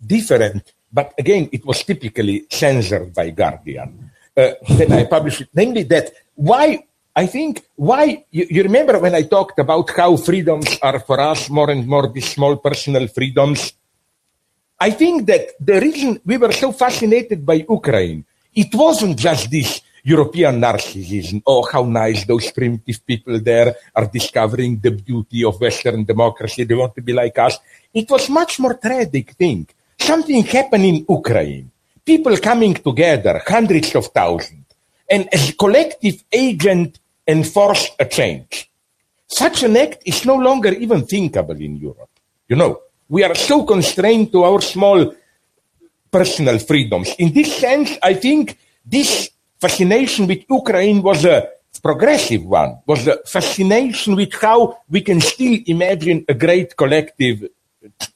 different, 0.04 0.72
but 0.92 1.12
again, 1.18 1.48
it 1.52 1.64
was 1.64 1.82
typically 1.82 2.46
censored 2.50 3.14
by 3.14 3.30
Guardian. 3.30 4.10
Uh, 4.36 4.54
that 4.74 4.90
I 4.90 5.04
published 5.04 5.46
namely 5.54 5.84
that 5.84 6.10
why 6.34 6.82
I 7.14 7.26
think 7.26 7.62
why 7.76 8.24
you, 8.32 8.46
you, 8.50 8.62
remember 8.64 8.98
when 8.98 9.14
I 9.14 9.22
talked 9.22 9.60
about 9.60 9.88
how 9.90 10.16
freedoms 10.16 10.76
are 10.82 10.98
for 10.98 11.20
us 11.20 11.48
more 11.48 11.70
and 11.70 11.86
more 11.86 12.10
these 12.10 12.30
small 12.30 12.56
personal 12.56 13.06
freedoms. 13.06 13.72
I 14.80 14.90
think 14.90 15.26
that 15.26 15.54
the 15.60 15.80
reason 15.80 16.18
we 16.26 16.36
were 16.36 16.50
so 16.50 16.72
fascinated 16.72 17.46
by 17.46 17.64
Ukraine, 17.70 18.24
it 18.52 18.74
wasn't 18.74 19.16
just 19.16 19.48
this 19.48 19.80
European 20.02 20.60
narcissism. 20.60 21.40
Oh, 21.46 21.62
how 21.70 21.84
nice 21.84 22.24
those 22.26 22.50
primitive 22.50 23.06
people 23.06 23.38
there 23.38 23.76
are 23.94 24.06
discovering 24.06 24.80
the 24.80 24.90
beauty 24.90 25.44
of 25.44 25.60
Western 25.60 26.02
democracy. 26.02 26.64
They 26.64 26.74
want 26.74 26.96
to 26.96 27.02
be 27.02 27.12
like 27.12 27.38
us. 27.38 27.56
It 27.94 28.10
was 28.10 28.28
much 28.28 28.58
more 28.58 28.74
tragic 28.74 29.30
thing. 29.38 29.68
Something 29.96 30.42
happened 30.42 30.84
in 30.84 31.06
Ukraine. 31.08 31.70
People 32.04 32.36
coming 32.36 32.74
together, 32.74 33.42
hundreds 33.46 33.94
of 33.94 34.06
thousands, 34.08 34.66
and 35.08 35.32
as 35.32 35.50
a 35.50 35.54
collective 35.54 36.22
agent 36.32 36.98
enforce 37.26 37.90
a 37.98 38.04
change. 38.04 38.70
Such 39.26 39.62
an 39.62 39.76
act 39.76 40.02
is 40.04 40.24
no 40.26 40.36
longer 40.36 40.72
even 40.72 41.06
thinkable 41.06 41.56
in 41.56 41.76
Europe. 41.76 42.10
You 42.48 42.56
know, 42.56 42.80
we 43.08 43.24
are 43.24 43.34
so 43.34 43.64
constrained 43.64 44.32
to 44.32 44.44
our 44.44 44.60
small 44.60 45.14
personal 46.10 46.58
freedoms. 46.58 47.14
In 47.18 47.32
this 47.32 47.56
sense, 47.56 47.96
I 48.02 48.14
think 48.14 48.58
this 48.84 49.30
fascination 49.58 50.26
with 50.26 50.44
Ukraine 50.48 51.02
was 51.02 51.24
a 51.24 51.48
progressive 51.82 52.44
one, 52.44 52.78
was 52.86 53.06
a 53.06 53.18
fascination 53.26 54.14
with 54.14 54.32
how 54.34 54.78
we 54.88 55.00
can 55.00 55.20
still 55.20 55.58
imagine 55.66 56.24
a 56.28 56.34
great 56.34 56.76
collective 56.76 57.48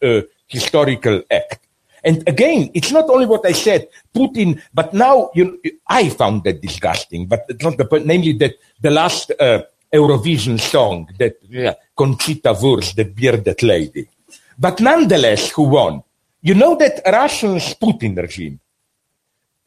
uh, 0.02 0.20
historical 0.46 1.22
act. 1.30 1.67
And 2.04 2.26
again, 2.28 2.70
it's 2.74 2.92
not 2.92 3.08
only 3.10 3.26
what 3.26 3.44
I 3.46 3.52
said, 3.52 3.88
Putin, 4.14 4.60
but 4.72 4.94
now 4.94 5.30
you, 5.34 5.60
I 5.86 6.08
found 6.08 6.44
that 6.44 6.60
disgusting, 6.60 7.26
but 7.26 7.44
it's 7.48 7.62
not 7.62 7.76
the 7.76 7.84
point, 7.84 8.06
namely 8.06 8.32
that 8.34 8.54
the 8.80 8.90
last 8.90 9.32
uh, 9.38 9.62
Eurovision 9.92 10.60
song, 10.60 11.08
that 11.18 11.36
uh, 11.54 11.74
Conchita 11.96 12.54
Wurst, 12.60 12.96
the 12.96 13.04
bearded 13.04 13.62
lady. 13.62 14.08
But 14.58 14.80
nonetheless, 14.80 15.50
who 15.50 15.64
won? 15.64 16.02
You 16.42 16.54
know 16.54 16.76
that 16.76 17.02
Russia's 17.06 17.74
Putin 17.74 18.16
regime 18.16 18.60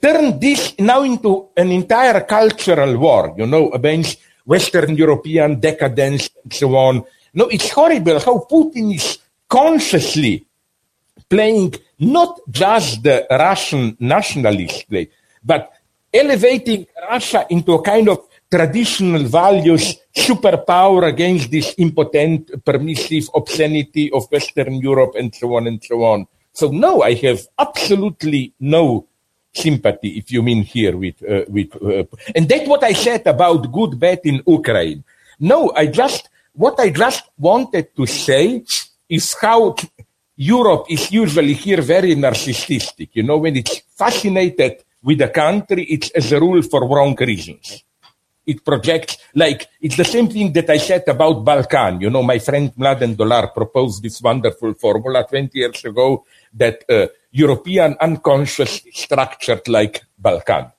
turned 0.01 0.41
this 0.41 0.73
now 0.79 1.03
into 1.03 1.49
an 1.55 1.71
entire 1.71 2.21
cultural 2.21 2.97
war, 2.97 3.33
you 3.37 3.45
know, 3.45 3.69
against 3.71 4.19
Western 4.45 4.95
European 4.95 5.59
decadence 5.59 6.29
and 6.43 6.53
so 6.53 6.75
on. 6.75 7.03
No, 7.33 7.47
it's 7.47 7.69
horrible 7.69 8.19
how 8.19 8.45
Putin 8.49 8.95
is 8.95 9.19
consciously 9.47 10.45
playing 11.29 11.73
not 12.01 12.39
just 12.49 13.03
the 13.03 13.25
Russian 13.29 13.95
nationalist 13.99 14.89
play, 14.89 15.09
but 15.43 15.71
elevating 16.11 16.87
Russia 17.09 17.45
into 17.49 17.73
a 17.73 17.81
kind 17.81 18.09
of 18.09 18.19
traditional 18.49 19.23
values 19.23 19.95
superpower 20.13 21.07
against 21.07 21.51
this 21.51 21.73
impotent, 21.77 22.65
permissive 22.65 23.29
obscenity 23.33 24.11
of 24.11 24.29
Western 24.31 24.73
Europe 24.75 25.13
and 25.17 25.33
so 25.33 25.55
on 25.55 25.67
and 25.67 25.81
so 25.83 26.03
on. 26.03 26.27
So 26.53 26.69
no, 26.69 27.01
I 27.01 27.13
have 27.13 27.47
absolutely 27.57 28.53
no 28.59 29.07
sympathy, 29.53 30.17
if 30.17 30.31
you 30.31 30.41
mean 30.41 30.63
here 30.63 30.97
with, 30.97 31.21
uh, 31.23 31.45
with, 31.47 31.75
uh, 31.81 32.03
and 32.35 32.49
that's 32.49 32.67
what 32.67 32.83
I 32.83 32.93
said 32.93 33.27
about 33.27 33.71
good 33.71 33.99
bet 33.99 34.25
in 34.25 34.41
Ukraine. 34.47 35.03
No, 35.39 35.71
I 35.75 35.87
just, 35.87 36.29
what 36.53 36.79
I 36.79 36.89
just 36.89 37.23
wanted 37.37 37.95
to 37.95 38.05
say 38.05 38.63
is 39.07 39.35
how 39.39 39.75
Europe 40.41 40.89
is 40.89 41.11
usually 41.11 41.53
here 41.53 41.83
very 41.83 42.15
narcissistic. 42.15 43.09
You 43.13 43.21
know, 43.21 43.37
when 43.37 43.57
it's 43.57 43.77
fascinated 43.93 44.83
with 45.03 45.21
a 45.21 45.27
country, 45.29 45.83
it's 45.83 46.09
as 46.11 46.31
a 46.31 46.39
rule 46.39 46.63
for 46.63 46.89
wrong 46.89 47.15
reasons. 47.19 47.83
It 48.43 48.65
projects, 48.65 49.17
like, 49.35 49.67
it's 49.79 49.97
the 49.97 50.03
same 50.03 50.27
thing 50.29 50.51
that 50.53 50.67
I 50.67 50.77
said 50.77 51.03
about 51.07 51.45
Balkan. 51.45 52.01
You 52.01 52.09
know, 52.09 52.23
my 52.23 52.39
friend 52.39 52.73
Mladen 52.75 53.15
Dolar 53.15 53.49
proposed 53.49 54.01
this 54.01 54.19
wonderful 54.19 54.73
formula 54.73 55.27
20 55.29 55.51
years 55.53 55.85
ago 55.85 56.25
that 56.55 56.85
uh, 56.89 57.05
European 57.29 57.95
unconscious 58.01 58.81
structured 58.91 59.67
like 59.67 60.01
Balkan. 60.17 60.71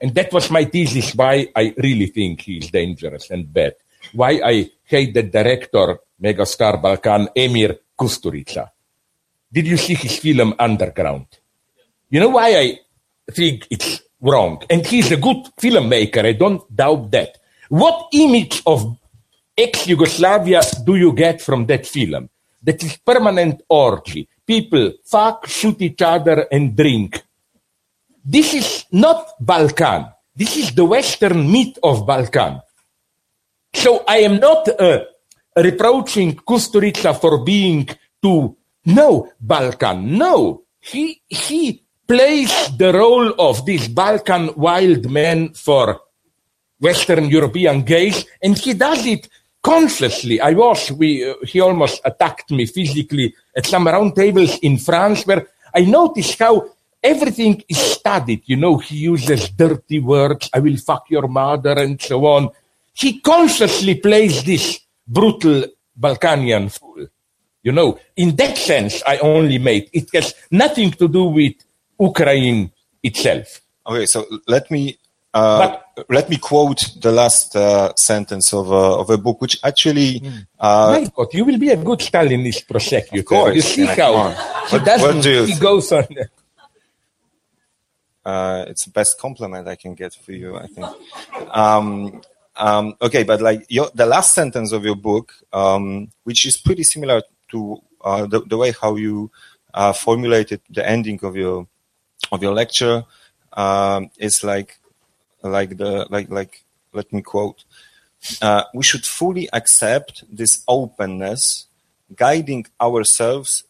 And 0.00 0.14
that 0.14 0.32
was 0.32 0.52
my 0.52 0.66
thesis 0.66 1.16
why 1.16 1.48
I 1.56 1.74
really 1.76 2.06
think 2.06 2.42
he's 2.42 2.70
dangerous 2.70 3.28
and 3.28 3.52
bad. 3.52 3.74
Why 4.12 4.40
I 4.44 4.70
hate 4.84 5.14
the 5.14 5.24
director, 5.24 5.98
megastar 6.20 6.80
Balkan, 6.80 7.28
Emir 7.34 7.78
Kusturica. 7.98 8.70
Did 9.50 9.66
you 9.66 9.76
see 9.76 9.94
his 9.94 10.18
film 10.18 10.54
Underground? 10.58 11.26
You 12.10 12.20
know 12.20 12.30
why 12.30 12.56
I 12.56 12.80
think 13.30 13.66
it's 13.70 14.02
wrong? 14.20 14.62
And 14.68 14.84
he's 14.86 15.12
a 15.12 15.16
good 15.16 15.48
filmmaker, 15.60 16.24
I 16.24 16.32
don't 16.32 16.64
doubt 16.74 17.10
that. 17.12 17.38
What 17.68 18.08
image 18.12 18.62
of 18.66 18.98
ex-Yugoslavia 19.56 20.60
do 20.84 20.96
you 20.96 21.12
get 21.12 21.40
from 21.42 21.66
that 21.66 21.86
film? 21.86 22.28
That 22.62 22.82
is 22.82 22.96
permanent 22.96 23.62
orgy. 23.68 24.28
People 24.46 24.92
fuck, 25.04 25.46
shoot 25.46 25.80
each 25.82 26.02
other 26.02 26.46
and 26.50 26.76
drink. 26.76 27.22
This 28.24 28.54
is 28.54 28.84
not 28.92 29.34
Balkan. 29.40 30.06
This 30.34 30.56
is 30.56 30.74
the 30.74 30.84
Western 30.84 31.50
myth 31.50 31.78
of 31.82 32.06
Balkan. 32.06 32.60
So 33.72 34.04
I 34.06 34.18
am 34.18 34.40
not 34.40 34.68
uh, 34.68 35.04
reproaching 35.56 36.36
Kusturica 36.36 37.18
for 37.18 37.42
being 37.42 37.88
too 38.22 38.56
no 38.86 39.32
Balkan. 39.40 40.16
No, 40.16 40.62
he 40.80 41.20
he 41.28 41.82
plays 42.06 42.52
the 42.76 42.92
role 42.92 43.34
of 43.38 43.66
this 43.66 43.88
Balkan 43.88 44.50
wild 44.56 45.10
man 45.10 45.52
for 45.54 46.00
Western 46.80 47.26
European 47.26 47.82
gays, 47.82 48.24
and 48.42 48.56
he 48.56 48.74
does 48.74 49.04
it 49.06 49.28
consciously. 49.62 50.40
I 50.40 50.52
was 50.52 50.92
we 50.92 51.28
uh, 51.28 51.34
he 51.42 51.60
almost 51.60 52.00
attacked 52.04 52.50
me 52.50 52.66
physically 52.66 53.34
at 53.56 53.66
some 53.66 53.86
round 53.86 54.14
tables 54.14 54.58
in 54.62 54.78
France 54.78 55.26
where 55.26 55.48
I 55.74 55.80
noticed 55.80 56.38
how 56.38 56.70
everything 57.02 57.62
is 57.68 57.78
studied. 57.78 58.42
You 58.46 58.56
know, 58.56 58.78
he 58.78 58.96
uses 58.96 59.50
dirty 59.50 59.98
words. 59.98 60.48
I 60.54 60.60
will 60.60 60.76
fuck 60.76 61.10
your 61.10 61.28
mother 61.28 61.72
and 61.72 62.00
so 62.00 62.24
on. 62.26 62.50
He 62.92 63.20
consciously 63.20 63.96
plays 63.96 64.44
this 64.44 64.85
brutal 65.06 65.64
Balkanian 65.98 66.70
fool. 66.70 67.06
You 67.62 67.72
know, 67.72 67.98
in 68.16 68.36
that 68.36 68.56
sense, 68.56 69.02
I 69.06 69.18
only 69.18 69.58
made 69.58 69.90
it 69.92 70.08
has 70.14 70.34
nothing 70.50 70.92
to 70.92 71.08
do 71.08 71.24
with 71.24 71.54
Ukraine 71.98 72.70
itself. 73.02 73.60
Okay, 73.86 74.06
so 74.06 74.24
let 74.46 74.70
me 74.70 74.98
uh, 75.36 75.78
but, 75.94 76.06
let 76.08 76.30
me 76.30 76.38
quote 76.38 76.94
the 77.02 77.12
last 77.12 77.54
uh, 77.54 77.94
sentence 77.94 78.54
of, 78.54 78.72
uh, 78.72 79.00
of 79.00 79.10
a 79.10 79.18
book, 79.18 79.38
which 79.42 79.58
actually. 79.62 80.20
Mm. 80.20 80.46
My 80.58 81.10
God, 81.14 81.28
you 81.34 81.44
will 81.44 81.58
be 81.58 81.68
a 81.68 81.76
good 81.76 81.98
Stalinist 81.98 82.66
prosecutor. 82.66 83.18
Of 83.20 83.26
course, 83.26 83.54
you 83.54 83.60
see 83.60 83.84
how 83.84 84.30
he 84.70 84.78
doesn't. 84.78 85.20
Do 85.20 85.44
he 85.44 85.58
goes 85.58 85.92
on. 85.92 86.06
Uh, 88.24 88.64
it's 88.66 88.86
the 88.86 88.90
best 88.90 89.20
compliment 89.20 89.68
I 89.68 89.76
can 89.76 89.94
get 89.94 90.14
for 90.14 90.32
you, 90.32 90.56
I 90.56 90.66
think. 90.66 90.86
Um, 91.50 92.22
um, 92.58 92.94
okay, 93.00 93.22
but 93.22 93.40
like 93.40 93.66
your, 93.68 93.90
the 93.94 94.06
last 94.06 94.34
sentence 94.34 94.72
of 94.72 94.84
your 94.84 94.96
book, 94.96 95.34
um, 95.52 96.08
which 96.24 96.46
is 96.46 96.56
pretty 96.56 96.82
similar 96.82 97.22
to 97.50 97.82
uh, 98.02 98.26
the, 98.26 98.40
the, 98.40 98.56
way 98.56 98.72
how 98.72 98.96
you 98.96 99.30
uh, 99.74 99.92
formulated 99.92 100.60
the 100.70 100.86
ending 100.88 101.20
of 101.22 101.36
your 101.36 101.66
of 102.32 102.42
your 102.42 102.54
lecture, 102.54 103.04
um, 103.52 104.10
is 104.18 104.42
like 104.42 104.78
like 105.42 105.76
the 105.76 106.06
like 106.10 106.30
like 106.30 106.64
let 106.92 107.12
me 107.12 107.22
quote. 107.22 107.64
Uh, 108.40 108.64
we 108.74 108.82
should 108.82 109.04
fully 109.04 109.48
accept 109.52 110.24
this 110.30 110.64
openness, 110.66 111.66
guiding 112.14 112.66
ourselves 112.80 113.64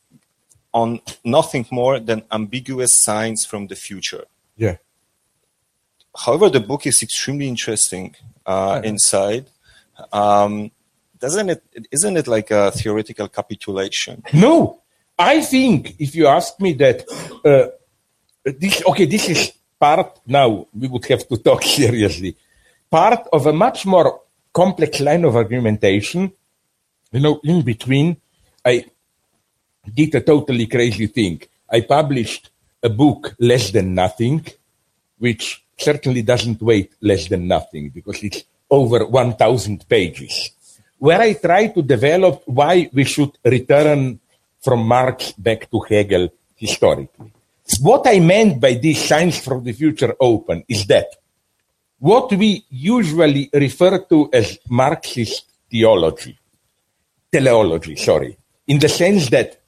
on 0.72 1.00
nothing 1.24 1.66
more 1.70 1.98
than 1.98 2.22
ambiguous 2.30 3.02
signs 3.02 3.44
from 3.44 3.66
the 3.66 3.74
future. 3.74 4.24
Yeah. 4.56 4.76
However, 6.16 6.48
the 6.48 6.60
book 6.60 6.86
is 6.86 7.02
extremely 7.02 7.48
interesting 7.48 8.14
uh, 8.46 8.80
inside. 8.84 9.46
Um, 10.12 10.70
doesn't 11.18 11.50
it? 11.50 11.62
Isn't 11.90 12.16
it 12.16 12.26
like 12.26 12.50
a 12.50 12.70
theoretical 12.70 13.28
capitulation? 13.28 14.22
No, 14.32 14.82
I 15.18 15.40
think, 15.40 15.96
if 15.98 16.14
you 16.14 16.26
ask 16.26 16.60
me 16.60 16.74
that, 16.74 17.04
uh, 17.44 17.68
this, 18.44 18.84
okay, 18.86 19.06
this 19.06 19.28
is 19.28 19.52
part 19.78 20.20
now, 20.26 20.66
we 20.74 20.88
would 20.88 21.04
have 21.06 21.26
to 21.28 21.36
talk 21.38 21.62
seriously, 21.80 22.36
part 22.90 23.26
of 23.32 23.46
a 23.46 23.52
much 23.52 23.86
more 23.86 24.20
complex 24.52 25.00
line 25.00 25.24
of 25.24 25.36
argumentation. 25.36 26.32
You 27.12 27.20
know, 27.20 27.40
in 27.44 27.62
between, 27.62 28.16
I 28.64 28.84
did 29.92 30.14
a 30.14 30.20
totally 30.20 30.66
crazy 30.66 31.06
thing. 31.06 31.42
I 31.70 31.80
published 31.80 32.50
a 32.82 32.90
book, 32.90 33.34
Less 33.38 33.70
Than 33.70 33.94
Nothing, 33.94 34.44
which 35.18 35.64
certainly 35.76 36.22
doesn't 36.22 36.60
weigh 36.62 36.88
less 37.00 37.28
than 37.28 37.46
nothing 37.46 37.90
because 37.90 38.22
it's 38.22 38.44
over 38.70 39.06
1,000 39.06 39.88
pages, 39.88 40.50
where 40.98 41.20
I 41.20 41.34
try 41.34 41.68
to 41.68 41.82
develop 41.82 42.42
why 42.46 42.90
we 42.92 43.04
should 43.04 43.32
return 43.44 44.18
from 44.60 44.86
Marx 44.86 45.32
back 45.32 45.70
to 45.70 45.80
Hegel 45.80 46.28
historically. 46.56 47.32
What 47.80 48.06
I 48.06 48.20
meant 48.20 48.60
by 48.60 48.74
this 48.74 49.04
Science 49.06 49.38
from 49.38 49.62
the 49.64 49.72
Future 49.72 50.14
Open 50.20 50.64
is 50.68 50.86
that 50.86 51.06
what 51.98 52.32
we 52.32 52.64
usually 52.70 53.50
refer 53.52 54.04
to 54.04 54.30
as 54.32 54.58
Marxist 54.68 55.44
theology, 55.70 56.38
teleology, 57.30 57.96
sorry, 57.96 58.36
in 58.66 58.78
the 58.78 58.88
sense 58.88 59.28
that 59.30 59.60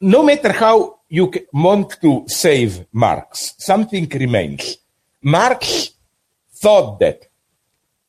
no 0.00 0.22
matter 0.22 0.52
how 0.52 0.99
you 1.10 1.30
want 1.52 2.00
to 2.00 2.24
save 2.28 2.86
Marx, 2.92 3.54
something 3.58 4.08
remains. 4.08 4.78
Marx 5.22 5.90
thought 6.54 7.00
that 7.00 7.26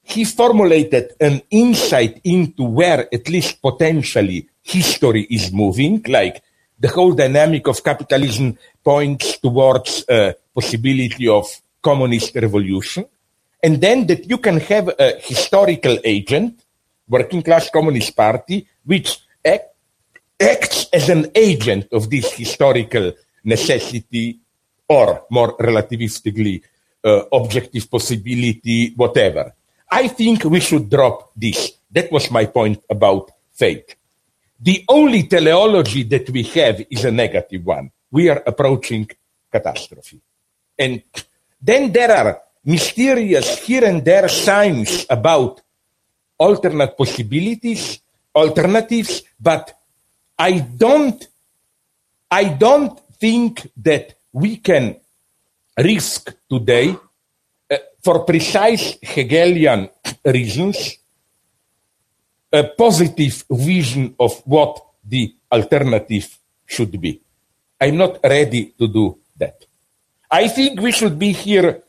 he 0.03 0.23
formulated 0.23 1.13
an 1.19 1.41
insight 1.49 2.21
into 2.23 2.63
where, 2.63 3.07
at 3.13 3.27
least 3.27 3.61
potentially, 3.61 4.47
history 4.61 5.25
is 5.29 5.51
moving, 5.51 6.03
like 6.07 6.43
the 6.79 6.89
whole 6.89 7.13
dynamic 7.13 7.67
of 7.67 7.83
capitalism 7.83 8.57
points 8.83 9.37
towards 9.39 10.05
a 10.07 10.35
possibility 10.53 11.27
of 11.27 11.45
communist 11.81 12.35
revolution, 12.35 13.05
and 13.63 13.81
then 13.81 14.05
that 14.07 14.29
you 14.29 14.37
can 14.37 14.59
have 14.59 14.89
a 14.99 15.19
historical 15.19 15.97
agent, 16.03 16.63
working 17.07 17.41
class 17.41 17.69
communist 17.69 18.15
party, 18.15 18.67
which 18.85 19.19
acts 20.41 20.87
as 20.91 21.09
an 21.09 21.31
agent 21.35 21.87
of 21.91 22.09
this 22.09 22.33
historical 22.33 23.13
necessity, 23.43 24.39
or 24.87 25.25
more 25.29 25.55
relativistically, 25.57 26.61
uh, 27.03 27.23
objective 27.31 27.89
possibility, 27.89 28.93
whatever. 28.95 29.53
I 29.89 30.07
think 30.07 30.43
we 30.45 30.59
should 30.59 30.89
drop 30.89 31.31
this. 31.35 31.71
That 31.91 32.11
was 32.11 32.31
my 32.31 32.45
point 32.45 32.83
about 32.89 33.31
fate. 33.51 33.95
The 34.59 34.85
only 34.87 35.23
teleology 35.23 36.03
that 36.03 36.29
we 36.29 36.43
have 36.43 36.85
is 36.89 37.05
a 37.05 37.11
negative 37.11 37.65
one. 37.65 37.91
We 38.11 38.29
are 38.29 38.43
approaching 38.45 39.09
catastrophe. 39.51 40.21
And 40.77 41.03
then 41.61 41.91
there 41.91 42.11
are 42.11 42.41
mysterious 42.65 43.59
here 43.59 43.85
and 43.85 44.05
there 44.05 44.29
signs 44.29 45.05
about 45.09 45.61
alternate 46.37 46.97
possibilities, 46.97 47.99
alternatives, 48.35 49.23
but 49.39 49.73
I 50.41 50.57
don't, 50.57 51.21
I 52.31 52.45
don't 52.45 52.99
think 53.19 53.69
that 53.77 54.15
we 54.33 54.57
can 54.57 54.95
risk 55.77 56.33
today, 56.49 56.95
uh, 57.69 57.77
for 58.01 58.25
precise 58.25 58.97
Hegelian 59.03 59.87
reasons, 60.25 60.97
a 62.51 62.63
positive 62.63 63.43
vision 63.51 64.15
of 64.19 64.41
what 64.45 64.81
the 65.05 65.31
alternative 65.51 66.39
should 66.65 66.99
be. 66.99 67.21
I'm 67.79 67.97
not 67.97 68.17
ready 68.23 68.73
to 68.79 68.87
do 68.87 69.19
that. 69.37 69.63
I 70.31 70.47
think 70.47 70.81
we 70.81 70.91
should 70.91 71.19
be 71.19 71.33
here 71.33 71.83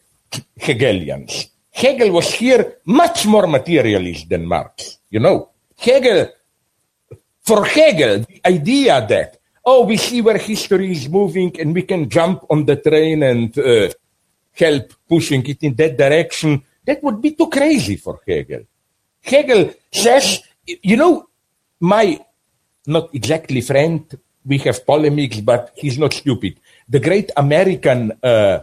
Hegelians. 0.56 1.48
Hegel 1.70 2.12
was 2.12 2.34
here 2.34 2.80
much 2.84 3.24
more 3.24 3.46
materialist 3.46 4.28
than 4.28 4.44
Marx. 4.44 4.98
You 5.08 5.20
know, 5.20 5.48
Hegel, 5.78 6.28
for 7.42 7.64
Hegel, 7.64 8.20
the 8.20 8.40
idea 8.46 9.06
that, 9.06 9.38
oh, 9.64 9.84
we 9.84 9.96
see 9.96 10.20
where 10.20 10.38
history 10.38 10.92
is 10.92 11.08
moving 11.08 11.58
and 11.60 11.74
we 11.74 11.82
can 11.82 12.08
jump 12.08 12.44
on 12.50 12.64
the 12.64 12.76
train 12.76 13.22
and 13.22 13.56
uh, 13.58 13.88
help 14.52 14.92
pushing 15.08 15.46
it 15.46 15.62
in 15.62 15.74
that 15.74 15.96
direction, 15.96 16.62
that 16.84 17.02
would 17.02 17.20
be 17.20 17.32
too 17.32 17.48
crazy 17.48 17.96
for 17.96 18.20
Hegel. 18.26 18.62
Hegel 19.20 19.72
says 19.92 20.40
you 20.66 20.96
know, 20.96 21.28
my 21.80 22.18
not 22.86 23.14
exactly 23.14 23.60
friend, 23.60 24.06
we 24.44 24.58
have 24.58 24.84
polemics, 24.84 25.40
but 25.40 25.72
he's 25.76 25.98
not 25.98 26.12
stupid. 26.12 26.58
The 26.88 27.00
great 27.00 27.30
American 27.36 28.12
uh, 28.22 28.60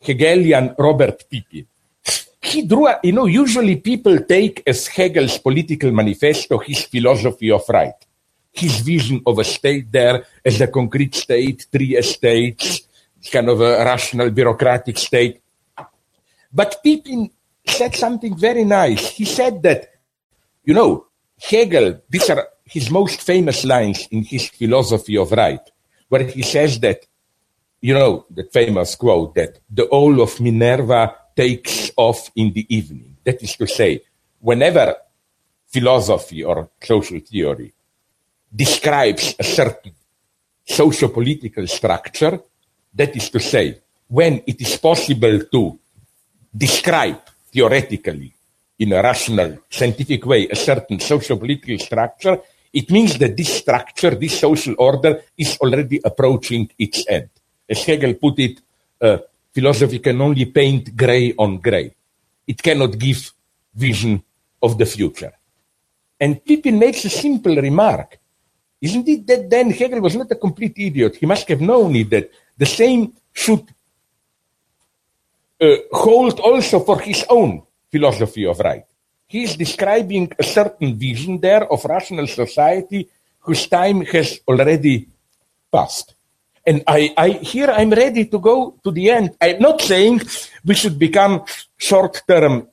Hegelian 0.00 0.74
Robert 0.78 1.24
Pippin. 1.30 1.66
He 2.48 2.62
drew, 2.62 2.88
a, 2.88 2.98
you 3.02 3.12
know, 3.12 3.26
usually 3.26 3.76
people 3.76 4.18
take 4.20 4.62
as 4.66 4.86
Hegel's 4.86 5.36
political 5.36 5.92
manifesto 5.92 6.56
his 6.58 6.82
philosophy 6.84 7.50
of 7.50 7.62
right, 7.68 7.94
his 8.50 8.80
vision 8.80 9.20
of 9.26 9.38
a 9.38 9.44
state 9.44 9.92
there 9.92 10.24
as 10.42 10.58
a 10.60 10.66
concrete 10.68 11.14
state, 11.14 11.66
three 11.70 11.94
estates, 11.96 12.88
kind 13.30 13.50
of 13.50 13.60
a 13.60 13.84
rational 13.84 14.30
bureaucratic 14.30 14.96
state. 14.96 15.42
But 16.50 16.80
Pippin 16.82 17.30
said 17.66 17.94
something 17.94 18.34
very 18.34 18.64
nice. 18.64 19.10
He 19.10 19.26
said 19.26 19.62
that, 19.64 19.92
you 20.64 20.72
know, 20.72 21.06
Hegel, 21.38 22.00
these 22.08 22.30
are 22.30 22.48
his 22.64 22.90
most 22.90 23.20
famous 23.20 23.64
lines 23.64 24.08
in 24.10 24.24
his 24.24 24.48
philosophy 24.48 25.18
of 25.18 25.32
right, 25.32 25.60
where 26.08 26.24
he 26.24 26.42
says 26.42 26.80
that, 26.80 27.04
you 27.82 27.92
know, 27.92 28.24
that 28.30 28.52
famous 28.52 28.96
quote 28.96 29.34
that 29.34 29.60
the 29.70 29.86
owl 29.92 30.22
of 30.22 30.40
Minerva 30.40 31.14
takes 31.38 31.92
off 31.96 32.30
in 32.34 32.52
the 32.52 32.66
evening. 32.68 33.16
That 33.22 33.40
is 33.40 33.54
to 33.56 33.66
say, 33.66 34.02
whenever 34.40 34.96
philosophy 35.68 36.42
or 36.42 36.70
social 36.82 37.20
theory 37.20 37.72
describes 38.50 39.36
a 39.38 39.44
certain 39.44 39.92
socio-political 40.66 41.66
structure, 41.68 42.40
that 42.92 43.14
is 43.14 43.30
to 43.30 43.38
say, 43.38 43.78
when 44.08 44.42
it 44.46 44.60
is 44.60 44.76
possible 44.78 45.38
to 45.54 45.78
describe 46.50 47.22
theoretically 47.52 48.34
in 48.78 48.92
a 48.92 49.02
rational, 49.02 49.58
scientific 49.70 50.26
way, 50.26 50.48
a 50.48 50.56
certain 50.56 50.98
social 50.98 51.38
political 51.38 51.78
structure, 51.78 52.40
it 52.72 52.90
means 52.90 53.16
that 53.18 53.36
this 53.36 53.58
structure, 53.58 54.14
this 54.16 54.40
social 54.40 54.74
order, 54.78 55.22
is 55.36 55.56
already 55.58 56.00
approaching 56.04 56.68
its 56.78 57.04
end. 57.08 57.30
As 57.68 57.84
Hegel 57.84 58.14
put 58.14 58.38
it, 58.40 58.60
uh, 59.00 59.18
philosophy 59.58 59.98
can 59.98 60.20
only 60.20 60.44
paint 60.44 60.94
gray 60.96 61.34
on 61.36 61.58
gray. 61.58 61.92
It 62.46 62.62
cannot 62.62 62.96
give 62.96 63.32
vision 63.74 64.22
of 64.62 64.78
the 64.78 64.86
future. 64.86 65.32
And 66.20 66.44
Pippin 66.44 66.78
makes 66.78 67.04
a 67.04 67.10
simple 67.10 67.56
remark. 67.56 68.20
Isn't 68.80 69.08
it 69.08 69.26
that 69.26 69.50
then 69.50 69.70
Hegel 69.72 70.00
was 70.00 70.14
not 70.14 70.30
a 70.30 70.36
complete 70.36 70.76
idiot? 70.78 71.16
He 71.16 71.26
must 71.26 71.48
have 71.48 71.60
known 71.60 71.96
it 71.96 72.08
that 72.10 72.30
the 72.56 72.66
same 72.66 73.12
should 73.32 73.64
uh, 75.60 75.76
hold 75.90 76.38
also 76.38 76.78
for 76.78 77.00
his 77.00 77.24
own 77.28 77.62
philosophy 77.90 78.46
of 78.46 78.60
right. 78.60 78.84
He 79.26 79.42
is 79.42 79.56
describing 79.56 80.30
a 80.38 80.44
certain 80.44 80.94
vision 80.94 81.40
there 81.40 81.64
of 81.72 81.84
rational 81.84 82.28
society 82.28 83.08
whose 83.40 83.66
time 83.66 84.02
has 84.02 84.38
already 84.46 85.08
passed. 85.72 86.14
And 86.68 86.84
I, 86.86 87.00
I, 87.16 87.28
here 87.52 87.70
I'm 87.70 87.90
ready 87.90 88.26
to 88.26 88.38
go 88.38 88.76
to 88.84 88.90
the 88.90 89.10
end. 89.10 89.36
I'm 89.40 89.60
not 89.60 89.80
saying 89.80 90.20
we 90.64 90.74
should 90.74 90.98
become 90.98 91.44
short-term 91.78 92.68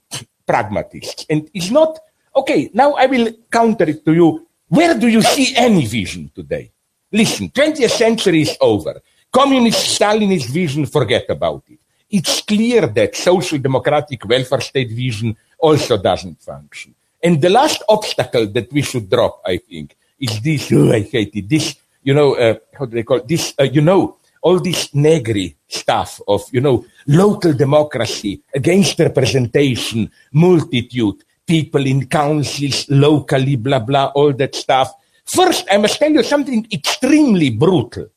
pragmatists. 0.46 1.26
And 1.30 1.50
it's 1.54 1.72
not, 1.72 1.98
okay, 2.36 2.70
now 2.74 2.94
I 2.94 3.06
will 3.06 3.32
counter 3.50 3.86
it 3.86 4.04
to 4.06 4.14
you. 4.14 4.48
Where 4.68 4.94
do 5.00 5.08
you 5.08 5.22
see 5.22 5.56
any 5.56 5.86
vision 5.86 6.30
today? 6.36 6.72
Listen, 7.12 7.50
20th 7.50 7.92
century 7.92 8.42
is 8.42 8.58
over. 8.60 9.02
Communist 9.32 9.98
Stalinist 9.98 10.50
vision, 10.50 10.86
forget 10.86 11.26
about 11.30 11.64
it 11.70 11.80
it's 12.10 12.42
clear 12.42 12.88
that 12.88 13.16
social 13.16 13.58
democratic 13.58 14.26
welfare 14.26 14.62
state 14.62 14.92
vision 14.92 15.36
also 15.60 15.98
doesn't 15.98 16.42
function. 16.42 16.94
And 17.22 17.42
the 17.42 17.50
last 17.50 17.82
obstacle 17.90 18.48
that 18.48 18.72
we 18.72 18.82
should 18.82 19.10
drop, 19.10 19.42
I 19.46 19.58
think, 19.58 19.98
is 20.20 20.40
this, 20.42 20.72
oh, 20.72 20.92
I 20.92 21.02
hate 21.02 21.36
it, 21.36 21.50
this, 21.50 21.76
you 22.06 22.14
know, 22.14 22.36
uh, 22.36 22.56
how 22.78 22.86
do 22.86 22.96
they 22.96 23.04
call 23.04 23.18
it? 23.18 23.28
This, 23.28 23.54
uh, 23.60 23.64
you 23.64 23.82
know, 23.82 24.18
all 24.42 24.60
this 24.60 24.94
Negri 24.94 25.58
stuff 25.68 26.22
of, 26.28 26.44
you 26.52 26.62
know, 26.62 26.86
local 27.08 27.52
democracy 27.52 28.42
against 28.54 29.00
representation, 29.00 30.10
multitude, 30.32 31.24
people 31.46 31.86
in 31.86 32.08
councils 32.08 32.86
locally, 32.90 33.58
blah, 33.58 33.80
blah, 33.80 34.12
all 34.16 34.32
that 34.34 34.56
stuff. 34.56 34.94
First, 35.26 35.68
I 35.70 35.78
must 35.78 36.00
tell 36.00 36.12
you 36.12 36.24
something 36.24 36.68
extremely 36.72 37.50
brutal. 37.50 38.08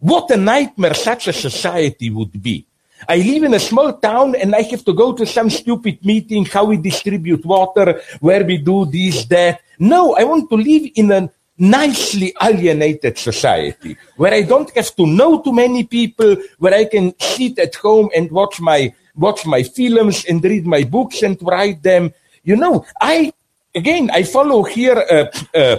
What 0.00 0.30
a 0.30 0.36
nightmare 0.36 0.94
such 0.94 1.28
a 1.28 1.32
society 1.32 2.08
would 2.08 2.42
be 2.42 2.66
I 3.08 3.16
live 3.16 3.44
in 3.44 3.54
a 3.54 3.60
small 3.60 3.94
town 3.94 4.34
and 4.34 4.54
I 4.54 4.62
have 4.62 4.84
to 4.84 4.92
go 4.92 5.12
to 5.12 5.24
some 5.24 5.48
stupid 5.48 6.04
meeting, 6.04 6.44
how 6.44 6.64
we 6.64 6.76
distribute 6.76 7.44
water, 7.44 8.00
where 8.20 8.44
we 8.44 8.58
do 8.58 8.84
this, 8.86 9.24
that. 9.26 9.60
No, 9.78 10.14
I 10.14 10.24
want 10.24 10.50
to 10.50 10.56
live 10.56 10.90
in 10.94 11.10
a 11.10 11.30
nicely 11.60 12.34
alienated 12.40 13.18
society 13.18 13.96
where 14.16 14.32
I 14.34 14.42
don't 14.42 14.70
have 14.74 14.94
to 14.96 15.06
know 15.06 15.40
too 15.42 15.52
many 15.52 15.84
people, 15.84 16.36
where 16.58 16.74
I 16.74 16.86
can 16.86 17.14
sit 17.20 17.58
at 17.58 17.74
home 17.76 18.10
and 18.16 18.30
watch 18.30 18.60
my 18.60 18.92
watch 19.14 19.44
my 19.44 19.62
films 19.62 20.24
and 20.24 20.42
read 20.42 20.66
my 20.66 20.84
books 20.84 21.22
and 21.22 21.36
write 21.42 21.82
them. 21.82 22.12
You 22.42 22.56
know, 22.56 22.86
I 23.00 23.32
again 23.74 24.10
I 24.10 24.22
follow 24.22 24.62
here 24.62 24.96
uh, 24.98 25.26
uh, 25.56 25.78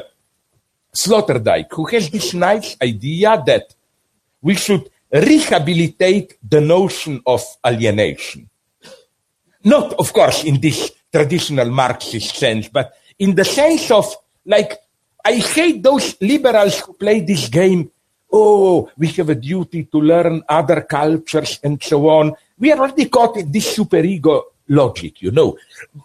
Sloterdijk, 0.96 1.68
who 1.72 1.86
has 1.86 2.10
this 2.10 2.34
nice 2.34 2.78
idea 2.82 3.42
that 3.46 3.74
we 4.42 4.56
should 4.56 4.90
rehabilitate 5.12 6.38
the 6.48 6.62
notion 6.62 7.22
of 7.26 7.44
alienation. 7.66 8.50
Not, 9.64 9.94
of 9.94 10.12
course, 10.14 10.44
in 10.44 10.60
this 10.60 10.92
traditional 11.12 11.70
Marxist 11.70 12.36
sense, 12.36 12.68
but 12.68 12.94
in 13.20 13.36
the 13.36 13.46
sense 13.46 13.92
of 13.92 14.16
like, 14.46 14.78
I 15.24 15.36
hate 15.36 15.84
those 15.84 16.16
liberals 16.22 16.80
who 16.80 16.94
play 16.94 17.22
this 17.22 17.50
game. 17.50 17.92
Oh, 18.32 18.90
we 18.98 19.08
have 19.08 19.30
a 19.30 19.36
duty 19.36 19.86
to 19.86 20.00
learn 20.00 20.44
other 20.48 20.82
cultures 20.82 21.60
and 21.64 21.82
so 21.82 22.10
on. 22.10 22.34
We 22.58 22.72
are 22.72 22.80
already 22.80 23.10
caught 23.10 23.38
in 23.38 23.52
this 23.52 23.76
superego 23.76 24.44
logic, 24.70 25.22
you 25.22 25.32
know, 25.32 25.58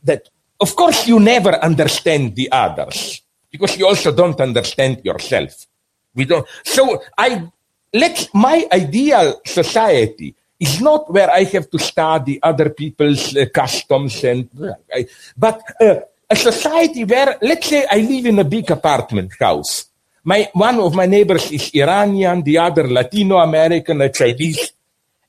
that 0.02 0.28
of 0.60 0.74
course 0.74 1.06
you 1.06 1.20
never 1.20 1.54
understand 1.62 2.34
the 2.34 2.50
others 2.50 3.22
because 3.50 3.76
you 3.78 3.86
also 3.86 4.12
don't 4.12 4.40
understand 4.40 5.04
yourself. 5.04 5.66
We 6.14 6.24
don't. 6.24 6.46
So 6.64 7.02
I 7.16 7.48
let 7.92 8.28
my 8.34 8.66
ideal 8.72 9.40
society 9.44 10.34
is 10.58 10.80
not 10.80 11.12
where 11.12 11.30
I 11.30 11.44
have 11.44 11.70
to 11.70 11.78
study 11.78 12.42
other 12.42 12.70
people's 12.70 13.36
uh, 13.36 13.46
customs 13.52 14.24
and, 14.24 14.48
uh, 14.60 15.02
but 15.36 15.60
uh, 15.80 16.00
a 16.28 16.36
society 16.36 17.04
where, 17.04 17.38
let's 17.42 17.68
say, 17.68 17.86
I 17.90 17.98
live 17.98 18.26
in 18.26 18.38
a 18.38 18.44
big 18.44 18.70
apartment 18.70 19.32
house. 19.38 19.86
My 20.24 20.50
one 20.52 20.80
of 20.80 20.94
my 20.94 21.06
neighbors 21.06 21.52
is 21.52 21.70
Iranian, 21.74 22.42
the 22.42 22.58
other 22.58 22.88
Latino 22.88 23.36
American, 23.38 24.00
a 24.02 24.10
Chinese, 24.10 24.72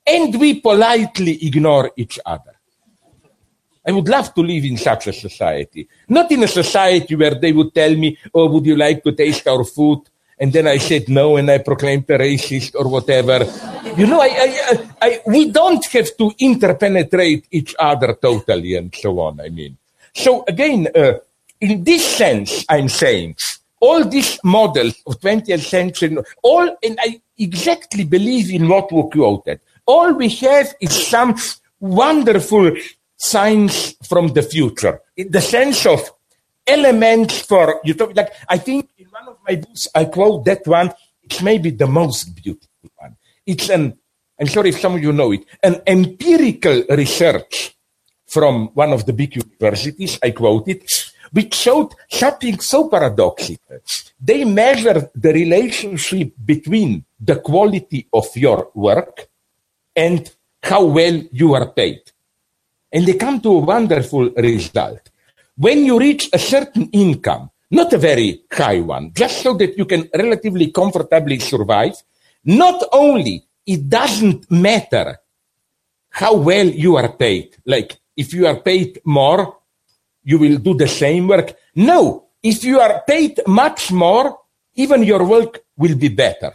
and 0.04 0.34
we 0.40 0.60
politely 0.60 1.46
ignore 1.46 1.92
each 1.96 2.18
other. 2.26 2.54
I 3.86 3.92
would 3.92 4.08
love 4.08 4.34
to 4.34 4.42
live 4.42 4.64
in 4.64 4.76
such 4.76 5.06
a 5.06 5.12
society, 5.12 5.88
not 6.08 6.30
in 6.32 6.42
a 6.42 6.48
society 6.48 7.14
where 7.14 7.36
they 7.36 7.52
would 7.52 7.72
tell 7.72 7.94
me, 7.94 8.18
"Oh, 8.34 8.50
would 8.50 8.66
you 8.66 8.76
like 8.76 9.04
to 9.04 9.12
taste 9.12 9.46
our 9.46 9.64
food?" 9.64 10.00
and 10.40 10.52
then 10.52 10.66
I 10.66 10.78
said 10.78 11.08
no 11.08 11.36
and 11.36 11.50
I 11.50 11.58
proclaimed 11.58 12.08
a 12.10 12.18
racist 12.18 12.74
or 12.74 12.88
whatever. 12.88 13.44
You 13.96 14.06
know, 14.06 14.20
I, 14.20 14.30
I, 14.30 14.88
I, 15.02 15.20
we 15.26 15.50
don't 15.50 15.84
have 15.84 16.16
to 16.16 16.32
interpenetrate 16.38 17.46
each 17.50 17.74
other 17.78 18.14
totally 18.14 18.76
and 18.76 18.94
so 18.94 19.18
on. 19.18 19.40
I 19.40 19.48
mean, 19.48 19.76
so 20.14 20.44
again, 20.46 20.88
uh, 20.94 21.14
in 21.60 21.84
this 21.84 22.06
sense, 22.06 22.64
I'm 22.68 22.88
saying 22.88 23.36
all 23.80 24.04
these 24.04 24.38
models 24.44 25.00
of 25.06 25.20
20th 25.20 25.64
century, 25.64 26.16
all, 26.42 26.76
and 26.82 26.98
I 27.00 27.20
exactly 27.38 28.04
believe 28.04 28.50
in 28.50 28.68
what 28.68 28.92
we 28.92 29.08
quoted. 29.10 29.60
All 29.86 30.12
we 30.12 30.28
have 30.28 30.74
is 30.80 31.08
some 31.08 31.36
wonderful 31.80 32.72
signs 33.16 33.94
from 34.08 34.28
the 34.28 34.42
future 34.42 35.00
in 35.16 35.30
the 35.30 35.40
sense 35.40 35.86
of 35.86 36.10
elements 36.66 37.40
for 37.40 37.80
utopia. 37.84 38.14
Like 38.14 38.32
I 38.48 38.58
think 38.58 38.90
in 38.98 39.06
one 39.06 39.28
of 39.28 39.38
my 39.46 39.56
books, 39.56 39.88
I 39.94 40.04
quote 40.06 40.44
that 40.44 40.66
one. 40.66 40.92
It's 41.22 41.42
maybe 41.42 41.70
the 41.70 41.86
most 41.86 42.34
beautiful 42.34 42.90
one. 42.96 43.16
It's 43.46 43.68
an, 43.68 43.98
I'm 44.40 44.46
sorry 44.46 44.70
if 44.70 44.80
some 44.80 44.94
of 44.94 45.02
you 45.02 45.12
know 45.12 45.32
it, 45.32 45.44
an 45.62 45.80
empirical 45.86 46.84
research 46.90 47.76
from 48.28 48.68
one 48.74 48.92
of 48.92 49.06
the 49.06 49.12
big 49.12 49.36
universities. 49.36 50.18
I 50.22 50.30
quote 50.30 50.68
it, 50.68 50.84
which 51.32 51.54
showed 51.54 51.94
something 52.08 52.58
so 52.60 52.88
paradoxical. 52.88 53.78
They 54.20 54.44
measured 54.44 55.10
the 55.14 55.32
relationship 55.32 56.32
between 56.44 57.04
the 57.20 57.36
quality 57.36 58.06
of 58.12 58.26
your 58.36 58.70
work 58.74 59.28
and 59.94 60.30
how 60.62 60.84
well 60.84 61.22
you 61.32 61.54
are 61.54 61.70
paid. 61.70 62.00
And 62.92 63.06
they 63.06 63.14
come 63.14 63.40
to 63.40 63.50
a 63.50 63.58
wonderful 63.58 64.30
result 64.30 65.10
when 65.58 65.84
you 65.84 65.98
reach 65.98 66.30
a 66.32 66.38
certain 66.38 66.88
income, 66.92 67.50
not 67.72 67.92
a 67.92 67.98
very 67.98 68.42
high 68.50 68.80
one, 68.80 69.10
just 69.12 69.42
so 69.42 69.54
that 69.54 69.76
you 69.76 69.84
can 69.84 70.08
relatively 70.14 70.70
comfortably 70.70 71.40
survive, 71.40 72.00
not 72.44 72.82
only 72.92 73.44
it 73.66 73.88
doesn't 73.88 74.48
matter 74.50 75.18
how 76.10 76.36
well 76.36 76.66
you 76.66 76.96
are 76.96 77.12
paid, 77.12 77.56
like 77.66 77.98
if 78.18 78.34
you 78.34 78.46
are 78.46 78.60
paid 78.60 79.00
more, 79.04 79.56
you 80.24 80.38
will 80.38 80.58
do 80.58 80.74
the 80.74 80.88
same 80.88 81.28
work. 81.28 81.54
No, 81.76 82.26
if 82.42 82.64
you 82.64 82.80
are 82.80 83.02
paid 83.06 83.40
much 83.46 83.92
more, 83.92 84.36
even 84.74 85.02
your 85.04 85.24
work 85.24 85.64
will 85.76 85.96
be 85.96 86.08
better. 86.08 86.52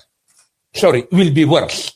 Sorry, 0.73 1.07
will 1.11 1.33
be 1.33 1.45
worse. 1.45 1.93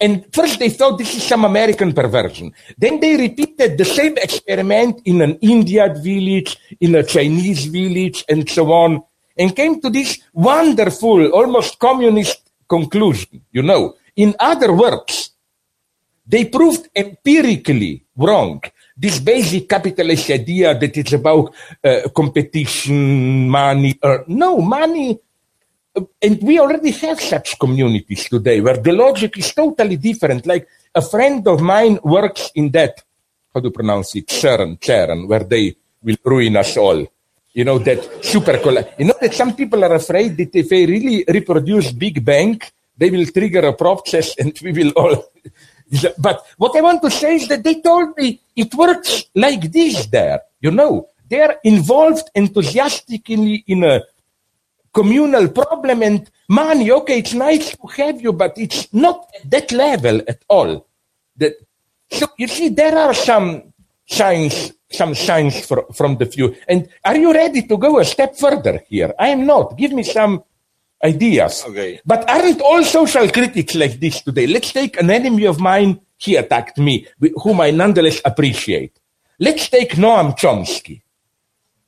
And 0.00 0.26
first 0.34 0.58
they 0.58 0.70
thought 0.70 0.98
this 0.98 1.14
is 1.14 1.22
some 1.22 1.44
American 1.44 1.92
perversion. 1.92 2.52
Then 2.76 2.98
they 2.98 3.16
repeated 3.16 3.78
the 3.78 3.84
same 3.84 4.18
experiment 4.18 5.02
in 5.04 5.22
an 5.22 5.36
Indian 5.36 6.02
village, 6.02 6.56
in 6.80 6.94
a 6.96 7.04
Chinese 7.04 7.66
village, 7.66 8.24
and 8.28 8.48
so 8.48 8.72
on, 8.72 9.02
and 9.36 9.54
came 9.54 9.80
to 9.80 9.90
this 9.90 10.18
wonderful, 10.32 11.30
almost 11.30 11.78
communist 11.78 12.50
conclusion. 12.68 13.42
You 13.52 13.62
know, 13.62 13.94
in 14.16 14.34
other 14.40 14.72
words, 14.72 15.30
they 16.26 16.46
proved 16.46 16.88
empirically 16.96 18.01
wrong 18.16 18.60
this 18.96 19.18
basic 19.20 19.68
capitalist 19.68 20.30
idea 20.30 20.78
that 20.78 20.96
it's 20.96 21.12
about 21.12 21.52
uh, 21.82 22.08
competition, 22.14 23.48
money. 23.48 23.98
Uh, 24.02 24.18
no, 24.28 24.58
money 24.58 25.18
and 25.94 26.42
we 26.42 26.58
already 26.58 26.90
have 26.90 27.20
such 27.20 27.58
communities 27.58 28.28
today 28.28 28.60
where 28.60 28.78
the 28.78 28.92
logic 28.92 29.36
is 29.36 29.52
totally 29.52 29.96
different. 29.96 30.46
Like 30.46 30.66
a 30.94 31.02
friend 31.02 31.46
of 31.46 31.60
mine 31.60 31.98
works 32.02 32.50
in 32.54 32.70
that, 32.72 33.02
how 33.52 33.60
do 33.60 33.68
you 33.68 33.72
pronounce 33.72 34.14
it? 34.16 34.30
Sharon, 34.30 34.78
Sharon, 34.80 35.28
where 35.28 35.44
they 35.44 35.76
will 36.02 36.16
ruin 36.24 36.56
us 36.56 36.76
all. 36.76 37.06
You 37.52 37.64
know, 37.64 37.78
that 37.80 38.24
super, 38.24 38.56
you 38.98 39.04
know 39.04 39.14
that 39.20 39.34
some 39.34 39.54
people 39.54 39.84
are 39.84 39.94
afraid 39.94 40.38
that 40.38 40.54
if 40.54 40.70
they 40.70 40.86
really 40.86 41.24
reproduce 41.28 41.92
Big 41.92 42.24
Bang, 42.24 42.58
they 42.96 43.10
will 43.10 43.26
trigger 43.26 43.66
a 43.66 43.74
process 43.74 44.34
and 44.38 44.58
we 44.62 44.72
will 44.72 44.92
all. 44.92 45.28
but 46.18 46.44
what 46.56 46.76
I 46.76 46.80
want 46.80 47.02
to 47.02 47.10
say 47.10 47.36
is 47.36 47.48
that 47.48 47.64
they 47.64 47.80
told 47.80 48.16
me 48.16 48.40
it 48.56 48.74
works 48.74 49.24
like 49.34 49.70
this 49.72 50.06
there. 50.06 50.40
You 50.60 50.70
know, 50.70 51.08
they 51.28 51.40
are 51.40 51.56
involved 51.64 52.30
enthusiastically 52.34 53.64
in 53.66 53.84
a 53.84 54.02
communal 54.92 55.48
problem 55.48 56.02
and 56.02 56.30
money. 56.48 56.90
Okay, 56.90 57.18
it's 57.18 57.34
nice 57.34 57.76
to 57.76 57.86
have 57.96 58.20
you, 58.20 58.32
but 58.32 58.56
it's 58.56 58.92
not 58.92 59.28
at 59.34 59.50
that 59.50 59.72
level 59.72 60.20
at 60.28 60.42
all. 60.48 60.86
That 61.36 61.54
so 62.10 62.26
you 62.36 62.48
see, 62.48 62.68
there 62.68 62.96
are 62.96 63.14
some 63.14 63.72
signs, 64.06 64.72
some 64.90 65.14
signs 65.14 65.64
for, 65.64 65.86
from 65.92 66.16
the 66.16 66.26
few. 66.26 66.54
And 66.68 66.88
are 67.04 67.16
you 67.16 67.32
ready 67.32 67.62
to 67.62 67.76
go 67.78 67.98
a 67.98 68.04
step 68.04 68.36
further 68.36 68.84
here? 68.88 69.14
I 69.18 69.28
am 69.28 69.46
not. 69.46 69.78
Give 69.78 69.92
me 69.92 70.02
some 70.02 70.44
ideas. 71.02 71.64
Okay. 71.66 72.00
But 72.04 72.28
aren't 72.28 72.60
all 72.60 72.84
social 72.84 73.28
critics 73.28 73.74
like 73.74 73.98
this 73.98 74.22
today? 74.22 74.46
Let's 74.46 74.72
take 74.72 75.00
an 75.00 75.10
enemy 75.10 75.44
of 75.46 75.60
mine. 75.60 76.00
He 76.16 76.36
attacked 76.36 76.78
me, 76.78 77.06
whom 77.42 77.60
I 77.60 77.70
nonetheless 77.70 78.20
appreciate. 78.24 78.98
Let's 79.38 79.68
take 79.68 79.92
Noam 79.92 80.38
Chomsky. 80.38 81.02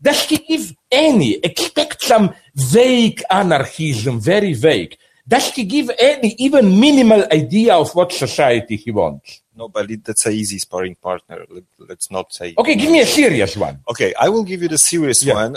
Does 0.03 0.25
he 0.25 0.39
give 0.39 0.75
any, 0.91 1.37
expect 1.37 2.03
some 2.03 2.35
vague 2.55 3.23
anarchism, 3.31 4.21
very 4.21 4.53
vague? 4.53 4.99
Does 5.27 5.53
he 5.53 5.65
give 5.65 5.91
any, 5.99 6.35
even 6.39 6.79
minimal 6.79 7.25
idea 7.33 7.75
of 7.75 7.95
what 7.95 8.13
society 8.13 8.77
he 8.77 8.91
wants? 8.91 9.41
No, 9.57 9.69
but 9.69 9.89
that's 10.05 10.27
an 10.27 10.33
easy 10.33 10.59
sparring 10.59 10.97
partner. 10.97 11.47
Let, 11.79 11.99
us 11.99 12.11
not 12.11 12.33
say. 12.33 12.55
Okay, 12.59 12.75
give 12.75 12.91
me 12.91 13.01
a 13.01 13.07
serious 13.07 13.57
one. 13.57 13.81
Okay, 13.89 14.13
I 14.19 14.29
will 14.29 14.45
give 14.45 14.63
you 14.63 14.69
the 14.69 14.79
serious 14.79 15.25
yeah. 15.25 15.35
one, 15.35 15.57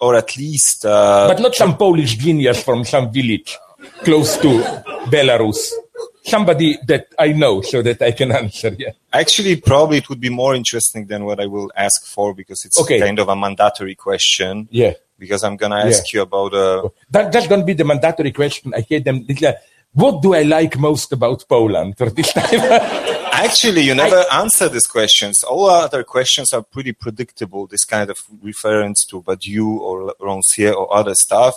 or 0.00 0.14
at 0.16 0.36
least. 0.36 0.86
Uh, 0.86 1.28
but 1.28 1.40
not 1.40 1.54
some 1.54 1.76
Polish 1.76 2.16
genius 2.16 2.62
from 2.62 2.84
some 2.84 3.12
village 3.12 3.58
close 4.02 4.38
to 4.38 4.48
Belarus 5.12 5.70
somebody 6.24 6.78
that 6.86 7.08
I 7.18 7.32
know 7.32 7.60
so 7.60 7.82
that 7.82 8.00
I 8.02 8.12
can 8.12 8.32
answer. 8.42 8.74
Yeah. 8.78 8.92
Actually, 9.12 9.56
probably 9.56 9.98
it 9.98 10.08
would 10.08 10.20
be 10.20 10.30
more 10.30 10.54
interesting 10.54 11.06
than 11.06 11.24
what 11.24 11.40
I 11.40 11.46
will 11.46 11.70
ask 11.76 12.06
for 12.06 12.34
because 12.34 12.64
it's 12.64 12.80
okay. 12.80 12.98
kind 12.98 13.18
of 13.18 13.28
a 13.28 13.36
mandatory 13.36 13.94
question. 13.94 14.68
Yeah. 14.70 14.94
Because 15.18 15.44
I'm 15.44 15.56
gonna 15.56 15.76
ask 15.76 16.12
yeah. 16.12 16.18
you 16.18 16.22
about 16.22 16.54
uh 16.54 16.88
that, 17.10 17.30
that's 17.30 17.46
gonna 17.46 17.64
be 17.64 17.74
the 17.74 17.84
mandatory 17.84 18.32
question. 18.32 18.74
I 18.74 18.80
hear 18.80 19.00
them. 19.00 19.26
What 19.94 20.22
do 20.22 20.34
I 20.34 20.42
like 20.42 20.78
most 20.78 21.12
about 21.12 21.44
Poland 21.48 21.96
for 21.96 22.10
this 22.10 22.32
time? 22.32 22.60
Actually, 23.32 23.82
you 23.82 23.94
never 23.94 24.24
I, 24.30 24.40
answer 24.40 24.68
these 24.68 24.86
questions. 24.86 25.42
All 25.42 25.68
other 25.68 26.02
questions 26.02 26.52
are 26.52 26.62
pretty 26.62 26.92
predictable. 26.92 27.66
This 27.66 27.84
kind 27.84 28.10
of 28.10 28.18
reference 28.42 29.04
to 29.06 29.22
Badiou 29.22 29.78
or 29.78 30.14
Rancière 30.20 30.74
or 30.74 30.92
other 30.94 31.14
stuff. 31.14 31.56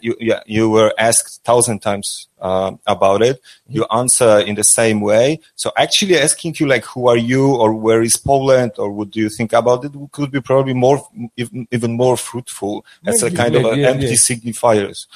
You, 0.00 0.16
you, 0.18 0.34
you 0.46 0.70
were 0.70 0.92
asked 0.98 1.44
thousand 1.44 1.80
times 1.80 2.28
uh, 2.40 2.72
about 2.86 3.22
it. 3.22 3.40
You 3.68 3.86
answer 3.92 4.40
in 4.40 4.56
the 4.56 4.64
same 4.64 5.00
way. 5.00 5.40
So 5.54 5.70
actually 5.76 6.18
asking 6.18 6.56
you 6.58 6.66
like, 6.66 6.84
who 6.84 7.08
are 7.08 7.16
you 7.16 7.54
or 7.54 7.72
where 7.72 8.02
is 8.02 8.16
Poland 8.16 8.72
or 8.78 8.90
what 8.90 9.10
do 9.10 9.20
you 9.20 9.28
think 9.28 9.52
about 9.52 9.84
it 9.84 9.92
could 10.10 10.32
be 10.32 10.40
probably 10.40 10.74
more, 10.74 11.06
even, 11.36 11.68
even 11.70 11.96
more 11.96 12.16
fruitful 12.16 12.84
as 13.06 13.22
a 13.22 13.30
kind 13.30 13.54
yeah, 13.54 13.60
of 13.60 13.76
yeah, 13.76 13.88
empty 13.90 14.06
yeah. 14.06 14.12
signifiers. 14.14 15.06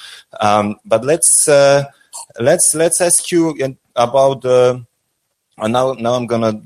Um, 0.40 0.76
but 0.84 1.04
let's, 1.04 1.48
uh, 1.48 1.84
let's, 2.38 2.74
let's 2.74 3.00
ask 3.00 3.30
you 3.30 3.56
about, 3.96 4.44
uh, 4.44 4.78
and 5.58 5.72
now, 5.72 5.92
now 5.92 6.14
I'm 6.14 6.26
gonna. 6.26 6.60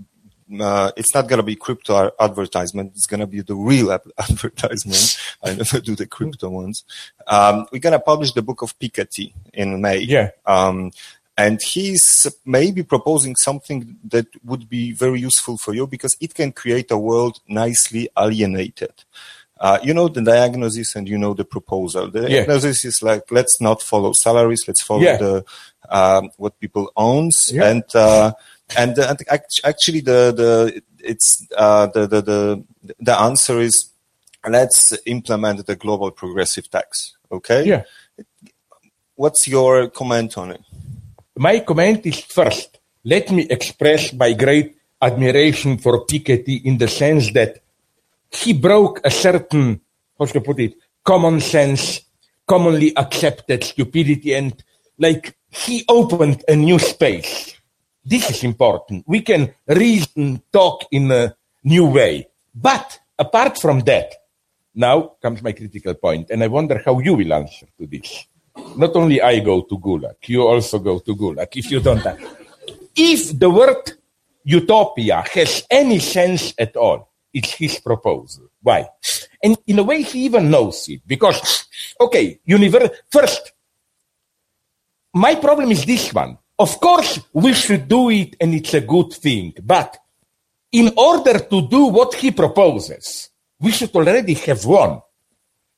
Uh, 0.61 0.91
it's 0.97 1.13
not 1.13 1.29
gonna 1.29 1.43
be 1.43 1.57
crypto 1.57 2.11
advertisement. 2.19 2.93
It's 2.95 3.07
gonna 3.07 3.27
be 3.27 3.43
the 3.43 3.55
real 3.55 3.93
advertisement. 4.19 5.19
I 5.45 5.55
never 5.55 5.81
do 5.81 5.95
the 5.95 6.07
crypto 6.07 6.49
ones. 6.49 6.85
Um, 7.27 7.67
we're 7.71 7.81
gonna 7.81 8.01
publish 8.01 8.33
the 8.33 8.41
book 8.41 8.63
of 8.63 8.79
Piketty 8.79 9.35
in 9.53 9.81
May. 9.83 9.99
Yeah. 9.99 10.31
Um, 10.47 10.93
and 11.37 11.61
he's 11.63 12.27
maybe 12.45 12.83
proposing 12.83 13.37
something 13.37 13.97
that 14.09 14.27
would 14.43 14.69
be 14.69 14.93
very 14.93 15.21
useful 15.21 15.57
for 15.57 15.73
you 15.73 15.87
because 15.87 16.17
it 16.21 16.35
can 16.35 16.51
create 16.51 16.91
a 16.91 16.99
world 16.99 17.41
nicely 17.47 18.09
alienated. 18.19 18.93
Uh, 19.61 19.79
you 19.83 19.93
know 19.93 20.09
the 20.09 20.23
diagnosis 20.23 20.95
and 20.95 21.09
you 21.09 21.19
know 21.19 21.35
the 21.35 21.45
proposal. 21.45 22.11
The 22.11 22.29
diagnosis 22.29 22.85
is 22.85 23.03
like 23.03 23.31
let's 23.31 23.61
not 23.61 23.83
follow 23.83 24.13
salaries, 24.13 24.65
let's 24.69 24.83
follow 24.83 25.03
yeah. 25.03 25.17
the 25.17 25.45
um, 25.89 26.31
what 26.37 26.59
people 26.61 26.93
owns, 26.97 27.51
yeah. 27.53 27.71
and 27.71 27.85
uh, 27.95 28.33
and, 28.77 28.99
uh, 28.99 29.17
actually 29.65 30.01
the 30.01 30.33
the 30.33 30.83
it's 31.01 31.47
uh, 31.57 31.87
the, 31.87 32.07
the 32.07 32.23
the 32.23 32.65
the 33.01 33.21
answer 33.21 33.59
is 33.61 33.91
let's 34.49 34.97
implement 35.07 35.67
the 35.67 35.77
global 35.77 36.11
progressive 36.11 36.71
tax. 36.71 37.17
Okay. 37.31 37.65
Yeah. 37.65 37.83
What's 39.15 39.49
your 39.49 39.91
comment 39.91 40.39
on 40.39 40.53
it? 40.53 40.61
My 41.37 41.61
comment 41.61 42.07
is 42.07 42.21
first. 42.21 42.79
Let 43.05 43.31
me 43.31 43.47
express 43.49 44.13
my 44.13 44.33
great 44.33 44.77
admiration 45.01 45.79
for 45.79 46.05
Piketty 46.07 46.65
in 46.65 46.79
the 46.79 46.89
sense 46.89 47.33
that 47.33 47.63
he 48.31 48.53
broke 48.53 49.01
a 49.05 49.11
certain, 49.11 49.81
how 50.19 50.27
should 50.27 50.43
I 50.43 50.45
put 50.45 50.61
it, 50.61 50.75
common 51.05 51.41
sense, 51.41 52.03
commonly 52.47 52.97
accepted 52.97 53.65
stupidity, 53.65 54.35
and 54.35 54.63
like 54.99 55.37
he 55.51 55.85
opened 55.89 56.45
a 56.49 56.57
new 56.57 56.79
space 56.79 57.59
this 58.09 58.31
is 58.31 58.43
important. 58.43 59.05
We 59.07 59.21
can 59.21 59.53
reason, 59.67 60.41
talk 60.51 60.87
in 60.91 61.13
a 61.13 61.37
new 61.63 61.87
way. 61.87 62.29
But 62.55 62.99
apart 63.19 63.61
from 63.61 63.81
that, 63.81 64.15
now 64.75 65.13
comes 65.21 65.43
my 65.43 65.53
critical 65.53 65.95
point, 65.95 66.31
and 66.31 66.43
I 66.43 66.47
wonder 66.47 66.81
how 66.85 67.01
you 67.01 67.15
will 67.15 67.33
answer 67.35 67.67
to 67.79 67.87
this. 67.87 68.27
Not 68.77 68.97
only 68.97 69.21
I 69.21 69.41
go 69.41 69.61
to 69.63 69.79
Gulag, 69.79 70.17
you 70.27 70.47
also 70.47 70.79
go 70.79 71.01
to 71.01 71.15
Gulag 71.15 71.49
if 71.55 71.71
you 71.71 71.81
don't. 71.81 72.05
If 72.97 73.39
the 73.39 73.51
word 73.51 73.93
utopia 74.45 75.23
has 75.35 75.65
any 75.71 75.99
sense 75.99 76.55
at 76.59 76.77
all, 76.77 77.08
it's 77.35 77.55
his 77.55 77.81
proposal. 77.81 78.49
Why? 78.63 78.89
And 79.43 79.57
in 79.67 79.79
a 79.79 79.83
way, 79.83 80.03
he 80.03 80.25
even 80.25 80.51
knows 80.51 80.89
it 80.89 81.03
because, 81.07 81.67
okay, 82.01 82.41
universe, 82.45 82.91
first, 83.11 83.53
my 85.15 85.35
problem 85.37 85.71
is 85.71 85.85
this 85.85 86.13
one. 86.13 86.39
Of 86.59 86.81
course, 86.81 87.21
we 87.33 87.55
should 87.55 87.89
do 87.89 88.11
it 88.11 88.37
and 88.41 88.53
it's 88.55 88.75
a 88.75 88.81
good 88.81 89.13
thing. 89.13 89.55
But 89.63 89.97
in 90.73 90.93
order 90.97 91.39
to 91.39 91.69
do 91.69 91.87
what 91.87 92.15
he 92.15 92.33
proposes, 92.33 93.31
we 93.61 93.71
should 93.71 93.95
already 93.95 94.35
have 94.35 94.65
won. 94.65 95.01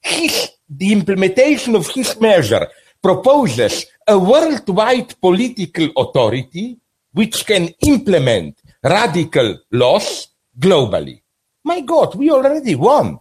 His, 0.00 0.50
the 0.68 0.92
implementation 0.92 1.76
of 1.76 1.86
his 1.88 2.18
measure 2.18 2.66
proposes 3.02 3.86
a 4.06 4.18
worldwide 4.18 5.20
political 5.20 5.90
authority 5.96 6.78
which 7.12 7.44
can 7.46 7.68
implement 7.86 8.58
radical 8.82 9.58
laws 9.70 10.28
globally. 10.58 11.20
My 11.70 11.82
God, 11.82 12.16
we 12.16 12.32
already 12.32 12.74
won 12.74 13.20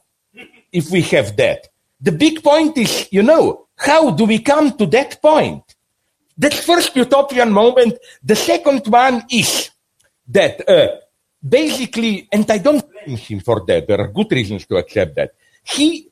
if 0.71 0.89
we 0.89 1.03
have 1.13 1.37
that. 1.37 1.67
The 2.01 2.11
big 2.11 2.41
point 2.41 2.79
is, 2.79 3.07
you 3.11 3.21
know, 3.21 3.67
how 3.75 4.09
do 4.09 4.25
we 4.25 4.39
come 4.39 4.75
to 4.75 4.87
that 4.87 5.21
point? 5.21 5.75
That 6.35 6.55
first 6.55 6.95
utopian 6.95 7.51
moment. 7.51 7.99
The 8.23 8.35
second 8.35 8.87
one 8.87 9.23
is 9.29 9.69
that 10.29 10.67
uh, 10.67 10.95
basically, 11.47 12.27
and 12.31 12.49
I 12.49 12.57
don't 12.57 12.83
blame 12.91 13.17
him 13.17 13.39
for 13.41 13.63
that. 13.67 13.87
There 13.87 14.01
are 14.01 14.07
good 14.07 14.31
reasons 14.31 14.65
to 14.65 14.77
accept 14.77 15.15
that. 15.17 15.35
He 15.63 16.09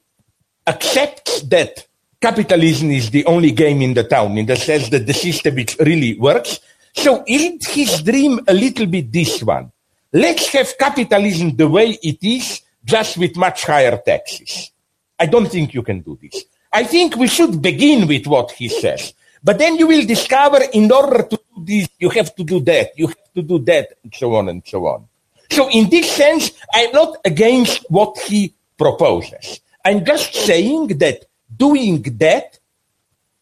accepts 0.67 1.41
that 1.41 1.87
capitalism 2.21 2.91
is 2.91 3.09
the 3.09 3.25
only 3.25 3.49
game 3.49 3.81
in 3.81 3.95
the 3.95 4.03
town 4.03 4.37
in 4.37 4.45
the 4.45 4.57
sense 4.57 4.89
that 4.89 5.07
the 5.07 5.13
system 5.13 5.55
really 5.79 6.19
works. 6.19 6.59
So 6.93 7.23
isn't 7.25 7.65
his 7.65 8.03
dream 8.03 8.41
a 8.47 8.53
little 8.53 8.85
bit 8.85 9.11
this 9.11 9.41
one? 9.41 9.71
Let's 10.13 10.47
have 10.49 10.77
capitalism 10.77 11.55
the 11.55 11.67
way 11.67 11.97
it 12.01 12.23
is, 12.23 12.61
just 12.83 13.17
with 13.17 13.35
much 13.35 13.65
higher 13.65 13.97
taxes. 13.97 14.71
I 15.19 15.25
don't 15.25 15.47
think 15.47 15.73
you 15.73 15.83
can 15.83 16.01
do 16.01 16.17
this. 16.21 16.45
I 16.71 16.83
think 16.83 17.15
we 17.15 17.27
should 17.27 17.61
begin 17.61 18.07
with 18.07 18.27
what 18.27 18.51
he 18.51 18.69
says. 18.69 19.13
But 19.43 19.57
then 19.57 19.77
you 19.77 19.87
will 19.87 20.05
discover 20.05 20.59
in 20.73 20.91
order 20.91 21.23
to 21.23 21.39
do 21.55 21.63
this, 21.65 21.89
you 21.99 22.09
have 22.09 22.33
to 22.35 22.43
do 22.43 22.59
that, 22.61 22.97
you 22.97 23.07
have 23.07 23.33
to 23.35 23.41
do 23.41 23.59
that, 23.59 23.97
and 24.03 24.13
so 24.13 24.35
on 24.35 24.49
and 24.49 24.63
so 24.65 24.85
on. 24.87 25.07
So 25.49 25.69
in 25.69 25.89
this 25.89 26.09
sense, 26.11 26.51
I'm 26.73 26.91
not 26.91 27.17
against 27.25 27.85
what 27.89 28.17
he 28.19 28.53
proposes. 28.77 29.61
I'm 29.83 30.03
just 30.05 30.33
saying 30.33 30.87
that 30.99 31.25
doing 31.55 32.01
that 32.17 32.59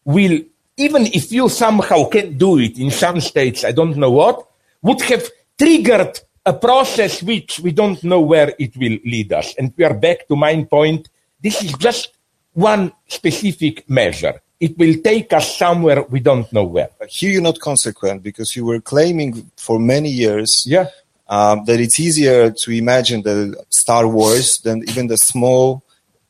will, 0.04 0.40
even 0.78 1.06
if 1.08 1.32
you 1.32 1.50
somehow 1.50 2.06
can 2.06 2.38
do 2.38 2.60
it 2.60 2.78
in 2.78 2.92
some 2.92 3.20
states, 3.20 3.64
I 3.64 3.72
don't 3.72 3.98
know 3.98 4.12
what, 4.12 4.48
would 4.82 5.02
have 5.02 5.30
triggered 5.58 6.20
a 6.46 6.54
process 6.54 7.24
which 7.24 7.60
we 7.60 7.72
don't 7.72 8.04
know 8.04 8.22
where 8.22 8.54
it 8.60 8.76
will 8.78 8.98
lead 9.04 9.34
us. 9.34 9.56
And 9.58 9.74
we 9.78 9.84
are 9.84 9.94
back 9.94 10.28
to 10.28 10.36
my 10.36 10.64
point. 10.64 11.10
This 11.42 11.64
is 11.64 11.74
just 11.74 12.18
one 12.54 12.94
specific 13.08 13.90
measure 13.90 14.42
it 14.60 14.78
will 14.78 14.96
take 15.04 15.34
us 15.34 15.58
somewhere 15.58 16.04
we 16.04 16.20
don't 16.20 16.52
know 16.54 16.64
where. 16.64 16.90
Here 17.10 17.32
you're 17.32 17.42
not 17.42 17.60
consequent 17.60 18.24
because 18.24 18.56
you 18.56 18.66
were 18.66 18.80
claiming 18.80 19.52
for 19.58 19.80
many 19.80 20.10
years 20.10 20.64
yeah. 20.66 20.88
um, 21.28 21.66
that 21.66 21.80
it's 21.80 22.00
easier 22.00 22.52
to 22.52 22.72
imagine 22.72 23.22
the 23.22 23.64
Star 23.70 24.08
Wars 24.08 24.60
than 24.60 24.88
even 24.90 25.08
the 25.08 25.18
small 25.18 25.84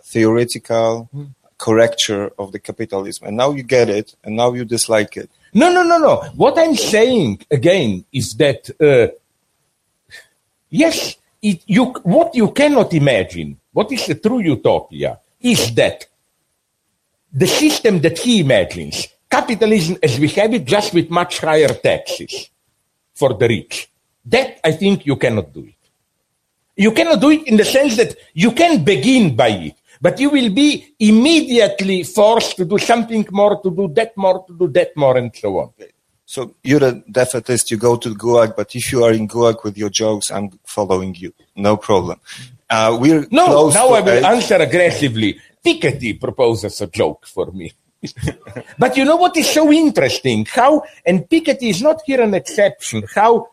theoretical 0.03 1.09
mm. 1.15 1.29
correcture 1.57 2.31
of 2.39 2.51
the 2.51 2.59
capitalism. 2.59 3.27
And 3.27 3.37
now 3.37 3.51
you 3.51 3.63
get 3.63 3.89
it, 3.89 4.15
and 4.23 4.35
now 4.35 4.53
you 4.53 4.65
dislike 4.65 5.17
it. 5.17 5.29
No, 5.53 5.71
no, 5.71 5.83
no, 5.83 5.97
no. 5.97 6.15
What 6.35 6.57
I'm 6.57 6.75
saying 6.75 7.45
again 7.51 8.05
is 8.11 8.33
that 8.35 8.69
uh, 8.81 9.13
yes, 10.69 11.15
it, 11.41 11.61
you, 11.67 11.85
what 12.03 12.35
you 12.35 12.51
cannot 12.51 12.93
imagine, 12.93 13.57
what 13.71 13.91
is 13.91 14.07
the 14.07 14.15
true 14.15 14.39
utopia, 14.39 15.19
is 15.39 15.73
that 15.75 16.05
the 17.31 17.47
system 17.47 17.99
that 17.99 18.17
he 18.17 18.39
imagines, 18.39 19.07
capitalism 19.29 19.97
as 20.01 20.19
we 20.19 20.27
have 20.29 20.53
it, 20.53 20.65
just 20.65 20.93
with 20.93 21.09
much 21.09 21.39
higher 21.39 21.67
taxes 21.67 22.49
for 23.13 23.33
the 23.33 23.47
rich. 23.47 23.89
That 24.25 24.59
I 24.63 24.71
think 24.71 25.05
you 25.05 25.17
cannot 25.17 25.53
do 25.53 25.61
it. 25.61 25.75
You 26.77 26.91
cannot 26.91 27.21
do 27.21 27.29
it 27.31 27.47
in 27.47 27.57
the 27.57 27.65
sense 27.65 27.97
that 27.97 28.15
you 28.33 28.51
can 28.51 28.83
begin 28.83 29.35
by 29.35 29.49
it, 29.49 29.75
but 30.01 30.19
you 30.19 30.29
will 30.29 30.49
be 30.49 30.95
immediately 30.99 32.03
forced 32.03 32.57
to 32.57 32.65
do 32.65 32.77
something 32.77 33.25
more, 33.31 33.61
to 33.61 33.71
do 33.71 33.87
that 33.93 34.15
more, 34.17 34.45
to 34.45 34.57
do 34.57 34.67
that 34.69 34.95
more, 34.95 35.17
and 35.17 35.35
so 35.35 35.57
on. 35.59 35.73
So 36.35 36.53
you're 36.63 36.83
a 36.83 36.91
defeatist, 36.91 37.71
you 37.71 37.77
go 37.77 37.95
to 37.95 38.13
Gulag, 38.13 38.57
but 38.57 38.75
if 38.75 38.91
you 38.91 39.05
are 39.05 39.13
in 39.13 39.25
Gulag 39.25 39.63
with 39.63 39.77
your 39.77 39.89
jokes, 39.89 40.31
I'm 40.31 40.49
following 40.65 41.15
you. 41.15 41.31
No 41.55 41.77
problem. 41.77 42.19
Uh, 42.69 42.97
we're 42.99 43.25
no, 43.31 43.69
now 43.69 43.87
I 43.87 44.01
will 44.01 44.25
answer 44.25 44.55
aggressively. 44.55 45.39
Piketty 45.65 46.19
proposes 46.19 46.81
a 46.81 46.87
joke 46.87 47.25
for 47.25 47.53
me. 47.53 47.71
but 48.77 48.97
you 48.97 49.05
know 49.05 49.15
what 49.15 49.37
is 49.37 49.49
so 49.49 49.71
interesting? 49.71 50.45
How, 50.51 50.83
and 51.05 51.21
Piketty 51.21 51.69
is 51.69 51.81
not 51.81 52.01
here 52.05 52.19
an 52.19 52.33
exception, 52.33 53.05
how, 53.15 53.47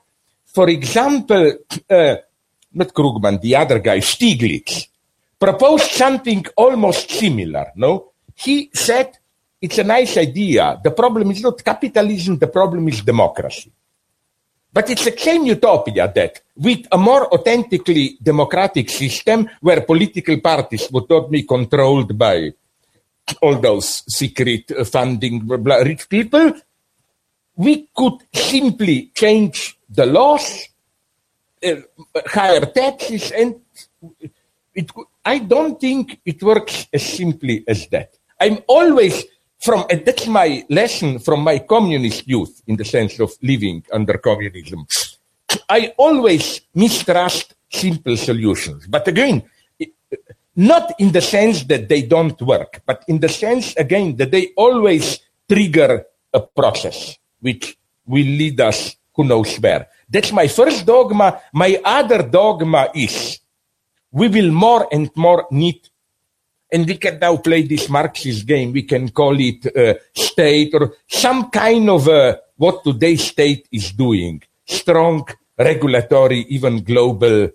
for 0.44 0.68
example, 0.68 1.52
uh, 1.88 2.16
not 2.72 2.88
Krugman, 2.88 3.40
the 3.40 3.54
other 3.54 3.78
guy, 3.78 3.98
Stiglitz, 3.98 4.88
proposed 5.38 5.92
something 5.92 6.44
almost 6.56 7.08
similar, 7.08 7.66
no? 7.76 8.10
He 8.34 8.70
said, 8.74 9.18
it's 9.62 9.78
a 9.78 9.84
nice 9.84 10.16
idea. 10.18 10.80
The 10.82 10.90
problem 10.90 11.30
is 11.30 11.40
not 11.40 11.62
capitalism, 11.64 12.36
the 12.36 12.48
problem 12.48 12.88
is 12.88 13.00
democracy. 13.02 13.70
But 14.72 14.90
it's 14.90 15.04
the 15.04 15.16
same 15.16 15.46
utopia 15.46 16.10
that 16.12 16.40
with 16.56 16.86
a 16.90 16.98
more 16.98 17.32
authentically 17.32 18.18
democratic 18.20 18.90
system 18.90 19.48
where 19.60 19.82
political 19.82 20.40
parties 20.40 20.90
would 20.90 21.08
not 21.08 21.30
be 21.30 21.44
controlled 21.44 22.18
by 22.18 22.50
all 23.40 23.56
those 23.60 24.02
secret 24.08 24.72
funding 24.88 25.40
blah, 25.40 25.58
blah, 25.58 25.76
rich 25.76 26.08
people, 26.08 26.52
we 27.54 27.88
could 27.94 28.18
simply 28.32 29.12
change 29.14 29.78
the 29.88 30.06
laws, 30.06 30.68
uh, 31.62 31.76
higher 32.26 32.64
taxes, 32.66 33.30
and 33.30 33.60
it, 34.74 34.90
I 35.24 35.38
don't 35.38 35.78
think 35.78 36.18
it 36.24 36.42
works 36.42 36.88
as 36.92 37.04
simply 37.04 37.62
as 37.68 37.86
that. 37.88 38.14
I'm 38.40 38.58
always 38.66 39.22
from, 39.62 39.84
and 39.88 40.04
that's 40.04 40.26
my 40.26 40.64
lesson 40.68 41.18
from 41.18 41.40
my 41.40 41.60
communist 41.60 42.26
youth 42.26 42.62
in 42.66 42.76
the 42.76 42.84
sense 42.84 43.20
of 43.20 43.32
living 43.42 43.84
under 43.92 44.18
communism. 44.18 44.86
I 45.68 45.94
always 45.96 46.62
mistrust 46.74 47.54
simple 47.70 48.16
solutions. 48.16 48.86
But 48.86 49.08
again, 49.08 49.42
eh, 49.80 49.86
not 50.56 50.92
in 50.98 51.12
the 51.12 51.20
sense 51.20 51.64
that 51.64 51.88
they 51.88 52.02
don't 52.02 52.40
work, 52.42 52.82
but 52.84 53.04
in 53.08 53.20
the 53.20 53.28
sense, 53.28 53.74
again, 53.76 54.16
that 54.16 54.30
they 54.30 54.48
always 54.56 55.20
trigger 55.48 56.04
a 56.32 56.40
process 56.40 57.16
which 57.40 57.76
will 58.06 58.26
lead 58.26 58.60
us 58.60 58.96
who 59.14 59.24
knows 59.24 59.56
where. 59.56 59.88
That's 60.08 60.32
my 60.32 60.48
first 60.48 60.84
dogma. 60.84 61.40
My 61.52 61.80
other 61.84 62.22
dogma 62.22 62.88
is 62.94 63.38
we 64.10 64.28
will 64.28 64.50
more 64.50 64.88
and 64.92 65.10
more 65.16 65.46
need, 65.50 65.88
and 66.72 66.86
we 66.86 66.96
can 66.96 67.18
now 67.18 67.36
play 67.36 67.62
this 67.62 67.88
Marxist 67.88 68.46
game. 68.46 68.72
We 68.72 68.84
can 68.84 69.10
call 69.10 69.36
it 69.38 69.66
uh, 69.76 69.94
state 70.14 70.74
or 70.74 70.94
some 71.06 71.50
kind 71.50 71.90
of 71.90 72.08
uh, 72.08 72.38
what 72.56 72.82
today's 72.82 73.24
state 73.24 73.68
is 73.70 73.92
doing. 73.92 74.42
Strong 74.64 75.28
regulatory, 75.58 76.40
even 76.48 76.82
global 76.82 77.50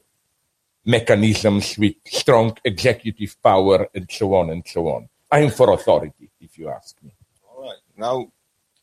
mechanisms 0.86 1.78
with 1.78 1.96
strong 2.06 2.56
executive 2.64 3.36
power 3.42 3.90
and 3.94 4.08
so 4.10 4.36
on 4.36 4.52
and 4.52 4.64
so 4.66 4.88
on. 4.88 5.10
I'm 5.32 5.50
for 5.50 5.74
authority, 5.74 6.30
if 6.40 6.58
you 6.58 6.70
ask 6.70 6.96
me. 7.04 7.12
All 7.50 7.64
right. 7.64 7.80
Now, 7.98 8.32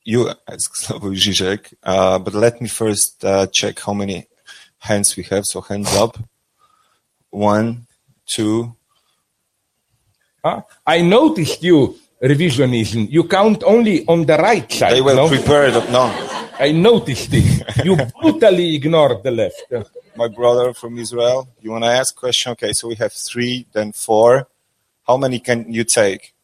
you 0.02 0.28
ask 0.48 0.74
Slavoj 0.82 1.14
Žižek, 1.14 1.74
uh, 1.82 2.18
but 2.18 2.34
let 2.34 2.60
me 2.60 2.68
first 2.68 3.24
uh, 3.24 3.46
check 3.46 3.78
how 3.78 3.94
many 3.94 4.26
hands 4.78 5.16
we 5.16 5.22
have. 5.24 5.44
So 5.44 5.60
hands 5.60 5.94
up. 5.94 6.18
One, 7.30 7.86
two. 8.26 8.76
Huh? 10.44 10.60
I 10.86 11.00
noticed 11.00 11.62
you 11.62 11.96
revisionism. 12.22 13.10
You 13.10 13.24
count 13.24 13.64
only 13.64 14.04
on 14.06 14.26
the 14.26 14.36
right 14.36 14.70
side. 14.70 14.92
They 14.92 15.00
were 15.00 15.14
no? 15.14 15.28
prepared. 15.28 15.72
No. 15.90 16.12
I 16.58 16.70
noticed 16.72 17.30
it. 17.32 17.84
You 17.84 17.96
brutally 18.20 18.76
ignored 18.76 19.22
the 19.22 19.30
left. 19.30 19.72
My 20.16 20.28
brother 20.28 20.74
from 20.74 20.98
Israel. 20.98 21.48
You 21.60 21.70
want 21.72 21.84
to 21.84 21.90
ask 21.90 22.14
question? 22.14 22.52
Okay, 22.52 22.72
so 22.72 22.88
we 22.88 22.94
have 22.96 23.12
three, 23.12 23.66
then 23.72 23.92
four. 23.92 24.46
How 25.06 25.16
many 25.16 25.40
can 25.40 25.72
you 25.72 25.84
take? 25.84 26.34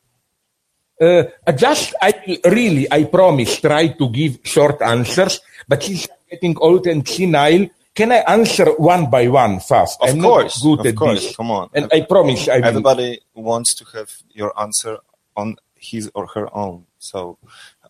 Uh, 1.01 1.25
just, 1.57 1.95
I 2.01 2.41
really, 2.45 2.91
I 2.91 3.05
promise, 3.05 3.61
try 3.61 3.89
to 3.89 4.09
give 4.11 4.39
short 4.43 4.83
answers. 4.83 5.41
But 5.67 5.83
since 5.83 6.09
I'm 6.11 6.17
getting 6.31 6.57
old 6.59 6.87
and 6.87 7.07
senile, 7.07 7.69
can 7.95 8.13
I 8.13 8.19
answer 8.29 8.67
one 8.73 9.11
by 9.11 9.29
one 9.29 9.61
fast? 9.61 10.01
Of 10.01 10.11
I'm 10.11 10.23
course, 10.23 10.65
not 10.65 10.77
good 10.77 10.81
of 10.81 10.87
at 10.87 10.97
course. 10.97 11.25
this. 11.25 11.37
Come 11.37 11.51
on. 11.51 11.71
And 11.75 11.89
I 11.93 12.03
promise 12.03 12.49
I 12.49 12.59
will. 12.59 12.65
Everybody 12.65 13.21
wants 13.35 13.75
to 13.75 13.85
have 13.97 14.11
your 14.31 14.59
answer 14.59 14.99
on 15.37 15.57
his 15.75 16.11
or 16.15 16.27
her 16.29 16.55
own. 16.55 16.87
So, 16.99 17.39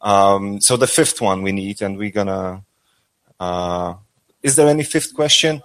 um, 0.00 0.60
so 0.60 0.76
the 0.76 0.86
fifth 0.86 1.20
one 1.20 1.42
we 1.42 1.52
need, 1.52 1.82
and 1.82 1.98
we're 1.98 2.10
gonna. 2.10 2.64
Uh, 3.38 3.94
is 4.42 4.56
there 4.56 4.68
any 4.68 4.84
fifth 4.84 5.14
question? 5.14 5.62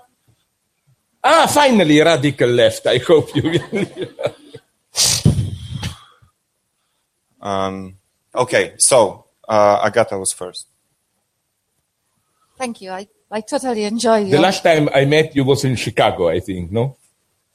Ah, 1.23 1.47
finally, 1.47 1.99
radical 2.01 2.49
left. 2.49 2.85
I 2.87 2.97
hope 2.97 3.35
you. 3.35 3.59
Um, 7.45 7.97
okay, 8.33 8.73
so 8.79 9.25
uh, 9.47 9.79
Agata 9.83 10.17
was 10.17 10.33
first. 10.33 10.65
Thank 12.57 12.81
you. 12.81 12.89
I, 12.89 13.07
I 13.35 13.41
totally 13.41 13.83
enjoy 13.83 14.29
the 14.29 14.39
last 14.39 14.63
time 14.63 14.87
I 14.95 15.03
met 15.03 15.35
you 15.35 15.43
was 15.43 15.65
in 15.65 15.75
Chicago, 15.75 16.29
I 16.29 16.39
think, 16.39 16.71
no? 16.71 16.95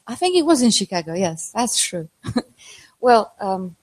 I 0.07 0.15
think 0.15 0.37
it 0.37 0.45
was 0.45 0.61
in 0.61 0.71
Chicago. 0.71 1.15
Yes, 1.15 1.53
that's 1.55 1.81
true. 1.81 2.07
well, 3.01 3.33
um, 3.41 3.77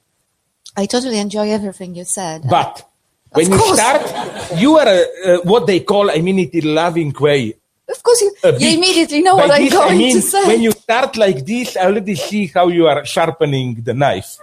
I 0.76 0.86
totally 0.86 1.18
enjoy 1.18 1.50
everything 1.50 1.96
you 1.96 2.04
said. 2.04 2.44
But 2.48 2.88
when 3.30 3.50
you 3.50 3.58
course. 3.58 3.80
start, 3.80 4.60
you 4.60 4.78
are 4.78 4.86
a, 4.86 5.00
uh, 5.02 5.38
what 5.42 5.66
they 5.66 5.80
call, 5.80 6.08
I 6.08 6.20
mean 6.20 6.38
it 6.38 6.54
in 6.54 6.72
loving 6.72 7.12
way. 7.18 7.54
of 7.88 8.00
course, 8.00 8.20
you, 8.20 8.30
you 8.60 8.76
immediately 8.78 9.20
know 9.20 9.34
By 9.34 9.48
what 9.48 9.60
I'm 9.60 9.68
going 9.68 9.94
I 9.94 9.98
mean, 9.98 10.14
to 10.14 10.22
say. 10.22 10.46
When 10.46 10.62
you 10.62 10.70
start 10.70 11.16
like 11.16 11.44
this, 11.44 11.76
I 11.76 11.86
already 11.86 12.14
see 12.14 12.46
how 12.46 12.68
you 12.68 12.86
are 12.86 13.04
sharpening 13.04 13.82
the 13.82 13.94
knife 13.94 14.36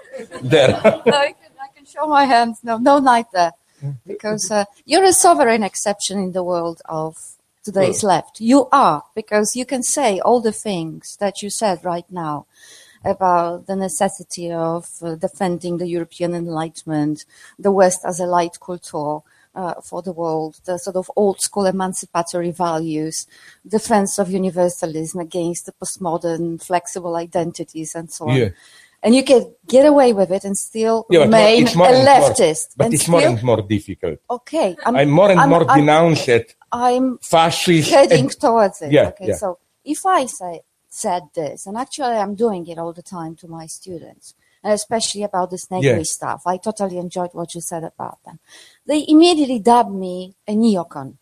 there. 0.44 0.76
I, 0.84 0.91
can, 0.91 1.52
I 1.68 1.69
can 1.73 1.86
show 1.86 2.06
my 2.06 2.26
hands. 2.26 2.60
No, 2.64 2.80
no 2.80 2.99
night 2.99 3.27
there. 3.32 3.53
Because 4.06 4.52
uh, 4.52 4.65
you're 4.86 5.06
a 5.06 5.14
sovereign 5.14 5.64
exception 5.64 6.19
in 6.19 6.34
the 6.34 6.44
world 6.44 6.82
of 6.86 7.35
today's 7.65 8.03
left. 8.03 8.39
You 8.39 8.67
are, 8.71 9.03
because 9.15 9.55
you 9.55 9.65
can 9.65 9.83
say 9.83 10.19
all 10.19 10.39
the 10.41 10.51
things 10.67 11.17
that 11.19 11.41
you 11.41 11.49
said 11.49 11.83
right 11.83 12.05
now 12.09 12.45
about 13.03 13.67
the 13.67 13.75
necessity 13.75 14.51
of 14.51 14.87
uh, 15.01 15.15
defending 15.15 15.77
the 15.77 15.87
European 15.87 16.33
Enlightenment, 16.33 17.25
the 17.59 17.71
West 17.71 18.01
as 18.05 18.19
a 18.19 18.25
light 18.25 18.57
culture. 18.59 19.19
Uh, 19.63 19.79
for 19.89 20.01
the 20.01 20.11
world, 20.11 20.59
the 20.65 20.77
sort 20.77 20.97
of 20.97 21.09
old 21.15 21.39
school 21.39 21.65
emancipatory 21.65 22.51
values, 22.51 23.25
defense 23.65 24.19
of 24.19 24.29
universalism 24.29 25.21
against 25.21 25.65
the 25.65 25.71
postmodern 25.71 26.61
flexible 26.61 27.15
identities 27.15 27.95
and 27.95 28.11
so 28.11 28.27
on. 28.27 28.35
Yeah. 28.35 28.49
And 29.01 29.15
you 29.15 29.23
can 29.23 29.41
get 29.65 29.85
away 29.85 30.11
with 30.11 30.29
it 30.29 30.43
and 30.43 30.57
still 30.57 31.05
Yeah, 31.09 31.21
remain 31.21 31.69
more 31.73 31.87
a 31.87 31.93
and 31.93 32.03
more- 32.03 32.29
leftist. 32.29 32.65
but 32.75 32.87
and 32.87 32.93
it's 32.95 33.07
more 33.07 33.21
and 33.21 33.41
more 33.43 33.61
difficult. 33.61 34.19
okay. 34.29 34.75
I'm, 34.85 34.93
I'm 34.97 35.09
more 35.09 35.31
and 35.31 35.39
I'm- 35.39 35.49
more 35.49 35.65
I'm, 35.71 35.79
denounced 35.79 36.27
I'm 36.76 37.18
fascist. 37.19 37.89
heading 37.91 38.26
and- 38.26 38.39
towards 38.45 38.81
it. 38.81 38.91
Yeah, 38.91 39.07
okay. 39.10 39.27
yeah. 39.30 39.35
So 39.35 39.60
if 39.84 40.06
I 40.06 40.26
say 40.27 40.61
said 40.89 41.23
this, 41.34 41.65
and 41.68 41.76
actually 41.77 42.15
I'm 42.23 42.35
doing 42.35 42.68
it 42.68 42.77
all 42.77 42.93
the 42.93 43.02
time 43.18 43.35
to 43.38 43.47
my 43.47 43.65
students, 43.65 44.34
and 44.64 44.72
especially 44.73 45.23
about 45.23 45.52
this 45.52 45.69
Negri 45.69 45.89
Yeah. 45.89 46.03
stuff. 46.03 46.41
I 46.45 46.57
totally 46.57 46.97
enjoyed 46.97 47.31
what 47.34 47.53
you 47.56 47.61
said 47.61 47.84
about 47.84 48.18
them. 48.26 48.39
They 48.85 49.03
immediately 49.07 49.60
dubbed 49.60 49.91
me 49.93 50.35
a 50.47 50.53
neocon. 50.56 51.18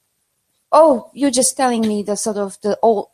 Oh, 0.71 1.09
you're 1.13 1.31
just 1.41 1.55
telling 1.57 1.81
me 1.81 2.03
the 2.03 2.15
sort 2.15 2.37
of 2.37 2.57
the 2.61 2.77
old 2.81 3.07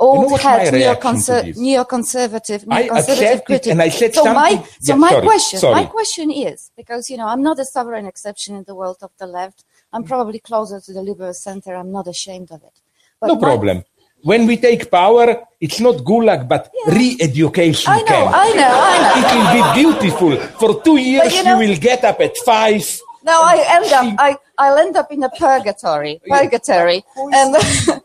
old 0.00 0.40
hat 0.40 0.58
my 0.72 0.78
reaction 0.78 1.14
neoconser- 1.16 1.54
neoconservative 1.56 2.64
neoconservative 2.66 3.44
critic. 3.44 3.72
and 3.72 3.82
I 3.82 3.88
said 3.88 4.14
so 4.14 4.32
my 4.32 4.52
so 4.80 4.92
Yeah, 4.92 4.94
my 4.94 5.10
sorry, 5.10 5.26
question 5.26 5.58
sorry. 5.58 5.74
my 5.74 5.84
question 5.86 6.30
is 6.30 6.70
because 6.76 7.10
you 7.10 7.16
know 7.16 7.26
I'm 7.26 7.42
not 7.42 7.58
a 7.58 7.64
sovereign 7.64 8.06
exception 8.06 8.54
in 8.54 8.64
the 8.64 8.74
world 8.76 8.98
of 9.02 9.10
the 9.18 9.26
left. 9.26 9.64
I'm 9.92 10.04
probably 10.04 10.38
closer 10.38 10.80
to 10.80 10.92
the 10.92 11.02
liberal 11.02 11.34
center. 11.34 11.74
I'm 11.74 11.90
not 11.92 12.06
ashamed 12.08 12.50
of 12.52 12.62
it. 12.62 12.76
But 13.20 13.26
no 13.28 13.34
my- 13.36 13.40
problem. 13.40 13.84
When 14.22 14.46
we 14.48 14.56
take 14.56 14.90
power, 14.90 15.44
it's 15.60 15.78
not 15.78 15.96
gulag, 15.98 16.48
but 16.48 16.70
Yeah. 16.74 16.94
re-education 16.94 17.92
I 17.92 18.00
know, 18.00 18.06
camp. 18.06 18.30
I 18.34 18.48
know, 18.60 18.74
I 18.92 18.96
know. 19.02 19.12
It 19.20 19.28
will 19.36 19.50
be 19.58 19.62
beautiful. 19.82 20.36
For 20.60 20.82
two 20.82 20.96
years, 20.96 21.32
you 21.34 21.44
know- 21.44 21.60
you 21.60 21.68
will 21.68 21.76
get 21.78 22.04
up 22.04 22.20
at 22.20 22.36
five. 22.38 22.84
No, 23.22 23.40
I 23.42 23.56
end 23.76 23.92
up 23.92 24.06
I 24.18 24.36
I'll 24.58 24.78
end 24.78 24.96
up 24.96 25.12
in 25.12 25.22
a 25.22 25.28
purgatory, 25.30 26.20
purgatory, 26.28 27.04
and 27.16 27.56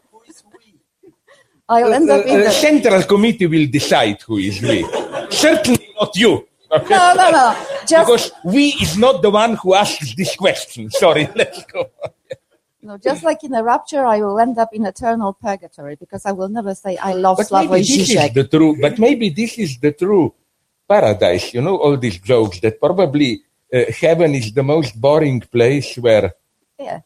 I'll 1.70 1.94
end 1.94 2.10
up 2.10 2.26
in 2.26 2.42
Uh, 2.42 2.44
the 2.44 2.52
Central 2.52 3.04
Committee 3.04 3.48
will 3.48 3.68
decide 3.68 4.22
who 4.22 4.38
is 4.38 4.62
we. 4.62 4.84
Certainly 5.30 5.88
not 6.00 6.12
you. 6.16 6.46
Okay? 6.74 6.90
no, 6.90 7.14
no, 7.14 7.32
no. 7.32 7.56
Just 7.86 8.08
Because 8.08 8.32
we 8.44 8.70
is 8.82 8.98
not 8.98 9.22
the 9.22 9.30
one 9.30 9.56
who 9.56 9.74
asks 9.76 10.16
this 10.16 10.36
question. 10.36 10.90
Sorry, 10.90 11.28
let's 11.36 11.64
go. 11.66 11.90
no, 12.82 12.98
just 12.98 13.24
like 13.24 13.44
in 13.44 13.54
a 13.54 13.64
rapture, 13.64 14.06
I 14.06 14.20
will 14.22 14.40
end 14.40 14.58
up 14.58 14.70
in 14.74 14.86
eternal 14.86 15.34
purgatory 15.34 15.96
because 15.96 16.26
I 16.26 16.32
will 16.32 16.50
never 16.50 16.74
say 16.74 16.98
I 16.98 17.14
love 17.14 17.38
But 17.38 17.48
Slavoj 17.48 17.70
maybe 17.70 17.84
this 17.84 18.10
is 18.10 18.34
the 18.34 18.44
true. 18.46 18.78
But 18.80 19.00
maybe 19.00 19.30
this 19.30 19.58
is 19.58 19.78
the 19.78 19.92
true 19.92 20.34
paradise. 20.88 21.54
You 21.54 21.62
know 21.62 21.78
all 21.78 21.98
these 21.98 22.20
jokes 22.20 22.60
that 22.62 22.80
probably 22.80 23.42
uh, 23.74 23.86
heaven 24.00 24.34
is 24.36 24.52
the 24.54 24.64
most 24.64 25.00
boring 25.00 25.42
place 25.42 25.96
where. 25.98 26.34
Yeah, 26.80 27.02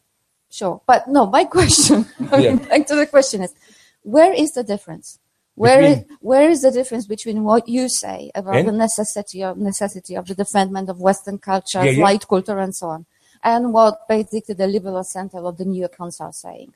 sure. 0.50 0.80
But 0.86 1.08
no, 1.08 1.26
my 1.26 1.44
question, 1.56 2.06
Yeah. 2.32 2.56
back 2.56 2.86
to 2.86 2.96
the 2.96 3.06
question 3.06 3.42
is, 3.42 3.54
where 4.02 4.32
is 4.32 4.52
the 4.52 4.64
difference? 4.64 5.18
Where 5.58 5.82
is, 5.82 6.04
where 6.20 6.48
is 6.50 6.62
the 6.62 6.70
difference 6.70 7.06
between 7.06 7.42
what 7.44 7.68
you 7.68 7.88
say 7.88 8.30
about 8.34 8.56
And? 8.56 8.68
the 8.68 8.72
necessity 8.72 9.42
of 9.42 9.58
necessity 9.58 10.14
of 10.14 10.26
the 10.26 10.34
defendment 10.34 10.88
of 10.88 11.00
Western 11.00 11.38
culture, 11.38 11.84
Yeah, 11.84 11.90
yeah. 11.92 12.04
light 12.04 12.26
culture, 12.28 12.58
and 12.58 12.74
so 12.74 12.88
on, 12.88 13.06
and 13.42 13.72
what 13.72 14.06
basically 14.08 14.54
the 14.54 14.66
liberal 14.66 15.04
center 15.04 15.38
or 15.38 15.52
the 15.52 15.64
neocons 15.64 16.20
are 16.20 16.32
saying? 16.32 16.72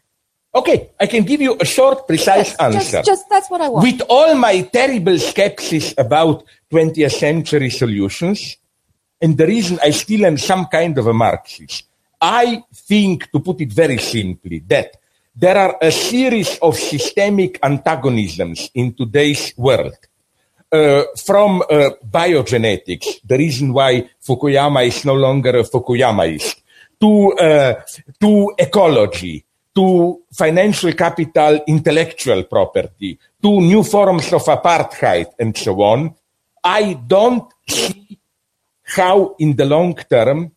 Okay, 0.55 0.91
I 1.01 1.07
can 1.07 1.25
give 1.25 1.41
you 1.41 1.57
a 1.59 1.65
short, 1.65 2.07
precise 2.07 2.51
Yes, 2.51 2.57
answer. 2.61 2.99
just, 2.99 3.07
just 3.07 3.29
that's 3.31 3.49
what 3.49 3.61
I 3.63 3.69
want. 3.71 3.85
With 3.85 4.03
all 4.09 4.35
my 4.35 4.61
terrible 4.63 5.15
skepsis 5.15 5.95
about 5.97 6.45
20th 6.71 7.13
century 7.13 7.71
solutions, 7.71 8.59
and 9.21 9.39
the 9.39 9.47
reason 9.47 9.79
I 9.83 9.91
still 9.93 10.27
am 10.27 10.37
some 10.37 10.67
kind 10.67 10.99
of 10.99 11.07
a 11.07 11.13
Marxist, 11.15 11.85
I 12.21 12.63
think, 12.75 13.31
to 13.33 13.41
put 13.41 13.61
it 13.63 13.73
very 13.73 13.99
simply, 13.99 14.59
that 14.67 14.97
there 15.35 15.57
are 15.57 15.77
a 15.81 15.91
series 15.91 16.59
of 16.61 16.77
systemic 16.77 17.59
antagonisms 17.63 18.71
in 18.75 18.95
today's 18.95 19.55
world. 19.57 19.97
Uh, 20.71 21.05
from 21.25 21.63
uh, 21.63 21.91
biogenetics, 22.09 23.21
the 23.25 23.37
reason 23.37 23.73
why 23.73 24.09
Fukuyama 24.21 24.87
is 24.87 25.05
no 25.05 25.15
longer 25.15 25.59
a 25.59 25.65
Fukuyamaist, 25.65 26.63
to, 26.99 27.33
uh, 27.33 27.75
to 28.21 28.55
ecology, 28.59 29.45
to 29.75 30.23
financial 30.33 30.93
capital, 30.93 31.61
intellectual 31.67 32.45
property, 32.45 33.19
to 33.43 33.61
new 33.61 33.83
forms 33.83 34.33
of 34.33 34.43
apartheid, 34.45 35.27
and 35.39 35.57
so 35.57 35.81
on, 35.83 36.15
I 36.65 36.95
don't 36.95 37.53
see 37.69 38.19
how, 38.83 39.35
in 39.39 39.57
the 39.57 39.65
long 39.65 39.95
term, 39.95 40.53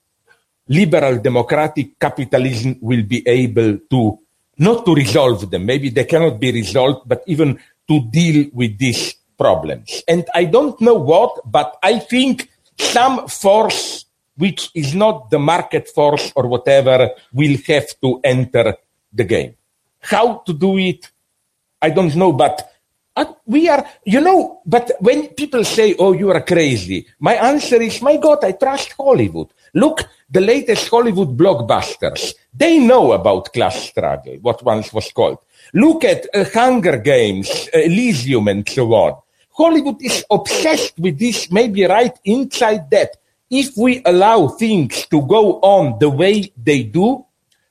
liberal 0.68 1.20
democratic 1.20 2.00
capitalism 2.00 2.78
will 2.82 3.04
be 3.04 3.28
able 3.28 3.80
to 3.90 4.20
not 4.57 4.86
to 4.86 4.95
resolve 4.95 5.49
them. 5.49 5.65
Maybe 5.65 5.90
they 5.90 6.06
cannot 6.06 6.40
be 6.40 6.52
resolved, 6.52 7.07
but 7.07 7.23
even 7.27 7.60
to 7.88 8.02
deal 8.10 8.49
with 8.53 8.77
these 8.77 9.15
problems. 9.38 10.03
And 10.07 10.26
I 10.34 10.45
don't 10.45 10.80
know 10.82 10.95
what, 10.95 11.40
but 11.45 11.77
I 11.84 11.99
think 11.99 12.49
some 12.77 13.27
force 13.27 14.06
which 14.38 14.69
is 14.73 14.94
not 14.94 15.30
the 15.30 15.40
market 15.40 15.88
force 15.88 16.32
or 16.36 16.48
whatever 16.48 17.10
will 17.32 17.57
have 17.68 17.88
to 18.02 18.19
enter 18.23 18.76
the 19.11 19.23
game. 19.23 19.56
How 20.02 20.44
to 20.45 20.53
do 20.53 20.77
it? 20.77 21.10
I 21.82 21.90
don't 21.90 22.15
know, 22.15 22.34
but 22.34 22.69
we 23.45 23.69
are, 23.69 23.88
you 24.03 24.19
know, 24.19 24.61
but 24.65 24.91
when 24.99 25.30
people 25.30 25.64
say, 25.64 25.95
oh, 25.98 26.11
you 26.11 26.30
are 26.32 26.41
crazy, 26.41 27.07
my 27.19 27.36
answer 27.36 27.82
is, 27.82 28.02
my 28.02 28.18
God, 28.18 28.44
I 28.44 28.52
trust 28.52 28.94
Hollywood. 28.94 29.48
Look, 29.73 30.03
the 30.30 30.42
latest 30.42 30.90
Hollywood 30.90 31.38
blockbusters, 31.38 32.34
they 32.54 32.80
know 32.80 33.14
about 33.14 33.54
class 33.54 33.90
struggle, 33.90 34.38
what 34.42 34.64
once 34.64 34.92
was 34.94 35.12
called. 35.12 35.40
Look 35.74 36.04
at 36.04 36.28
uh, 36.34 36.46
Hunger 36.54 36.98
Games, 36.98 37.70
uh, 37.74 37.80
Elysium, 37.80 38.48
and 38.48 38.68
so 38.68 38.94
on. 38.94 39.22
Hollywood 39.52 40.02
is 40.02 40.26
obsessed 40.30 41.00
with 41.00 41.18
this, 41.20 41.50
maybe 41.52 41.86
right 41.86 42.18
inside 42.26 42.90
that. 42.92 43.18
If 43.50 43.78
we 43.78 44.02
allow 44.04 44.48
things 44.48 45.06
to 45.08 45.22
go 45.22 45.60
on 45.62 46.00
the 46.00 46.10
way 46.10 46.52
they 46.62 46.84
do, 46.84 47.26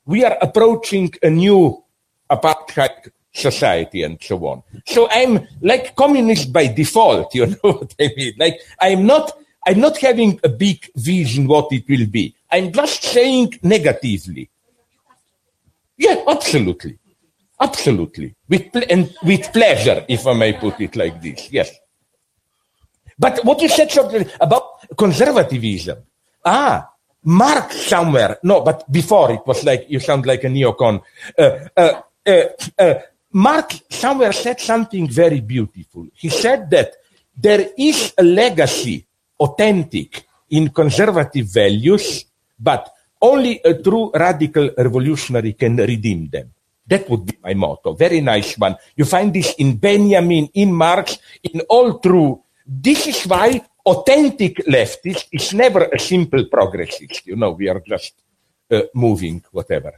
we 0.07 0.25
are 0.25 0.39
approaching 0.41 1.13
a 1.23 1.31
new 1.31 1.83
apartheid 2.31 3.11
society 3.33 4.03
and 4.03 4.23
so 4.23 4.39
on. 4.47 4.63
So 4.87 5.09
I'm 5.11 5.47
like 5.61 5.97
communist 5.97 6.53
by 6.53 6.69
default, 6.69 7.35
you 7.35 7.47
know 7.47 7.73
what 7.73 7.95
I 8.01 8.11
mean? 8.17 8.35
Like 8.39 8.61
I'm 8.81 9.05
not, 9.07 9.33
I'm 9.67 9.81
not 9.81 9.99
having 9.99 10.41
a 10.45 10.49
big 10.49 10.89
vision 10.97 11.49
what 11.49 11.73
it 11.73 11.89
will 11.89 12.07
be. 12.07 12.35
I'm 12.55 12.71
just 12.71 13.03
saying 13.03 13.59
negatively. 13.65 14.49
Yeah, 15.97 16.23
absolutely. 16.29 16.97
Absolutely. 17.61 18.33
With, 18.49 18.71
ple- 18.71 18.89
and 18.89 19.13
with 19.25 19.53
pleasure, 19.53 20.05
if 20.09 20.25
I 20.25 20.35
may 20.35 20.53
put 20.53 20.81
it 20.81 20.95
like 20.95 21.21
this. 21.21 21.51
Yes. 21.51 21.73
But 23.19 23.45
what 23.45 23.61
you 23.61 23.69
said 23.69 23.91
about 24.41 24.97
conservatism. 24.97 25.99
Ah, 26.45 26.91
Mark 27.25 27.73
somewhere. 27.73 28.39
No, 28.45 28.61
but 28.61 28.91
before 28.91 29.33
it 29.33 29.45
was 29.45 29.65
like, 29.65 29.87
you 29.89 29.99
sound 29.99 30.25
like 30.25 30.45
a 30.45 30.49
neocon. 30.49 31.03
Uh, 31.37 31.59
uh, 31.77 32.03
uh, 32.25 32.43
uh 32.79 32.95
Mark 33.33 33.73
somewhere 33.91 34.33
said 34.33 34.61
something 34.61 35.09
very 35.09 35.41
beautiful. 35.41 36.07
He 36.15 36.29
said 36.29 36.71
that 36.71 36.95
there 37.37 37.67
is 37.77 38.15
a 38.17 38.23
legacy, 38.23 39.05
authentic, 39.41 40.25
in 40.51 40.69
conservative 40.69 41.47
values, 41.47 42.27
but 42.59 42.91
only 43.21 43.61
a 43.65 43.75
true 43.75 44.11
radical 44.15 44.71
revolutionary 44.77 45.55
can 45.55 45.77
redeem 45.77 46.29
them. 46.29 46.53
That 46.87 47.09
would 47.09 47.25
be 47.27 47.39
my 47.43 47.55
motto. 47.55 47.95
Very 47.95 48.21
nice 48.21 48.59
one. 48.59 48.77
You 48.95 49.07
find 49.07 49.33
this 49.33 49.55
in 49.59 49.77
Benjamin, 49.77 50.49
in 50.53 50.73
Marx, 50.73 51.19
in 51.43 51.61
all 51.63 51.99
true. 51.99 52.43
This 52.67 53.07
is 53.07 53.25
why 53.25 53.65
authentic 53.87 54.57
leftist 54.67 55.29
is 55.33 55.55
never 55.55 55.85
a 55.85 55.99
simple 55.99 56.45
progressist. 56.45 57.25
You 57.25 57.37
know, 57.37 57.53
we 57.53 57.69
are 57.69 57.81
just 57.81 58.13
uh, 58.71 58.83
moving, 58.95 59.43
whatever. 59.51 59.93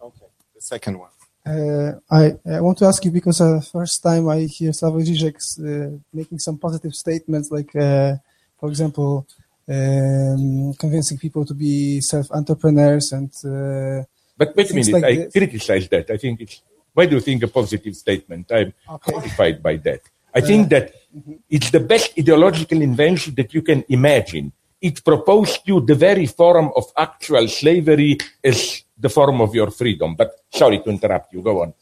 Okay, 0.00 0.26
the 0.54 0.60
second 0.60 0.98
one. 0.98 1.10
Uh, 1.44 1.98
I, 2.10 2.32
I 2.46 2.60
want 2.60 2.78
to 2.78 2.84
ask 2.84 3.04
you 3.04 3.10
because 3.10 3.40
uh, 3.40 3.60
first 3.60 4.02
time 4.02 4.28
I 4.28 4.40
hear 4.40 4.70
Slavoj 4.70 5.06
Žižek 5.08 5.36
uh, 5.58 5.98
making 6.12 6.38
some 6.38 6.58
positive 6.58 6.94
statements, 6.94 7.50
like, 7.50 7.74
uh, 7.74 8.16
for 8.58 8.68
example, 8.68 9.26
um, 9.70 10.74
convincing 10.74 11.18
people 11.18 11.44
to 11.44 11.54
be 11.54 12.00
self-entrepreneurs 12.00 13.12
and. 13.12 13.30
Uh, 13.44 14.04
but 14.36 14.56
wait 14.56 14.70
a 14.70 14.74
minute, 14.74 14.92
like 14.92 15.04
I 15.04 15.14
this. 15.14 15.32
criticize 15.32 15.88
that. 15.88 16.10
I 16.10 16.16
think 16.16 16.40
it's. 16.40 16.62
Why 16.92 17.06
do 17.06 17.14
you 17.14 17.20
think 17.20 17.42
a 17.44 17.48
positive 17.48 17.94
statement? 17.94 18.50
I'm 18.50 18.72
okay. 18.88 19.12
qualified 19.12 19.62
by 19.62 19.76
that. 19.76 20.00
I 20.34 20.40
think 20.40 20.68
that 20.70 20.92
mm-hmm. 21.16 21.34
it's 21.48 21.70
the 21.70 21.80
best 21.80 22.18
ideological 22.18 22.80
invention 22.82 23.34
that 23.36 23.54
you 23.54 23.62
can 23.62 23.84
imagine. 23.88 24.52
It 24.80 25.04
proposed 25.04 25.60
you 25.66 25.80
the 25.82 25.94
very 25.94 26.26
form 26.26 26.72
of 26.74 26.84
actual 26.96 27.46
slavery 27.48 28.18
as 28.42 28.82
the 28.98 29.08
form 29.08 29.40
of 29.40 29.54
your 29.54 29.70
freedom. 29.70 30.14
But 30.16 30.32
sorry 30.50 30.78
to 30.78 30.90
interrupt 30.90 31.32
you. 31.32 31.42
Go 31.42 31.62
on. 31.62 31.74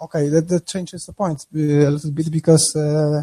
Okay, 0.00 0.28
that, 0.28 0.48
that 0.48 0.66
changes 0.66 1.06
the 1.06 1.12
point 1.12 1.46
uh, 1.54 1.58
a 1.58 1.90
little 1.90 2.10
bit 2.10 2.30
because 2.30 2.74
uh, 2.76 3.22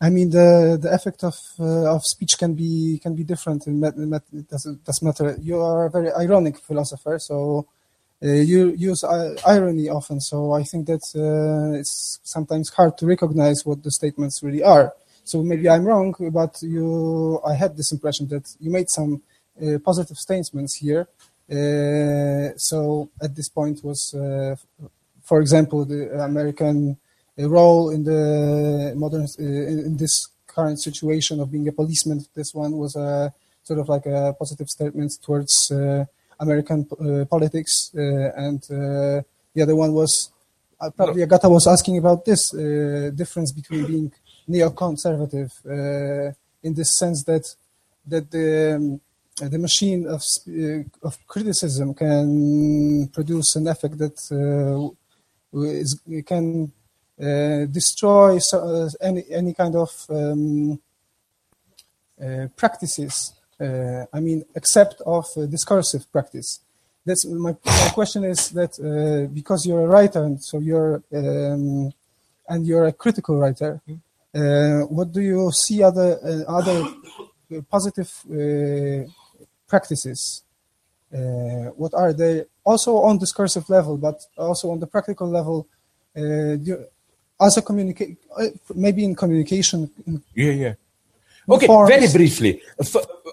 I 0.00 0.10
mean 0.10 0.30
the 0.30 0.78
the 0.80 0.92
effect 0.92 1.24
of 1.24 1.36
uh, 1.58 1.94
of 1.94 2.02
speech 2.04 2.38
can 2.38 2.54
be 2.54 3.00
can 3.02 3.14
be 3.14 3.24
different. 3.24 3.66
In 3.66 3.80
met, 3.80 3.96
met, 3.96 4.22
it 4.32 4.48
doesn't, 4.48 4.84
doesn't 4.84 5.06
matter. 5.06 5.36
You 5.40 5.60
are 5.60 5.86
a 5.86 5.90
very 5.90 6.12
ironic 6.12 6.58
philosopher, 6.58 7.18
so 7.18 7.66
uh, 8.22 8.28
you 8.28 8.74
use 8.76 9.02
irony 9.04 9.88
often. 9.88 10.20
So 10.20 10.52
I 10.52 10.64
think 10.64 10.86
that 10.86 11.04
uh, 11.14 11.78
it's 11.78 12.20
sometimes 12.24 12.70
hard 12.70 12.98
to 12.98 13.06
recognize 13.06 13.64
what 13.64 13.82
the 13.82 13.90
statements 13.90 14.42
really 14.42 14.62
are. 14.62 14.92
So 15.24 15.42
maybe 15.42 15.68
I'm 15.68 15.84
wrong, 15.84 16.14
but 16.30 16.60
you 16.62 17.40
I 17.46 17.54
had 17.54 17.76
this 17.76 17.90
impression 17.92 18.28
that 18.28 18.54
you 18.60 18.70
made 18.70 18.90
some 18.90 19.22
uh, 19.62 19.78
positive 19.82 20.18
statements 20.18 20.74
here 20.74 21.08
uh, 21.50 22.50
so 22.56 23.08
at 23.22 23.34
this 23.34 23.48
point 23.48 23.84
was, 23.84 24.14
uh, 24.14 24.56
for 25.22 25.40
example, 25.40 25.84
the 25.84 26.20
American 26.24 26.96
role 27.38 27.90
in 27.90 28.04
the 28.04 28.94
modern 28.96 29.26
in 29.38 29.96
this 29.96 30.28
current 30.46 30.80
situation 30.80 31.40
of 31.40 31.50
being 31.50 31.68
a 31.68 31.72
policeman. 31.72 32.24
This 32.34 32.54
one 32.54 32.72
was 32.78 32.96
a 32.96 33.32
sort 33.62 33.78
of 33.80 33.88
like 33.88 34.06
a 34.06 34.34
positive 34.38 34.68
statement 34.68 35.12
towards 35.22 35.70
American 36.40 36.86
politics, 37.28 37.90
and 37.94 38.60
the 38.62 39.62
other 39.62 39.76
one 39.76 39.92
was 39.92 40.30
uh, 40.80 40.90
probably 40.90 41.22
Agata 41.22 41.48
was 41.48 41.66
asking 41.66 41.98
about 41.98 42.24
this 42.24 42.52
uh, 42.52 43.10
difference 43.14 43.52
between 43.52 43.86
being 43.86 44.12
neoconservative 44.48 45.50
uh, 45.64 46.32
in 46.62 46.74
this 46.74 46.98
sense 46.98 47.24
that 47.24 47.54
that 48.06 48.30
the 48.30 48.76
um, 48.76 49.00
the 49.38 49.58
machine 49.58 50.06
of, 50.06 50.22
uh, 50.48 51.06
of 51.06 51.18
criticism 51.26 51.92
can 51.94 53.08
produce 53.08 53.56
an 53.56 53.68
effect 53.68 53.98
that 53.98 54.18
uh, 54.32 55.60
is, 55.60 56.00
can 56.26 56.64
uh, 56.64 56.68
destroy 57.18 58.38
so, 58.38 58.88
any 59.00 59.24
any 59.30 59.54
kind 59.54 59.74
of 59.74 59.90
um, 60.10 60.80
practices. 62.56 63.32
I 63.60 64.20
mean, 64.20 64.44
except 64.54 65.00
of 65.06 65.26
discursive 65.50 66.10
practice. 66.12 66.60
That's 67.04 67.24
my, 67.24 67.54
my 67.64 67.88
question 67.94 68.24
is 68.24 68.50
that 68.50 69.30
because 69.32 69.64
you're 69.64 69.84
a 69.84 69.86
writer 69.86 70.24
and 70.24 70.42
so 70.42 70.58
you're 70.58 71.02
um, 71.14 71.92
and 72.48 72.66
you're 72.66 72.86
a 72.86 72.92
critical 72.92 73.38
writer, 73.38 73.80
uh, 74.34 74.80
what 74.88 75.12
do 75.12 75.20
you 75.20 75.50
see 75.52 75.82
other 75.82 76.18
uh, 76.22 76.58
other 76.58 76.84
positive 77.70 78.12
uh, 78.30 79.08
practices. 79.68 80.42
Uh, 81.12 81.70
what 81.76 81.94
are 81.94 82.12
they? 82.12 82.44
Also 82.64 82.96
on 82.96 83.18
discursive 83.18 83.68
level, 83.70 83.96
but 83.96 84.20
also 84.36 84.70
on 84.70 84.80
the 84.80 84.86
practical 84.86 85.28
level. 85.28 85.68
Uh, 86.16 86.56
as 87.40 87.56
a 87.56 87.62
communicate, 87.62 88.16
uh, 88.38 88.46
maybe 88.74 89.04
in 89.04 89.14
communication. 89.14 89.90
Yeah, 90.34 90.52
yeah. 90.52 90.74
Okay, 91.48 91.66
forms. 91.66 91.88
very 91.88 92.08
briefly. 92.12 92.60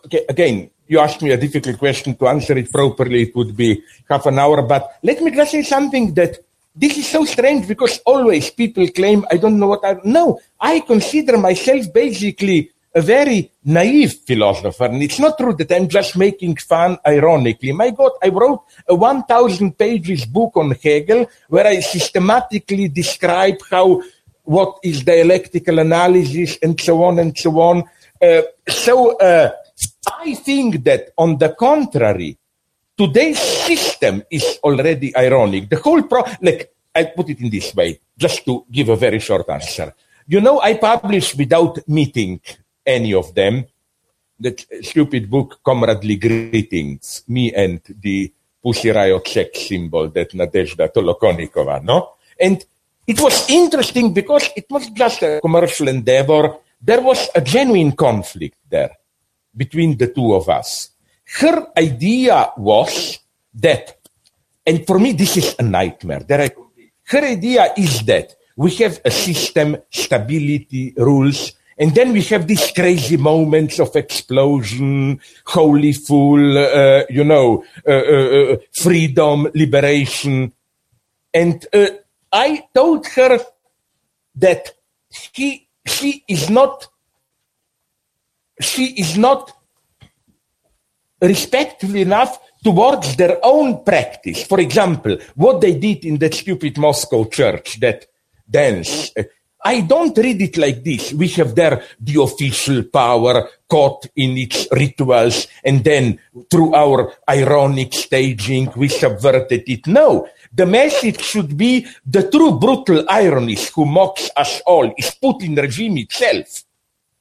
Okay, 0.05 0.25
again, 0.30 0.69
you 0.88 0.99
asked 0.99 1.21
me 1.21 1.31
a 1.31 1.38
difficult 1.38 1.80
question. 1.80 2.15
To 2.15 2.27
answer 2.27 2.57
it 2.57 2.71
properly, 2.71 3.23
it 3.23 3.35
would 3.35 3.55
be 3.55 3.81
half 4.09 4.25
an 4.25 4.38
hour. 4.38 4.61
But 4.61 4.99
let 5.01 5.21
me 5.21 5.31
just 5.31 5.51
say 5.51 5.63
something 5.63 6.13
that 6.13 6.38
this 6.75 6.97
is 6.97 7.07
so 7.07 7.25
strange 7.25 7.67
because 7.67 7.99
always 8.05 8.49
people 8.49 8.88
claim 8.89 9.25
I 9.31 9.38
don't 9.38 9.59
know 9.59 9.67
what 9.67 9.85
I 9.85 9.97
no. 10.03 10.39
I 10.59 10.81
consider 10.81 11.38
myself 11.38 11.91
basically 11.93 12.71
a 12.95 13.01
very 13.01 13.51
naive 13.65 14.13
philosopher. 14.25 14.85
And 14.85 15.01
it's 15.01 15.19
not 15.19 15.37
true 15.37 15.53
that 15.53 15.71
I'm 15.71 15.87
just 15.87 16.15
making 16.15 16.57
fun 16.57 16.97
ironically. 17.05 17.71
My 17.71 17.89
God, 17.89 18.11
I 18.23 18.29
wrote 18.29 18.63
a 18.87 18.95
1000 18.95 19.77
pages 19.77 20.25
book 20.25 20.55
on 20.55 20.71
Hegel 20.71 21.25
where 21.47 21.67
I 21.67 21.79
systematically 21.79 22.89
describe 22.89 23.57
how, 23.69 24.01
what 24.43 24.77
is 24.83 25.03
dialectical 25.03 25.79
analysis 25.79 26.57
and 26.61 26.79
so 26.79 27.03
on 27.03 27.19
and 27.19 27.37
so 27.37 27.59
on. 27.59 27.83
Uh, 28.21 28.41
so, 28.69 29.17
uh, 29.17 29.51
I 30.07 30.35
think 30.35 30.83
that 30.83 31.11
on 31.17 31.37
the 31.37 31.49
contrary, 31.49 32.37
today's 32.97 33.39
system 33.39 34.23
is 34.29 34.59
already 34.63 35.15
ironic. 35.15 35.69
The 35.69 35.77
whole 35.77 36.03
pro, 36.03 36.23
like, 36.41 36.73
I'll 36.95 37.11
put 37.11 37.29
it 37.29 37.39
in 37.41 37.49
this 37.49 37.73
way, 37.75 37.99
just 38.17 38.45
to 38.45 38.65
give 38.71 38.89
a 38.89 38.95
very 38.95 39.19
short 39.19 39.49
answer. 39.49 39.93
You 40.27 40.39
know, 40.39 40.61
I 40.61 40.75
publish 40.75 41.35
without 41.35 41.85
meeting 41.87 42.39
any 42.85 43.14
of 43.14 43.34
them. 43.34 43.65
That 44.39 44.65
stupid 44.81 45.30
book, 45.30 45.60
Comradely 45.64 46.18
Greetings, 46.19 47.23
me 47.27 47.53
and 47.53 47.81
the 48.01 48.31
Pussy 48.61 48.89
Riot 48.89 49.27
sex 49.27 49.68
symbol 49.68 50.10
that 50.10 50.31
Nadezhda 50.31 50.91
Tolokonnikova, 50.91 51.84
no? 51.84 52.15
And 52.39 52.64
it 53.05 53.19
was 53.19 53.49
interesting 53.49 54.14
because 54.14 54.49
it 54.55 54.65
was 54.69 54.89
just 54.89 55.22
a 55.22 55.39
commercial 55.41 55.88
endeavor. 55.88 56.57
There 56.81 57.01
was 57.01 57.30
a 57.35 57.41
genuine 57.41 57.91
conflict 57.91 58.57
there 58.69 58.91
between 59.55 59.97
the 59.97 60.07
two 60.07 60.34
of 60.34 60.49
us. 60.49 60.89
Her 61.39 61.68
idea 61.77 62.51
was 62.57 63.19
that, 63.53 63.97
and 64.65 64.85
for 64.85 64.99
me 64.99 65.14
this 65.14 65.38
is 65.38 65.55
a 65.60 65.64
nightmare. 65.64 66.26
Her 67.05 67.23
idea 67.23 67.73
is 67.77 68.01
that 68.03 68.35
we 68.55 68.72
have 68.76 69.01
a 69.03 69.11
system, 69.11 69.77
stability, 69.89 70.93
rules, 70.97 71.53
and 71.77 71.93
then 71.95 72.13
we 72.13 72.21
have 72.23 72.47
these 72.47 72.71
crazy 72.71 73.17
moments 73.17 73.79
of 73.79 73.95
explosion, 73.95 75.19
holy 75.45 75.93
fool, 75.93 76.57
uh, 76.57 77.03
you 77.09 77.23
know, 77.23 77.63
uh, 77.87 77.91
uh, 77.91 78.53
uh 78.53 78.57
freedom, 78.71 79.47
liberation. 79.53 80.53
And 81.33 81.65
uh, 81.73 81.87
I 82.31 82.65
told 82.73 83.07
her 83.07 83.39
that 84.35 84.71
he, 85.33 85.67
she 85.85 86.23
is 86.27 86.49
not, 86.49 86.87
she 88.61 88.85
is 88.93 89.17
not 89.17 89.51
respectful 91.21 91.95
enough 91.95 92.39
towards 92.63 93.15
their 93.15 93.39
own 93.43 93.83
practice. 93.83 94.43
For 94.43 94.59
example, 94.59 95.17
what 95.35 95.61
they 95.61 95.77
did 95.77 96.05
in 96.05 96.17
that 96.19 96.33
stupid 96.33 96.77
Moscow 96.77 97.25
church, 97.25 97.79
that 97.79 98.05
dance. 98.49 99.11
I 99.64 99.81
don't 99.81 100.18
read 100.18 100.41
it 100.41 100.57
like 100.57 100.84
this. 100.84 101.14
We 101.14 101.30
have 101.30 101.56
there 101.56 101.84
the 101.99 102.22
official 102.22 102.84
power 102.84 103.48
caught 103.69 104.07
in 104.15 104.38
its 104.38 104.68
rituals, 104.72 105.48
and 105.64 105.84
then 105.84 106.19
through 106.52 106.76
our 106.76 107.14
ironic 107.30 107.94
staging, 107.94 108.72
we 108.76 108.90
subverted 108.90 109.64
it. 109.68 109.88
No, 109.88 110.27
the 110.53 110.65
message 110.65 111.22
should 111.22 111.57
be 111.57 111.88
the 112.06 112.30
true 112.30 112.60
brutal 112.60 113.03
ironist 113.06 113.72
who 113.73 113.85
mocks 113.85 114.30
us 114.35 114.61
all 114.65 114.94
is 114.98 115.15
Putin 115.22 115.57
regime 115.57 115.98
itself. 115.98 116.64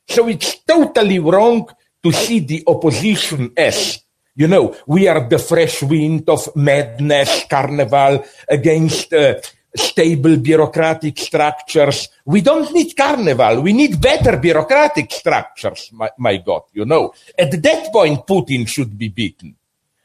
So 0.09 0.29
it's 0.29 0.59
totally 0.65 1.21
wrong 1.21 1.69
to 2.03 2.13
see 2.13 2.41
the 2.41 2.65
opposition 2.67 3.53
as, 3.57 4.01
you 4.35 4.49
know, 4.49 4.77
we 4.87 5.07
are 5.07 5.29
the 5.29 5.39
fresh 5.39 5.83
wind 5.83 6.29
of 6.29 6.55
madness, 6.57 7.45
carnival 7.49 8.25
against 8.49 9.13
uh, 9.15 9.41
stable 9.75 10.37
bureaucratic 10.37 11.19
structures. 11.19 12.09
We 12.25 12.41
don't 12.41 12.73
need 12.73 12.97
carnival. 12.97 13.63
We 13.63 13.73
need 13.73 14.01
better 14.01 14.37
bureaucratic 14.37 15.11
structures, 15.11 15.91
my, 15.93 16.11
my 16.19 16.37
God, 16.39 16.63
you 16.73 16.85
know. 16.85 17.15
At 17.39 17.63
that 17.63 17.93
point, 17.93 18.27
Putin 18.27 18.69
should 18.69 18.97
be 18.97 19.09
beaten. 19.09 19.57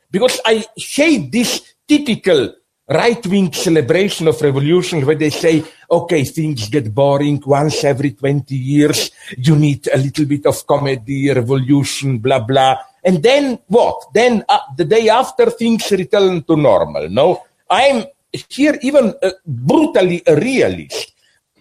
Because 0.09 0.39
I 0.45 0.65
hate 0.75 1.31
this 1.31 1.73
typical 1.87 2.53
right-wing 2.89 3.51
celebration 3.51 4.27
of 4.27 4.41
revolution 4.41 5.05
where 5.05 5.15
they 5.15 5.29
say, 5.29 5.63
okay, 5.91 6.23
things 6.23 6.69
get 6.69 6.93
boring 6.93 7.41
once 7.45 7.83
every 7.83 8.11
20 8.11 8.55
years. 8.55 9.11
You 9.37 9.57
need 9.57 9.89
a 9.93 9.97
little 9.97 10.25
bit 10.25 10.45
of 10.45 10.65
comedy, 10.65 11.29
revolution, 11.29 12.19
blah, 12.19 12.39
blah. 12.39 12.77
And 13.03 13.21
then 13.21 13.59
what? 13.67 14.13
Then 14.13 14.43
uh, 14.47 14.59
the 14.75 14.85
day 14.85 15.09
after 15.09 15.49
things 15.49 15.91
return 15.91 16.43
to 16.43 16.55
normal. 16.55 17.09
No, 17.09 17.43
I'm 17.69 18.05
here 18.49 18.77
even 18.81 19.13
uh, 19.21 19.31
brutally 19.45 20.21
a 20.25 20.35
realist. 20.35 21.13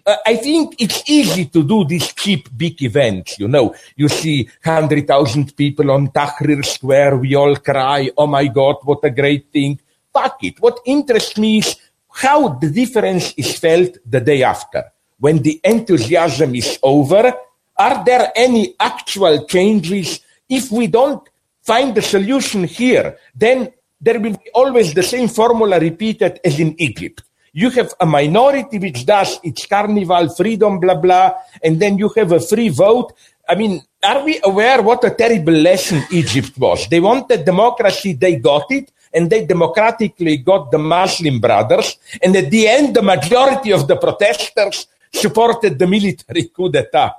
Uh, 0.05 0.15
I 0.25 0.37
think 0.37 0.75
it's 0.79 1.03
easy 1.09 1.45
to 1.45 1.63
do 1.63 1.83
these 1.83 2.13
cheap 2.13 2.49
big 2.55 2.81
events, 2.81 3.37
you 3.39 3.47
know. 3.47 3.75
You 3.95 4.07
see 4.07 4.49
100,000 4.63 5.55
people 5.55 5.91
on 5.91 6.09
Tahrir 6.09 6.63
Square, 6.63 7.17
we 7.17 7.35
all 7.35 7.57
cry, 7.57 8.09
oh 8.17 8.27
my 8.27 8.47
God, 8.47 8.77
what 8.83 8.99
a 9.03 9.09
great 9.09 9.51
thing. 9.51 9.79
Fuck 10.13 10.43
it. 10.43 10.59
What 10.59 10.79
interests 10.85 11.37
me 11.37 11.57
is 11.59 11.75
how 12.09 12.49
the 12.49 12.69
difference 12.69 13.33
is 13.37 13.59
felt 13.59 13.97
the 14.05 14.21
day 14.21 14.43
after. 14.43 14.85
When 15.19 15.41
the 15.41 15.59
enthusiasm 15.63 16.55
is 16.55 16.79
over, 16.81 17.33
are 17.77 18.03
there 18.03 18.31
any 18.35 18.75
actual 18.79 19.45
changes? 19.45 20.21
If 20.47 20.71
we 20.71 20.87
don't 20.87 21.27
find 21.61 21.93
the 21.93 22.01
solution 22.01 22.63
here, 22.63 23.17
then 23.35 23.73
there 23.99 24.19
will 24.19 24.33
be 24.33 24.49
always 24.53 24.93
the 24.93 25.03
same 25.03 25.27
formula 25.27 25.79
repeated 25.79 26.39
as 26.43 26.59
in 26.59 26.79
Egypt. 26.79 27.23
You 27.53 27.69
have 27.71 27.93
a 27.99 28.05
minority 28.05 28.77
which 28.77 29.05
does 29.05 29.39
its 29.43 29.65
carnival, 29.65 30.29
freedom, 30.29 30.79
blah, 30.79 30.95
blah, 30.95 31.33
and 31.63 31.79
then 31.79 31.97
you 31.97 32.09
have 32.15 32.31
a 32.31 32.39
free 32.39 32.69
vote. 32.69 33.13
I 33.49 33.55
mean, 33.55 33.81
are 34.03 34.23
we 34.23 34.39
aware 34.43 34.81
what 34.81 35.03
a 35.03 35.11
terrible 35.11 35.53
lesson 35.53 36.03
Egypt 36.11 36.57
was? 36.57 36.87
They 36.87 36.99
wanted 36.99 37.45
democracy, 37.45 38.13
they 38.13 38.35
got 38.35 38.69
it, 38.69 38.91
and 39.13 39.29
they 39.29 39.45
democratically 39.45 40.37
got 40.37 40.69
the 40.69 40.77
Muslim 40.77 41.39
brothers, 41.39 41.97
and 42.21 42.35
at 42.35 42.51
the 42.51 42.67
end, 42.67 42.95
the 42.95 43.01
majority 43.01 43.71
of 43.71 43.87
the 43.87 43.95
protesters 43.95 44.87
supported 45.11 45.79
the 45.79 45.87
military 45.87 46.43
coup 46.55 46.69
d'etat. 46.69 47.15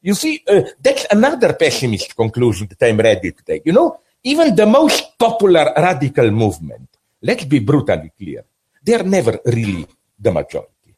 You 0.00 0.14
see, 0.14 0.42
uh, 0.48 0.62
that's 0.80 1.06
another 1.10 1.52
pessimist 1.54 2.16
conclusion 2.16 2.68
that 2.68 2.86
I'm 2.86 2.98
ready 2.98 3.32
to 3.32 3.42
take. 3.44 3.62
You 3.66 3.72
know, 3.72 4.00
even 4.26 4.56
the 4.56 4.66
most 4.66 5.16
popular 5.16 5.72
radical 5.76 6.30
movement, 6.32 6.88
let's 7.22 7.44
be 7.44 7.60
brutally 7.60 8.10
clear, 8.18 8.44
they're 8.82 9.04
never 9.04 9.38
really 9.46 9.86
the 10.18 10.32
majority. 10.32 10.96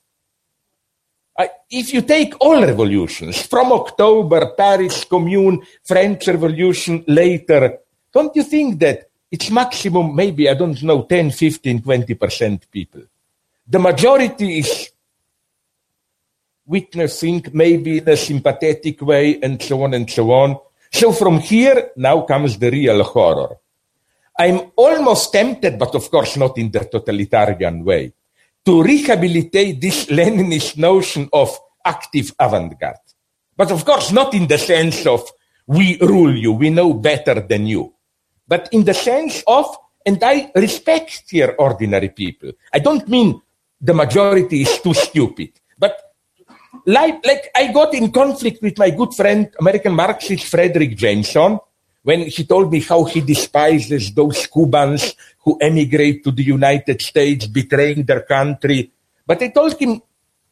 I, 1.37 1.51
if 1.71 1.93
you 1.93 2.03
take 2.03 2.35
all 2.41 2.61
revolutions 2.61 3.43
from 3.43 3.71
October, 3.73 4.55
Paris 4.57 5.05
Commune, 5.05 5.63
French 5.85 6.27
Revolution, 6.27 7.05
later, 7.07 7.79
don't 8.11 8.35
you 8.35 8.43
think 8.43 8.81
that 8.81 9.11
it's 9.31 9.51
maximum 9.51 10.17
maybe, 10.17 10.49
I 10.49 10.55
don't 10.55 10.83
know, 10.83 11.03
10, 11.03 11.31
15, 11.31 11.83
20% 11.83 12.71
people? 12.71 13.03
The 13.69 13.79
majority 13.79 14.61
is 14.61 14.91
witnessing 16.65 17.45
maybe 17.53 17.99
in 17.99 18.09
a 18.09 18.17
sympathetic 18.17 19.03
way 19.03 19.39
and 19.43 19.61
so 19.63 19.83
on 19.83 19.93
and 19.93 20.11
so 20.11 20.31
on. 20.33 20.59
So 20.91 21.13
from 21.13 21.41
here, 21.41 21.91
now 21.97 22.23
comes 22.23 22.59
the 22.59 22.71
real 22.71 23.03
horror. 23.05 23.57
I'm 24.39 24.71
almost 24.77 25.33
tempted, 25.33 25.79
but 25.79 25.95
of 25.95 26.11
course 26.11 26.37
not 26.37 26.59
in 26.59 26.71
the 26.71 26.81
totalitarian 26.81 27.85
way, 27.85 28.13
to 28.65 28.83
rehabilitate 28.83 29.81
this 29.81 30.07
Leninist 30.07 30.77
notion 30.77 31.29
of 31.33 31.59
active 31.85 32.33
avant-garde. 32.39 32.97
But 33.57 33.73
of 33.73 33.85
course 33.85 34.13
not 34.13 34.35
in 34.35 34.47
the 34.47 34.59
sense 34.59 35.07
of 35.07 35.29
we 35.67 35.99
rule 35.99 36.35
you, 36.35 36.53
we 36.53 36.71
know 36.71 36.95
better 36.95 37.41
than 37.41 37.67
you, 37.67 37.95
but 38.47 38.69
in 38.73 38.85
the 38.85 38.95
sense 38.95 39.43
of, 39.47 39.67
and 40.07 40.23
I 40.23 40.51
respect 40.55 41.25
here 41.29 41.55
ordinary 41.59 42.09
people. 42.09 42.53
I 42.73 42.79
don't 42.79 43.07
mean 43.09 43.43
the 43.81 43.95
majority 43.95 44.63
is 44.63 44.81
too 44.81 44.95
stupid, 44.95 45.51
like, 46.89 47.21
like 47.21 47.51
I 47.55 47.71
got 47.71 47.93
in 47.93 48.11
conflict 48.11 48.63
with 48.63 48.79
my 48.79 48.89
good 48.89 49.13
friend, 49.13 49.53
American 49.61 49.93
Marxist 49.93 50.49
Fredric 50.49 50.97
Jameson, 50.97 51.61
when 52.03 52.23
he 52.23 52.45
told 52.45 52.73
me 52.73 52.81
how 52.81 53.05
he 53.05 53.21
despises 53.21 54.11
those 54.15 54.47
Cubans 54.47 55.13
who 55.45 55.59
emigrate 55.61 56.25
to 56.25 56.33
the 56.33 56.43
United 56.43 57.03
States, 57.03 57.47
betraying 57.47 58.05
their 58.05 58.23
country. 58.23 58.91
But 59.27 59.43
I 59.43 59.49
told 59.49 59.79
him, 59.79 60.01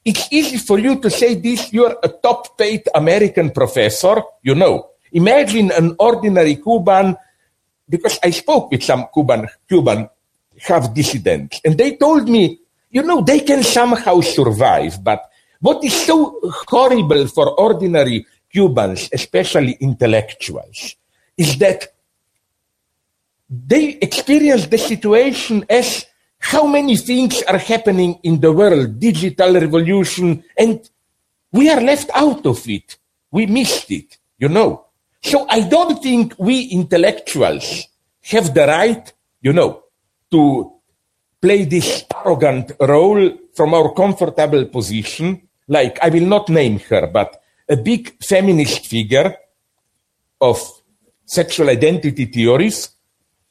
it's 0.05 0.29
easy 0.31 0.59
for 0.59 0.79
you 0.79 1.01
to 1.01 1.09
say 1.09 1.37
this. 1.37 1.73
You're 1.73 1.97
a 2.03 2.09
top 2.09 2.59
paid 2.59 2.85
American 2.95 3.51
professor, 3.51 4.21
you 4.43 4.55
know. 4.55 4.91
Imagine 5.13 5.73
an 5.73 5.97
ordinary 5.99 6.57
Cuban, 6.57 7.17
because 7.89 8.19
I 8.23 8.29
spoke 8.31 8.71
with 8.71 8.83
some 8.83 9.09
Cuban, 9.13 9.49
Cuban 9.67 10.11
half 10.61 10.93
dissidents, 10.93 11.63
and 11.65 11.79
they 11.79 11.97
told 11.97 12.29
me, 12.29 12.61
you 12.91 13.03
know, 13.03 13.23
they 13.23 13.41
can 13.41 13.63
somehow 13.63 14.21
survive, 14.21 15.03
but 15.03 15.31
what 15.67 15.83
is 15.83 16.07
so 16.07 16.39
horrible 16.69 17.27
for 17.27 17.51
ordinary 17.59 18.25
Cubans, 18.53 19.11
especially 19.13 19.77
intellectuals, 19.81 20.95
is 21.37 21.59
that 21.59 21.93
they 23.51 23.99
experience 24.01 24.69
the 24.69 24.79
situation 24.79 25.67
as 25.69 26.07
how 26.39 26.69
many 26.69 26.97
things 26.97 27.43
are 27.43 27.59
happening 27.59 28.21
in 28.23 28.41
the 28.41 28.53
world, 28.53 29.01
digital 29.01 29.55
revolution, 29.55 30.45
and 30.57 30.89
we 31.51 31.69
are 31.69 31.81
left 31.81 32.11
out 32.15 32.47
of 32.47 32.63
it. 32.69 32.97
We 33.33 33.47
missed 33.47 33.91
it, 33.91 34.19
you 34.39 34.49
know. 34.49 34.87
So 35.21 35.47
I 35.49 35.63
don't 35.63 36.01
think 36.01 36.35
we 36.39 36.63
intellectuals 36.69 37.89
have 38.23 38.55
the 38.55 38.69
right, 38.69 39.13
you 39.41 39.53
know, 39.53 39.83
to 40.31 40.73
play 41.41 41.65
this 41.65 42.05
arrogant 42.15 42.71
role 42.79 43.37
from 43.53 43.75
our 43.75 43.93
comfortable 43.95 44.67
position 44.67 45.45
like, 45.69 45.99
I 46.03 46.09
will 46.09 46.27
not 46.27 46.49
name 46.49 46.79
her, 46.91 47.07
but 47.07 47.43
a 47.69 47.77
big 47.77 48.23
feminist 48.23 48.87
figure 48.87 49.37
of 50.41 50.61
sexual 51.25 51.69
identity 51.69 52.27
theories, 52.27 52.91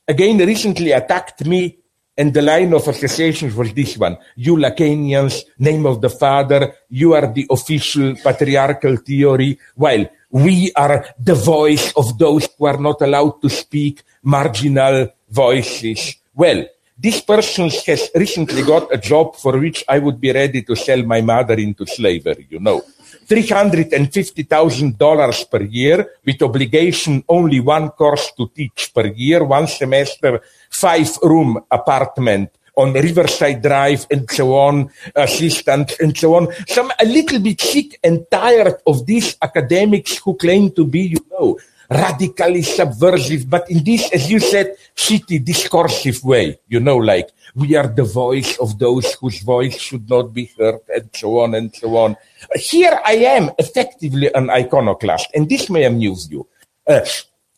again 0.08 0.38
recently 0.38 0.92
attacked 0.92 1.46
me 1.46 1.78
and 2.18 2.34
the 2.34 2.42
line 2.42 2.74
of 2.74 2.88
association 2.88 3.54
was 3.56 3.74
this 3.74 3.98
one. 3.98 4.18
You 4.36 4.56
Lacanians, 4.56 5.44
name 5.60 5.86
of 5.86 6.00
the 6.00 6.10
father, 6.10 6.74
you 6.90 7.14
are 7.14 7.28
the 7.28 7.46
official 7.50 8.16
patriarchal 8.16 8.98
theory, 8.98 9.60
while 9.76 10.06
we 10.30 10.72
are 10.76 11.06
the 11.20 11.36
voice 11.36 11.92
of 11.96 12.18
those 12.18 12.48
who 12.58 12.66
are 12.66 12.78
not 12.78 13.02
allowed 13.02 13.42
to 13.42 13.50
speak, 13.50 14.04
marginal 14.24 15.10
voices. 15.30 16.16
well, 16.34 16.66
this 16.98 17.22
person 17.22 17.70
has 17.88 18.10
recently 18.16 18.64
got 18.64 18.92
a 18.94 18.98
job 18.98 19.36
for 19.36 19.60
which 19.60 19.84
I 19.88 20.00
would 20.00 20.20
be 20.20 20.32
ready 20.32 20.64
to 20.64 20.76
sell 20.76 21.04
my 21.04 21.22
mother 21.22 21.54
into 21.56 21.86
slavery, 21.86 22.48
you 22.50 22.60
know. 22.60 22.82
$350,000 23.28 25.50
per 25.50 25.62
year 25.64 26.12
with 26.26 26.42
obligation 26.42 27.24
only 27.28 27.60
one 27.60 27.90
course 27.90 28.32
to 28.38 28.50
teach 28.56 28.94
per 28.94 29.08
year, 29.08 29.44
one 29.44 29.68
semester, 29.68 30.40
five 30.70 31.10
room 31.24 31.60
apartment 31.70 32.52
on 32.78 32.94
Riverside 32.94 33.62
Drive 33.62 34.08
and 34.12 34.30
so 34.30 34.56
on, 34.56 34.90
assistant 35.16 35.94
and 36.00 36.18
so 36.18 36.36
on. 36.36 36.48
So 36.68 36.84
I'm 36.84 36.92
a 37.00 37.06
little 37.06 37.40
bit 37.40 37.62
sick 37.62 37.98
and 38.04 38.26
tired 38.30 38.76
of 38.86 39.06
these 39.06 39.38
academics 39.42 40.18
who 40.18 40.36
claim 40.36 40.72
to 40.72 40.86
be, 40.86 41.02
you 41.02 41.26
know, 41.32 41.58
radically 41.90 42.62
subversive, 42.62 43.50
but 43.50 43.70
in 43.70 43.84
this, 43.84 44.12
as 44.12 44.30
you 44.30 44.40
said, 44.40 44.76
shitty 44.96 45.44
discursive 45.44 46.24
way, 46.24 46.60
you 46.68 46.80
know, 46.80 46.98
like 46.98 47.30
we 47.56 47.76
are 47.76 47.88
the 47.88 48.04
voice 48.04 48.58
of 48.58 48.78
those 48.80 49.14
whose 49.16 49.42
voice 49.42 49.78
should 49.80 50.10
not 50.10 50.34
be 50.34 50.52
heard 50.58 50.82
and 50.94 51.10
so 51.14 51.40
on 51.40 51.56
and 51.56 51.76
so 51.76 51.96
on. 51.98 52.16
Here 52.56 53.00
I 53.06 53.16
am 53.38 53.52
effectively 53.58 54.34
an 54.34 54.50
iconoclast 54.50 55.28
and 55.34 55.48
this 55.50 55.70
may 55.70 55.86
amuse 55.86 56.30
you. 56.30 56.48
Uh, 56.88 57.06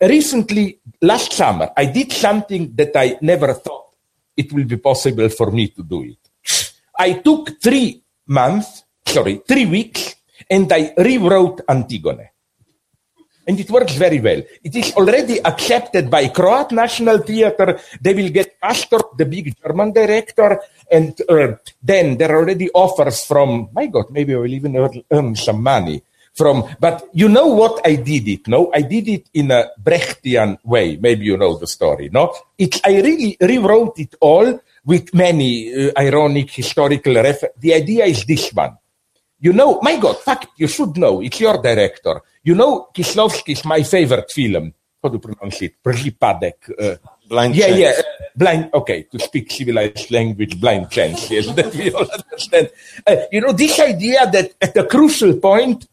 recently, 0.02 0.80
last 1.02 1.34
summer, 1.34 1.70
I 1.76 1.86
did 1.86 2.12
something 2.12 2.74
that 2.76 2.91
I 2.95 3.18
never 3.22 3.54
thought 3.54 3.86
it 4.36 4.54
will 4.54 4.66
be 4.66 4.78
possible 4.78 5.30
for 5.30 5.52
me 5.52 5.70
to 5.70 5.84
do 5.84 6.04
it. 6.04 6.74
I 6.98 7.14
took 7.14 7.62
three 7.62 8.04
months, 8.28 8.84
sorry, 9.06 9.41
three 9.48 9.66
weeks, 9.66 10.16
and 10.49 10.72
I 10.72 10.94
rewrote 10.98 11.62
Antigone 11.68 12.30
and 13.48 13.60
it 13.60 13.72
works 13.72 13.95
very 13.95 14.19
well. 14.19 14.41
It 14.64 14.76
is 14.76 14.94
already 14.94 15.40
accepted 15.44 16.10
by 16.10 16.28
Croat 16.28 16.72
National 16.72 17.19
Theatre. 17.19 17.80
They 18.02 18.14
will 18.14 18.30
get 18.30 18.57
Astor, 18.61 18.99
the 19.18 19.26
big 19.26 19.56
German 19.64 19.94
director, 19.94 20.61
and 20.91 21.15
uh, 21.30 21.56
then 21.82 22.18
there 22.18 22.32
are 22.32 22.40
already 22.40 22.69
offers 22.72 23.24
from, 23.24 23.69
my 23.74 23.88
God, 23.88 24.11
maybe 24.11 24.36
I 24.36 24.38
will 24.38 24.53
even 24.53 24.76
earn 25.10 25.36
some 25.36 25.64
money 25.64 26.03
from, 26.36 26.69
but 26.80 27.10
you 27.14 27.28
know 27.28 27.48
what 27.48 27.82
I 27.84 27.95
did 27.95 28.28
it, 28.28 28.48
no? 28.48 28.72
I 28.72 28.82
did 28.82 29.07
it 29.07 29.30
in 29.34 29.49
a 29.49 29.72
Brechtian 29.82 30.57
way. 30.64 30.98
Maybe 30.98 31.26
you 31.26 31.36
know 31.36 31.57
the 31.57 31.65
story, 31.65 32.10
no? 32.11 32.36
It, 32.57 32.80
I 32.86 33.02
really 33.02 33.38
rewrote 33.41 33.98
it 33.99 34.14
all 34.22 34.60
with 34.86 35.14
many 35.14 35.74
uh, 35.74 35.91
ironic 35.98 36.52
historical 36.52 37.15
references. 37.15 37.60
The 37.60 37.74
idea 37.74 38.06
is 38.06 38.24
this 38.26 38.53
one. 38.53 38.78
You 39.39 39.53
know, 39.53 39.80
my 39.81 39.97
God, 39.97 40.18
fact, 40.18 40.47
you 40.57 40.68
should 40.68 40.97
know, 40.97 41.22
it's 41.22 41.39
your 41.39 41.61
director. 41.61 42.22
You 42.43 42.55
know, 42.55 42.89
Kieslowski's 42.93 43.64
my 43.65 43.84
favorite 43.84 44.31
film. 44.31 44.73
How 45.01 45.09
do 45.09 45.15
you 45.15 45.19
pronounce 45.19 45.61
it? 45.61 45.76
Przypadek. 45.84 46.73
Uh, 46.73 46.95
blind 47.27 47.55
yeah, 47.55 47.68
chance. 47.68 47.80
yeah, 47.80 47.89
uh, 47.89 48.23
blind. 48.35 48.69
Okay, 48.73 49.03
to 49.03 49.19
speak 49.19 49.51
civilized 49.51 50.09
language, 50.09 50.59
blind 50.59 50.89
chance. 50.89 51.30
Yes, 51.31 51.53
that 51.53 51.73
we 51.76 51.91
all 51.91 52.09
understand. 52.09 52.72
Uh, 53.05 53.15
you 53.31 53.41
know, 53.41 53.51
this 53.51 53.80
idea 53.80 54.30
that 54.31 54.55
at 54.59 54.76
a 54.76 54.85
crucial 54.85 55.38
point, 55.38 55.88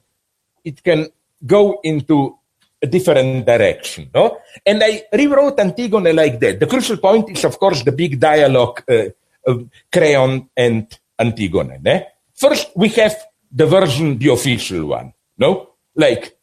it 0.64 0.82
can 0.82 1.08
go 1.44 1.80
into 1.82 2.38
a 2.82 2.86
different 2.86 3.44
direction, 3.44 4.10
no? 4.14 4.38
And 4.64 4.82
I 4.82 5.04
rewrote 5.12 5.60
Antigone 5.60 6.12
like 6.12 6.40
that. 6.40 6.60
The 6.60 6.66
crucial 6.66 6.96
point 6.96 7.30
is, 7.30 7.44
of 7.44 7.58
course, 7.58 7.82
the 7.82 7.92
big 7.92 8.18
dialogue 8.18 8.82
uh, 8.88 9.08
of 9.46 9.68
Creon 9.92 10.48
and 10.56 10.86
Antigone. 11.18 11.78
Ne? 11.82 12.06
First, 12.34 12.72
we 12.74 12.88
have 12.88 13.16
the 13.54 13.66
version, 13.66 14.18
the 14.18 14.32
official 14.32 14.86
one, 14.86 15.12
no? 15.38 15.70
Like, 15.94 16.36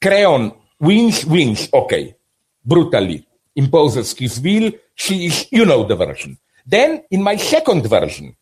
Creon 0.00 0.52
wins, 0.78 1.24
wins, 1.24 1.68
okay, 1.72 2.14
brutally, 2.62 3.26
imposes 3.56 4.12
his 4.12 4.38
will. 4.38 4.70
She 4.94 5.26
is, 5.26 5.46
you 5.50 5.64
know 5.64 5.84
the 5.84 5.96
version. 5.96 6.36
Then, 6.66 7.04
in 7.10 7.22
my 7.22 7.36
second 7.36 7.88
version, 7.88 8.36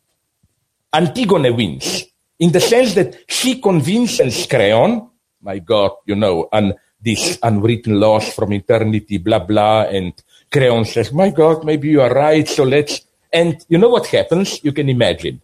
Antigone 0.93 1.51
wins, 1.51 2.05
in 2.41 2.51
the 2.51 2.61
sense 2.61 2.95
that 2.95 3.16
she 3.28 3.61
convinces 3.61 4.47
Creon, 4.47 5.09
my 5.41 5.61
God, 5.61 5.93
you 6.05 6.16
know, 6.16 6.49
and 6.53 6.74
this 7.01 7.39
unwritten 7.43 8.01
laws 8.01 8.32
from 8.35 8.53
eternity, 8.53 9.19
blah, 9.19 9.39
blah, 9.39 9.82
and 9.82 10.12
Creon 10.51 10.85
says, 10.85 11.12
my 11.12 11.31
God, 11.31 11.65
maybe 11.65 11.89
you 11.89 12.01
are 12.01 12.12
right, 12.12 12.47
so 12.49 12.65
let's, 12.65 13.03
and 13.32 13.65
you 13.69 13.78
know 13.78 13.89
what 13.89 14.07
happens? 14.07 14.62
You 14.65 14.73
can 14.73 14.89
imagine. 14.89 15.41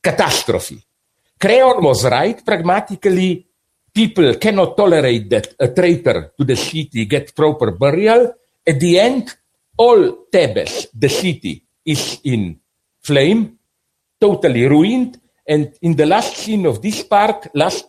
Catastrophe. 0.00 0.85
Creon 1.38 1.82
was 1.82 2.04
right 2.04 2.42
pragmatically, 2.44 3.46
people 3.92 4.34
cannot 4.36 4.76
tolerate 4.76 5.28
that 5.28 5.54
a 5.60 5.68
traitor 5.68 6.32
to 6.36 6.44
the 6.44 6.56
city 6.56 7.04
get 7.04 7.34
proper 7.34 7.72
burial. 7.72 8.34
At 8.66 8.80
the 8.80 8.98
end, 8.98 9.34
all 9.76 10.26
Thebes, 10.32 10.88
the 10.94 11.08
city, 11.08 11.62
is 11.84 12.20
in 12.24 12.58
flame, 13.02 13.58
totally 14.20 14.66
ruined. 14.66 15.20
And 15.46 15.72
in 15.82 15.94
the 15.94 16.06
last 16.06 16.36
scene 16.36 16.66
of 16.66 16.82
this 16.82 17.02
part, 17.04 17.54
last 17.54 17.86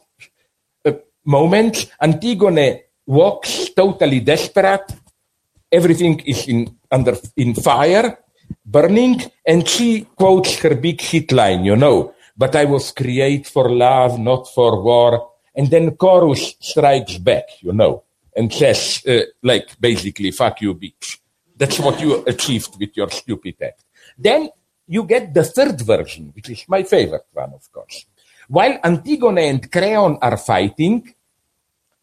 uh, 0.85 0.91
moment, 1.25 1.91
Antigone 2.01 2.81
walks 3.05 3.69
totally 3.69 4.19
desperate. 4.19 4.93
Everything 5.71 6.19
is 6.19 6.47
in, 6.47 6.77
under, 6.91 7.17
in 7.35 7.55
fire, 7.55 8.19
burning, 8.65 9.21
and 9.45 9.67
she 9.67 10.01
quotes 10.15 10.59
her 10.59 10.75
big 10.75 11.01
hit 11.01 11.31
line, 11.31 11.65
you 11.65 11.75
know, 11.75 12.13
but 12.37 12.55
I 12.55 12.65
was 12.65 12.91
created 12.91 13.47
for 13.47 13.69
love, 13.69 14.19
not 14.19 14.47
for 14.53 14.81
war. 14.81 15.31
And 15.55 15.69
then 15.69 15.95
chorus 15.95 16.55
strikes 16.59 17.17
back, 17.17 17.45
you 17.61 17.73
know, 17.73 18.03
and 18.35 18.53
says, 18.53 19.01
uh, 19.07 19.21
like, 19.41 19.79
basically, 19.79 20.31
fuck 20.31 20.61
you, 20.61 20.75
bitch. 20.75 21.17
That's 21.55 21.79
what 21.79 21.99
you 21.99 22.23
achieved 22.25 22.79
with 22.79 22.95
your 22.95 23.09
stupid 23.09 23.55
act. 23.63 23.83
Then 24.17 24.49
you 24.87 25.03
get 25.03 25.33
the 25.33 25.43
third 25.43 25.81
version, 25.81 26.31
which 26.35 26.49
is 26.49 26.63
my 26.67 26.83
favorite 26.83 27.25
one, 27.33 27.53
of 27.53 27.71
course. 27.71 28.05
While 28.47 28.79
Antigone 28.83 29.49
and 29.49 29.71
Creon 29.71 30.19
are 30.21 30.37
fighting, 30.37 31.13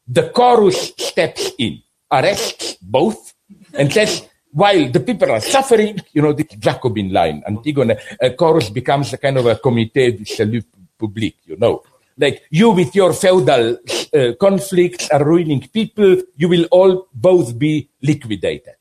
the 0.06 0.31
chorus 0.31 0.93
steps 0.98 1.52
in, 1.59 1.81
arrests 2.11 2.77
both, 2.82 3.32
and 3.73 3.93
says, 3.93 4.28
while 4.55 4.89
the 4.89 5.01
people 5.01 5.31
are 5.32 5.40
suffering, 5.40 6.01
you 6.12 6.22
know, 6.22 6.32
this 6.32 6.47
Jacobin 6.59 7.12
line, 7.12 7.43
Antigone, 7.47 7.97
uh, 8.22 8.31
chorus 8.39 8.70
becomes 8.70 9.12
a 9.12 9.18
kind 9.18 9.36
of 9.36 9.47
a 9.47 9.56
comité 9.56 10.12
de 10.12 10.24
salut 10.24 10.64
public, 10.97 11.35
you 11.44 11.56
know. 11.56 11.82
Like 12.16 12.44
you 12.51 12.70
with 12.70 12.94
your 12.94 13.12
feudal 13.12 13.78
uh, 14.14 14.32
conflicts 14.39 15.10
are 15.10 15.24
ruining 15.24 15.66
people, 15.66 16.22
you 16.36 16.48
will 16.48 16.66
all 16.70 17.09
both 17.12 17.59
be 17.59 17.89
liquidated. 18.01 18.76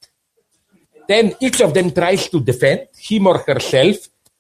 Then 1.08 1.34
each 1.42 1.60
of 1.60 1.74
them 1.74 1.90
tries 1.90 2.30
to 2.30 2.40
defend 2.40 2.90
him 2.96 3.26
or 3.26 3.40
herself. 3.40 3.98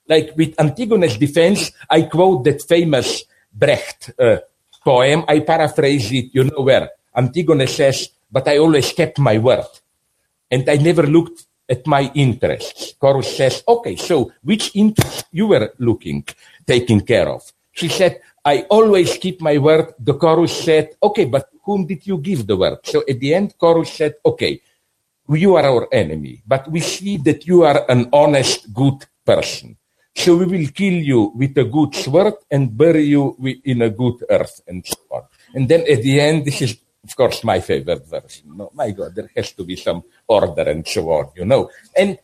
Like 0.07 0.37
with 0.37 0.53
Antigone's 0.59 1.17
defense, 1.17 1.71
I 1.89 2.03
quote 2.03 2.43
that 2.43 2.61
famous 2.61 3.23
Brecht 3.51 4.11
uh, 4.19 4.37
poem. 4.85 5.25
I 5.27 5.39
paraphrase 5.39 6.11
it, 6.11 6.29
you 6.33 6.43
know 6.43 6.61
where. 6.61 6.89
Antigone 7.15 7.65
says, 7.65 8.09
but 8.31 8.47
I 8.47 8.59
always 8.59 8.93
kept 8.93 9.17
my 9.17 9.39
word. 9.39 9.65
And 10.53 10.69
I 10.69 10.77
never 10.77 11.09
looked 11.09 11.49
at 11.67 11.81
my 11.87 12.11
interests. 12.13 12.93
Chorus 13.01 13.35
says, 13.35 13.63
okay, 13.65 13.95
so 13.95 14.31
which 14.43 14.69
interest 14.75 15.25
you 15.31 15.47
were 15.47 15.73
looking, 15.79 16.21
taking 16.67 17.01
care 17.01 17.27
of? 17.27 17.41
She 17.71 17.89
said, 17.89 18.21
I 18.45 18.69
always 18.69 19.17
keep 19.17 19.41
my 19.41 19.57
word. 19.57 19.97
The 19.97 20.13
chorus 20.13 20.53
said, 20.53 20.93
okay, 21.01 21.25
but 21.25 21.49
whom 21.65 21.87
did 21.87 22.05
you 22.05 22.19
give 22.19 22.45
the 22.45 22.57
word? 22.57 22.85
So 22.85 23.01
at 23.09 23.19
the 23.19 23.33
end, 23.33 23.57
chorus 23.57 23.93
said, 23.93 24.15
okay, 24.23 24.61
you 25.29 25.55
are 25.55 25.65
our 25.65 25.87
enemy, 25.91 26.43
but 26.45 26.69
we 26.69 26.81
see 26.81 27.17
that 27.25 27.47
you 27.47 27.63
are 27.63 27.89
an 27.89 28.09
honest, 28.13 28.71
good 28.73 29.05
person. 29.25 29.77
So 30.15 30.37
we 30.37 30.45
will 30.45 30.67
kill 30.69 30.93
you 30.93 31.31
with 31.33 31.57
a 31.57 31.63
good 31.63 31.95
sword 31.95 32.35
and 32.51 32.77
bury 32.77 33.05
you 33.05 33.35
in 33.65 33.81
a 33.81 33.89
good 33.89 34.23
earth 34.29 34.61
and 34.67 34.85
so 34.85 34.99
on. 35.09 35.23
And 35.55 35.67
then 35.67 35.81
at 35.89 36.03
the 36.03 36.19
end, 36.19 36.45
this 36.45 36.61
is, 36.61 36.77
of 37.03 37.15
course, 37.15 37.43
my 37.43 37.59
favorite 37.59 38.07
version. 38.07 38.55
No, 38.55 38.71
my 38.73 38.91
God, 38.91 39.15
there 39.15 39.29
has 39.35 39.51
to 39.53 39.63
be 39.63 39.75
some 39.75 40.03
order 40.27 40.63
and 40.63 40.87
so 40.87 41.09
on, 41.11 41.31
you 41.35 41.45
know. 41.45 41.69
And 41.97 42.17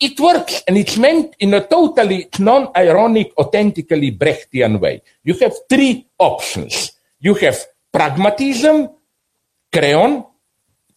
it 0.00 0.18
works 0.18 0.62
and 0.66 0.76
it's 0.76 0.96
meant 0.96 1.36
in 1.38 1.54
a 1.54 1.66
totally 1.66 2.28
non-ironic, 2.38 3.32
authentically 3.38 4.12
Brechtian 4.12 4.80
way. 4.80 5.02
You 5.22 5.34
have 5.34 5.54
three 5.68 6.06
options. 6.18 6.92
You 7.20 7.34
have 7.34 7.64
pragmatism, 7.92 8.90
Creon. 9.72 10.24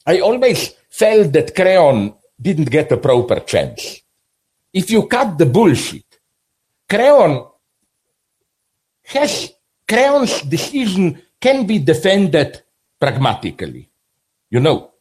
I 0.06 0.20
always 0.20 0.74
felt 0.90 1.32
that 1.34 1.56
Creon 1.56 2.14
didn't 2.40 2.72
get 2.72 2.92
a 2.92 2.98
proper 2.98 3.40
chance. 3.42 4.02
If 4.74 4.90
you 4.90 5.06
cut 5.08 5.38
the 5.38 5.46
bullshit, 5.46 6.06
Creon 6.90 7.46
has, 9.06 9.52
Creon's 9.88 10.42
decision 10.42 11.22
can 11.40 11.66
be 11.68 11.80
defended 11.80 12.62
pragmatically. 13.02 13.90
You 14.50 14.62
know, 14.62 14.92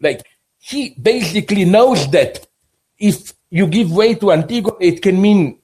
like 0.00 0.26
he 0.58 0.96
basically 1.00 1.64
knows 1.64 2.10
that 2.10 2.46
if 2.98 3.34
you 3.50 3.66
give 3.66 3.92
way 3.92 4.14
to 4.14 4.32
Antigone, 4.32 4.76
it 4.80 5.02
can 5.02 5.20
mean 5.20 5.58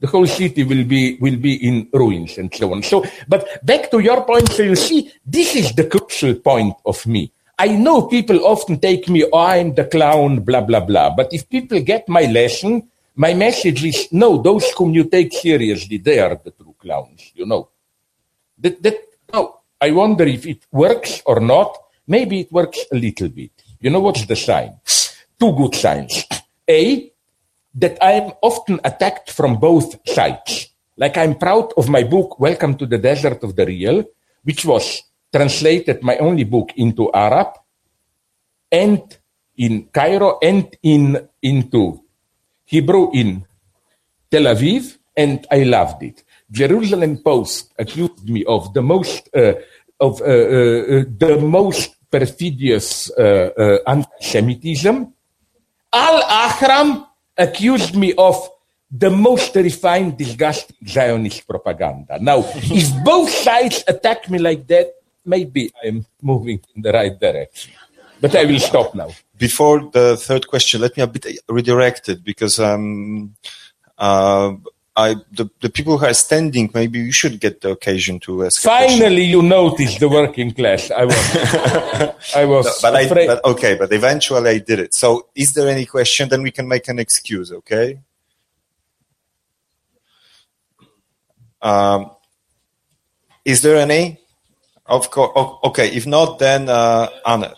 the 0.00 0.06
whole 0.08 0.26
city 0.26 0.64
will 0.64 0.84
be 0.84 1.16
will 1.20 1.36
be 1.36 1.54
in 1.66 1.88
ruins 1.92 2.36
and 2.36 2.52
so 2.54 2.72
on. 2.72 2.82
So, 2.82 3.04
but 3.28 3.64
back 3.64 3.90
to 3.92 4.00
your 4.00 4.24
point, 4.24 4.50
so 4.50 4.62
you 4.62 4.76
see, 4.76 5.12
this 5.24 5.54
is 5.54 5.72
the 5.72 5.86
crucial 5.86 6.34
point 6.34 6.74
of 6.84 7.06
me. 7.06 7.32
I 7.58 7.68
know 7.68 8.02
people 8.08 8.44
often 8.44 8.80
take 8.80 9.08
me, 9.08 9.24
oh, 9.32 9.38
I'm 9.38 9.74
the 9.74 9.84
clown, 9.84 10.40
blah, 10.40 10.60
blah, 10.60 10.80
blah. 10.80 11.14
But 11.14 11.32
if 11.32 11.48
people 11.48 11.80
get 11.80 12.08
my 12.08 12.22
lesson, 12.22 12.88
my 13.14 13.32
message 13.32 13.84
is, 13.84 14.08
no, 14.10 14.42
those 14.42 14.68
whom 14.72 14.92
you 14.92 15.04
take 15.04 15.32
seriously, 15.32 15.98
they 15.98 16.18
are 16.18 16.34
the 16.34 16.50
true 16.50 16.74
clowns, 16.78 17.30
you 17.34 17.46
know. 17.46 17.68
That, 18.58 18.82
that, 18.82 18.98
now, 19.32 19.60
I 19.84 19.90
wonder 19.90 20.24
if 20.24 20.46
it 20.46 20.64
works 20.72 21.20
or 21.26 21.40
not. 21.40 21.76
Maybe 22.06 22.40
it 22.40 22.50
works 22.50 22.78
a 22.90 22.96
little 22.96 23.28
bit. 23.28 23.52
You 23.80 23.90
know 23.90 24.00
what's 24.00 24.24
the 24.24 24.34
sign? 24.34 24.80
Two 25.38 25.52
good 25.52 25.74
signs. 25.74 26.24
A, 26.66 27.12
that 27.74 27.98
I'm 28.00 28.32
often 28.40 28.80
attacked 28.82 29.30
from 29.30 29.60
both 29.60 30.00
sides. 30.08 30.72
Like 30.96 31.18
I'm 31.18 31.34
proud 31.34 31.74
of 31.76 31.90
my 31.90 32.02
book, 32.02 32.40
Welcome 32.40 32.78
to 32.78 32.86
the 32.86 32.96
Desert 32.96 33.44
of 33.44 33.56
the 33.56 33.66
Real, 33.66 34.04
which 34.42 34.64
was 34.64 35.02
translated 35.30 36.02
my 36.02 36.16
only 36.16 36.44
book 36.44 36.72
into 36.76 37.12
Arab 37.12 37.48
and 38.72 39.02
in 39.58 39.88
Cairo 39.92 40.38
and 40.40 40.74
in 40.82 41.28
into 41.42 42.00
Hebrew 42.64 43.10
in 43.12 43.44
Tel 44.30 44.44
Aviv, 44.44 44.96
and 45.14 45.46
I 45.50 45.64
loved 45.64 46.02
it. 46.04 46.24
Jerusalem 46.50 47.18
Post 47.18 47.74
accused 47.78 48.28
me 48.28 48.44
of 48.44 48.72
the 48.72 48.82
most 48.82 49.28
uh, 49.34 49.54
of 50.00 50.20
uh, 50.20 50.24
uh, 50.24 51.04
the 51.06 51.38
most 51.40 51.96
perfidious 52.10 53.10
uh, 53.10 53.50
uh, 53.56 53.78
anti-Semitism. 53.86 55.12
Al 55.92 56.22
Ahram 56.22 57.06
accused 57.36 57.96
me 57.96 58.14
of 58.14 58.50
the 58.90 59.10
most 59.10 59.54
refined, 59.56 60.16
disgusting 60.16 60.76
Zionist 60.86 61.46
propaganda. 61.46 62.18
Now, 62.20 62.44
if 62.54 63.04
both 63.04 63.30
sides 63.30 63.82
attack 63.88 64.30
me 64.30 64.38
like 64.38 64.66
that, 64.68 64.94
maybe 65.24 65.72
I'm 65.84 66.06
moving 66.22 66.60
in 66.76 66.82
the 66.82 66.92
right 66.92 67.18
direction. 67.18 67.72
But 68.20 68.36
I 68.36 68.44
will 68.44 68.60
stop 68.60 68.94
now. 68.94 69.10
Before 69.36 69.90
the 69.90 70.16
third 70.16 70.46
question, 70.46 70.80
let 70.80 70.96
me 70.96 71.02
a 71.02 71.06
bit 71.06 71.26
redirect 71.48 72.08
it 72.08 72.24
because 72.24 72.58
um, 72.60 73.34
uh, 73.98 74.52
I, 74.96 75.16
the, 75.32 75.50
the 75.60 75.70
people 75.70 75.98
who 75.98 76.06
are 76.06 76.14
standing, 76.14 76.70
maybe 76.72 77.00
you 77.00 77.12
should 77.12 77.40
get 77.40 77.62
the 77.62 77.70
occasion 77.70 78.20
to 78.20 78.44
ask. 78.44 78.62
Finally, 78.62 79.24
you 79.24 79.42
noticed 79.42 79.98
the 79.98 80.08
working 80.08 80.52
class. 80.54 80.88
I 80.92 81.04
was, 81.04 81.16
I 82.36 82.44
was. 82.44 82.64
No, 82.64 82.72
but 82.92 83.04
afraid. 83.04 83.28
I, 83.28 83.34
but 83.34 83.44
okay, 83.44 83.74
but 83.74 83.92
eventually 83.92 84.50
I 84.50 84.58
did 84.58 84.78
it. 84.78 84.94
So, 84.94 85.28
is 85.34 85.52
there 85.54 85.68
any 85.68 85.84
question? 85.84 86.28
Then 86.28 86.42
we 86.42 86.52
can 86.52 86.68
make 86.68 86.86
an 86.86 87.00
excuse. 87.00 87.50
Okay. 87.50 87.98
Um, 91.60 92.12
is 93.44 93.62
there 93.62 93.78
any? 93.78 94.20
Of 94.86 95.10
course. 95.10 95.58
Okay. 95.64 95.88
If 95.88 96.06
not, 96.06 96.38
then 96.38 96.68
uh, 96.68 97.08
Anna. 97.26 97.52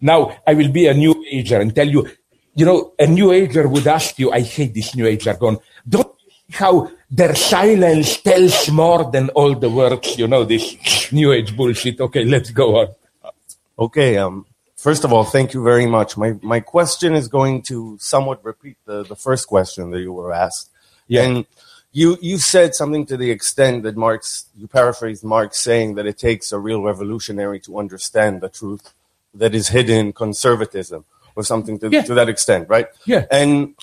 Now 0.00 0.36
I 0.46 0.54
will 0.54 0.70
be 0.70 0.86
a 0.86 0.94
new 0.94 1.24
ager 1.28 1.60
and 1.60 1.74
tell 1.74 1.88
you. 1.88 2.08
You 2.54 2.66
know, 2.66 2.92
a 2.98 3.06
new 3.06 3.32
ager 3.32 3.66
would 3.66 3.86
ask 3.86 4.18
you. 4.18 4.30
I 4.30 4.42
hate 4.42 4.74
this 4.74 4.94
new 4.94 5.06
age 5.06 5.24
jargon. 5.24 5.58
Don't 5.88 6.12
how 6.52 6.90
their 7.10 7.34
silence 7.34 8.20
tells 8.20 8.70
more 8.70 9.10
than 9.10 9.28
all 9.30 9.54
the 9.54 9.68
words. 9.70 10.18
You 10.18 10.28
know 10.28 10.44
this 10.44 11.12
new 11.12 11.32
age 11.32 11.56
bullshit. 11.56 12.00
Okay, 12.00 12.24
let's 12.24 12.50
go 12.50 12.80
on. 12.80 12.88
Okay. 13.78 14.16
Um. 14.18 14.46
First 14.76 15.04
of 15.04 15.12
all, 15.12 15.22
thank 15.24 15.54
you 15.54 15.62
very 15.62 15.86
much. 15.86 16.16
My 16.16 16.34
my 16.42 16.60
question 16.60 17.14
is 17.14 17.28
going 17.28 17.62
to 17.62 17.96
somewhat 18.00 18.44
repeat 18.44 18.76
the, 18.84 19.04
the 19.04 19.14
first 19.16 19.46
question 19.46 19.90
that 19.92 20.00
you 20.00 20.12
were 20.12 20.32
asked. 20.32 20.70
Yeah. 21.06 21.22
And 21.22 21.46
you 21.92 22.18
you 22.20 22.38
said 22.38 22.74
something 22.74 23.06
to 23.06 23.16
the 23.16 23.30
extent 23.30 23.84
that 23.84 23.96
Marx 23.96 24.46
you 24.56 24.66
paraphrased 24.66 25.22
Marx 25.22 25.58
saying 25.60 25.94
that 25.96 26.06
it 26.06 26.18
takes 26.18 26.50
a 26.50 26.58
real 26.58 26.82
revolutionary 26.82 27.60
to 27.60 27.78
understand 27.78 28.40
the 28.40 28.48
truth 28.48 28.92
that 29.34 29.54
is 29.54 29.68
hidden 29.68 30.06
in 30.06 30.12
conservatism 30.12 31.04
or 31.36 31.44
something 31.44 31.78
to, 31.78 31.88
Yeah. 31.88 32.02
to 32.02 32.14
that 32.14 32.28
extent, 32.28 32.68
right? 32.68 32.86
Yeah. 33.06 33.26
And 33.30 33.74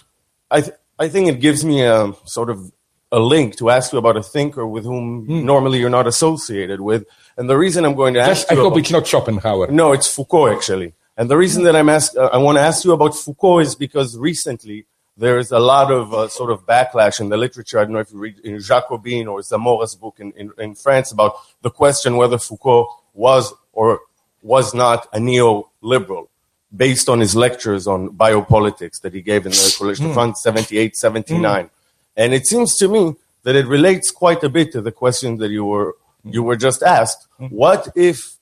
I 0.51 0.61
th- 0.61 0.75
I 0.99 1.07
think 1.07 1.27
it 1.29 1.39
gives 1.39 1.63
me 1.63 1.81
a 1.83 2.13
sort 2.25 2.49
of 2.49 2.71
a 3.11 3.19
link 3.19 3.55
to 3.57 3.69
ask 3.71 3.91
you 3.93 3.97
about 3.99 4.17
a 4.17 4.21
thinker 4.23 4.67
with 4.67 4.83
whom 4.83 5.25
Hmm. 5.25 5.45
normally 5.45 5.79
you're 5.79 5.89
not 5.99 6.07
associated 6.07 6.79
with. 6.81 7.05
And 7.37 7.49
the 7.49 7.57
reason 7.57 7.85
I'm 7.85 7.95
going 7.95 8.13
to 8.15 8.19
ask 8.19 8.41
Just, 8.41 8.51
I 8.51 8.55
you 8.55 8.61
hope 8.61 8.73
about- 8.73 8.79
it's 8.81 8.91
not 8.91 9.07
Schopenhauer. 9.07 9.67
no, 9.71 9.93
it's 9.93 10.07
Foucault 10.15 10.49
actually. 10.55 10.93
And 11.17 11.29
the 11.31 11.37
reason 11.37 11.63
that 11.63 11.75
I'm 11.75 11.89
ask, 11.89 12.15
uh, 12.15 12.29
I 12.31 12.37
want 12.37 12.57
to 12.57 12.61
ask 12.61 12.85
you 12.85 12.91
about 12.93 13.15
Foucault 13.15 13.59
is 13.59 13.75
because 13.75 14.17
recently 14.17 14.85
there 15.17 15.37
is 15.37 15.51
a 15.51 15.59
lot 15.59 15.91
of 15.91 16.13
uh, 16.13 16.27
sort 16.29 16.51
of 16.51 16.65
backlash 16.65 17.19
in 17.19 17.27
the 17.29 17.35
literature. 17.37 17.77
I 17.79 17.83
don't 17.83 17.93
know 17.93 17.99
if 17.99 18.11
you 18.13 18.19
read 18.19 18.39
in 18.43 18.59
Jacobin 18.61 19.27
or 19.27 19.39
Zamora's 19.41 19.95
book 19.95 20.15
in, 20.19 20.31
in, 20.33 20.51
in 20.57 20.75
France 20.75 21.11
about 21.11 21.33
the 21.61 21.69
question 21.71 22.15
whether 22.15 22.37
Foucault 22.37 22.87
was 23.13 23.53
or 23.73 23.99
was 24.43 24.73
not 24.73 25.07
a 25.11 25.19
neoliberal 25.19 26.27
based 26.75 27.09
on 27.09 27.19
his 27.19 27.35
lectures 27.35 27.87
on 27.87 28.09
biopolitics 28.09 29.01
that 29.01 29.13
he 29.13 29.21
gave 29.21 29.45
in 29.45 29.51
the 29.51 29.57
hmm. 29.57 29.83
Collège 29.83 29.97
de 29.97 30.07
hmm. 30.07 30.13
France 30.13 30.41
78, 30.41 30.95
79. 30.95 31.63
Hmm. 31.63 31.69
And 32.15 32.33
it 32.33 32.45
seems 32.45 32.75
to 32.77 32.87
me 32.87 33.15
that 33.43 33.55
it 33.55 33.67
relates 33.67 34.11
quite 34.11 34.43
a 34.43 34.49
bit 34.49 34.71
to 34.73 34.81
the 34.81 34.91
question 34.91 35.37
that 35.37 35.49
you 35.49 35.65
were, 35.65 35.95
you 36.23 36.43
were 36.43 36.57
just 36.57 36.83
asked. 36.83 37.27
What 37.37 37.87
if 37.95 38.35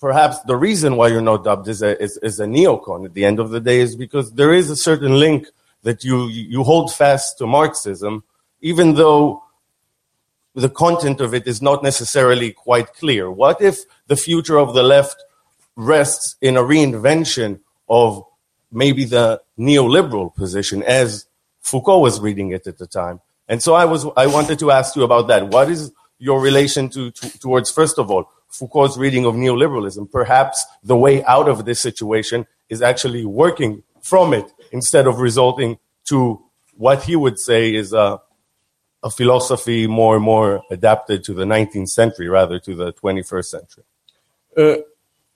perhaps 0.00 0.40
the 0.40 0.56
reason 0.56 0.96
why 0.96 1.08
you're 1.08 1.20
not 1.20 1.44
dubbed 1.44 1.68
as 1.68 1.82
a, 1.82 2.00
as, 2.00 2.16
as 2.18 2.38
a 2.40 2.46
neocon 2.46 3.04
at 3.04 3.14
the 3.14 3.24
end 3.24 3.40
of 3.40 3.50
the 3.50 3.60
day 3.60 3.80
is 3.80 3.96
because 3.96 4.32
there 4.32 4.52
is 4.52 4.70
a 4.70 4.76
certain 4.76 5.18
link 5.18 5.48
that 5.82 6.04
you, 6.04 6.28
you 6.28 6.62
hold 6.62 6.92
fast 6.92 7.38
to 7.38 7.46
Marxism, 7.46 8.22
even 8.60 8.94
though 8.94 9.42
the 10.54 10.68
content 10.68 11.20
of 11.20 11.32
it 11.32 11.46
is 11.46 11.62
not 11.62 11.82
necessarily 11.82 12.52
quite 12.52 12.92
clear. 12.94 13.30
What 13.30 13.62
if 13.62 13.78
the 14.08 14.16
future 14.16 14.58
of 14.58 14.74
the 14.74 14.82
left 14.82 15.16
rests 15.80 16.36
in 16.40 16.56
a 16.56 16.62
reinvention 16.62 17.60
of 17.88 18.24
maybe 18.70 19.04
the 19.04 19.40
neoliberal 19.58 20.34
position 20.34 20.82
as 20.82 21.26
Foucault 21.60 22.00
was 22.00 22.20
reading 22.20 22.50
it 22.50 22.66
at 22.66 22.78
the 22.78 22.86
time? 22.86 23.20
And 23.48 23.62
so 23.62 23.74
I 23.74 23.84
was, 23.84 24.06
I 24.16 24.26
wanted 24.26 24.58
to 24.60 24.70
ask 24.70 24.94
you 24.94 25.02
about 25.02 25.28
that. 25.28 25.48
What 25.48 25.68
is 25.68 25.92
your 26.18 26.40
relation 26.40 26.88
to, 26.90 27.10
to 27.10 27.38
towards, 27.38 27.70
first 27.70 27.98
of 27.98 28.10
all, 28.10 28.30
Foucault's 28.48 28.96
reading 28.96 29.24
of 29.24 29.34
neoliberalism? 29.34 30.10
Perhaps 30.10 30.64
the 30.84 30.96
way 30.96 31.24
out 31.24 31.48
of 31.48 31.64
this 31.64 31.80
situation 31.80 32.46
is 32.68 32.82
actually 32.82 33.24
working 33.24 33.82
from 34.02 34.32
it 34.32 34.46
instead 34.70 35.06
of 35.06 35.18
resulting 35.18 35.78
to 36.04 36.42
what 36.76 37.02
he 37.02 37.16
would 37.16 37.38
say 37.38 37.74
is 37.74 37.92
a, 37.92 38.20
a 39.02 39.10
philosophy 39.10 39.86
more 39.86 40.16
and 40.16 40.24
more 40.24 40.62
adapted 40.70 41.24
to 41.24 41.34
the 41.34 41.44
19th 41.44 41.88
century 41.88 42.28
rather 42.28 42.58
to 42.58 42.74
the 42.74 42.92
21st 42.92 43.44
century. 43.44 43.84
Uh, 44.56 44.76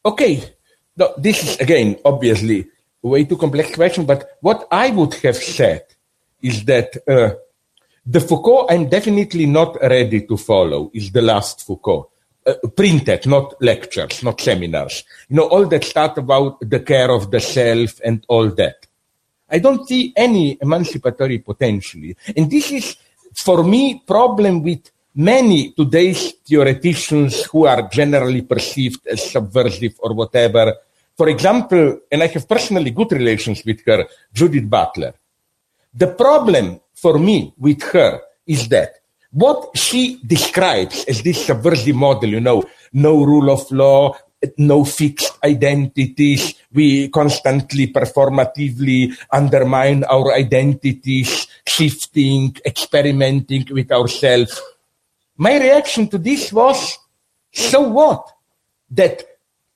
okay, 0.05 0.55
no, 0.97 1.14
this 1.16 1.43
is 1.43 1.60
again 1.60 1.97
obviously 2.05 2.66
way 3.02 3.24
too 3.24 3.36
complex 3.36 3.74
question. 3.74 4.05
But 4.06 4.39
what 4.40 4.66
I 4.70 4.90
would 4.90 5.14
have 5.14 5.36
said 5.36 5.85
is 6.43 6.64
that 6.64 6.97
uh, 7.09 7.35
the 8.06 8.20
Foucault 8.20 8.66
I'm 8.70 8.89
definitely 8.89 9.47
not 9.47 9.81
ready 9.81 10.26
to 10.26 10.36
follow 10.36 10.90
is 10.94 11.10
the 11.10 11.22
last 11.22 11.66
Foucault. 11.66 12.10
Uh, 12.47 12.55
printed, 12.76 13.26
not 13.26 13.55
lectures, 13.62 14.22
not 14.22 14.39
seminars. 14.39 15.02
You 15.31 15.36
know, 15.36 15.48
all 15.48 15.66
that 15.66 15.82
stuff 15.82 16.18
about 16.18 16.60
the 16.60 16.81
care 16.81 17.10
of 17.10 17.31
the 17.31 17.40
self 17.40 17.98
and 18.05 18.22
all 18.28 18.51
that. 18.51 18.86
I 19.48 19.60
don't 19.60 19.89
see 19.89 20.12
any 20.14 20.59
emancipatory 20.60 21.39
potentially. 21.39 22.14
And 22.36 22.51
this 22.51 22.70
is, 22.70 22.97
for 23.35 23.64
me, 23.64 24.02
problem 24.06 24.62
with 24.62 24.90
many 25.15 25.73
today's 25.73 26.32
theoreticians 26.45 27.45
who 27.45 27.66
are 27.66 27.89
generally 27.89 28.43
perceived 28.43 29.07
as 29.07 29.31
subversive 29.31 29.95
or 30.01 30.15
whatever. 30.15 30.74
For 31.16 31.28
example, 31.28 32.01
and 32.11 32.23
I 32.23 32.27
have 32.27 32.49
personally 32.49 32.91
good 32.91 33.12
relations 33.12 33.62
with 33.65 33.85
her, 33.86 34.07
Judith 34.32 34.69
Butler. 34.69 35.15
The 35.95 36.09
problem 36.09 36.81
for 36.93 37.19
me 37.19 37.55
with 37.57 37.82
her 37.95 38.20
is 38.47 38.69
that 38.69 38.95
what 39.31 39.77
she 39.77 40.20
describes 40.27 41.05
as 41.05 41.23
this 41.23 41.47
subversive 41.47 41.95
model, 41.95 42.31
you 42.31 42.41
know, 42.41 42.65
no 42.93 43.23
rule 43.23 43.51
of 43.51 43.70
law, 43.70 44.16
no 44.59 44.85
fixed 44.85 45.39
identities. 45.43 46.55
We 46.73 47.09
constantly 47.09 47.89
performatively 47.89 49.16
undermine 49.32 50.05
our 50.05 50.32
identities, 50.35 51.47
shifting, 51.66 52.57
experimenting 52.66 53.66
with 53.70 53.91
ourselves. 53.91 54.61
My 55.36 55.59
reaction 55.59 56.09
to 56.09 56.19
this 56.19 56.52
was, 56.52 56.98
so 57.52 57.82
what? 57.82 58.31
That 58.90 59.24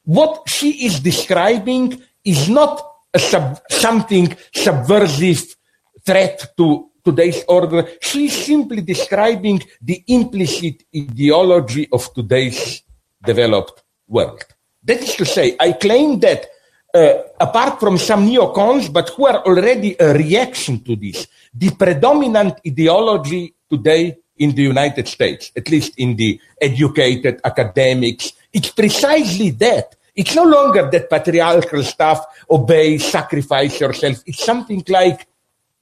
what 0.05 0.49
she 0.49 0.87
is 0.87 1.01
describing 1.01 2.01
is 2.25 2.49
not 2.49 2.83
a 3.13 3.19
sub- 3.19 3.61
something 3.69 4.37
subversive 4.55 5.57
threat 6.05 6.53
to 6.57 6.91
today's 7.05 7.45
order. 7.49 7.89
She's 8.01 8.45
simply 8.47 8.83
describing 8.83 9.63
the 9.81 10.05
implicit 10.07 10.85
ideology 10.95 11.89
of 11.91 12.13
today's 12.15 12.83
developed 13.25 13.83
world. 14.07 14.45
That 14.85 15.03
is 15.03 15.15
to 15.17 15.25
say, 15.25 15.57
I 15.59 15.73
claim 15.73 16.21
that 16.21 16.47
uh, 16.95 17.23
apart 17.41 17.81
from 17.81 17.99
some 17.99 18.27
neocons, 18.27 18.93
but 18.93 19.11
who 19.11 19.27
are 19.27 19.45
already 19.45 19.97
a 19.99 20.15
reaction 20.15 20.83
to 20.85 20.97
this, 20.97 21.27
the 21.53 21.71
predominant 21.71 22.61
ideology 22.67 23.55
today 23.69 24.17
in 24.39 24.55
the 24.55 24.63
United 24.63 25.09
States, 25.09 25.53
at 25.57 25.71
least 25.71 25.95
in 25.99 26.17
the 26.17 26.41
educated 26.61 27.41
academics, 27.45 28.33
it's 28.53 28.71
precisely 28.71 29.51
that. 29.51 29.95
It's 30.15 30.35
no 30.35 30.45
longer 30.45 30.91
that 30.91 31.09
patriarchal 31.09 31.83
stuff, 31.85 32.27
obey, 32.51 32.99
sacrifice 32.99 33.79
yourself. 33.79 34.23
It's 34.27 34.43
something 34.43 34.83
like 34.89 35.29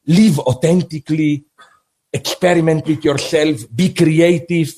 live 0.06 0.38
authentically, 0.40 1.44
experiment 2.12 2.86
with 2.86 3.04
yourself, 3.04 3.64
be 3.74 3.92
creative. 3.94 4.74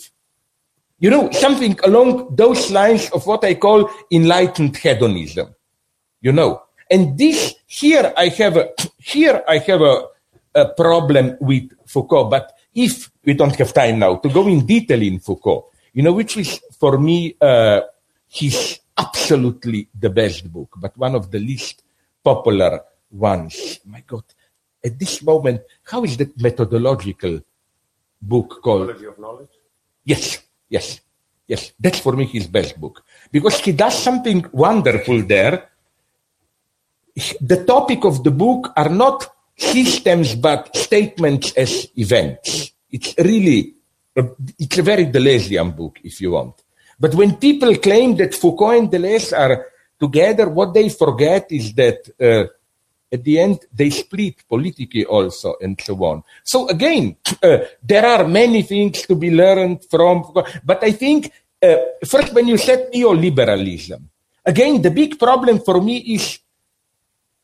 You 0.98 1.10
know, 1.10 1.30
something 1.30 1.78
along 1.84 2.36
those 2.36 2.70
lines 2.70 3.10
of 3.10 3.26
what 3.26 3.44
I 3.44 3.54
call 3.54 3.90
enlightened 4.10 4.76
hedonism. 4.76 5.54
You 6.20 6.32
know, 6.32 6.62
and 6.90 7.16
this 7.16 7.54
here 7.66 8.12
I 8.16 8.28
have 8.28 8.56
a, 8.56 8.70
here 8.98 9.42
I 9.48 9.58
have 9.58 9.80
a, 9.80 10.04
a 10.54 10.68
problem 10.70 11.36
with 11.40 11.70
Foucault, 11.86 12.28
but 12.28 12.52
if 12.74 13.10
we 13.28 13.34
don't 13.34 13.54
have 13.56 13.74
time 13.74 13.98
now 13.98 14.16
to 14.16 14.28
go 14.30 14.48
in 14.48 14.64
detail 14.64 15.02
in 15.02 15.20
Foucault, 15.20 15.66
you 15.92 16.02
know, 16.02 16.14
which 16.14 16.38
is 16.38 16.62
for 16.80 16.96
me, 16.96 17.36
uh, 17.38 17.82
his 18.26 18.80
absolutely 18.96 19.86
the 19.92 20.08
best 20.08 20.50
book, 20.50 20.70
but 20.78 20.96
one 20.96 21.14
of 21.14 21.30
the 21.30 21.38
least 21.38 21.82
popular 22.24 22.80
ones. 23.10 23.80
My 23.84 24.02
God, 24.06 24.24
at 24.82 24.98
this 24.98 25.20
moment, 25.22 25.60
how 25.84 26.04
is 26.04 26.16
that 26.16 26.40
methodological 26.40 27.42
book 28.22 28.62
called? 28.62 28.86
Methodology 28.86 29.08
of 29.12 29.18
Knowledge? 29.18 29.54
Yes, 30.04 30.38
yes, 30.70 30.98
yes. 31.46 31.72
That's 31.78 32.00
for 32.00 32.14
me 32.16 32.24
his 32.24 32.46
best 32.46 32.80
book 32.80 33.04
because 33.30 33.60
he 33.60 33.72
does 33.72 34.02
something 34.02 34.46
wonderful 34.52 35.20
there. 35.20 35.68
The 37.42 37.62
topic 37.66 38.04
of 38.06 38.24
the 38.24 38.30
book 38.30 38.72
are 38.74 38.88
not 38.88 39.28
systems 39.54 40.34
but 40.34 40.74
statements 40.74 41.52
as 41.52 41.88
events. 41.94 42.72
It's 42.90 43.14
really, 43.18 43.74
it's 44.14 44.78
a 44.78 44.82
very 44.82 45.06
Deleuzian 45.06 45.76
book 45.76 45.98
if 46.02 46.20
you 46.20 46.32
want. 46.32 46.62
But 46.98 47.14
when 47.14 47.36
people 47.36 47.76
claim 47.76 48.16
that 48.16 48.34
Foucault 48.34 48.78
and 48.78 48.90
Deleuze 48.90 49.32
are 49.32 49.66
together, 49.98 50.48
what 50.48 50.74
they 50.74 50.88
forget 50.88 51.46
is 51.50 51.72
that 51.74 51.98
uh, 52.20 52.50
at 53.10 53.24
the 53.24 53.38
end 53.38 53.60
they 53.72 53.90
split 53.90 54.44
politically 54.48 55.04
also 55.04 55.54
and 55.60 55.80
so 55.80 55.94
on. 56.04 56.22
So 56.44 56.68
again, 56.68 57.16
uh, 57.42 57.58
there 57.82 58.04
are 58.04 58.26
many 58.26 58.62
things 58.62 59.02
to 59.02 59.14
be 59.14 59.30
learned 59.30 59.84
from 59.88 60.24
Foucault. 60.24 60.46
But 60.64 60.82
I 60.82 60.92
think 60.92 61.32
uh, 61.62 61.76
first 62.06 62.34
when 62.34 62.48
you 62.48 62.56
said 62.58 62.90
neoliberalism, 62.92 64.02
again 64.44 64.82
the 64.82 64.90
big 64.90 65.18
problem 65.18 65.60
for 65.60 65.80
me 65.80 65.98
is 65.98 66.38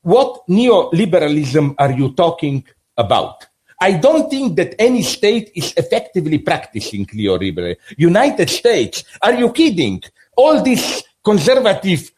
what 0.03 0.47
neoliberalism 0.49 1.77
are 1.79 1.93
you 1.93 2.13
talking 2.13 2.65
about? 2.97 3.47
I 3.81 3.93
don't 3.93 4.31
think 4.31 4.57
that 4.57 4.75
any 4.79 5.03
state 5.03 5.51
is 5.55 5.75
effectively 5.77 6.39
practicing 6.39 7.07
neoliberalism. 7.07 7.77
United 7.97 8.51
States, 8.51 9.05
are 9.21 9.35
you 9.35 9.53
kidding? 9.53 10.03
All 10.37 10.63
this 10.63 11.03
conservative, 11.25 12.11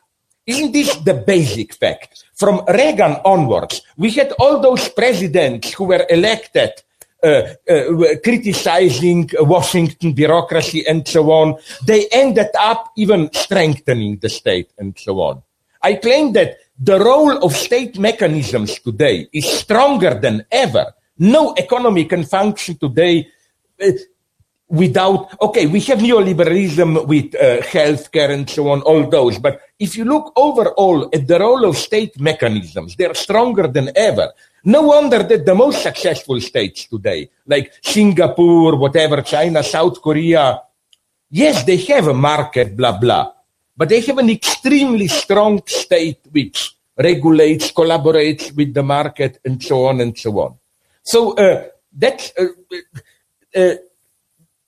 isn't 0.47 0.73
this 0.73 0.95
the 0.97 1.15
basic 1.15 1.74
fact? 1.74 2.24
From 2.35 2.62
Reagan 2.69 3.16
onwards, 3.24 3.83
we 3.97 4.11
had 4.11 4.33
all 4.39 4.61
those 4.61 4.89
presidents 4.89 5.73
who 5.73 5.85
were 5.85 6.07
elected 6.09 6.73
uh, 7.23 7.55
uh, 7.69 8.15
criticizing 8.23 9.28
Washington 9.41 10.12
bureaucracy 10.12 10.87
and 10.87 11.09
so 11.09 11.31
on. 11.33 11.57
They 11.85 12.07
ended 12.12 12.51
up 12.61 12.93
even 12.97 13.31
strengthening 13.33 14.19
the 14.19 14.28
state 14.28 14.70
and 14.78 14.97
so 14.99 15.20
on. 15.20 15.43
I 15.83 15.95
claim 15.95 16.35
that 16.35 16.59
the 16.78 16.99
role 16.99 17.43
of 17.45 17.57
state 17.57 17.99
mechanisms 17.99 18.78
today 18.81 19.28
is 19.33 19.51
stronger 19.51 20.15
than 20.15 20.45
ever 20.53 20.93
no 21.19 21.55
economy 21.55 22.05
can 22.05 22.25
function 22.25 22.77
today 22.77 23.29
uh, 23.83 23.91
without, 24.69 25.41
okay, 25.41 25.67
we 25.67 25.81
have 25.81 26.01
neoliberalism 26.01 27.07
with 27.07 27.35
uh, 27.37 27.63
healthcare 27.63 28.31
and 28.31 28.51
so 28.51 28.69
on, 28.69 28.83
all 28.83 29.09
those. 29.09 29.39
But 29.39 29.61
if 29.79 29.97
you 29.97 30.05
look 30.05 30.33
overall 30.37 31.09
at 31.13 31.27
the 31.27 31.39
role 31.39 31.65
of 31.65 31.77
state 31.77 32.19
mechanisms, 32.21 32.97
they're 32.97 33.15
stronger 33.15 33.69
than 33.69 33.91
ever. 33.95 34.33
No 34.65 34.83
wonder 34.83 35.23
that 35.23 35.47
the 35.47 35.55
most 35.55 35.83
successful 35.83 36.41
states 36.41 36.87
today, 36.87 37.31
like 37.47 37.73
Singapore, 37.81 38.77
whatever, 38.77 39.23
China, 39.23 39.63
South 39.63 40.03
Korea, 40.03 40.61
yes, 41.31 41.63
they 41.63 41.77
have 41.77 42.09
a 42.09 42.15
market, 42.15 42.77
blah, 42.77 42.99
blah, 42.99 43.31
but 43.77 43.89
they 43.89 44.01
have 44.01 44.19
an 44.19 44.31
extremely 44.31 45.07
strong 45.07 45.63
state 45.67 46.21
which 46.33 46.75
regulates, 46.99 47.71
collaborates 47.71 48.53
with 48.57 48.75
the 48.75 48.83
market, 48.83 49.39
and 49.45 49.63
so 49.63 49.87
on 49.87 50.01
and 50.01 50.19
so 50.19 50.37
on. 50.41 50.57
So 51.07 51.35
uh, 51.39 51.69
that 52.03 52.33
uh, 52.37 52.51
uh, 53.55 53.74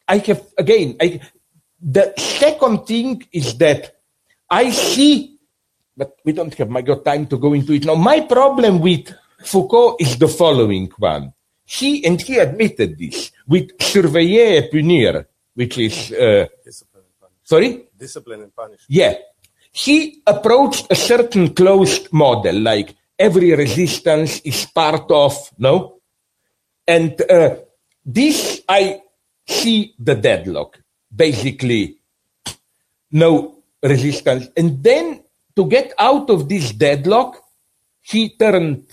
I 0.06 0.19
have 0.19 0.47
again. 0.56 0.97
I, 1.01 1.20
the 1.82 2.15
second 2.16 2.86
thing 2.86 3.27
is 3.32 3.59
that 3.59 3.98
I 4.48 4.70
see, 4.70 5.36
but 5.97 6.16
we 6.24 6.32
don't 6.32 6.55
have 6.55 6.70
my 6.70 6.82
got 6.82 7.05
time 7.05 7.27
to 7.27 7.39
go 7.39 7.52
into 7.55 7.73
it 7.73 7.85
now. 7.85 7.97
My 7.97 8.20
problem 8.20 8.78
with 8.81 9.12
Foucault 9.43 9.97
is 9.98 10.16
the 10.16 10.28
following 10.28 10.90
one. 10.98 11.32
He 11.65 12.05
and 12.06 12.23
he 12.23 12.39
admitted 12.39 12.97
this 12.97 13.32
with 13.47 13.77
surveiller 13.78 14.62
et 14.62 14.70
punir, 14.70 15.27
which 15.55 15.77
is 15.78 16.12
uh, 16.12 16.47
Discipline 16.65 17.02
and 17.05 17.19
punishment. 17.19 17.35
sorry. 17.43 17.89
Discipline 17.98 18.43
and 18.43 18.55
punishment. 18.55 18.86
Yeah. 18.89 19.15
He 19.73 20.23
approached 20.27 20.86
a 20.90 20.94
certain 20.94 21.52
closed 21.52 22.12
model, 22.12 22.59
like 22.60 22.94
every 23.19 23.55
resistance 23.55 24.40
is 24.40 24.66
part 24.66 25.10
of, 25.10 25.35
no? 25.59 25.98
And 26.89 27.20
uh, 27.31 27.56
this, 28.05 28.62
I 28.66 29.02
see 29.47 29.94
the 29.98 30.15
deadlock, 30.15 30.81
basically, 31.15 31.98
no 33.12 33.62
resistance. 33.82 34.48
And 34.56 34.82
then 34.82 35.23
to 35.55 35.66
get 35.66 35.93
out 35.98 36.31
of 36.31 36.48
this 36.48 36.73
deadlock, 36.73 37.44
he 38.01 38.31
turned 38.31 38.86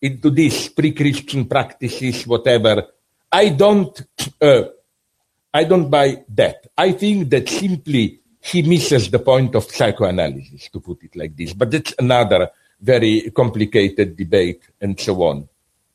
into 0.00 0.30
these 0.30 0.70
pre-Christian 0.70 1.44
practices, 1.44 2.26
whatever. 2.26 2.86
I 3.30 3.50
don't, 3.50 4.00
uh, 4.40 4.62
I 5.52 5.64
don't 5.64 5.90
buy 5.90 6.24
that. 6.30 6.68
I 6.76 6.92
think 6.92 7.28
that 7.28 7.50
simply 7.50 8.20
he 8.40 8.62
misses 8.62 9.10
the 9.10 9.18
point 9.18 9.54
of 9.54 9.64
psychoanalysis, 9.64 10.70
to 10.70 10.80
put 10.80 11.04
it 11.04 11.14
like 11.14 11.36
this. 11.36 11.52
But 11.52 11.70
that's 11.70 11.94
another 11.98 12.50
very 12.80 13.30
complicated 13.30 14.16
debate 14.16 14.62
and 14.80 14.98
so 14.98 15.22
on 15.22 15.48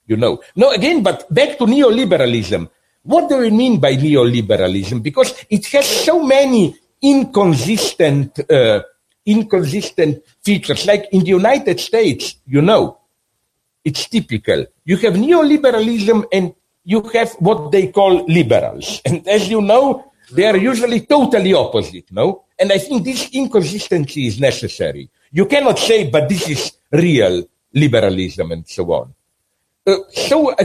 you 0.07 0.17
know. 0.17 0.41
No, 0.55 0.71
again, 0.71 1.03
but 1.03 1.31
back 1.33 1.57
to 1.59 1.65
neoliberalism. 1.65 2.69
What 3.03 3.29
do 3.29 3.37
we 3.37 3.51
mean 3.51 3.79
by 3.79 3.95
neoliberalism? 3.95 5.03
Because 5.03 5.45
it 5.49 5.65
has 5.67 5.85
so 5.85 6.23
many 6.23 6.75
inconsistent, 7.01 8.39
uh, 8.49 8.81
inconsistent 9.25 10.23
features. 10.43 10.85
Like 10.85 11.07
in 11.11 11.21
the 11.21 11.29
United 11.29 11.79
States, 11.79 12.35
you 12.45 12.61
know, 12.61 12.99
it's 13.83 14.09
typical. 14.09 14.65
You 14.83 14.97
have 14.97 15.13
neoliberalism 15.13 16.25
and 16.33 16.53
you 16.83 17.01
have 17.13 17.31
what 17.39 17.71
they 17.71 17.87
call 17.87 18.25
liberals. 18.25 19.01
And 19.05 19.27
as 19.27 19.47
you 19.47 19.61
know, 19.61 20.11
they 20.31 20.45
are 20.45 20.57
usually 20.57 21.01
totally 21.01 21.53
opposite, 21.53 22.11
no? 22.11 22.43
And 22.59 22.71
I 22.71 22.79
think 22.79 23.05
this 23.05 23.29
inconsistency 23.31 24.27
is 24.27 24.39
necessary. 24.39 25.09
You 25.31 25.45
cannot 25.45 25.79
say, 25.79 26.09
but 26.09 26.27
this 26.27 26.49
is 26.49 26.71
real 26.91 27.43
liberalism 27.73 28.51
and 28.51 28.67
so 28.67 28.83
on. 28.91 29.13
Uh, 29.87 29.95
so 30.11 30.51
uh, 30.51 30.55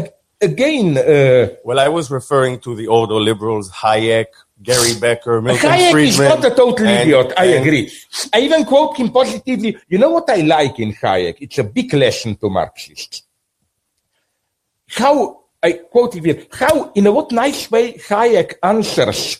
again, 0.40 0.99
uh, 0.99 1.49
Well, 1.65 1.78
I 1.78 1.89
was 1.89 2.11
referring 2.11 2.59
to 2.61 2.74
the 2.74 2.89
ordo 2.89 3.19
liberals, 3.20 3.70
Hayek, 3.70 4.27
Gary 4.62 4.94
Becker, 5.01 5.40
Milton 5.40 5.70
Hayek 5.70 5.90
Friedman. 5.93 6.09
is 6.09 6.19
not 6.19 6.44
a 6.44 6.51
total 6.51 6.86
and- 6.86 7.01
idiot. 7.09 7.32
I 7.36 7.47
and- 7.47 7.65
agree. 7.65 7.93
I 8.35 8.40
even 8.40 8.65
quote 8.65 8.97
him 8.97 9.11
positively. 9.11 9.77
You 9.89 9.99
know 9.99 10.11
what 10.11 10.28
I 10.28 10.36
like 10.43 10.78
in 10.81 10.93
Hayek? 10.94 11.36
It's 11.40 11.59
a 11.59 11.65
big 11.65 11.93
lesson 11.94 12.36
to 12.36 12.49
Marxists. 12.51 13.23
How 14.89 15.40
I 15.62 15.73
quote 15.73 16.15
him 16.16 16.24
here. 16.24 16.44
How 16.53 16.90
in 16.94 17.07
a 17.07 17.12
what 17.12 17.31
nice 17.32 17.70
way 17.70 17.94
Hayek 17.94 18.55
answers. 18.62 19.39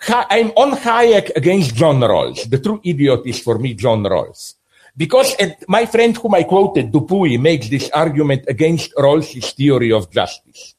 Ha- 0.00 0.26
I'm 0.30 0.50
on 0.50 0.72
Hayek 0.78 1.30
against 1.36 1.74
John 1.74 2.00
Rawls. 2.00 2.48
The 2.50 2.58
true 2.58 2.80
idiot 2.84 3.20
is 3.26 3.40
for 3.40 3.58
me 3.58 3.74
John 3.74 4.02
Rawls. 4.02 4.54
Because 4.96 5.36
my 5.68 5.84
friend 5.84 6.16
whom 6.16 6.34
I 6.34 6.44
quoted, 6.44 6.90
Dupuy, 6.90 7.38
makes 7.38 7.68
this 7.68 7.90
argument 7.90 8.44
against 8.48 8.94
Rawls's 8.96 9.52
theory 9.52 9.92
of 9.92 10.10
justice. 10.10 10.74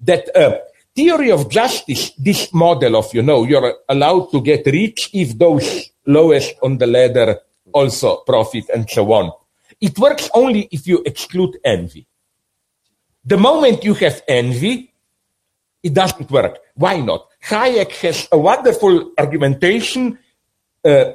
That 0.00 0.34
uh, 0.36 0.58
theory 0.94 1.32
of 1.32 1.50
justice, 1.50 2.12
this 2.16 2.52
model 2.54 2.96
of, 2.96 3.12
you 3.12 3.22
know, 3.22 3.44
you're 3.44 3.74
allowed 3.88 4.30
to 4.30 4.40
get 4.40 4.66
rich 4.66 5.10
if 5.12 5.36
those 5.36 5.90
lowest 6.06 6.54
on 6.62 6.78
the 6.78 6.86
ladder 6.86 7.40
also 7.72 8.18
profit 8.18 8.68
and 8.72 8.88
so 8.88 9.12
on. 9.12 9.32
It 9.80 9.98
works 9.98 10.30
only 10.32 10.68
if 10.70 10.86
you 10.86 11.02
exclude 11.04 11.58
envy. 11.64 12.06
The 13.24 13.36
moment 13.36 13.84
you 13.84 13.94
have 13.94 14.22
envy, 14.28 14.92
it 15.82 15.92
doesn't 15.92 16.30
work. 16.30 16.58
Why 16.74 17.00
not? 17.00 17.26
Hayek 17.44 17.90
has 18.02 18.28
a 18.30 18.38
wonderful 18.38 19.12
argumentation 19.18 20.18
uh, 20.84 21.12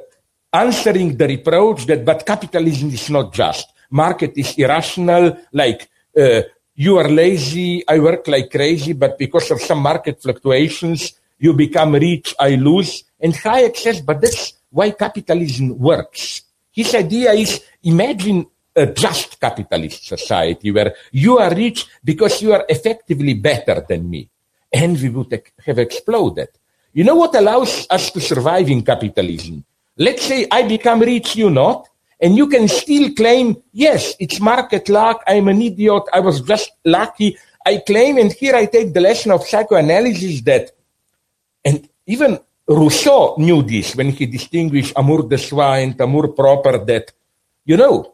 answering 0.53 1.15
the 1.15 1.27
reproach 1.27 1.85
that 1.85 2.03
but 2.03 2.25
capitalism 2.25 2.89
is 2.89 3.09
not 3.09 3.33
just. 3.33 3.71
Market 3.89 4.33
is 4.35 4.57
irrational, 4.57 5.37
like 5.51 5.89
uh, 6.17 6.41
you 6.75 6.97
are 6.97 7.09
lazy, 7.09 7.83
I 7.87 7.99
work 7.99 8.27
like 8.27 8.49
crazy, 8.49 8.93
but 8.93 9.17
because 9.17 9.51
of 9.51 9.61
some 9.61 9.79
market 9.79 10.21
fluctuations, 10.21 11.13
you 11.39 11.53
become 11.53 11.93
rich, 11.95 12.33
I 12.39 12.55
lose. 12.55 13.03
And 13.19 13.33
Hayek 13.33 13.75
says, 13.75 14.01
but 14.01 14.21
that's 14.21 14.53
why 14.69 14.91
capitalism 14.91 15.77
works. 15.77 16.43
His 16.71 16.95
idea 16.95 17.33
is 17.33 17.61
imagine 17.83 18.45
a 18.75 18.85
just 18.87 19.39
capitalist 19.39 20.07
society 20.07 20.71
where 20.71 20.95
you 21.11 21.37
are 21.37 21.53
rich 21.53 21.87
because 22.03 22.41
you 22.41 22.53
are 22.53 22.65
effectively 22.69 23.33
better 23.33 23.85
than 23.87 24.09
me. 24.09 24.29
And 24.71 24.99
we 25.01 25.09
would 25.09 25.41
have 25.65 25.79
exploded. 25.79 26.47
You 26.93 27.03
know 27.03 27.15
what 27.15 27.35
allows 27.35 27.85
us 27.89 28.11
to 28.11 28.21
survive 28.21 28.69
in 28.69 28.83
capitalism? 28.83 29.65
Let's 29.97 30.23
say 30.23 30.47
I 30.49 30.63
become 30.63 31.01
rich, 31.01 31.35
you 31.35 31.49
not, 31.49 31.87
and 32.19 32.35
you 32.35 32.47
can 32.47 32.67
still 32.67 33.13
claim, 33.13 33.61
yes, 33.73 34.13
it's 34.19 34.39
market 34.39 34.89
luck, 34.89 35.23
I'm 35.27 35.47
an 35.47 35.61
idiot, 35.61 36.03
I 36.13 36.19
was 36.19 36.41
just 36.41 36.71
lucky. 36.85 37.37
I 37.65 37.77
claim, 37.85 38.17
and 38.17 38.31
here 38.31 38.55
I 38.55 38.65
take 38.65 38.93
the 38.93 39.01
lesson 39.01 39.31
of 39.31 39.45
psychoanalysis 39.45 40.41
that, 40.41 40.71
and 41.63 41.87
even 42.07 42.39
Rousseau 42.67 43.35
knew 43.37 43.61
this 43.61 43.95
when 43.95 44.09
he 44.09 44.25
distinguished 44.25 44.93
amour 44.95 45.27
de 45.27 45.37
soi 45.37 45.83
and 45.83 45.99
amour 45.99 46.29
propre, 46.29 46.85
that, 46.85 47.11
you 47.65 47.77
know, 47.77 48.13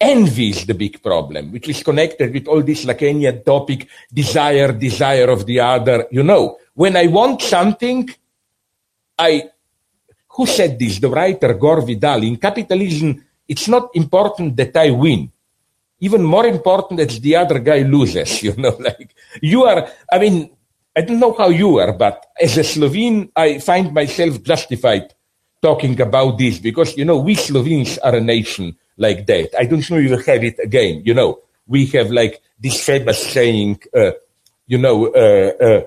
envy 0.00 0.50
is 0.50 0.64
the 0.66 0.74
big 0.74 1.02
problem, 1.02 1.50
which 1.50 1.68
is 1.68 1.82
connected 1.82 2.32
with 2.32 2.46
all 2.46 2.62
this 2.62 2.84
Lacanian 2.84 3.44
topic, 3.44 3.88
desire, 4.12 4.72
desire 4.72 5.30
of 5.30 5.44
the 5.44 5.58
other. 5.58 6.06
You 6.10 6.22
know, 6.22 6.58
when 6.74 6.96
I 6.96 7.06
want 7.06 7.42
something, 7.42 8.08
I, 9.18 9.50
who 10.38 10.46
said 10.46 10.78
this? 10.78 11.00
The 11.00 11.10
writer 11.10 11.52
Gore 11.54 11.82
Vidal. 11.82 12.22
In 12.22 12.36
capitalism, 12.36 13.26
it's 13.48 13.66
not 13.66 13.90
important 13.94 14.56
that 14.56 14.76
I 14.76 14.90
win. 14.90 15.28
Even 15.98 16.22
more 16.22 16.46
important 16.46 17.00
that 17.00 17.10
the 17.10 17.34
other 17.34 17.58
guy 17.58 17.82
loses, 17.82 18.40
you 18.46 18.54
know, 18.54 18.76
like 18.78 19.16
you 19.42 19.64
are, 19.64 19.90
I 20.12 20.18
mean, 20.20 20.48
I 20.96 21.00
don't 21.00 21.18
know 21.18 21.34
how 21.34 21.48
you 21.48 21.78
are, 21.78 21.92
but 21.92 22.24
as 22.40 22.56
a 22.56 22.62
Slovene, 22.62 23.30
I 23.34 23.58
find 23.58 23.92
myself 23.92 24.40
justified 24.44 25.12
talking 25.60 26.00
about 26.00 26.38
this 26.38 26.60
because, 26.60 26.96
you 26.96 27.04
know, 27.04 27.18
we 27.18 27.34
Slovenes 27.34 27.98
are 27.98 28.14
a 28.14 28.20
nation 28.20 28.76
like 28.96 29.26
that. 29.26 29.50
I 29.58 29.64
don't 29.64 29.90
know 29.90 29.98
if 29.98 30.08
you 30.08 30.18
have 30.18 30.44
it 30.44 30.58
again. 30.62 31.02
You 31.04 31.14
know, 31.14 31.40
we 31.66 31.86
have 31.86 32.12
like 32.12 32.40
this 32.60 32.84
famous 32.84 33.26
saying, 33.26 33.80
uh, 33.92 34.12
you 34.68 34.78
know, 34.78 35.06
uh, 35.08 35.64
uh, 35.64 35.80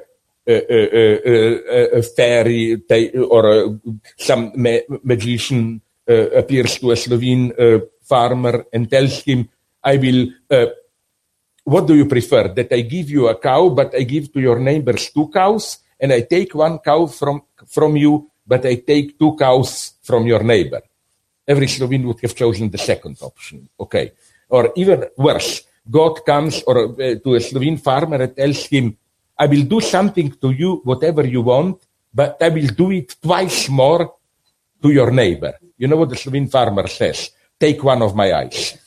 a 0.47 2.01
fairy 2.15 2.81
or 3.30 3.80
some 4.18 4.51
ma 4.55 4.77
magician 5.03 5.81
appears 6.07 6.80
to 6.80 6.91
a 6.91 6.95
Slovene 6.95 7.53
farmer 8.01 8.65
and 8.73 8.89
tells 8.89 9.22
him, 9.23 9.47
I 9.84 9.97
will, 9.97 10.27
what 11.63 11.88
do 11.88 11.95
you 11.95 12.05
prefer? 12.05 12.49
That 12.49 12.73
I 12.73 12.81
give 12.81 13.09
you 13.09 13.27
a 13.27 13.38
cow, 13.39 13.69
but 13.69 13.95
I 13.95 14.03
give 14.03 14.34
to 14.34 14.39
your 14.39 14.59
neighbors 14.59 15.09
two 15.11 15.30
cows, 15.30 15.77
and 15.99 16.11
I 16.11 16.22
take 16.22 16.53
one 16.55 16.80
cow 16.80 17.05
from, 17.05 17.43
from 17.68 17.95
you, 17.95 18.30
but 18.45 18.65
I 18.65 18.76
take 18.76 19.18
two 19.19 19.35
cows 19.38 19.93
from 20.01 20.26
your 20.27 20.43
neighbor. 20.43 20.81
Every 21.47 21.68
Slovene 21.68 22.07
would 22.07 22.19
have 22.22 22.35
chosen 22.35 22.69
the 22.69 22.77
second 22.77 23.18
option. 23.22 23.69
Okay. 23.80 24.11
Or 24.49 24.73
even 24.76 25.05
worse, 25.18 25.63
God 25.89 26.26
comes 26.26 26.61
or 26.63 26.93
uh, 27.01 27.15
to 27.23 27.35
a 27.35 27.39
Slovene 27.41 27.77
farmer 27.77 28.18
and 28.22 28.35
tells 28.35 28.65
him, 28.65 28.97
I 29.38 29.48
will 29.48 29.64
do 29.64 29.82
something 29.82 30.32
to 30.41 30.52
you, 30.52 30.82
whatever 30.84 31.26
you 31.26 31.41
want, 31.41 31.82
but 32.14 32.38
I 32.41 32.49
will 32.49 32.68
do 32.68 32.91
it 32.91 33.16
twice 33.22 33.70
more 33.70 34.16
to 34.82 34.90
your 34.90 35.12
neighbor. 35.12 35.53
You 35.78 35.88
know 35.88 35.98
what 35.98 36.10
the 36.10 36.16
Slovene 36.16 36.48
farmer 36.48 36.88
says? 36.88 37.32
Take 37.60 37.84
one 37.84 38.02
of 38.02 38.16
my 38.16 38.34
eyes. 38.34 38.78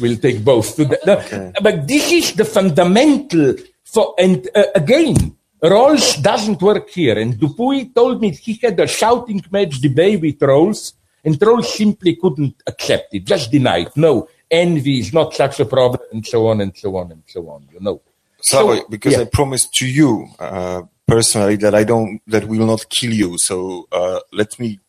we'll 0.00 0.16
take 0.16 0.44
both. 0.44 0.76
The, 0.76 0.98
okay. 1.06 1.52
But 1.60 1.86
this 1.86 2.10
is 2.10 2.32
the 2.34 2.44
fundamental 2.44 3.56
for, 3.84 4.14
and 4.18 4.48
uh, 4.54 4.64
again, 4.74 5.36
Rawls 5.62 6.20
doesn't 6.22 6.60
work 6.62 6.88
here. 6.90 7.18
And 7.18 7.38
Dupuy 7.38 7.94
told 7.94 8.20
me 8.20 8.30
he 8.30 8.54
had 8.54 8.80
a 8.80 8.86
shouting 8.86 9.42
match 9.50 9.80
debate 9.80 10.20
with 10.20 10.38
Rawls, 10.40 10.94
and 11.24 11.38
Rawls 11.38 11.66
simply 11.66 12.16
couldn't 12.16 12.62
accept 12.66 13.14
it, 13.14 13.24
just 13.24 13.52
denied. 13.52 13.90
No, 13.96 14.28
envy 14.50 14.98
is 14.98 15.12
not 15.12 15.34
such 15.34 15.60
a 15.60 15.64
problem, 15.64 16.00
and 16.10 16.26
so 16.26 16.48
on 16.48 16.60
and 16.62 16.76
so 16.76 16.96
on 16.96 17.12
and 17.12 17.22
so 17.26 17.48
on, 17.48 17.68
you 17.72 17.80
know. 17.80 18.00
Sorry, 18.42 18.78
so, 18.78 18.86
because 18.88 19.14
yeah. 19.14 19.20
I 19.20 19.24
promised 19.24 19.72
to 19.74 19.86
you 19.86 20.28
uh, 20.38 20.82
personally 21.06 21.56
that 21.56 21.74
I 21.74 21.84
don't, 21.84 22.20
that 22.26 22.46
will 22.46 22.66
not 22.66 22.88
kill 22.88 23.12
you. 23.12 23.36
So 23.38 23.88
uh, 23.92 24.20
let 24.32 24.58
me 24.58 24.80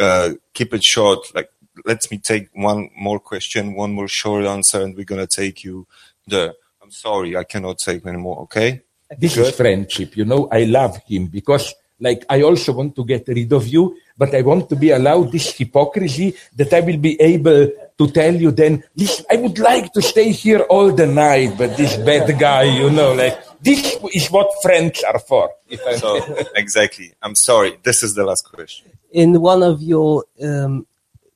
uh, 0.00 0.32
keep 0.52 0.74
it 0.74 0.84
short. 0.84 1.34
Like, 1.34 1.50
let 1.84 2.10
me 2.10 2.18
take 2.18 2.48
one 2.54 2.90
more 2.96 3.18
question, 3.18 3.74
one 3.74 3.92
more 3.92 4.08
short 4.08 4.44
answer, 4.44 4.82
and 4.82 4.94
we're 4.96 5.04
gonna 5.04 5.26
take 5.26 5.64
you 5.64 5.86
there. 6.26 6.52
I'm 6.82 6.90
sorry, 6.90 7.36
I 7.36 7.44
cannot 7.44 7.78
take 7.78 8.06
anymore. 8.06 8.40
Okay. 8.42 8.82
This 9.16 9.36
Good. 9.36 9.46
is 9.46 9.54
friendship. 9.54 10.16
You 10.16 10.24
know, 10.24 10.48
I 10.52 10.64
love 10.64 10.98
him 11.06 11.26
because, 11.26 11.74
like, 11.98 12.24
I 12.28 12.42
also 12.42 12.72
want 12.72 12.94
to 12.96 13.04
get 13.04 13.26
rid 13.28 13.52
of 13.52 13.66
you, 13.66 13.96
but 14.18 14.34
I 14.34 14.42
want 14.42 14.68
to 14.70 14.76
be 14.76 14.90
allowed 14.90 15.30
this 15.30 15.56
hypocrisy 15.56 16.34
that 16.56 16.72
I 16.74 16.80
will 16.80 16.98
be 16.98 17.18
able 17.20 17.70
to 17.96 18.10
tell 18.10 18.34
you 18.34 18.50
then, 18.50 18.82
this, 18.94 19.24
I 19.30 19.36
would 19.36 19.58
like 19.58 19.92
to 19.92 20.02
stay 20.02 20.32
here 20.32 20.60
all 20.62 20.92
the 20.92 21.06
night, 21.06 21.54
but 21.56 21.76
this 21.76 21.96
bad 21.96 22.38
guy, 22.38 22.64
you 22.64 22.90
know, 22.90 23.14
like, 23.14 23.38
this 23.60 23.96
is 24.12 24.28
what 24.30 24.50
friends 24.60 25.02
are 25.04 25.20
for. 25.20 25.50
so, 25.96 26.20
exactly. 26.56 27.14
I'm 27.22 27.36
sorry. 27.36 27.78
This 27.82 28.02
is 28.02 28.14
the 28.14 28.24
last 28.24 28.42
question. 28.52 28.90
In 29.10 29.40
one 29.40 29.62
of 29.62 29.80
your, 29.80 30.24
um, 30.42 30.86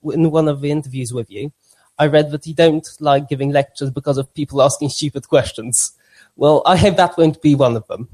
in 0.05 0.31
one 0.31 0.49
of 0.49 0.61
the 0.61 0.70
interviews 0.70 1.12
with 1.12 1.31
you, 1.31 1.52
I 1.99 2.07
read 2.07 2.31
that 2.33 2.47
you 2.47 2.55
don't 2.55 2.89
like 3.01 3.28
giving 3.28 3.51
lectures 3.51 3.91
because 3.91 4.19
of 4.19 4.33
people 4.35 4.61
asking 4.61 4.91
stupid 4.91 5.28
questions. 5.28 5.93
Well, 6.36 6.62
I 6.67 6.77
hope 6.77 6.97
that 6.97 7.17
won't 7.17 7.41
be 7.43 7.55
one 7.55 7.77
of 7.77 7.86
them. 7.86 8.09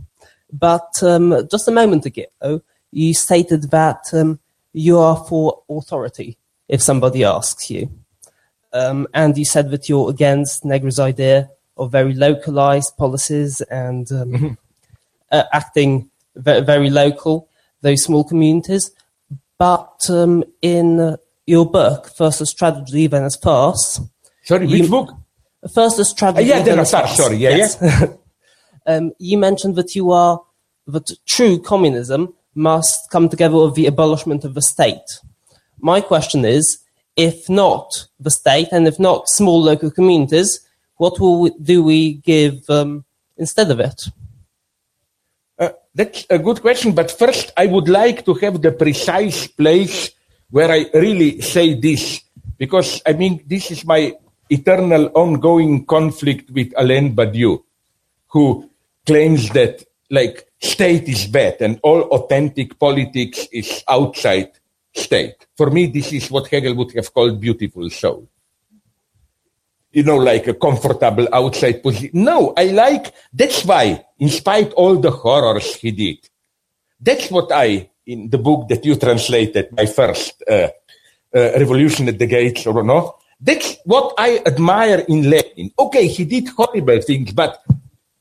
But 0.52 1.02
um, 1.02 1.46
just 1.50 1.68
a 1.68 1.72
moment 1.72 2.04
ago, 2.06 2.62
you 2.90 3.14
stated 3.14 3.70
that 3.70 4.04
um, 4.12 4.40
you 4.72 4.98
are 4.98 5.16
for 5.28 5.62
authority 5.68 6.36
if 6.68 6.82
somebody 6.82 7.24
asks 7.24 7.70
you. 7.70 7.90
Um, 8.72 9.06
and 9.14 9.36
you 9.36 9.44
said 9.44 9.70
that 9.70 9.88
you're 9.88 10.10
against 10.10 10.64
Negri's 10.64 11.00
idea 11.00 11.50
of 11.76 11.90
very 11.90 12.12
localized 12.14 12.96
policies 12.96 13.60
and 13.62 14.10
um, 14.12 14.32
mm-hmm. 14.32 14.52
uh, 15.32 15.44
acting 15.52 16.10
very, 16.36 16.60
very, 16.60 16.90
local, 16.90 17.48
those 17.80 18.02
small 18.02 18.24
communities. 18.24 18.90
But 19.56 20.08
um, 20.10 20.44
in 20.60 21.16
your 21.46 21.70
book, 21.70 22.10
First 22.16 22.40
as 22.40 22.52
Tragedy, 22.52 23.06
then 23.06 23.24
as 23.24 23.36
Farce. 23.36 24.00
Sorry, 24.44 24.66
which 24.66 24.82
you, 24.82 24.88
book? 24.88 25.14
First 25.72 25.98
as 25.98 26.12
Tragedy, 26.12 26.52
uh, 26.52 26.56
yeah, 26.56 26.62
then 26.62 26.78
as 26.78 26.90
Farce. 26.90 27.16
Sorry, 27.16 27.36
yeah, 27.36 27.50
yes. 27.50 27.78
yeah. 27.80 28.06
Um, 28.86 29.12
you 29.18 29.36
mentioned 29.36 29.76
that 29.76 29.94
you 29.94 30.12
are 30.12 30.40
that 30.86 31.10
true 31.26 31.60
communism 31.60 32.32
must 32.54 33.10
come 33.10 33.28
together 33.28 33.56
with 33.56 33.74
the 33.74 33.86
abolishment 33.86 34.44
of 34.44 34.54
the 34.54 34.62
state. 34.62 35.20
My 35.80 36.00
question 36.00 36.44
is, 36.44 36.78
if 37.16 37.48
not 37.48 38.06
the 38.20 38.30
state 38.30 38.68
and 38.72 38.86
if 38.86 38.98
not 38.98 39.28
small 39.28 39.62
local 39.62 39.90
communities, 39.90 40.60
what 40.96 41.18
will 41.20 41.40
we, 41.40 41.50
do 41.50 41.82
we 41.82 42.14
give 42.14 42.68
um, 42.70 43.04
instead 43.36 43.70
of 43.70 43.80
it? 43.80 44.08
Uh, 45.58 45.70
that's 45.94 46.26
a 46.30 46.38
good 46.38 46.60
question, 46.60 46.92
but 46.92 47.10
first 47.10 47.52
I 47.56 47.66
would 47.66 47.88
like 47.88 48.24
to 48.24 48.34
have 48.34 48.62
the 48.62 48.72
precise 48.72 49.48
place 49.48 50.10
where 50.50 50.70
I 50.70 50.86
really 50.94 51.40
say 51.40 51.74
this, 51.74 52.22
because 52.56 53.02
I 53.04 53.12
mean, 53.12 53.42
this 53.46 53.70
is 53.70 53.84
my 53.84 54.14
eternal 54.48 55.10
ongoing 55.14 55.84
conflict 55.84 56.50
with 56.50 56.72
Alain 56.76 57.14
Badiou, 57.14 57.62
who 58.28 58.70
claims 59.04 59.50
that 59.50 59.84
like 60.10 60.46
state 60.60 61.08
is 61.08 61.26
bad 61.26 61.56
and 61.60 61.78
all 61.82 62.02
authentic 62.02 62.78
politics 62.78 63.46
is 63.52 63.84
outside 63.88 64.50
state. 64.94 65.46
For 65.56 65.70
me, 65.70 65.86
this 65.86 66.12
is 66.12 66.30
what 66.30 66.48
Hegel 66.48 66.74
would 66.74 66.92
have 66.94 67.12
called 67.12 67.40
beautiful 67.40 67.88
soul. 67.90 68.28
You 69.92 70.02
know, 70.02 70.16
like 70.16 70.46
a 70.46 70.54
comfortable 70.54 71.28
outside 71.32 71.82
position. 71.82 72.10
No, 72.12 72.52
I 72.56 72.64
like, 72.64 73.14
that's 73.32 73.64
why, 73.64 74.04
in 74.18 74.28
spite 74.28 74.72
all 74.72 74.96
the 74.96 75.10
horrors 75.10 75.74
he 75.76 75.90
did, 75.92 76.28
that's 77.00 77.30
what 77.30 77.50
I, 77.52 77.90
in 78.06 78.28
the 78.28 78.38
book 78.38 78.68
that 78.68 78.84
you 78.84 78.96
translated, 78.96 79.72
my 79.72 79.86
first 79.86 80.42
uh, 80.48 80.68
uh, 81.34 81.50
Revolution 81.58 82.08
at 82.08 82.18
the 82.18 82.26
Gates, 82.26 82.66
or 82.66 82.82
no, 82.82 83.16
that's 83.40 83.76
what 83.84 84.14
I 84.18 84.42
admire 84.44 85.04
in 85.08 85.30
Lenin. 85.30 85.70
Okay, 85.78 86.06
he 86.08 86.24
did 86.24 86.48
horrible 86.48 87.00
things, 87.00 87.32
but 87.32 87.62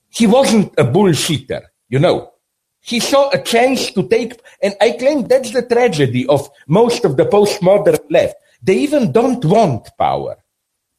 he 0.09 0.27
wasn't 0.27 0.73
a 0.77 0.83
bullshitter, 0.83 1.63
you 1.89 1.99
know. 1.99 2.33
He 2.79 2.99
saw 2.99 3.29
a 3.31 3.41
chance 3.41 3.91
to 3.91 4.07
take, 4.07 4.39
and 4.61 4.75
I 4.79 4.91
claim 4.91 5.27
that's 5.27 5.51
the 5.51 5.63
tragedy 5.63 6.25
of 6.27 6.49
most 6.67 7.03
of 7.03 7.17
the 7.17 7.25
postmodern 7.25 7.99
left. 8.09 8.35
They 8.61 8.77
even 8.77 9.11
don't 9.11 9.43
want 9.43 9.89
power. 9.97 10.37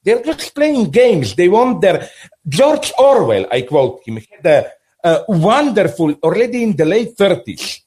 They're 0.03 0.23
just 0.23 0.55
playing 0.55 0.91
games. 0.91 1.35
They 1.35 1.49
want 1.49 1.81
their, 1.81 2.09
George 2.47 2.93
Orwell, 2.99 3.47
I 3.51 3.63
quote 3.63 4.03
him, 4.05 4.17
had 4.17 4.47
a, 4.47 4.71
a 5.05 5.25
wonderful, 5.29 6.13
already 6.23 6.63
in 6.63 6.77
the 6.77 6.85
late 6.85 7.17
30s, 7.17 7.81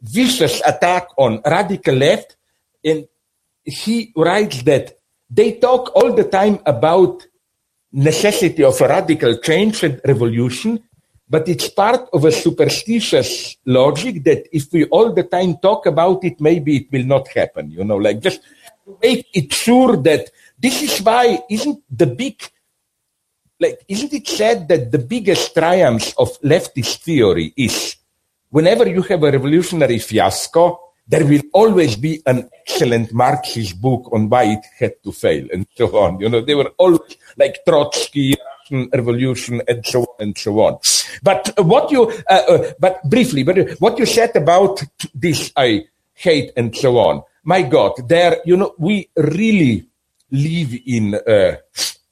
vicious 0.00 0.62
attack 0.66 1.08
on 1.16 1.40
radical 1.44 1.94
left. 1.94 2.36
And 2.84 3.08
he 3.64 4.12
writes 4.16 4.62
that 4.62 4.98
they 5.30 5.52
talk 5.52 5.94
all 5.94 6.12
the 6.14 6.24
time 6.24 6.60
about 6.64 7.26
necessity 7.92 8.64
of 8.64 8.80
a 8.80 8.88
radical 8.88 9.38
change 9.38 9.82
and 9.82 10.00
revolution, 10.04 10.82
but 11.30 11.48
it's 11.48 11.68
part 11.68 12.08
of 12.12 12.24
a 12.24 12.32
superstitious 12.32 13.56
logic 13.66 14.24
that 14.24 14.48
if 14.52 14.72
we 14.72 14.84
all 14.86 15.12
the 15.12 15.24
time 15.24 15.58
talk 15.58 15.86
about 15.86 16.24
it, 16.24 16.40
maybe 16.40 16.76
it 16.78 16.92
will 16.92 17.04
not 17.04 17.28
happen. 17.28 17.70
You 17.70 17.84
know, 17.84 17.96
like 17.96 18.20
just 18.20 18.40
make 19.02 19.26
it 19.34 19.52
sure 19.52 19.96
that 19.98 20.30
this 20.58 20.82
is 20.82 20.98
why 21.00 21.40
isn't 21.50 21.82
the 21.90 22.06
big 22.06 22.42
like 23.60 23.80
isn't 23.88 24.12
it 24.12 24.26
said 24.26 24.68
that 24.68 24.90
the 24.90 24.98
biggest 24.98 25.54
triumph 25.54 26.14
of 26.18 26.40
leftist 26.42 27.02
theory 27.02 27.52
is 27.56 27.96
whenever 28.50 28.88
you 28.88 29.02
have 29.02 29.22
a 29.22 29.30
revolutionary 29.30 29.98
fiasco, 29.98 30.80
there 31.06 31.24
will 31.24 31.42
always 31.52 31.96
be 31.96 32.22
an 32.26 32.48
excellent 32.60 33.12
Marxist 33.12 33.80
book 33.80 34.10
on 34.12 34.28
why 34.28 34.44
it 34.44 34.64
had 34.78 35.02
to 35.02 35.12
fail 35.12 35.46
and 35.52 35.66
so 35.74 35.96
on. 35.98 36.20
You 36.20 36.28
know, 36.28 36.40
they 36.40 36.54
were 36.54 36.72
always 36.78 37.16
like 37.36 37.64
Trotsky, 37.66 38.36
Revolution, 38.70 39.62
and 39.68 39.84
so 39.86 40.02
on 40.02 40.16
and 40.20 40.38
so 40.38 40.60
on. 40.60 40.78
But 41.22 41.54
what 41.58 41.90
you, 41.90 42.10
uh, 42.28 42.42
uh, 42.48 42.72
but 42.78 43.02
briefly, 43.08 43.42
but 43.42 43.78
what 43.80 43.98
you 43.98 44.06
said 44.06 44.36
about 44.36 44.82
this, 45.14 45.52
I 45.56 45.86
hate 46.14 46.52
and 46.56 46.74
so 46.76 46.98
on. 46.98 47.22
My 47.44 47.62
God, 47.62 48.08
there, 48.08 48.40
you 48.44 48.56
know, 48.56 48.74
we 48.78 49.08
really 49.16 49.86
live 50.30 50.74
in 50.86 51.14
uh, 51.14 51.56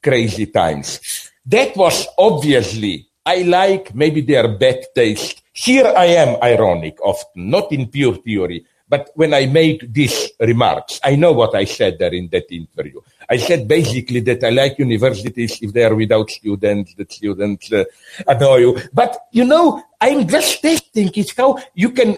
crazy 0.03 0.47
times. 0.47 1.31
That 1.45 1.77
was 1.77 2.07
obviously, 2.19 3.09
I 3.25 3.43
like 3.43 3.95
maybe 3.95 4.21
their 4.21 4.49
bad 4.49 4.87
taste. 4.95 5.43
Here 5.53 5.93
I 5.97 6.07
am 6.07 6.43
ironic 6.43 7.01
often, 7.03 7.51
not 7.51 7.73
in 7.73 7.89
pure 7.89 8.17
theory, 8.17 8.65
but 8.89 9.11
when 9.15 9.35
I 9.35 9.47
made 9.47 9.93
these 9.93 10.31
remarks, 10.39 11.01
I 11.03 11.17
know 11.17 11.33
what 11.33 11.55
I 11.55 11.65
said 11.65 11.99
there 11.99 12.15
in 12.15 12.29
that 12.29 12.51
interview. 12.53 13.01
I 13.29 13.37
said 13.37 13.67
basically 13.67 14.21
that 14.21 14.45
I 14.45 14.51
like 14.51 14.79
universities 14.79 15.59
if 15.61 15.73
they 15.73 15.85
are 15.85 15.95
without 15.95 16.31
students, 16.31 16.95
the 16.95 17.07
students 17.09 17.73
uh, 17.73 17.85
annoy 18.29 18.57
you. 18.59 18.79
But 18.93 19.17
you 19.33 19.45
know, 19.45 19.83
I'm 20.01 20.29
just 20.29 20.63
testing 20.63 21.11
it 21.15 21.33
how 21.37 21.59
you 21.75 21.91
can, 21.91 22.17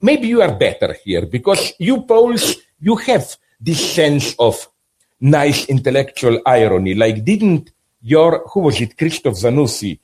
maybe 0.00 0.26
you 0.26 0.42
are 0.42 0.54
better 0.54 0.96
here 1.04 1.24
because 1.26 1.72
you 1.78 2.02
Poles, 2.02 2.56
you 2.80 2.96
have 2.96 3.36
this 3.60 3.94
sense 3.94 4.34
of 4.40 4.66
nice 5.20 5.66
intellectual 5.66 6.40
irony. 6.44 6.94
Like 6.94 7.24
didn't 7.24 7.70
your, 8.00 8.48
who 8.48 8.60
was 8.60 8.80
it, 8.80 8.96
Krzysztof 8.96 9.40
Zanussi, 9.40 10.00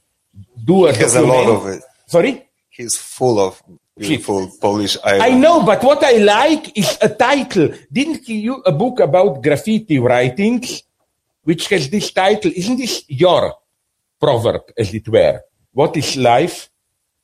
do 0.65 0.87
a 0.87 0.93
He 0.93 1.01
has 1.01 1.17
a 1.17 1.23
lot 1.23 1.49
of 1.49 1.67
it. 1.67 1.83
Sorry? 2.07 2.49
He's 2.69 2.97
full 2.97 3.41
of 3.41 3.61
beautiful 3.99 4.51
Polish 4.61 4.97
irony. 5.05 5.25
I 5.25 5.39
know, 5.39 5.63
but 5.65 5.83
what 5.83 6.03
I 6.05 6.19
like 6.19 6.77
is 6.77 6.99
a 7.03 7.09
title. 7.09 7.71
Didn't 7.93 8.29
you 8.29 8.63
a 8.65 8.73
book 8.73 9.01
about 9.01 9.43
graffiti 9.43 9.99
writings, 9.99 10.83
which 11.43 11.69
has 11.69 11.91
this 11.91 12.11
title? 12.11 12.53
Isn't 12.55 12.77
this 12.77 13.05
your 13.09 13.55
proverb, 14.21 14.63
as 14.77 14.95
it 14.95 15.09
were? 15.09 15.41
What 15.73 15.97
is 15.97 16.17
life? 16.17 16.71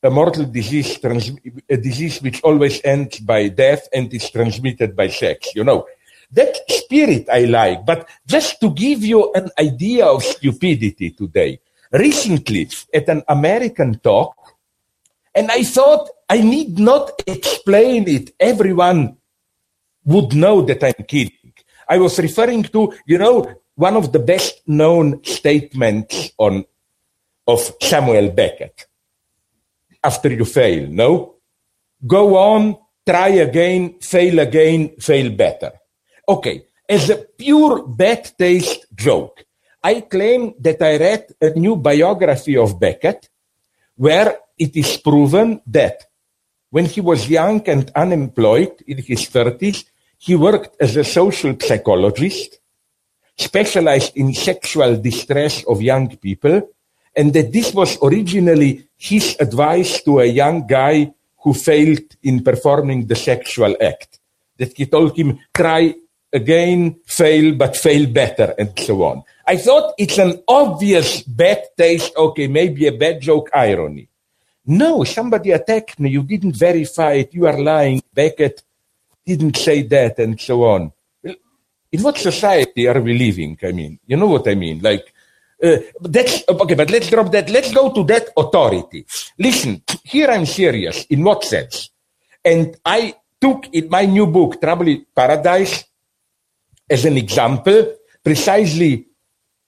A 0.02 0.10
mortal 0.10 0.44
disease, 0.44 0.98
a 1.02 1.76
disease 1.78 2.20
which 2.20 2.42
always 2.42 2.78
ends 2.84 3.20
by 3.20 3.48
death 3.48 3.88
and 3.90 4.12
is 4.12 4.28
transmitted 4.28 4.94
by 4.94 5.08
sex. 5.08 5.54
You 5.54 5.64
know, 5.64 5.86
that 6.30 6.54
spirit 6.68 7.26
I 7.32 7.46
like. 7.46 7.86
But 7.86 8.06
just 8.26 8.60
to 8.60 8.70
give 8.70 9.02
you 9.02 9.32
an 9.32 9.48
idea 9.58 10.04
of 10.04 10.22
stupidity 10.22 11.12
today, 11.12 11.58
recently 11.90 12.68
at 12.92 13.08
an 13.08 13.22
American 13.28 13.98
talk, 14.00 14.36
and 15.34 15.50
I 15.50 15.62
thought 15.64 16.10
I 16.28 16.40
need 16.40 16.78
not 16.78 17.12
explain 17.26 18.08
it. 18.08 18.34
Everyone 18.38 19.16
would 20.04 20.34
know 20.34 20.62
that 20.62 20.82
I'm 20.82 21.04
kidding. 21.04 21.52
I 21.88 21.98
was 21.98 22.18
referring 22.18 22.64
to, 22.64 22.94
you 23.06 23.18
know, 23.18 23.60
one 23.74 23.96
of 23.96 24.12
the 24.12 24.18
best 24.18 24.62
known 24.66 25.22
statements 25.24 26.32
on, 26.38 26.64
of 27.46 27.72
Samuel 27.80 28.30
Beckett. 28.30 28.86
After 30.02 30.32
you 30.32 30.44
fail, 30.44 30.88
no? 30.88 31.36
Go 32.06 32.36
on, 32.36 32.76
try 33.06 33.28
again, 33.28 33.98
fail 34.00 34.38
again, 34.38 34.96
fail 35.00 35.30
better. 35.30 35.72
Okay. 36.28 36.66
As 36.88 37.08
a 37.08 37.16
pure 37.16 37.86
bad 37.86 38.30
taste 38.38 38.86
joke, 38.94 39.44
I 39.82 40.02
claim 40.02 40.54
that 40.60 40.80
I 40.82 40.98
read 40.98 41.26
a 41.40 41.50
new 41.50 41.76
biography 41.76 42.56
of 42.56 42.78
Beckett 42.78 43.28
where 43.96 44.38
it 44.58 44.76
is 44.76 44.96
proven 44.98 45.60
that 45.66 46.04
when 46.74 46.86
he 46.86 47.00
was 47.00 47.30
young 47.30 47.62
and 47.68 47.92
unemployed 47.94 48.82
in 48.88 48.98
his 48.98 49.30
30s, 49.30 49.84
he 50.18 50.34
worked 50.34 50.74
as 50.80 50.96
a 50.96 51.04
social 51.04 51.54
psychologist, 51.60 52.58
specialized 53.38 54.16
in 54.16 54.34
sexual 54.34 54.96
distress 54.96 55.62
of 55.66 55.80
young 55.80 56.16
people, 56.16 56.68
and 57.14 57.32
that 57.32 57.52
this 57.52 57.72
was 57.72 57.96
originally 58.02 58.88
his 58.96 59.36
advice 59.38 60.02
to 60.02 60.18
a 60.18 60.24
young 60.26 60.66
guy 60.66 61.14
who 61.44 61.54
failed 61.54 62.10
in 62.24 62.42
performing 62.42 63.06
the 63.06 63.14
sexual 63.14 63.76
act. 63.80 64.18
That 64.56 64.76
he 64.76 64.86
told 64.86 65.16
him, 65.16 65.38
try 65.54 65.94
again, 66.32 66.96
fail, 67.06 67.54
but 67.54 67.76
fail 67.76 68.10
better, 68.10 68.52
and 68.58 68.76
so 68.76 69.04
on. 69.04 69.22
I 69.46 69.58
thought 69.58 69.94
it's 69.96 70.18
an 70.18 70.42
obvious 70.48 71.22
bad 71.22 71.68
taste, 71.78 72.16
okay, 72.16 72.48
maybe 72.48 72.88
a 72.88 72.98
bad 72.98 73.20
joke 73.20 73.48
irony. 73.54 74.08
No, 74.66 75.04
somebody 75.04 75.50
attacked 75.52 76.00
me. 76.00 76.10
You 76.10 76.22
didn't 76.22 76.56
verify 76.56 77.12
it. 77.12 77.34
You 77.34 77.46
are 77.46 77.60
lying. 77.60 78.02
Beckett 78.12 78.62
didn't 79.24 79.56
say 79.56 79.82
that, 79.82 80.18
and 80.18 80.40
so 80.40 80.64
on. 80.64 80.92
In 81.24 82.02
what 82.02 82.18
society 82.18 82.88
are 82.88 83.00
we 83.00 83.16
living? 83.16 83.58
I 83.62 83.72
mean, 83.72 83.98
you 84.06 84.16
know 84.16 84.26
what 84.26 84.48
I 84.48 84.54
mean? 84.54 84.80
Like, 84.80 85.12
uh, 85.62 85.76
that's 86.00 86.42
okay, 86.48 86.74
but 86.74 86.90
let's 86.90 87.08
drop 87.08 87.30
that. 87.32 87.48
Let's 87.50 87.72
go 87.72 87.92
to 87.92 88.04
that 88.04 88.28
authority. 88.36 89.06
Listen, 89.38 89.82
here 90.02 90.28
I'm 90.28 90.46
serious. 90.46 91.04
In 91.06 91.22
what 91.22 91.44
sense? 91.44 91.90
And 92.44 92.76
I 92.84 93.14
took 93.40 93.68
in 93.72 93.88
my 93.88 94.06
new 94.06 94.26
book, 94.26 94.60
Trouble 94.60 94.88
in 94.88 95.06
Paradise, 95.14 95.84
as 96.88 97.04
an 97.04 97.16
example, 97.16 97.96
precisely, 98.22 99.06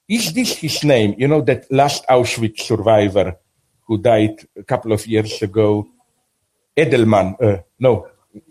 is 0.09 0.33
this 0.33 0.57
his 0.57 0.85
name? 0.85 1.15
You 1.17 1.29
know, 1.29 1.43
that 1.43 1.71
last 1.71 2.07
Auschwitz 2.09 2.61
survivor 2.61 3.37
who 3.87 3.99
died 3.99 4.47
a 4.57 4.63
couple 4.63 4.93
of 4.93 5.07
years 5.07 5.41
ago. 5.43 5.89
Edelman, 6.77 7.41
uh, 7.43 7.63
no. 7.79 8.09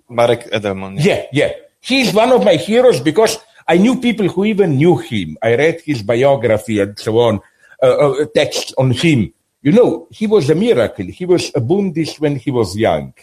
Marek 0.09 0.51
Edelman. 0.51 0.97
Yeah, 0.99 1.25
yeah. 1.31 1.51
He's 1.81 2.13
one 2.13 2.31
of 2.31 2.43
my 2.43 2.55
heroes 2.55 2.99
because 2.99 3.37
I 3.67 3.77
knew 3.77 3.99
people 3.99 4.27
who 4.27 4.45
even 4.45 4.77
knew 4.77 4.97
him. 4.97 5.37
I 5.41 5.55
read 5.55 5.81
his 5.81 6.03
biography 6.03 6.79
and 6.79 6.97
so 6.97 7.19
on, 7.19 7.41
uh, 7.81 7.85
uh, 7.85 8.25
texts 8.33 8.73
on 8.77 8.91
him. 8.91 9.33
You 9.61 9.71
know, 9.71 10.07
he 10.11 10.27
was 10.27 10.49
a 10.49 10.55
miracle. 10.55 11.05
He 11.05 11.25
was 11.25 11.49
a 11.49 11.61
Bundist 11.61 12.19
when 12.19 12.35
he 12.35 12.51
was 12.51 12.77
young. 12.77 13.13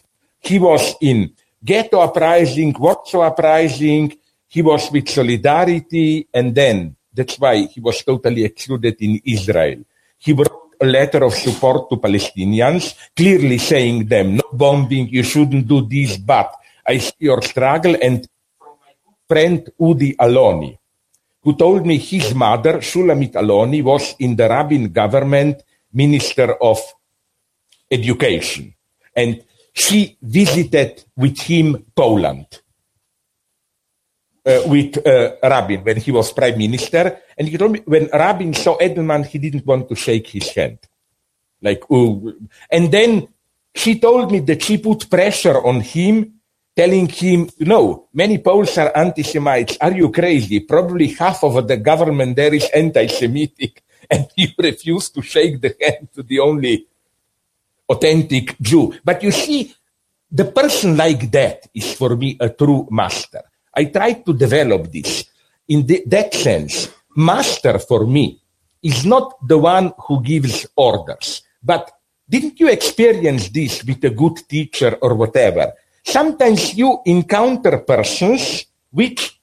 He 0.40 0.58
was 0.58 0.94
in 1.00 1.32
ghetto 1.64 2.00
uprising, 2.00 2.74
Warsaw 2.76 3.22
uprising. 3.22 4.18
He 4.48 4.60
was 4.60 4.90
with 4.90 5.08
Solidarity, 5.08 6.26
and 6.34 6.54
then 6.54 6.96
that's 7.14 7.38
why 7.38 7.66
he 7.66 7.80
was 7.80 8.02
totally 8.02 8.44
excluded 8.44 8.96
in 9.00 9.20
Israel. 9.24 9.84
He 10.18 10.32
wrote 10.32 10.61
letter 10.84 11.24
of 11.24 11.34
support 11.34 11.90
to 11.90 11.96
Palestinians, 11.96 12.94
clearly 13.14 13.58
saying 13.58 14.06
them, 14.06 14.36
no 14.36 14.48
bombing, 14.52 15.08
you 15.08 15.22
shouldn't 15.22 15.66
do 15.66 15.86
this, 15.86 16.16
but 16.16 16.54
I 16.86 16.98
see 16.98 17.12
your 17.18 17.42
struggle. 17.42 17.96
And 18.00 18.26
friend 19.28 19.68
Udi 19.80 20.16
Aloni, 20.16 20.78
who 21.42 21.56
told 21.56 21.86
me 21.86 21.98
his 21.98 22.34
mother, 22.34 22.78
Shulamit 22.78 23.32
Aloni, 23.32 23.82
was 23.82 24.14
in 24.18 24.36
the 24.36 24.48
Rabin 24.48 24.92
government 24.92 25.62
minister 25.92 26.54
of 26.62 26.78
education. 27.90 28.74
And 29.14 29.44
she 29.74 30.16
visited 30.22 31.04
with 31.16 31.38
him 31.40 31.84
Poland. 31.94 32.61
Uh, 34.44 34.60
with 34.66 34.98
uh, 35.06 35.36
Rabin 35.40 35.84
when 35.84 35.98
he 35.98 36.10
was 36.10 36.32
prime 36.32 36.58
minister. 36.58 37.16
And 37.38 37.46
he 37.46 37.56
told 37.56 37.70
me 37.70 37.82
when 37.84 38.08
Rabin 38.12 38.52
saw 38.54 38.76
Edelman, 38.76 39.24
he 39.24 39.38
didn't 39.38 39.64
want 39.64 39.88
to 39.88 39.94
shake 39.94 40.26
his 40.26 40.50
hand. 40.50 40.80
Like, 41.60 41.84
oh. 41.88 42.32
And 42.68 42.90
then 42.90 43.28
she 43.72 44.00
told 44.00 44.32
me 44.32 44.40
that 44.40 44.60
she 44.64 44.78
put 44.78 45.08
pressure 45.08 45.64
on 45.64 45.80
him, 45.80 46.40
telling 46.74 47.08
him, 47.08 47.50
no, 47.60 48.08
many 48.12 48.38
Poles 48.38 48.76
are 48.78 48.90
anti-Semites. 48.96 49.78
Are 49.80 49.92
you 49.92 50.10
crazy? 50.10 50.58
Probably 50.58 51.14
half 51.14 51.44
of 51.44 51.68
the 51.68 51.76
government 51.76 52.34
there 52.34 52.52
is 52.52 52.68
anti-Semitic. 52.74 53.84
And 54.10 54.26
you 54.36 54.48
refuse 54.58 55.08
to 55.10 55.22
shake 55.22 55.60
the 55.60 55.76
hand 55.80 56.08
to 56.14 56.24
the 56.24 56.40
only 56.40 56.84
authentic 57.88 58.58
Jew. 58.60 58.92
But 59.04 59.22
you 59.22 59.30
see, 59.30 59.72
the 60.28 60.46
person 60.46 60.96
like 60.96 61.30
that 61.30 61.68
is 61.72 61.94
for 61.94 62.16
me 62.16 62.36
a 62.40 62.50
true 62.50 62.88
master. 62.90 63.44
I 63.74 63.86
tried 63.86 64.24
to 64.26 64.34
develop 64.34 64.92
this. 64.92 65.24
In 65.68 65.86
the, 65.86 66.02
that 66.06 66.34
sense, 66.34 66.92
master 67.16 67.78
for 67.78 68.06
me 68.06 68.40
is 68.82 69.06
not 69.06 69.46
the 69.46 69.56
one 69.56 69.92
who 69.96 70.22
gives 70.22 70.66
orders, 70.76 71.42
but 71.62 71.90
didn't 72.28 72.60
you 72.60 72.68
experience 72.68 73.48
this 73.48 73.84
with 73.84 74.04
a 74.04 74.10
good 74.10 74.36
teacher 74.48 74.98
or 75.00 75.14
whatever? 75.14 75.72
Sometimes 76.04 76.74
you 76.74 77.00
encounter 77.06 77.78
persons 77.78 78.66
which 78.90 79.40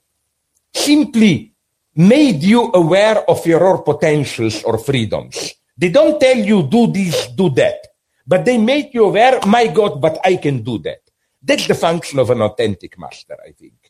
simply 0.73 1.53
made 1.95 2.43
you 2.43 2.71
aware 2.73 3.27
of 3.29 3.45
your 3.47 3.81
potentials 3.81 4.63
or 4.63 4.77
freedoms. 4.77 5.55
They 5.75 5.89
don't 5.89 6.19
tell 6.19 6.37
you 6.37 6.63
do 6.63 6.87
this, 6.87 7.27
do 7.27 7.49
that, 7.51 7.87
but 8.27 8.45
they 8.45 8.57
make 8.57 8.93
you 8.93 9.05
aware, 9.05 9.39
my 9.47 9.67
God, 9.67 9.99
but 9.99 10.19
I 10.23 10.35
can 10.35 10.61
do 10.61 10.77
that. 10.79 11.01
That's 11.41 11.67
the 11.67 11.75
function 11.75 12.19
of 12.19 12.29
an 12.29 12.41
authentic 12.41 12.99
master, 12.99 13.37
I 13.43 13.51
think 13.51 13.88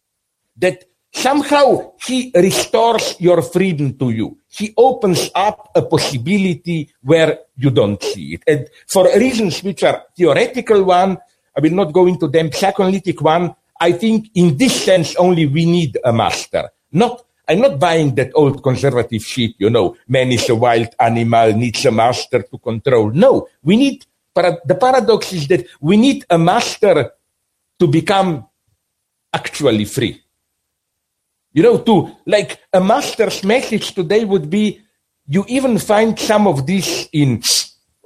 that 0.60 0.86
somehow 1.12 1.94
he 2.06 2.32
restores 2.36 3.16
your 3.20 3.42
freedom 3.42 3.98
to 3.98 4.12
you. 4.12 4.38
He 4.48 4.74
opens 4.78 5.30
up 5.34 5.72
a 5.76 5.82
possibility 5.82 6.90
where 7.02 7.40
you 7.56 7.72
don't 7.72 8.02
see 8.02 8.36
it. 8.36 8.44
And 8.48 8.70
for 8.88 9.06
reasons 9.18 9.64
which 9.64 9.84
are 9.84 10.04
theoretical 10.16 10.84
one, 10.84 11.18
I 11.56 11.62
will 11.62 11.74
not 11.74 11.92
go 11.92 12.08
into 12.08 12.28
them, 12.28 12.52
psychoanalytic 12.52 13.22
one, 13.22 13.56
I 13.80 13.94
think 13.94 14.30
in 14.36 14.58
this 14.58 14.84
sense 14.84 15.16
only 15.16 15.46
we 15.46 15.66
need 15.66 15.98
a 16.04 16.12
master. 16.12 16.70
Not, 16.92 17.26
I'm 17.48 17.62
not 17.62 17.80
buying 17.80 18.14
that 18.16 18.32
old 18.36 18.62
conservative 18.62 19.24
shit, 19.24 19.56
you 19.58 19.70
know, 19.70 19.96
man 20.08 20.32
is 20.32 20.50
a 20.50 20.56
wild 20.56 20.90
animal, 21.00 21.54
needs 21.54 21.86
a 21.86 21.92
master 21.92 22.44
to 22.44 22.58
control. 22.58 23.12
No, 23.12 23.48
we 23.64 23.78
need, 23.78 24.06
But 24.34 24.68
the 24.68 24.76
paradox 24.76 25.34
is 25.34 25.48
that 25.48 25.66
we 25.82 25.98
need 25.98 26.26
a 26.30 26.38
master 26.38 27.12
to 27.80 27.88
become 27.88 28.48
actually 29.34 29.86
free. 29.86 30.22
You 31.60 31.64
know, 31.64 31.80
to 31.80 32.16
like 32.26 32.58
a 32.72 32.80
master's 32.80 33.44
message 33.44 33.94
today 33.94 34.24
would 34.24 34.50
be 34.50 34.80
you 35.28 35.44
even 35.50 35.78
find 35.78 36.18
some 36.18 36.48
of 36.48 36.66
this 36.66 37.10
in 37.12 37.44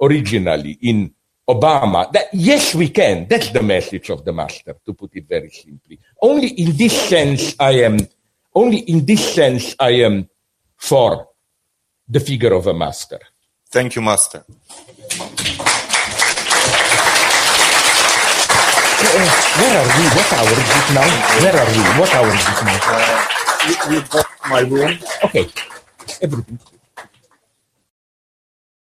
originally 0.02 0.76
in 0.82 1.14
Obama. 1.48 2.10
That 2.10 2.30
yes, 2.32 2.74
we 2.74 2.88
can. 2.88 3.28
That's 3.28 3.50
the 3.50 3.62
message 3.62 4.10
of 4.10 4.24
the 4.24 4.32
master, 4.32 4.74
to 4.84 4.92
put 4.92 5.14
it 5.14 5.28
very 5.28 5.50
simply. 5.50 6.00
Only 6.20 6.48
in 6.48 6.76
this 6.76 7.00
sense 7.08 7.54
I 7.60 7.84
am 7.86 7.98
only 8.56 8.78
in 8.78 9.06
this 9.06 9.22
sense 9.34 9.76
I 9.78 10.02
am 10.02 10.28
for 10.76 11.28
the 12.08 12.18
figure 12.18 12.54
of 12.54 12.66
a 12.66 12.74
master. 12.74 13.20
Thank 13.70 13.94
you, 13.94 14.02
Master. 14.02 14.42
Uh, 18.98 19.28
where 19.60 19.78
are 19.78 19.86
we? 19.94 20.04
What 20.10 20.32
hour 20.32 20.50
is 20.50 20.70
it 20.74 20.88
now? 20.90 21.06
Where 21.38 21.54
are 21.54 21.70
we? 21.70 22.00
What 22.00 22.10
hour 22.16 22.34
is 22.34 22.48
it 22.48 22.64
now? 22.64 23.43
You, 23.68 23.76
you 23.90 24.02
my 24.50 24.60
room. 24.60 24.98
Okay. 25.24 25.48
Everything. 26.22 26.58